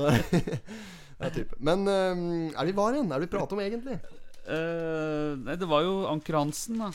ja, 1.21 1.31
type. 1.35 1.59
Men 1.61 1.85
um, 1.85 2.25
er 2.51 2.71
vi 2.71 2.77
var 2.77 2.97
igjen? 2.97 3.11
Er 3.11 3.21
det 3.21 3.29
vi 3.29 3.35
prater 3.37 3.59
om 3.59 3.63
egentlig? 3.63 3.99
Uh, 4.47 5.37
nei, 5.43 5.59
det 5.59 5.69
var 5.69 5.85
jo 5.85 5.99
Anker 6.11 6.41
Hansen, 6.41 6.81
da. 6.81 6.91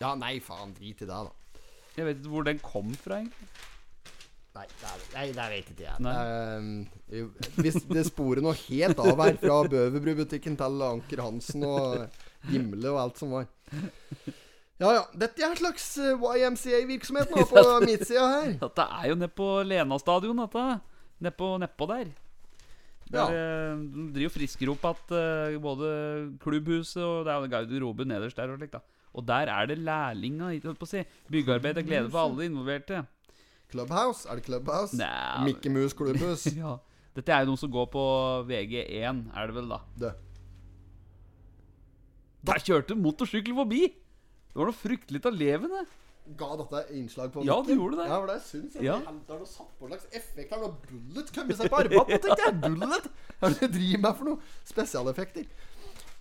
Ja, 0.00 0.14
nei, 0.18 0.38
faen. 0.42 0.72
Drit 0.78 1.04
i 1.04 1.08
det, 1.08 1.12
da. 1.12 1.60
Jeg 1.98 2.08
vet 2.08 2.22
ikke 2.22 2.32
hvor 2.32 2.48
den 2.48 2.62
kom 2.64 2.96
fra, 2.96 3.20
egentlig. 3.20 3.50
Nei, 4.52 5.26
det, 5.32 5.44
vet 5.48 5.70
ikke 5.72 5.86
jeg. 5.86 5.96
Nei. 6.04 6.12
Eh, 7.08 7.24
hvis 7.62 7.78
det 7.88 8.04
sporer 8.10 8.44
noe 8.44 8.52
helt 8.66 9.00
av 9.00 9.16
her, 9.24 9.38
fra 9.40 9.62
Bøverbru-butikken 9.72 10.58
til 10.60 10.84
Anker 10.88 11.22
Hansen 11.24 11.64
og 11.64 12.02
Gimle 12.50 12.92
og 12.92 13.00
alt 13.06 13.20
som 13.22 13.32
var. 13.32 13.46
Ja 14.82 14.90
ja. 14.98 15.02
Dette 15.16 15.40
er 15.44 15.52
en 15.54 15.60
slags 15.60 15.86
eh, 16.02 16.16
YMCA-virksomhet 16.42 17.32
nå 17.32 17.44
på 17.48 17.62
midtsida 17.88 18.26
her. 18.28 18.50
Dette 18.60 18.88
er 18.98 19.08
jo 19.12 19.16
nede 19.20 19.32
på 19.32 19.48
Lena 19.68 19.98
stadion, 20.02 20.42
dette. 20.44 20.66
Nedpå 21.22 21.52
nedpå 21.62 21.88
der. 21.92 22.10
Ja. 23.12 23.26
Eh, 23.28 23.78
De 23.94 24.08
driver 24.16 24.34
frisker 24.36 24.72
opp 24.72 24.84
at 24.90 25.14
eh, 25.16 25.56
både 25.62 25.92
klubbhuset 26.42 27.02
og 27.04 27.24
det 27.28 27.34
er 27.36 27.48
garderobe 27.56 28.08
nederst 28.08 28.36
der. 28.40 28.52
Og 28.52 28.60
slik, 28.60 28.76
Og 29.12 29.26
der 29.28 29.48
er 29.52 29.66
det 29.70 29.78
lærlinga. 29.78 30.52
si 30.84 31.04
Byggearbeid 31.30 31.78
er 31.78 31.82
glede 31.88 32.10
for 32.10 32.28
alle 32.28 32.46
involverte. 32.50 33.04
Clubhouse? 33.72 34.26
Er 34.28 34.38
det 34.40 34.44
Clubhouse? 34.46 34.96
Nei, 35.00 35.44
Mikke 35.48 35.72
Mus 35.72 35.96
klubbhus? 35.98 36.46
ja. 36.56 36.76
Dette 37.16 37.32
er 37.34 37.42
jo 37.44 37.50
noen 37.52 37.60
som 37.60 37.72
går 37.72 37.88
på 37.92 38.02
VG1, 38.48 39.24
er 39.36 39.50
det 39.50 39.56
vel, 39.58 39.66
da. 39.68 39.80
Det. 40.00 40.12
Der 42.48 42.58
kjørte 42.64 42.96
en 42.96 43.02
motorsykkel 43.04 43.54
forbi! 43.56 43.82
Det 44.52 44.58
var 44.60 44.68
noe 44.68 44.76
fryktelig 44.76 45.20
av 45.28 45.36
levende. 45.36 45.82
Ga 46.38 46.48
dette 46.60 46.80
innslag 46.94 47.32
på 47.34 47.42
Ja, 47.46 47.56
det 47.66 47.74
gjorde 47.76 47.98
det. 47.98 48.06
Ja, 48.10 48.18
for 48.22 48.30
det 48.30 48.38
syns 48.46 48.76
jeg. 48.78 48.84
Ja. 48.86 48.96
Det 49.02 49.32
er 49.34 49.40
noe 49.42 49.48
satt 49.50 49.70
på 49.80 49.88
slags 49.90 50.06
effekt 50.14 50.52
her. 50.54 50.60
Noe 50.62 50.76
Bullet 50.86 51.32
kommer 51.34 51.58
seg 51.58 51.70
på 51.72 51.80
armene, 51.80 52.18
tenkte 52.22 52.46
jeg. 52.46 52.56
Bullet? 52.66 53.08
Hva 53.40 53.48
er 53.50 53.56
det 53.58 53.68
du 53.72 53.76
driver 53.78 54.02
med 54.06 54.18
for 54.20 54.30
noe 54.30 54.54
spesialeffekter? 54.72 55.48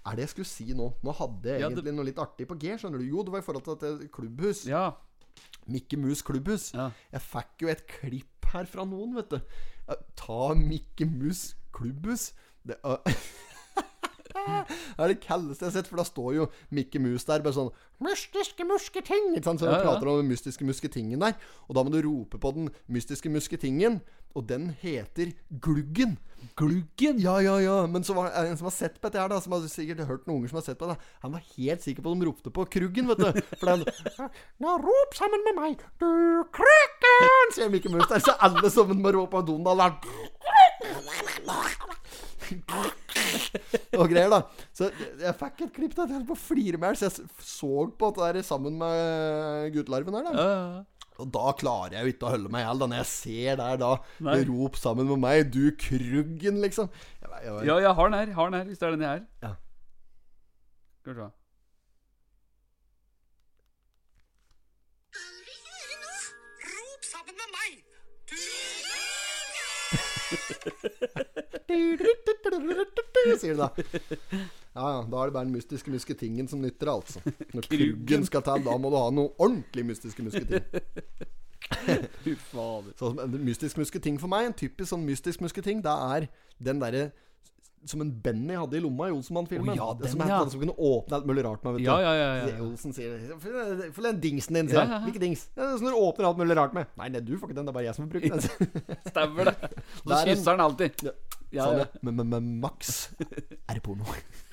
er 0.02 0.16
det 0.18 0.24
jeg 0.26 0.32
skulle 0.32 0.50
si 0.50 0.66
nå? 0.74 0.88
Nå 1.06 1.14
hadde 1.14 1.52
jeg 1.52 1.62
Ja, 1.62 1.68
det- 1.70 1.76
egentlig 1.78 1.94
noe 2.00 2.08
litt 2.08 2.18
artig 2.24 2.48
på 2.50 2.56
G, 2.58 2.72
skjønner 2.82 2.98
du. 2.98 3.06
Jo, 3.06 3.22
det 3.28 3.36
var 3.36 3.44
i 3.44 3.46
forhold 3.46 3.66
til 3.68 3.76
dette 3.78 4.08
klubbhus. 4.16 4.64
Ja. 4.66 4.88
Mikke 5.68 5.98
Mus 5.98 6.22
klubbhus. 6.26 6.72
Ja. 6.74 6.90
Jeg 7.12 7.22
fikk 7.22 7.66
jo 7.66 7.68
et 7.74 7.86
klipp 7.88 8.46
her 8.54 8.66
fra 8.66 8.86
noen, 8.86 9.16
vet 9.16 9.30
du. 9.30 9.40
Ta 10.20 10.54
Mikke 10.58 11.06
Mus 11.06 11.56
klubbhus. 11.76 12.32
Det 12.68 12.78
er 12.84 12.98
det 14.32 15.04
er 15.04 15.12
det 15.12 15.20
kaldeste 15.24 15.66
jeg 15.66 15.72
har 15.72 15.76
sett, 15.76 15.90
for 15.92 16.00
da 16.00 16.06
står 16.08 16.34
jo 16.38 16.48
Mikke 16.74 17.00
Mus 17.04 17.26
der 17.28 17.44
bare 17.44 17.56
sånn 17.56 17.72
'Mystiske 18.02 18.66
musketing'. 18.66 19.36
Ikke 19.36 19.46
sant? 19.50 19.60
Så 19.60 19.68
Ja, 19.70 19.78
ja. 19.78 19.84
prater 19.84 20.08
om 20.08 20.22
den 20.22 20.32
mystiske 20.32 20.66
musketingen 20.66 21.20
der. 21.22 21.36
Og 21.68 21.76
da 21.76 21.84
må 21.84 21.92
du 21.92 22.02
rope 22.02 22.40
på 22.40 22.54
den 22.56 22.70
mystiske 22.88 23.30
musketingen, 23.30 24.02
og 24.36 24.46
den 24.50 24.72
heter 24.82 25.32
Gluggen. 25.64 26.18
Gluggen? 26.58 27.20
Ja, 27.22 27.36
ja, 27.44 27.58
ja. 27.62 27.76
Men 27.88 28.04
så 28.06 28.16
var 28.18 28.30
det 28.30 28.50
en 28.50 28.58
som 28.58 28.68
har 28.70 28.74
sett 28.76 28.96
på 28.98 29.08
dette 29.10 29.22
her, 29.22 29.30
da, 29.32 29.38
som 29.44 29.54
har 29.56 29.66
sikkert 29.70 30.02
hørt 30.10 30.26
noen 30.28 30.40
unger 30.42 30.52
som 30.54 30.60
har 30.62 30.66
sett 30.66 30.80
på 30.82 30.90
det. 30.90 30.98
Han 31.22 31.36
var 31.36 31.44
helt 31.56 31.86
sikker 31.86 32.06
på 32.06 32.14
at 32.14 32.22
de 32.22 32.28
ropte 32.30 32.54
på 32.56 32.66
Kruggen, 32.76 33.12
vet 33.12 33.22
du. 33.22 33.42
For 33.62 33.70
den 33.70 34.32
Nå 34.64 34.76
rop 34.82 35.18
sammen 35.18 35.46
med 35.48 35.60
meg, 35.60 35.86
du 36.02 36.10
Kruggen! 36.56 37.56
Sier 37.56 37.72
Mikke 37.74 37.92
Mus 37.94 38.08
der. 38.10 38.24
Så 38.26 38.36
alle 38.42 38.74
sammen 38.74 39.02
må 39.04 39.14
rope 39.16 39.36
på 39.38 39.44
Donald. 39.52 40.02
Og 43.96 44.08
greier, 44.12 44.32
da. 44.32 44.42
Så 44.76 44.90
jeg 45.22 45.36
fikk 45.40 45.66
et 45.68 45.76
klipp 45.76 45.94
der 45.98 46.10
jeg 46.10 46.18
holdt 46.20 46.30
på 46.32 46.38
å 46.38 46.42
flire 46.42 46.80
med 46.82 46.98
så 47.00 47.08
jeg 47.08 47.28
så 47.46 47.86
på 48.00 48.10
dette 48.16 48.32
er 48.42 48.48
sammen 48.48 48.80
med 48.82 49.72
guttelarven 49.76 50.18
her, 50.18 50.28
da. 50.28 50.34
Ja, 50.36 50.48
Ja, 50.52 50.64
ja. 50.80 50.88
Og 51.22 51.30
da 51.34 51.52
klarer 51.58 51.98
jeg 51.98 52.08
jo 52.08 52.14
ikke 52.16 52.28
å 52.28 52.34
holde 52.36 52.52
meg 52.54 52.64
i 52.64 52.68
hjel, 52.68 52.82
når 52.82 53.02
jeg 53.02 53.10
ser 53.12 53.60
der 53.62 53.82
da 53.82 53.92
Nei. 54.26 54.40
Rop 54.50 54.80
sammen 54.80 55.10
med 55.12 55.22
meg, 55.22 55.52
du 55.54 55.68
Kruggen, 55.78 56.62
liksom. 56.64 56.90
Jeg, 57.22 57.34
jeg, 57.46 57.68
ja, 57.70 57.78
jeg 57.88 57.94
har 58.00 58.10
den 58.10 58.20
her. 58.20 58.34
Har 58.40 58.50
den 58.50 58.62
her, 58.62 58.72
hvis 58.72 58.82
det 58.82 58.90
er 58.90 58.98
den 58.98 59.06
jeg 59.06 59.22
er. 59.22 59.30
Ja. 59.46 59.54
Skal 61.02 61.14
vi 61.14 61.22
se. 61.22 61.30
Sier 73.42 73.56
du 73.56 73.60
da. 73.60 73.70
Ja, 74.72 74.90
ja, 74.96 75.00
da 75.04 75.20
er 75.20 75.28
det 75.28 75.36
bare 75.36 75.46
den 75.46 75.56
mystiske 75.56 75.92
musketingen 75.92 76.48
som 76.48 76.62
nytter, 76.64 76.94
altså. 76.94 77.20
Når 77.56 77.68
Kruggen 77.68 78.26
skal 78.28 78.44
til, 78.46 78.68
da 78.68 78.78
må 78.80 78.92
du 78.94 78.96
ha 78.96 79.10
noe 79.12 79.34
ordentlig 79.38 79.84
mystiske 79.90 80.24
musketing. 80.24 80.64
Fy 82.24 82.36
fader. 82.36 82.94
Så 83.00 83.12
en 83.24 83.36
mystisk 83.44 83.82
musketing 83.82 84.20
for 84.22 84.32
meg, 84.32 84.48
en 84.48 84.56
typisk 84.56 84.94
sånn 84.94 85.04
mystisk 85.08 85.44
musketing, 85.44 85.84
det 85.84 85.92
er 86.16 86.30
den 86.64 86.80
derre 86.84 87.10
som 87.90 88.02
en 88.04 88.12
Benny 88.24 88.54
hadde 88.54 88.78
i 88.78 88.82
lomma 88.84 89.08
i 89.10 89.14
Olsenmann-filmen. 89.16 89.74
Å, 89.74 89.78
ja, 89.80 89.88
den, 89.98 90.12
som, 90.14 90.22
ja. 90.30 90.38
som 90.54 90.62
kunne 90.62 90.76
åpne 90.78 91.18
alt 91.18 91.28
mulig 91.28 91.44
rart 91.48 91.64
med, 91.66 91.76
vet 91.76 91.82
du. 91.82 91.88
Ja, 91.88 91.98
ja, 92.04 92.12
ja, 92.14 92.28
ja. 92.46 92.58
Olsen 92.62 92.94
sier 92.94 93.16
Få 93.42 94.06
den 94.06 94.22
dingsen 94.22 94.60
din, 94.60 94.70
sier 94.70 94.84
jeg. 94.84 94.92
ja, 94.92 95.00
ja. 95.00 95.02
Hvilken 95.08 95.26
dings? 95.26 95.48
Ja, 95.58 95.72
som 95.74 95.90
du 95.90 95.98
åpner 95.98 96.30
alt 96.30 96.42
mulig 96.42 96.58
rart 96.60 96.76
med. 96.78 96.92
Nei, 97.02 97.10
nei, 97.16 97.24
du 97.26 97.34
får 97.40 97.50
ikke 97.50 97.58
den, 97.58 97.68
det 97.68 97.74
er 97.74 97.80
bare 97.80 97.88
jeg 97.88 97.98
som 97.98 98.06
får 98.06 98.12
bruke 98.14 98.34
den. 98.38 98.82
Stemmer 99.12 99.50
det. 99.50 99.72
Så 100.04 100.20
er 100.20 100.30
kysser 100.30 100.54
han 100.54 100.66
alltid. 100.68 101.08
Ja. 101.10 101.16
Ja, 101.52 101.86
men, 102.02 102.22
men 102.30 102.52
Max, 102.62 103.10
er 103.20 103.78
det 103.78 103.84
porno? 103.84 104.08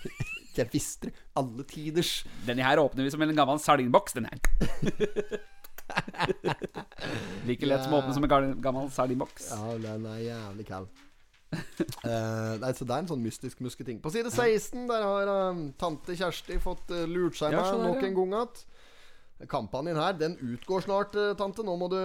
jeg 0.59 0.70
visste 0.72 1.09
det. 1.09 1.26
Alle 1.38 1.66
tiders. 1.68 2.24
Denne 2.46 2.66
her 2.66 2.80
åpner 2.82 3.07
vi 3.07 3.12
som 3.14 3.22
en 3.22 3.36
gammel 3.36 3.61
sardinboks, 3.62 4.16
den 4.18 4.26
her. 4.26 4.38
like 7.49 7.68
lett 7.68 7.84
som 7.84 7.94
å 7.94 8.01
åpne 8.03 8.16
som 8.16 8.26
en 8.26 8.57
gammel 8.62 8.90
sardinboks. 8.94 9.53
Ja, 9.55 9.76
den 9.84 10.09
er 10.11 10.24
jævlig 10.24 10.66
kald. 10.68 10.90
uh, 11.49 12.59
nei, 12.61 12.72
så 12.76 12.84
det 12.84 12.92
er 12.92 12.99
en 13.01 13.12
sånn 13.12 13.22
mystisk 13.24 13.62
musketing. 13.64 14.03
På 14.05 14.11
side 14.12 14.28
16 14.28 14.82
Der 14.90 15.07
har 15.07 15.30
uh, 15.30 15.62
tante 15.80 16.12
Kjersti 16.18 16.59
fått 16.61 16.92
uh, 16.92 17.07
lurt 17.09 17.38
seg 17.38 17.57
Ja, 17.57 17.62
med 17.72 17.86
nok 17.86 18.05
en 18.05 18.18
gang 18.18 18.34
igjen. 18.34 18.66
Kampanjen 19.46 19.96
her, 19.96 20.16
den 20.18 20.34
utgår 20.42 20.82
snart, 20.82 21.14
eh, 21.14 21.36
tante. 21.38 21.62
Nå 21.62 21.76
må 21.78 21.86
du 21.92 21.99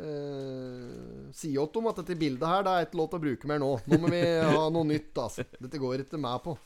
eh, 0.00 1.28
si 1.36 1.52
åt 1.60 1.74
dem 1.74 1.88
at 1.90 2.00
dette 2.00 2.16
bildet 2.18 2.48
her 2.48 2.64
Det 2.64 2.72
er 2.72 2.86
ikke 2.86 2.98
lov 3.00 3.10
til 3.12 3.20
å 3.20 3.24
bruke 3.26 3.50
mer 3.50 3.62
nå. 3.62 3.70
Nå 3.88 4.00
må 4.02 4.12
vi 4.12 4.22
ha 4.22 4.66
noe 4.72 4.88
nytt, 4.88 5.12
altså. 5.20 5.46
Dette 5.58 5.80
går 5.82 6.04
ikke 6.06 6.20
meg 6.20 6.42
på. 6.44 6.56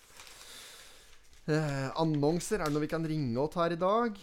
Uh, 1.47 1.93
annonser. 2.03 2.59
Er 2.59 2.67
det 2.67 2.75
noe 2.75 2.83
vi 2.83 2.91
kan 2.91 3.07
ringe 3.07 3.39
oss 3.39 3.55
her 3.59 3.77
i 3.77 3.79
dag? 3.81 4.19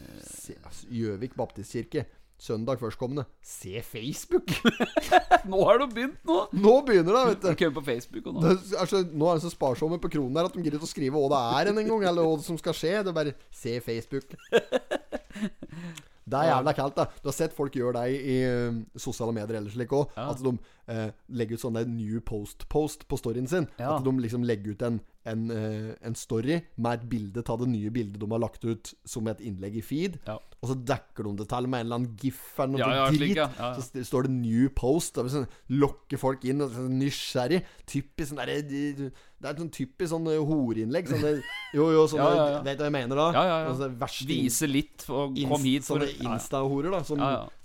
Altså, 0.00 0.86
Gjøvik 0.90 1.36
baptistkirke. 1.38 2.06
Søndag 2.40 2.78
førstkommende. 2.80 3.26
Se 3.44 3.82
Facebook! 3.84 4.48
Nå 5.50 5.58
har 5.64 5.82
du 5.82 5.90
begynt, 5.92 6.16
nå! 6.24 6.38
Nå 6.56 6.72
begynner 6.88 7.12
det, 7.12 7.24
vet 7.28 7.42
du. 7.42 7.48
Okay, 7.50 7.72
på 7.74 7.82
Facebook 7.84 8.30
nå. 8.30 8.40
Det, 8.40 8.54
er 8.80 8.88
så, 8.88 9.02
nå 9.04 9.28
er 9.28 9.36
de 9.36 9.44
så 9.44 9.50
sparsomme 9.52 9.98
på 10.00 10.08
kronen 10.14 10.38
der 10.38 10.48
at 10.48 10.56
de 10.56 10.62
gidder 10.64 10.78
ikke 10.78 10.88
å 10.88 10.92
skrive 10.94 11.20
hva 11.20 11.28
det 11.34 11.40
er 11.58 11.72
en 11.74 11.82
gang, 11.82 12.06
eller 12.08 12.30
hva 12.30 12.38
som 12.44 12.56
skal 12.56 12.76
skje. 12.78 12.94
Det 13.04 13.12
er 13.12 13.18
bare 13.18 13.34
se 13.52 13.76
Facebook. 13.84 14.32
Det 16.30 16.40
er 16.40 16.50
jævla 16.52 16.74
kaldt, 16.76 16.98
da. 16.98 17.06
Du 17.22 17.30
har 17.30 17.36
sett 17.36 17.56
folk 17.56 17.76
gjøre 17.76 18.00
det 18.00 18.20
i 18.20 18.36
eh, 18.46 18.80
sosiale 19.00 19.34
medier 19.36 19.60
eller 19.60 19.72
slik 19.74 19.94
òg. 19.96 20.12
Ja. 20.16 20.28
At 20.32 20.42
de 20.44 20.54
eh, 20.90 21.08
legger 21.40 21.58
ut 21.58 21.64
sånn 21.64 21.80
new 21.90 22.20
post-post 22.26 23.06
på 23.10 23.18
storyen 23.20 23.50
sin. 23.50 23.68
Ja. 23.80 23.96
At 23.96 24.06
de 24.06 24.14
liksom 24.22 24.46
legger 24.46 24.76
ut 24.76 24.86
en, 24.86 25.00
en, 25.26 25.50
eh, 25.50 25.94
en 26.02 26.14
story 26.14 26.62
med 26.78 26.92
et 27.00 27.08
bilde 27.10 27.42
av 27.48 27.58
det 27.60 27.68
nye 27.68 27.90
bildet 27.90 28.18
de 28.20 28.30
har 28.30 28.38
lagt 28.40 28.64
ut 28.64 28.94
som 29.04 29.26
et 29.28 29.40
innlegg 29.40 29.76
i 29.76 29.82
feed. 29.84 30.18
Ja. 30.26 30.38
Og 30.62 30.68
så 30.68 30.74
dekker 30.84 31.24
de 31.24 31.36
det 31.36 31.48
til 31.48 31.66
med 31.68 31.80
en 31.80 31.86
eller 31.86 31.96
annen 32.00 32.16
gif 32.20 32.58
eller 32.58 32.72
noe 32.72 32.80
Ja, 32.80 32.88
ja, 32.94 33.10
drit. 33.10 33.36
ja. 33.36 33.46
Ja, 33.58 33.68
ja. 33.70 33.74
Så 33.76 33.80
st- 33.86 34.04
står 34.04 34.22
det 34.24 34.30
'new 34.32 34.68
post'. 34.68 35.16
Og 35.18 35.30
sånn, 35.30 35.46
lokker 35.70 36.18
folk 36.18 36.44
inn. 36.44 36.60
Og 36.60 36.70
sånn, 36.70 36.98
nysgjerrig. 37.00 37.62
Typisk 37.86 38.32
sånn 38.32 38.36
der, 38.44 38.62
Det 38.62 39.48
er 39.48 39.50
et 39.54 39.56
sånn 39.58 39.70
typisk 39.72 40.10
sånn 40.12 40.26
eh, 40.28 40.36
horeinnlegg. 40.36 41.08
Sånn, 41.08 41.42
jo, 41.74 41.90
jo, 41.92 42.06
sånn 42.06 42.18
Ja, 42.20 42.34
ja, 42.36 42.46
ja. 42.56 42.62
Vet 42.62 42.76
du 42.76 42.84
hva 42.84 42.90
jeg 42.90 42.92
mener 42.92 43.16
da? 43.16 43.32
Ja, 43.32 43.44
ja, 43.44 43.58
ja. 43.64 43.68
Altså, 43.72 44.26
Vise 44.28 44.66
litt 44.68 45.06
og 45.08 45.34
kom 45.48 45.62
hit 45.64 45.82
for 45.84 45.96
Sånne 45.98 46.10
ja, 46.12 46.22
ja. 46.28 46.34
Insta-horer, 46.36 46.90
da. 46.90 47.02
Som 47.04 47.18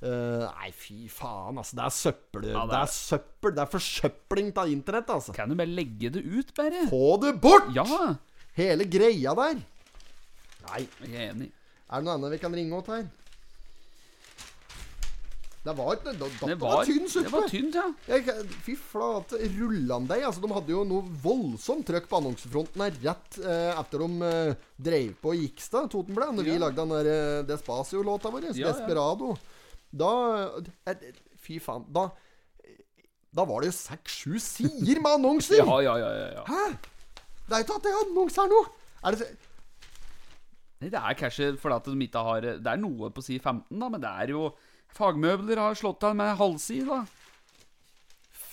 Ja, 0.05 0.13
ja. 0.13 0.45
eh, 0.45 0.45
Nei, 0.61 0.71
fy 0.77 0.97
faen, 1.11 1.57
altså. 1.61 1.75
Det 1.79 1.83
er 1.87 1.95
søppel. 1.97 2.47
Ja, 2.51 2.61
det, 2.63 2.69
det 2.71 2.77
er 2.79 2.85
er 2.85 2.93
søppel. 2.93 3.55
Det 3.57 3.63
er 3.65 3.73
forsøpling 3.73 4.53
av 4.61 4.71
internett, 4.71 5.09
altså. 5.17 5.33
Kan 5.35 5.49
du 5.51 5.57
bare 5.59 5.73
legge 5.73 6.13
det 6.15 6.23
ut, 6.23 6.53
bare? 6.57 6.85
Få 6.93 7.17
det 7.25 7.35
bort! 7.43 7.69
Ja, 7.75 7.85
Hele 8.55 8.85
greia 8.87 9.33
der. 9.35 9.57
Nei. 10.69 10.85
jeg 11.03 11.13
er 11.15 11.31
enig. 11.33 11.51
Er 11.91 11.99
det 12.01 12.05
noe 12.07 12.13
annet 12.17 12.31
vi 12.37 12.37
kan 12.41 12.53
ringe 12.55 12.77
åt 12.79 12.87
her? 12.93 13.03
Det 15.65 15.73
var, 15.73 15.95
det, 15.97 16.11
det, 16.19 16.27
Det 16.45 16.55
var, 16.61 16.75
var 16.75 16.85
tynn 16.85 17.07
suppe. 17.09 17.25
det 17.25 17.31
var 17.33 17.47
tynt, 17.49 17.75
ja. 17.75 17.85
Jeg, 18.05 18.33
fy 18.61 18.75
flate, 18.77 19.39
rullandeig. 19.57 20.21
Altså, 20.27 20.43
de 20.43 20.51
hadde 20.53 20.69
jo 20.75 20.83
noe 20.85 21.07
voldsomt 21.23 21.87
trøkk 21.89 22.05
på 22.11 22.19
annonsefronten 22.19 22.83
her 22.85 22.99
rett 23.01 23.39
eh, 23.41 23.71
etter 23.73 24.03
de 24.05 24.27
eh, 24.29 24.51
dreiv 24.77 25.15
på 25.23 25.33
Gikstad, 25.39 25.89
Totenblad, 25.89 26.35
når 26.37 26.45
vi 26.51 26.57
lagde 26.61 26.77
den 26.83 26.93
der 26.93 27.09
eh, 27.09 27.41
Despacio-låta 27.49 28.29
vår, 28.35 28.51
Ja, 28.51 28.69
ja. 28.69 29.31
Da 29.95 30.11
eh, 30.89 31.09
Fy 31.39 31.59
faen. 31.63 31.85
Da 31.95 32.09
Da 33.35 33.43
var 33.47 33.63
det 33.63 33.71
jo 33.71 33.77
seks-sju 33.77 34.37
sider 34.39 35.01
med 35.03 35.17
annonser! 35.19 35.59
Ja, 35.63 35.79
ja, 35.83 35.97
ja, 35.99 36.11
ja, 36.19 36.27
ja. 36.39 36.45
Hæ? 36.47 36.77
Det 37.45 37.57
er 37.57 37.65
ikke 37.65 37.75
at 37.79 37.83
det 37.83 37.91
er 37.91 37.99
annonse 38.05 38.41
her 38.41 38.51
nå! 38.51 38.61
Er 39.05 39.15
det 39.15 39.27
Nei, 40.81 40.89
Det 40.91 40.99
er 41.01 41.17
kanskje 41.19 41.51
fordi 41.59 41.75
at 41.75 41.89
de 41.91 42.07
ikke 42.07 42.23
har 42.29 42.47
Det 42.47 42.71
er 42.71 42.79
noe 42.81 43.11
på 43.11 43.23
side 43.23 43.43
15, 43.43 43.79
da, 43.79 43.89
men 43.89 44.01
det 44.03 44.13
er 44.23 44.33
jo 44.35 44.47
Fagmøbler 44.95 45.59
har 45.59 45.75
slått 45.75 46.03
av 46.07 46.15
med 46.15 46.37
halvside, 46.39 46.87
da. 46.87 47.01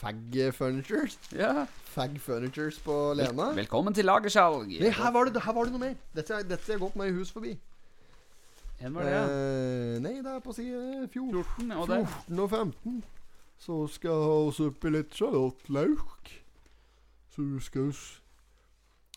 Fag 0.03 0.35
Furnitures? 0.57 1.15
Ja. 1.31 1.67
Fag 1.95 2.17
Furnitures 2.19 2.81
på 2.83 2.97
Lena? 3.15 3.53
Velkommen 3.55 3.95
til 3.95 4.09
lagersalg. 4.09 4.73
Her 4.81 4.97
her 4.97 5.13
var 5.15 5.31
det 5.31 5.39
noe 5.71 5.79
mer. 5.79 5.95
Dette, 6.17 6.41
dette 6.43 6.75
er 6.75 6.81
gått 6.83 6.97
meg 6.99 7.13
i 7.13 7.15
hus 7.21 7.31
forbi. 7.31 7.53
Hvor 8.83 8.99
var 8.99 9.09
det? 9.09 9.19
Eh, 9.23 9.99
nei, 10.03 10.15
det 10.25 10.33
er 10.33 10.43
på 10.45 10.55
side 10.57 11.09
14. 11.09 11.43
14, 11.43 11.73
og 11.77 11.87
14 11.89 12.43
og 12.43 12.51
15. 12.51 13.03
Så 13.63 13.79
skal 13.95 14.19
vi 14.19 14.27
ha 14.27 14.41
oss 14.49 14.59
oppi 14.65 14.91
litt 14.91 15.15
sjalottløk. 15.15 16.33
Så 17.33 17.47
skal 17.63 17.89
vi 17.93 17.97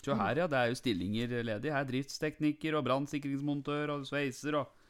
Se 0.05 0.13
her, 0.13 0.37
ja. 0.37 0.45
Det 0.45 0.57
er 0.59 0.69
jo 0.69 0.77
stillinger 0.77 1.31
ledig. 1.47 1.71
Her 1.73 1.85
driftstekniker 1.89 2.75
og 2.77 2.85
brannsikringsmontør 2.85 3.95
og 3.95 4.05
sveiser 4.05 4.59
og 4.61 4.81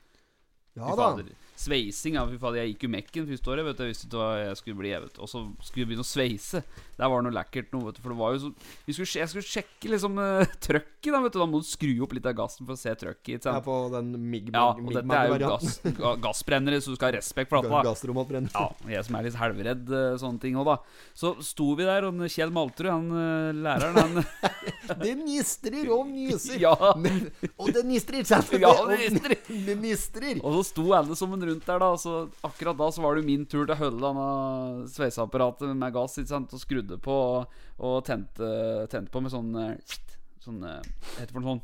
Ja 0.76 0.92
da. 1.00 1.14
Sveising, 1.56 2.18
ja. 2.20 2.26
Fy 2.28 2.36
fader, 2.36 2.66
jeg 2.66 2.74
gikk 2.74 2.84
jo 2.84 2.90
Mekken 2.98 3.30
første 3.30 3.54
året, 3.54 3.64
vet 3.70 3.80
du. 3.80 3.84
Jeg 3.86 3.94
visste 3.94 4.10
ikke 4.10 4.20
hva 4.20 4.34
jeg 4.42 4.58
skulle 4.60 4.82
bli. 4.82 4.92
Og 5.00 5.30
så 5.32 5.46
skulle 5.64 5.86
jeg 5.86 5.92
begynne 5.94 6.04
å 6.04 6.10
sveise. 6.10 6.64
Der 6.96 7.12
var 7.12 7.20
det 7.20 7.28
noe 7.28 7.36
lekkert 7.36 7.74
noe, 7.76 7.90
vet 7.90 7.98
du. 7.98 8.02
For 8.06 8.14
det 8.14 8.20
var 8.20 8.36
jo 8.36 8.42
så 8.46 8.52
vi 8.86 8.96
skulle, 8.96 9.10
Jeg 9.20 9.32
skulle 9.32 9.50
sjekke 9.50 9.92
liksom 9.92 10.20
uh, 10.22 10.46
trøkket, 10.66 11.12
da, 11.12 11.22
vet 11.26 11.36
du. 11.36 11.40
Da 11.42 11.50
må 11.50 11.62
du 11.62 11.68
skru 11.68 11.92
opp 12.06 12.16
litt 12.16 12.30
av 12.30 12.38
gassen 12.38 12.68
for 12.68 12.78
å 12.78 12.80
se 12.80 12.94
trøkket. 13.02 13.46
Sant? 13.46 13.64
på 13.66 13.76
den 13.94 14.14
mig 14.20 14.50
Ja, 14.54 14.68
og 14.76 14.92
dette 14.94 15.18
er 15.18 15.32
jo 15.32 15.38
gass, 15.42 15.80
gassbrennere, 16.22 16.80
så 16.84 16.94
du 16.94 17.00
skal 17.00 17.10
ha 17.12 17.18
respekt 17.18 17.52
for 17.52 17.66
dette. 17.66 17.84
Gassromatbrenner. 17.88 18.54
Ja, 18.54 18.92
jeg 18.96 19.08
som 19.08 19.18
er 19.18 19.28
litt 19.28 19.40
helvredd 19.40 19.94
eh, 19.96 20.18
sånne 20.22 20.42
ting 20.44 20.58
òg, 20.60 20.70
da. 20.70 20.76
Så 21.18 21.34
sto 21.46 21.72
vi 21.80 21.88
der, 21.88 22.08
og 22.08 22.22
Kjell 22.32 22.54
Malterud, 22.54 22.92
han 22.92 23.08
eh, 23.22 23.64
læreren, 23.66 24.22
han 24.22 24.26
Det 25.02 25.16
nistrer 25.20 25.90
og 25.94 26.08
nyser. 26.12 26.60
Ja. 26.66 26.74
Men, 26.98 27.28
og 27.60 27.70
det 27.76 27.84
nistrer, 27.86 28.24
sant? 28.28 28.54
Ja, 28.58 28.72
det 28.88 28.98
nistrer. 29.02 29.36
Det 29.68 29.76
nistrer. 29.82 30.40
Og 30.40 30.60
så 30.60 30.64
sto 30.70 30.86
alle 30.96 31.18
som 31.18 31.34
en 31.36 31.44
rundt 31.50 31.66
der, 31.68 31.82
da. 31.82 31.92
Så 32.00 32.16
akkurat 32.46 32.78
da 32.80 32.90
så 32.94 33.04
var 33.04 33.20
det 33.20 33.26
min 33.28 33.44
tur 33.50 33.66
til 33.66 33.76
å 33.76 33.80
holde 33.80 34.02
denne 34.02 34.88
sveiseapparatet 34.94 35.74
med 35.76 35.96
gass 35.96 36.18
ikke 36.22 36.32
sant? 36.32 36.54
og 36.56 36.62
skrudde 36.62 36.85
på 37.02 37.16
og, 37.16 37.56
og 37.82 37.98
tente, 38.08 38.50
tente 38.92 39.12
på 39.14 39.24
med 39.24 39.34
sånn 39.34 39.52
eh, 39.62 39.98
Sånn 40.46 40.62
eh, 40.62 40.78
Hva 40.84 41.18
heter 41.18 41.32
det 41.32 41.34
for 41.34 41.42
noe 41.42 41.56
sånn 41.56 41.64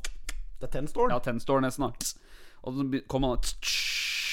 Det 0.58 0.68
er 0.68 0.74
tennstål. 0.80 1.14
Ja, 1.14 1.22
tennstår 1.24 1.62
nesten, 1.66 1.88
da. 1.88 2.12
Og 2.62 2.78
så 2.78 3.02
kom 3.10 3.26
han 3.26 3.38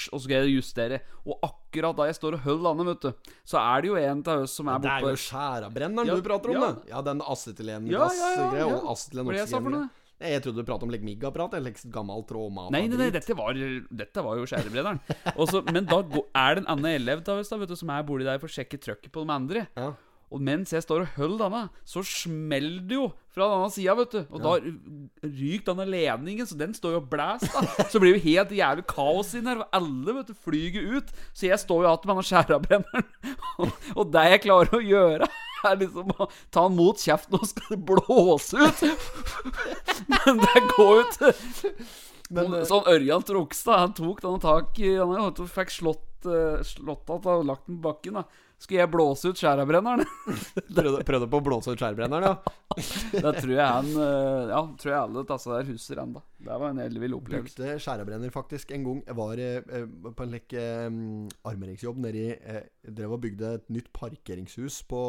og 0.09 0.19
så 0.23 0.25
skal 0.25 0.47
jeg 0.47 0.59
justere. 0.59 1.03
Og 1.29 1.37
akkurat 1.45 1.97
da 1.99 2.09
jeg 2.09 2.17
står 2.17 2.39
og 2.39 2.45
holder 2.47 2.65
landet, 2.65 2.89
vet 2.89 3.07
du, 3.07 3.33
så 3.49 3.61
er 3.61 3.85
det 3.85 3.91
jo 3.91 4.01
en 4.01 4.25
av 4.25 4.45
oss 4.47 4.57
som 4.57 4.71
er 4.73 4.81
borte. 4.81 4.89
Det 4.89 5.13
er 5.13 5.17
jo 5.17 5.23
skjærabrenneren 5.25 6.11
Ja, 6.11 6.17
du 6.17 6.25
prater 6.25 6.53
om, 6.53 6.59
ja. 6.59 6.69
det. 6.73 6.91
Ja, 6.93 7.03
den 7.05 7.23
acetylengass-greia. 7.25 8.19
Ja, 8.19 8.35
ja, 8.35 8.51
ja, 8.57 8.61
ja. 8.63 8.79
og 8.79 8.93
acetylenoksygen. 8.95 9.81
Jeg 10.19 10.43
trodde 10.43 10.59
du 10.59 10.67
pratet 10.67 10.89
om 10.89 10.91
legmigg-apparat. 10.91 11.55
Eller 11.61 11.77
gammel 11.95 12.25
trådmat. 12.27 12.73
Nei, 12.75 12.87
nei, 12.91 12.99
nei, 13.05 13.11
dette 13.15 13.37
var, 13.39 13.59
dette 14.03 14.25
var 14.27 14.41
jo 14.41 14.49
skjærebrenneren. 14.51 14.99
Men 15.71 15.87
da 15.87 16.03
er 16.03 16.59
det 16.59 16.65
en 16.65 16.71
annen 16.75 16.91
elev 16.97 17.23
da, 17.27 17.39
vet 17.39 17.71
du, 17.71 17.77
som 17.79 17.93
er 17.95 18.07
borti 18.09 18.27
der 18.27 18.41
for 18.43 18.51
å 18.51 18.57
sjekke 18.57 18.81
trøkket 18.83 19.15
på 19.15 19.23
de 19.25 19.35
andre. 19.37 19.69
Ja. 19.79 19.93
Og 20.29 20.43
mens 20.45 20.75
jeg 20.75 20.85
står 20.85 21.07
og 21.07 21.15
holder 21.17 21.47
denne, 21.47 21.63
så 21.89 22.03
smeller 22.05 22.83
det 22.85 22.97
jo 22.99 23.07
fra 23.33 23.47
den 23.47 23.55
andre 23.57 23.73
sida, 23.73 23.95
vet 23.97 24.13
du. 24.13 24.19
Og 24.29 24.43
da 24.45 24.55
ryker 25.25 25.71
denne 25.71 25.87
ledningen, 25.89 26.49
så 26.49 26.57
den 26.59 26.75
står 26.77 26.97
jo 26.97 27.01
og 27.01 27.07
blæser, 27.13 27.53
da. 27.55 27.87
Så 27.89 28.01
blir 28.03 28.13
det 28.13 28.19
jo 28.19 28.27
helt 28.27 28.57
jævlig 28.59 28.85
kaos 28.91 29.31
inn 29.39 29.49
her, 29.49 29.63
og 29.63 29.79
alle, 29.79 30.17
vet 30.19 30.33
du, 30.33 30.35
flyger 30.45 30.99
ut. 30.99 31.13
Så 31.33 31.49
jeg 31.49 31.61
står 31.63 31.85
jo 31.85 31.89
igjen 31.89 32.03
med 32.05 32.13
denne 32.13 32.27
skjærabrenneren. 32.29 33.07
Og, 33.57 33.71
og 34.03 34.11
det 34.17 34.25
jeg 34.35 34.43
klarer 34.45 34.77
å 34.77 34.83
gjøre, 34.85 35.31
er 35.69 35.79
liksom 35.81 36.13
å 36.13 36.29
ta 36.55 36.67
den 36.67 36.77
mot 36.77 37.01
kjeften, 37.01 37.39
og 37.39 37.49
skal 37.49 37.73
det 37.73 37.81
blåse 37.89 38.69
ut. 38.69 38.85
Men 40.13 40.43
det 40.45 40.63
går 40.75 40.93
jo 40.99 41.07
til 41.17 41.33
Men, 42.29 42.53
eh, 42.53 42.67
Sånn 42.69 42.85
Ørjan 42.93 43.25
Trogstad, 43.25 43.81
han 43.81 43.97
tok 43.97 44.21
denne 44.21 44.43
tak 44.45 44.77
i 44.85 44.93
og 45.01 45.41
fikk 45.49 45.73
slått, 45.73 46.05
uh, 46.29 46.61
slått 46.67 47.09
at 47.17 47.31
lagt 47.49 47.65
den 47.65 47.81
på 47.81 47.89
bakken. 47.89 48.21
da 48.21 48.45
Skulle 48.59 48.81
jeg 48.83 48.91
blåse 48.91 49.31
ut 49.31 49.39
skjærabrenneren? 49.39 50.03
prøvde, 50.75 51.03
prøvde 51.09 51.29
på 51.31 51.39
å 51.39 51.45
blåse 51.47 51.71
ut 51.71 51.79
skjærabrenneren, 51.79 52.27
ja. 52.27 52.55
Da 53.25 53.33
tror 53.37 53.53
jeg 53.55 53.65
han 53.65 53.91
eh, 53.95 54.51
Ja, 54.51 54.63
tror 54.79 54.93
jeg 54.93 54.99
alle 54.99 55.23
disse 55.29 55.53
der 55.53 55.69
husker 55.71 56.01
ennå. 56.03 56.23
Det 56.43 56.59
var 56.63 56.73
en 56.73 56.81
ellevill 56.83 57.15
opplevelse. 57.19 57.55
Brukte 57.59 57.79
skjærebrenner 57.85 58.35
faktisk 58.35 58.75
en 58.75 58.89
gang. 58.89 58.99
Jeg 59.07 59.19
var 59.19 59.43
eh, 59.45 59.71
eh, 59.79 59.87
på 60.11 60.27
en 60.27 60.35
lekk 60.35 60.57
eh, 60.59 60.89
armeringsjobb 61.53 62.03
nedi 62.03 62.27
eh, 62.35 62.65
Drev 62.89 63.15
og 63.15 63.23
bygde 63.23 63.55
et 63.61 63.71
nytt 63.75 63.93
parkeringshus 63.95 64.83
på 64.91 65.01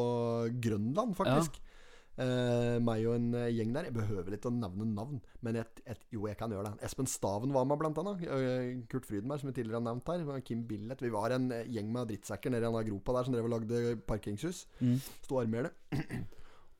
Grønland, 0.61 1.17
faktisk. 1.17 1.57
Eh, 2.19 2.77
meg 2.83 3.05
og 3.07 3.13
en 3.15 3.27
eh, 3.37 3.51
gjeng 3.55 3.71
der. 3.75 3.87
Jeg 3.87 3.95
behøver 3.95 4.35
ikke 4.35 4.49
å 4.49 4.55
nevne 4.55 4.87
navn, 4.91 5.21
men 5.45 5.59
et, 5.61 5.79
et, 5.87 6.01
jo, 6.11 6.25
jeg 6.27 6.35
kan 6.39 6.51
gjøre 6.51 6.73
det. 6.73 6.83
Espen 6.89 7.07
Staven 7.07 7.53
var 7.55 7.67
med, 7.69 7.79
blant 7.79 8.01
annet. 8.01 8.25
Eh, 8.27 8.73
Kurt 8.91 9.07
Frydenberg, 9.07 9.39
som 9.39 9.51
vi 9.51 9.55
tidligere 9.55 9.79
har 9.79 9.85
nevnt 9.87 10.11
her. 10.11 10.43
Kim 10.43 10.65
Billett. 10.67 11.03
Vi 11.05 11.13
var 11.13 11.35
en 11.35 11.47
gjeng 11.71 11.93
med 11.95 12.11
drittsekker 12.11 12.51
nede 12.51 12.67
i 12.67 12.67
den 12.67 12.89
gropa 12.91 13.15
der 13.15 13.27
som 13.27 13.37
drev 13.37 13.47
og 13.47 13.53
lagde 13.55 13.95
parkeringshus. 14.09 14.65
Sto 15.23 15.37
og 15.37 15.45
armerte. 15.45 15.75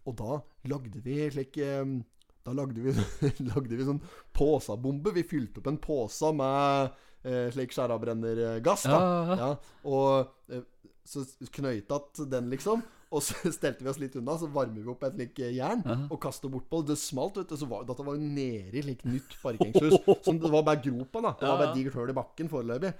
Og 0.07 0.15
da 0.17 0.37
lagde 0.71 1.01
vi 1.03 1.17
slik 1.29 1.57
Da 1.59 2.53
lagde 2.55 2.81
vi, 2.81 2.93
lagde 3.51 3.77
vi 3.77 3.85
sånn 3.85 3.99
påsabombe. 4.33 5.13
Vi 5.13 5.25
fylte 5.27 5.61
opp 5.61 5.67
en 5.69 5.79
påse 5.83 6.31
med 6.33 6.95
eh, 7.27 7.47
slik 7.53 7.75
skjærabrennergass. 7.75 8.87
Ja, 8.89 8.99
Ja, 8.99 9.39
Ja, 9.39 9.49
og 9.91 10.63
så 11.09 11.23
knøyta 11.55 11.99
den, 12.29 12.49
liksom. 12.51 12.83
Og 13.09 13.23
så 13.25 13.49
stelte 13.57 13.83
vi 13.83 13.89
oss 13.89 13.99
litt 14.01 14.15
unna, 14.19 14.35
så 14.37 14.49
varmer 14.53 14.83
vi 14.83 14.91
opp 14.91 15.03
et 15.07 15.15
slikt 15.17 15.41
jern 15.41 15.81
uh 15.81 15.89
jern 15.89 16.07
og 16.09 16.19
kaster 16.21 16.51
bortpå. 16.51 16.81
Det 16.85 16.95
smalt, 16.99 17.37
vet 17.39 17.49
du. 17.49 17.57
Så 17.59 17.67
var, 17.69 17.83
dette 17.87 18.05
var 18.05 18.17
jo 18.17 18.21
nede 18.21 18.77
i 18.77 18.83
slik 18.85 19.01
nytt 19.07 19.35
parkeringshus. 19.41 19.97
Som 20.25 20.39
det 20.41 20.51
var 20.53 20.65
bare 20.67 20.81
gropa, 20.83 21.21
da. 21.25 21.31
Det 21.39 21.49
var 21.49 21.61
bare 21.63 21.75
digert 21.75 21.97
hull 21.97 22.13
i 22.13 22.17
bakken 22.17 22.51
foreløpig. 22.51 22.91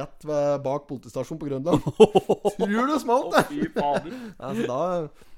Rett 0.00 0.26
ved, 0.30 0.50
bak 0.64 0.86
politistasjonen 0.90 1.40
på 1.42 1.50
Grønland. 1.50 1.88
Tror 2.56 2.70
du 2.70 2.92
det 2.92 3.00
smalt, 3.02 3.34
det? 3.34 3.42
Ja, 3.76 4.52
så 4.56 4.68
da, 4.70 4.80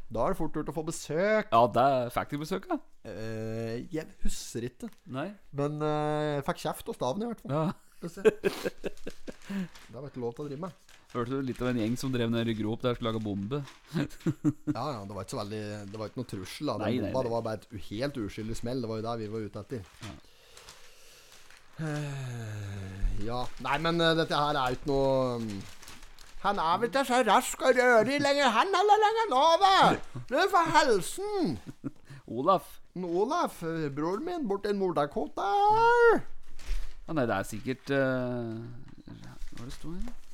da 0.08 0.26
er 0.26 0.36
det 0.36 0.40
fort 0.42 0.60
gjort 0.60 0.72
å 0.72 0.76
få 0.76 0.86
besøk. 0.88 1.50
Ja, 1.50 1.64
det 1.78 1.88
fikk 2.14 2.34
de 2.34 2.42
besøk 2.44 2.70
da? 2.70 2.80
Uh, 3.08 3.74
jeg 3.94 4.06
husker 4.24 4.68
ikke. 4.68 4.92
Nei. 5.16 5.30
Men 5.56 5.80
uh, 5.82 6.38
jeg 6.38 6.46
fikk 6.50 6.64
kjeft 6.66 6.92
og 6.92 6.98
Staven, 6.98 7.24
i 7.24 7.32
hvert 7.32 7.44
fall. 7.44 7.56
Ja. 7.56 7.66
Det 7.98 8.12
var 9.96 10.06
ikke 10.06 10.22
lov 10.22 10.36
til 10.36 10.44
å 10.44 10.48
drive 10.52 10.68
med. 10.68 10.97
Hørte 11.08 11.38
du 11.38 11.40
litt 11.40 11.60
av 11.64 11.70
en 11.70 11.78
gjeng 11.80 11.94
som 11.96 12.12
drev 12.12 12.28
ned 12.28 12.50
i 12.52 12.54
grop 12.58 12.82
der 12.84 12.96
skulle 12.96 13.14
lage 13.14 13.24
bombe? 13.24 13.62
Ja, 14.76 14.84
ja, 14.92 15.04
det 15.08 15.14
var 15.16 15.24
ikke 15.24 15.32
så 15.32 15.38
veldig 15.40 15.60
Det 15.88 16.00
var 16.00 16.10
ikke 16.10 16.20
noe 16.20 16.28
trussel. 16.34 16.68
da 16.68 16.74
Nei, 16.82 16.90
nei, 16.98 17.12
bomba, 17.12 17.22
nei. 17.22 17.24
Det 17.24 17.32
var 17.32 17.44
bare 17.46 17.60
et 17.62 17.86
helt 17.88 18.18
uskyldig 18.24 18.56
smell. 18.58 18.82
Det 18.84 18.90
var 18.90 19.00
jo 19.00 19.06
det 19.06 19.14
vi 19.22 19.30
var 19.32 19.46
ute 19.48 19.62
etter. 19.64 19.94
Ja. 20.04 20.16
Ja 23.22 23.40
Nei, 23.62 23.76
men 23.84 24.00
eh, 24.02 24.16
dette 24.18 24.34
her 24.34 24.56
er 24.58 24.72
jo 24.72 24.78
ikke 24.80 24.90
noe 24.90 25.38
mm, 25.44 25.52
Han 26.42 26.58
er 26.62 26.80
vel 26.82 26.90
ikke 26.90 27.04
så 27.06 27.20
rask 27.26 27.62
og 27.62 27.78
rørig 27.78 28.18
lenger, 28.22 28.50
han 28.54 28.74
heller 28.74 29.02
lenger 29.04 29.30
nå, 29.30 29.44
da! 29.62 29.74
Det 30.28 30.42
er 30.42 30.50
for 30.52 30.72
helsen! 30.74 31.56
Olaf. 32.28 32.74
Olaf, 32.98 33.62
eh, 33.62 33.88
broren 33.94 34.26
min, 34.26 34.46
borti 34.50 34.74
Nord-Dakota. 34.76 35.48
Ja, 36.18 37.14
nei, 37.16 37.24
det 37.30 37.36
er 37.38 37.46
sikkert 37.48 37.90
uh, 37.94 38.58
Hva 39.08 39.62
er 39.62 39.70
det 39.70 39.76
står 39.78 39.94
her? 40.02 40.27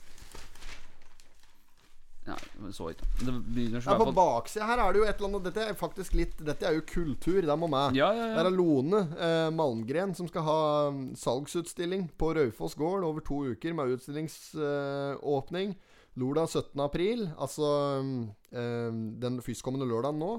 Ja, 2.25 2.35
så 2.72 2.87
ikke. 2.95 3.05
Det 3.20 3.33
begynner 3.53 3.83
så 3.85 3.93
Ja, 3.93 3.99
På 4.01 4.12
baksida 4.16 4.64
her 4.64 4.81
er 4.81 4.95
det 4.95 5.01
jo 5.03 5.05
et 5.05 5.18
eller 5.18 5.29
annet 5.29 5.45
Dette 5.51 5.64
er 5.68 5.75
faktisk 5.77 6.14
litt 6.16 6.39
Dette 6.41 6.64
er 6.64 6.79
jo 6.79 6.85
kultur. 6.89 7.43
Det 7.45 7.57
må 7.61 7.68
med. 7.68 7.99
Ja, 7.99 8.07
ja, 8.16 8.31
Det 8.33 8.47
er. 8.47 8.55
Lone 8.55 9.03
eh, 9.18 9.49
Malmgren 9.53 10.14
som 10.16 10.31
skal 10.31 10.47
ha 10.47 10.61
mm, 10.95 11.03
salgsutstilling 11.20 12.07
på 12.16 12.31
Raufoss 12.39 12.79
gård 12.81 13.05
over 13.05 13.20
to 13.20 13.43
uker 13.53 13.77
med 13.77 13.93
utstillingsåpning. 13.99 15.75
Lørdag 16.14 16.49
17. 16.49 16.81
april, 16.81 17.25
altså 17.43 17.68
mm, 18.07 18.18
eh, 18.55 18.99
den 19.25 19.41
førstkommende 19.43 19.89
lørdagen 19.91 20.20
nå. 20.22 20.33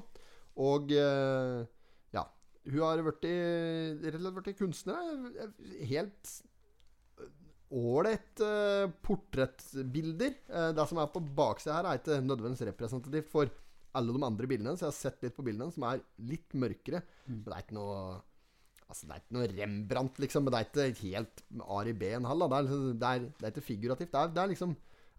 Og 0.66 0.92
eh, 0.96 1.66
ja. 2.16 2.24
Hun 2.66 2.82
har 2.82 3.04
blitt 3.04 4.58
kunstner. 4.58 5.02
eh, 5.36 5.52
Helt 5.92 6.36
ålreit 7.76 8.41
uh, 8.43 8.86
portrettbilder. 9.05 10.36
Uh, 10.49 10.69
det 10.78 10.86
som 10.89 11.01
er 11.01 11.11
på 11.13 11.21
baksida 11.38 11.78
her, 11.80 11.89
er 11.91 11.99
ikke 12.01 12.21
nødvendigvis 12.23 12.67
representativt 12.71 13.32
for 13.32 13.51
alle 13.95 14.15
de 14.15 14.23
andre 14.28 14.47
bildene. 14.51 14.76
Så 14.76 14.86
jeg 14.88 14.91
har 14.93 14.97
sett 14.99 15.26
litt 15.26 15.36
på 15.38 15.45
bildene 15.47 15.71
som 15.76 15.86
er 15.88 16.01
litt 16.28 16.55
mørkere. 16.55 17.03
Men 17.28 17.43
det 17.47 17.53
er 17.57 17.65
ikke 17.67 17.80
noe 17.82 17.99
Altså 18.86 19.07
Det 19.07 19.15
er 19.15 19.21
ikke 19.23 19.34
noe 19.34 19.45
Rembrandt, 19.49 20.19
liksom. 20.21 20.43
Men 20.45 20.53
det 20.53 20.59
er 20.61 20.91
ikke 20.91 21.07
helt 21.09 21.39
Ari 21.73 21.93
Behn 21.97 22.28
heller. 22.30 22.51
Det 22.51 22.57
er, 22.57 22.65
liksom, 22.67 22.99
det, 23.01 23.07
er, 23.09 23.23
det 23.39 23.47
er 23.47 23.53
ikke 23.55 23.63
figurativt. 23.65 24.11
Det 24.13 24.19
er, 24.21 24.34
det 24.36 24.41
er 24.43 24.51
liksom 24.51 24.76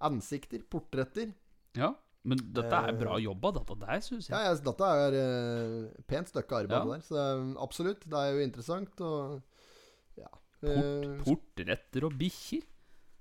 ansikter, 0.06 0.62
portretter. 0.70 1.32
Ja, 1.74 1.88
men 2.26 2.40
dette 2.54 2.78
er 2.78 2.96
bra 2.98 3.16
jobba, 3.22 3.52
dette 3.54 3.74
der, 3.82 4.00
syns 4.02 4.28
Ja, 4.30 4.40
jeg. 4.44 4.56
jeg, 4.56 4.62
dette 4.66 4.92
er 5.02 5.16
uh, 5.18 5.98
pent 6.10 6.30
stykke 6.30 6.60
arbeid 6.62 6.78
Ja. 6.78 6.84
der. 6.92 7.02
Så 7.06 7.26
absolutt. 7.62 8.06
Det 8.06 8.22
er 8.22 8.32
jo 8.36 8.46
interessant. 8.46 9.02
Og 9.02 9.34
ja. 9.34 9.40
Port, 10.66 11.04
Eh, 11.06 11.18
portretter 11.24 12.04
og 12.08 12.16
bikkjer. 12.20 12.64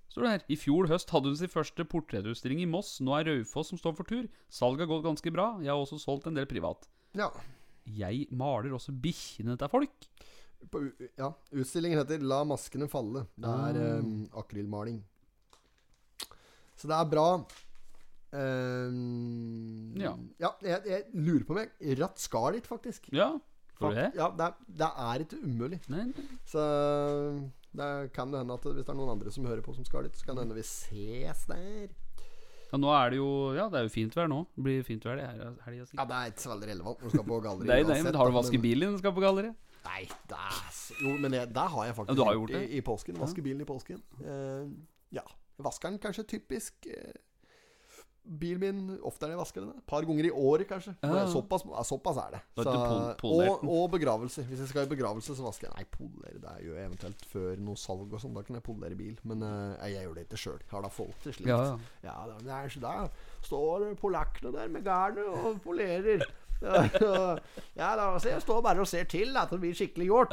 Står 0.10 0.24
det 0.24 0.32
her. 0.32 0.44
I 0.50 0.56
fjor 0.56 0.88
høst 0.88 1.10
hadde 1.12 1.28
hun 1.32 1.36
sin 1.40 1.52
første 1.52 1.84
portrettutstilling 1.92 2.62
i 2.64 2.70
Moss. 2.70 3.00
Nå 3.04 3.12
er 3.20 3.28
Raufoss 3.28 3.74
som 3.74 3.80
står 3.82 3.96
for 3.98 4.08
tur. 4.08 4.28
Salget 4.50 4.86
har 4.86 4.92
gått 4.94 5.04
ganske 5.08 5.32
bra. 5.36 5.48
Jeg 5.60 5.74
har 5.74 5.82
også 5.82 6.00
solgt 6.00 6.28
en 6.28 6.38
del 6.38 6.48
privat. 6.50 6.88
ja. 7.16 7.30
Jeg 7.86 8.26
maler 8.34 8.74
også 8.74 8.90
bikkjene 8.98 9.54
til 9.62 9.70
folk. 9.70 10.08
På, 10.72 10.80
ja. 11.20 11.28
Utstillingen 11.54 12.00
heter 12.00 12.18
'La 12.18 12.40
maskene 12.44 12.88
falle'. 12.90 13.28
Det 13.38 13.46
er 13.46 14.02
mm. 14.02 14.08
um, 14.08 14.30
akrylmaling. 14.42 15.04
Så 16.76 16.88
det 16.90 16.96
er 16.98 17.06
bra. 17.06 17.46
Um, 18.34 19.94
Ja. 20.00 20.16
jeg, 20.40 20.82
jeg 20.86 21.04
lurer 21.14 21.44
på 21.46 21.54
om 21.56 21.62
jeg 21.62 22.00
ratt 22.02 22.20
skal 22.20 22.54
dit, 22.58 22.66
faktisk. 22.68 23.08
Ja, 23.14 23.36
får 23.80 23.94
du 23.94 24.00
det? 24.00 24.08
Ja, 24.18 24.32
det, 24.32 24.48
er, 24.48 24.74
det 24.82 24.90
er 25.06 25.26
ikke 25.26 25.42
umulig. 25.44 25.80
Nei, 25.92 26.08
nei. 26.12 26.26
Så 26.48 26.64
det 27.76 27.92
kan 28.16 28.32
det 28.32 28.42
hende 28.42 28.56
at 28.56 28.66
hvis 28.66 28.86
det 28.86 28.94
er 28.94 28.98
noen 28.98 29.14
andre 29.18 29.34
som 29.36 29.48
hører 29.48 29.64
på 29.66 29.76
som 29.76 29.86
skal 29.88 30.08
dit, 30.08 30.18
så 30.18 30.28
kan 30.28 30.38
det 30.38 30.46
hende 30.46 30.58
vi 30.58 30.66
ses 30.68 31.46
der. 31.52 31.94
Ja, 32.72 32.80
nå 32.82 32.90
er 32.92 33.14
det 33.14 33.20
jo 33.20 33.30
Ja, 33.56 33.68
det 33.72 33.80
er 33.80 33.86
jo 33.86 33.94
fint 33.94 34.16
vær 34.18 34.28
nå. 34.32 34.42
Det 34.56 34.66
blir 34.66 34.82
fint 34.88 35.06
vær 35.06 35.20
det 35.20 35.28
her 35.28 35.54
helga, 35.68 35.86
Ja, 35.94 36.08
det 36.10 36.18
er 36.18 36.32
ikke 36.32 36.44
så 36.44 36.52
veldig 36.56 36.72
relevant 36.72 37.04
når 37.04 37.12
du 37.12 37.16
skal 37.18 37.28
på 37.30 37.38
galleri. 37.46 37.70
Nei, 37.70 37.80
nei, 37.88 38.02
men 38.08 38.20
har 38.20 38.32
du 38.32 38.36
vasket 38.36 38.64
bilen 38.64 38.92
din 38.92 39.00
skal 39.04 39.14
på 39.16 39.24
galleri? 39.24 39.54
Nei, 39.86 40.02
det 40.32 40.40
er 40.42 40.82
Jo, 41.04 41.14
men 41.22 41.36
det, 41.36 41.44
det 41.54 41.68
har 41.76 41.86
jeg 41.86 41.96
faktisk 42.00 42.20
Ja, 42.20 42.28
har 42.30 42.40
gjort 42.40 42.56
det? 42.56 42.64
I, 42.66 42.80
i 42.80 42.86
påsken. 42.86 43.20
Vaske 43.22 43.46
bilen 43.46 43.62
i 43.62 43.70
påsken. 43.70 44.02
Uh, 44.24 44.66
ja. 45.14 45.24
Vaskeren 45.62 46.02
kanskje 46.04 46.26
typisk 46.36 46.88
eh, 46.92 47.14
Bilen 48.26 48.62
min 48.62 49.00
ofte 49.06 49.28
enn 49.28 49.36
jeg 49.36 49.40
vasker 49.40 49.62
den. 49.62 49.74
Et 49.78 49.88
par 49.90 50.06
ganger 50.08 50.28
i 50.28 50.32
året, 50.34 50.66
kanskje. 50.70 50.96
Ja. 51.06 51.26
Såpass, 51.30 51.66
såpass 51.88 52.20
er 52.24 52.38
det. 52.38 52.42
Så, 52.58 52.76
og, 53.30 53.66
og 53.70 53.90
begravelse. 53.94 54.46
Hvis 54.50 54.64
jeg 54.64 54.72
skal 54.72 54.88
i 54.88 54.92
begravelse, 54.96 55.36
så 55.38 55.46
vasker 55.46 55.70
jeg 55.70 55.76
Nei, 55.76 55.86
polere 55.92 56.42
det 56.42 56.56
gjør 56.66 56.80
jeg 56.80 56.90
eventuelt 56.90 57.28
før 57.32 57.62
noe 57.68 57.80
salg 57.80 58.14
og 58.14 58.24
sånn. 58.24 58.34
Da 58.38 58.46
kan 58.48 58.58
jeg 58.58 58.66
polere 58.66 58.98
bil. 59.00 59.20
Men 59.30 59.46
uh, 59.46 59.76
jeg 59.92 60.08
gjør 60.08 60.18
det 60.18 60.26
ikke 60.28 60.42
sjøl. 60.42 60.64
Har 60.72 60.88
da 60.88 60.94
folk 60.94 61.22
til 61.26 61.38
slikt. 61.38 61.52
Ja, 61.52 61.76
ja. 62.06 62.16
Ja, 62.46 62.62
er 62.62 62.74
så 62.74 62.82
da 62.84 62.96
står 63.46 63.92
polakkene 64.02 64.54
der 64.56 64.74
med 64.74 64.86
garnet 64.86 65.30
og 65.30 65.62
polerer. 65.66 66.26
Ja, 66.62 67.90
da, 68.00 68.20
jeg 68.24 68.42
står 68.42 68.62
bare 68.62 68.80
og 68.80 68.88
ser 68.88 69.04
til 69.12 69.36
at 69.38 69.52
det 69.52 69.60
blir 69.60 69.76
skikkelig 69.76 70.08
gjort. 70.08 70.32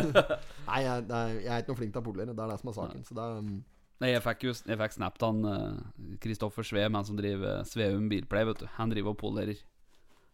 Nei, 0.70 0.80
jeg, 0.86 1.04
jeg 1.10 1.52
er 1.52 1.60
ikke 1.60 1.74
noe 1.74 1.80
flink 1.82 1.92
til 1.94 2.02
å 2.02 2.06
polere. 2.06 2.32
Det 2.32 2.44
er 2.44 2.54
det 2.54 2.58
som 2.62 2.72
er 2.72 2.78
saken. 2.78 3.04
Så 3.06 3.16
det 3.18 3.26
er, 3.26 3.38
um, 3.44 3.60
Nei, 4.00 4.14
jeg 4.14 4.22
fikk 4.24 4.46
jo 4.46 4.54
jeg 4.56 4.78
fikk 4.80 4.94
snappet 4.96 5.26
han 5.26 5.42
Kristoffer 5.44 6.20
Kristoffer 6.24 6.64
Sveum, 6.64 6.96
han 6.96 7.04
som 7.04 7.18
driver 7.18 7.66
Sveum 7.68 8.08
Bilplay, 8.08 8.46
vet 8.48 8.62
du. 8.62 8.70
Han 8.78 8.92
driver 8.92 9.12
og 9.12 9.20
polerer. 9.20 9.60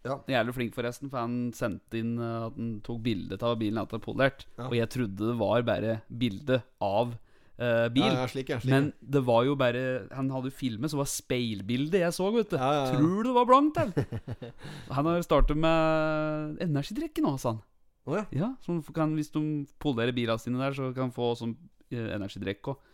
Ja. 0.06 0.16
Jævlig 0.30 0.55
flink, 0.55 0.74
forresten, 0.76 1.10
for 1.10 1.24
han 1.24 1.52
sendte 1.56 1.98
inn 1.98 2.16
uh, 2.20 2.47
at 2.47 2.59
han 2.59 2.76
tok 2.86 3.02
bilde 3.05 3.38
av 3.43 3.56
bilen 3.60 3.80
etter 3.82 4.02
polert. 4.02 4.47
Ja. 4.56 4.68
Og 4.68 4.76
jeg 4.78 4.90
trodde 4.94 5.30
det 5.32 5.38
var 5.40 5.64
bare 5.66 6.01
bilde 6.06 6.60
av 6.84 7.14
uh, 7.16 7.86
bil. 7.93 8.06
Ja, 8.06 8.22
ja, 8.22 8.28
slik, 8.30 8.52
ja, 8.52 8.60
slik, 8.62 8.72
Men 8.72 8.90
det 9.01 9.24
var 9.26 9.47
jo 9.48 9.56
bare 9.59 9.84
Han 10.14 10.30
hadde 10.34 10.52
jo 10.52 10.59
filmet, 10.59 10.93
så 10.93 11.01
var 11.01 11.10
speilbildet 11.10 12.05
jeg 12.05 12.16
så, 12.16 12.30
vet 12.34 12.52
du. 12.52 12.59
Tror 12.59 13.22
du 13.22 13.30
det 13.30 13.36
var 13.36 13.48
blankt, 13.51 13.80
eller? 13.82 14.52
han 14.98 15.10
har 15.10 15.24
startet 15.26 15.59
med 15.59 16.62
energidrikke 16.64 17.24
nå, 17.24 17.36
sa 17.43 17.56
han. 17.56 17.64
Oh, 18.06 18.14
ja. 18.14 18.22
Ja, 18.30 18.52
kan, 18.94 19.16
Hvis 19.18 19.32
de 19.34 19.43
polerer 19.82 20.14
bilene 20.14 20.38
sine 20.38 20.62
der, 20.62 20.76
så 20.76 20.93
kan 20.94 21.09
han 21.09 21.16
få 21.16 21.32
sånn 21.34 21.56
eh, 21.90 22.12
energidrikk 22.14 22.70
òg. 22.70 22.85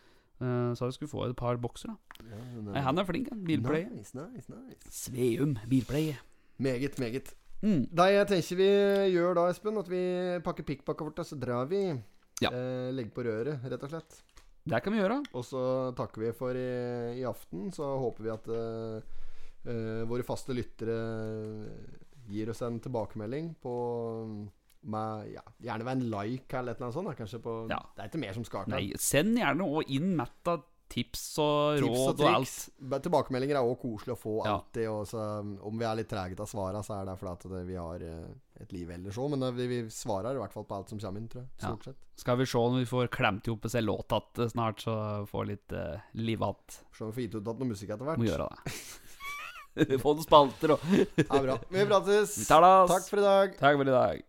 Så 0.79 0.89
vi 0.89 0.97
skulle 0.97 1.13
få 1.13 1.27
et 1.29 1.37
par 1.39 1.61
bokser, 1.63 1.93
da. 1.93 2.27
Ja, 2.33 2.41
Nei, 2.67 2.83
han 2.83 2.99
er 2.99 3.07
flink, 3.07 3.31
han. 3.31 3.45
Bilpleie. 3.47 3.89
Nice, 3.93 4.17
nice, 4.17 4.51
nice. 4.51 4.91
Sveum 4.91 5.57
bilpleie. 5.71 6.17
Meget, 6.63 6.99
meget. 6.99 7.35
Mm. 7.63 7.85
Da 7.95 8.09
jeg 8.11 8.27
tenker 8.27 8.59
vi 8.59 8.69
gjør 9.15 9.37
da, 9.39 9.47
Espen, 9.53 9.79
at 9.79 9.91
vi 9.91 10.03
pakker 10.43 10.67
pikkpakka 10.67 11.07
vårt, 11.07 11.23
og 11.23 11.29
så 11.29 11.39
drar 11.39 11.69
vi. 11.71 11.85
Ja. 12.43 12.51
Eh, 12.51 12.91
legger 12.95 13.15
på 13.15 13.25
røret, 13.27 13.63
rett 13.71 13.87
og 13.87 13.93
slett. 13.93 14.23
Det 14.67 14.79
kan 14.83 14.95
vi 14.95 15.01
gjøre. 15.03 15.21
Og 15.35 15.45
så 15.47 15.63
takker 15.99 16.25
vi 16.25 16.33
for 16.39 16.59
i, 16.59 16.71
i 17.19 17.27
aften. 17.27 17.71
Så 17.75 17.87
håper 18.03 18.27
vi 18.27 18.33
at 18.35 18.51
eh, 18.55 19.21
eh, 19.71 20.03
våre 20.11 20.27
faste 20.27 20.55
lyttere 20.55 20.99
gir 22.31 22.51
oss 22.53 22.63
en 22.67 22.79
tilbakemelding 22.83 23.55
på 23.63 23.75
med, 24.83 25.31
ja, 25.35 25.43
Gjerne 25.63 25.87
ved 25.87 25.93
en 25.97 26.11
like 26.11 26.59
eller 26.59 26.77
annet 26.79 26.95
sånt. 26.97 27.17
Kanskje 27.19 27.41
på, 27.43 27.57
Ja. 27.71 27.81
Det 27.97 28.05
er 28.05 28.11
ikke 28.11 28.23
mer 28.25 28.37
som 28.37 28.45
skal 28.45 28.65
til. 28.67 28.93
Send 28.99 29.39
gjerne 29.39 29.67
òg 29.67 29.91
inn 29.95 30.15
Matta 30.19 30.59
tips 30.93 31.23
og 31.41 31.81
Tips 31.81 31.89
råd 31.89 32.09
og 32.13 32.21
og, 32.21 32.29
alt. 32.29 33.03
Tilbakemeldinger 33.07 33.59
er 33.59 33.67
òg 33.67 33.79
koselig 33.81 34.15
å 34.15 34.21
få 34.21 34.35
Ja. 34.45 34.57
alltid. 34.59 34.89
Og 34.91 35.07
så, 35.09 35.23
om 35.65 35.79
vi 35.79 35.85
er 35.89 35.97
litt 35.97 36.09
trege 36.11 36.37
til 36.37 36.45
å 36.45 36.49
svare, 36.49 36.83
så 36.85 37.01
er 37.01 37.07
det 37.09 37.19
fordi 37.19 37.33
at 37.33 37.47
det, 37.55 37.63
vi 37.67 37.79
har 37.81 38.05
eh, 38.07 38.35
et 38.61 38.73
liv 38.73 38.91
ellers 38.91 39.19
òg. 39.19 39.31
Men 39.31 39.43
eh, 39.49 39.55
vi, 39.57 39.67
vi 39.69 39.81
svarer 39.91 40.37
i 40.37 40.43
hvert 40.43 40.53
fall 40.53 40.67
på 40.69 40.77
alt 40.77 40.93
som 40.93 40.99
kommer 40.99 41.23
inn, 41.23 41.29
tror 41.33 41.43
jeg. 41.43 41.51
Ja. 41.63 41.77
Sett. 41.85 42.03
Skal 42.23 42.37
vi 42.39 42.47
se 42.47 42.59
om 42.59 42.77
vi 42.79 42.89
får 42.89 43.09
klemt 43.15 43.49
ihop 43.49 43.65
en 43.65 43.85
låt 43.85 44.13
igjen 44.13 44.51
snart, 44.53 44.81
så 44.85 45.27
får 45.27 45.49
litt 45.49 45.73
uh, 45.73 45.97
liv 46.13 46.39
igjen. 46.39 46.83
Se 46.93 47.05
om 47.05 47.11
vi 47.11 47.17
får 47.17 47.25
gitt 47.27 47.39
ut 47.41 47.49
noe 47.49 47.71
musikk 47.73 47.95
etter 47.95 48.05
hvert. 48.05 48.21
Må 48.21 48.29
gjøre 48.29 48.51
det. 48.51 48.77
Få 50.03 50.13
noen 50.13 50.27
spalter 50.27 50.75
og 50.75 50.83
er 50.93 51.47
bra. 51.47 51.57
Vi 51.73 51.87
prates. 51.89 52.37
Vi. 52.43 52.45
Takk 52.45 53.09
for 53.09 53.23
i 53.23 53.25
dag. 53.25 53.57
Takk 53.57 53.81
for 53.81 53.89
i 53.89 53.97
dag. 53.97 54.29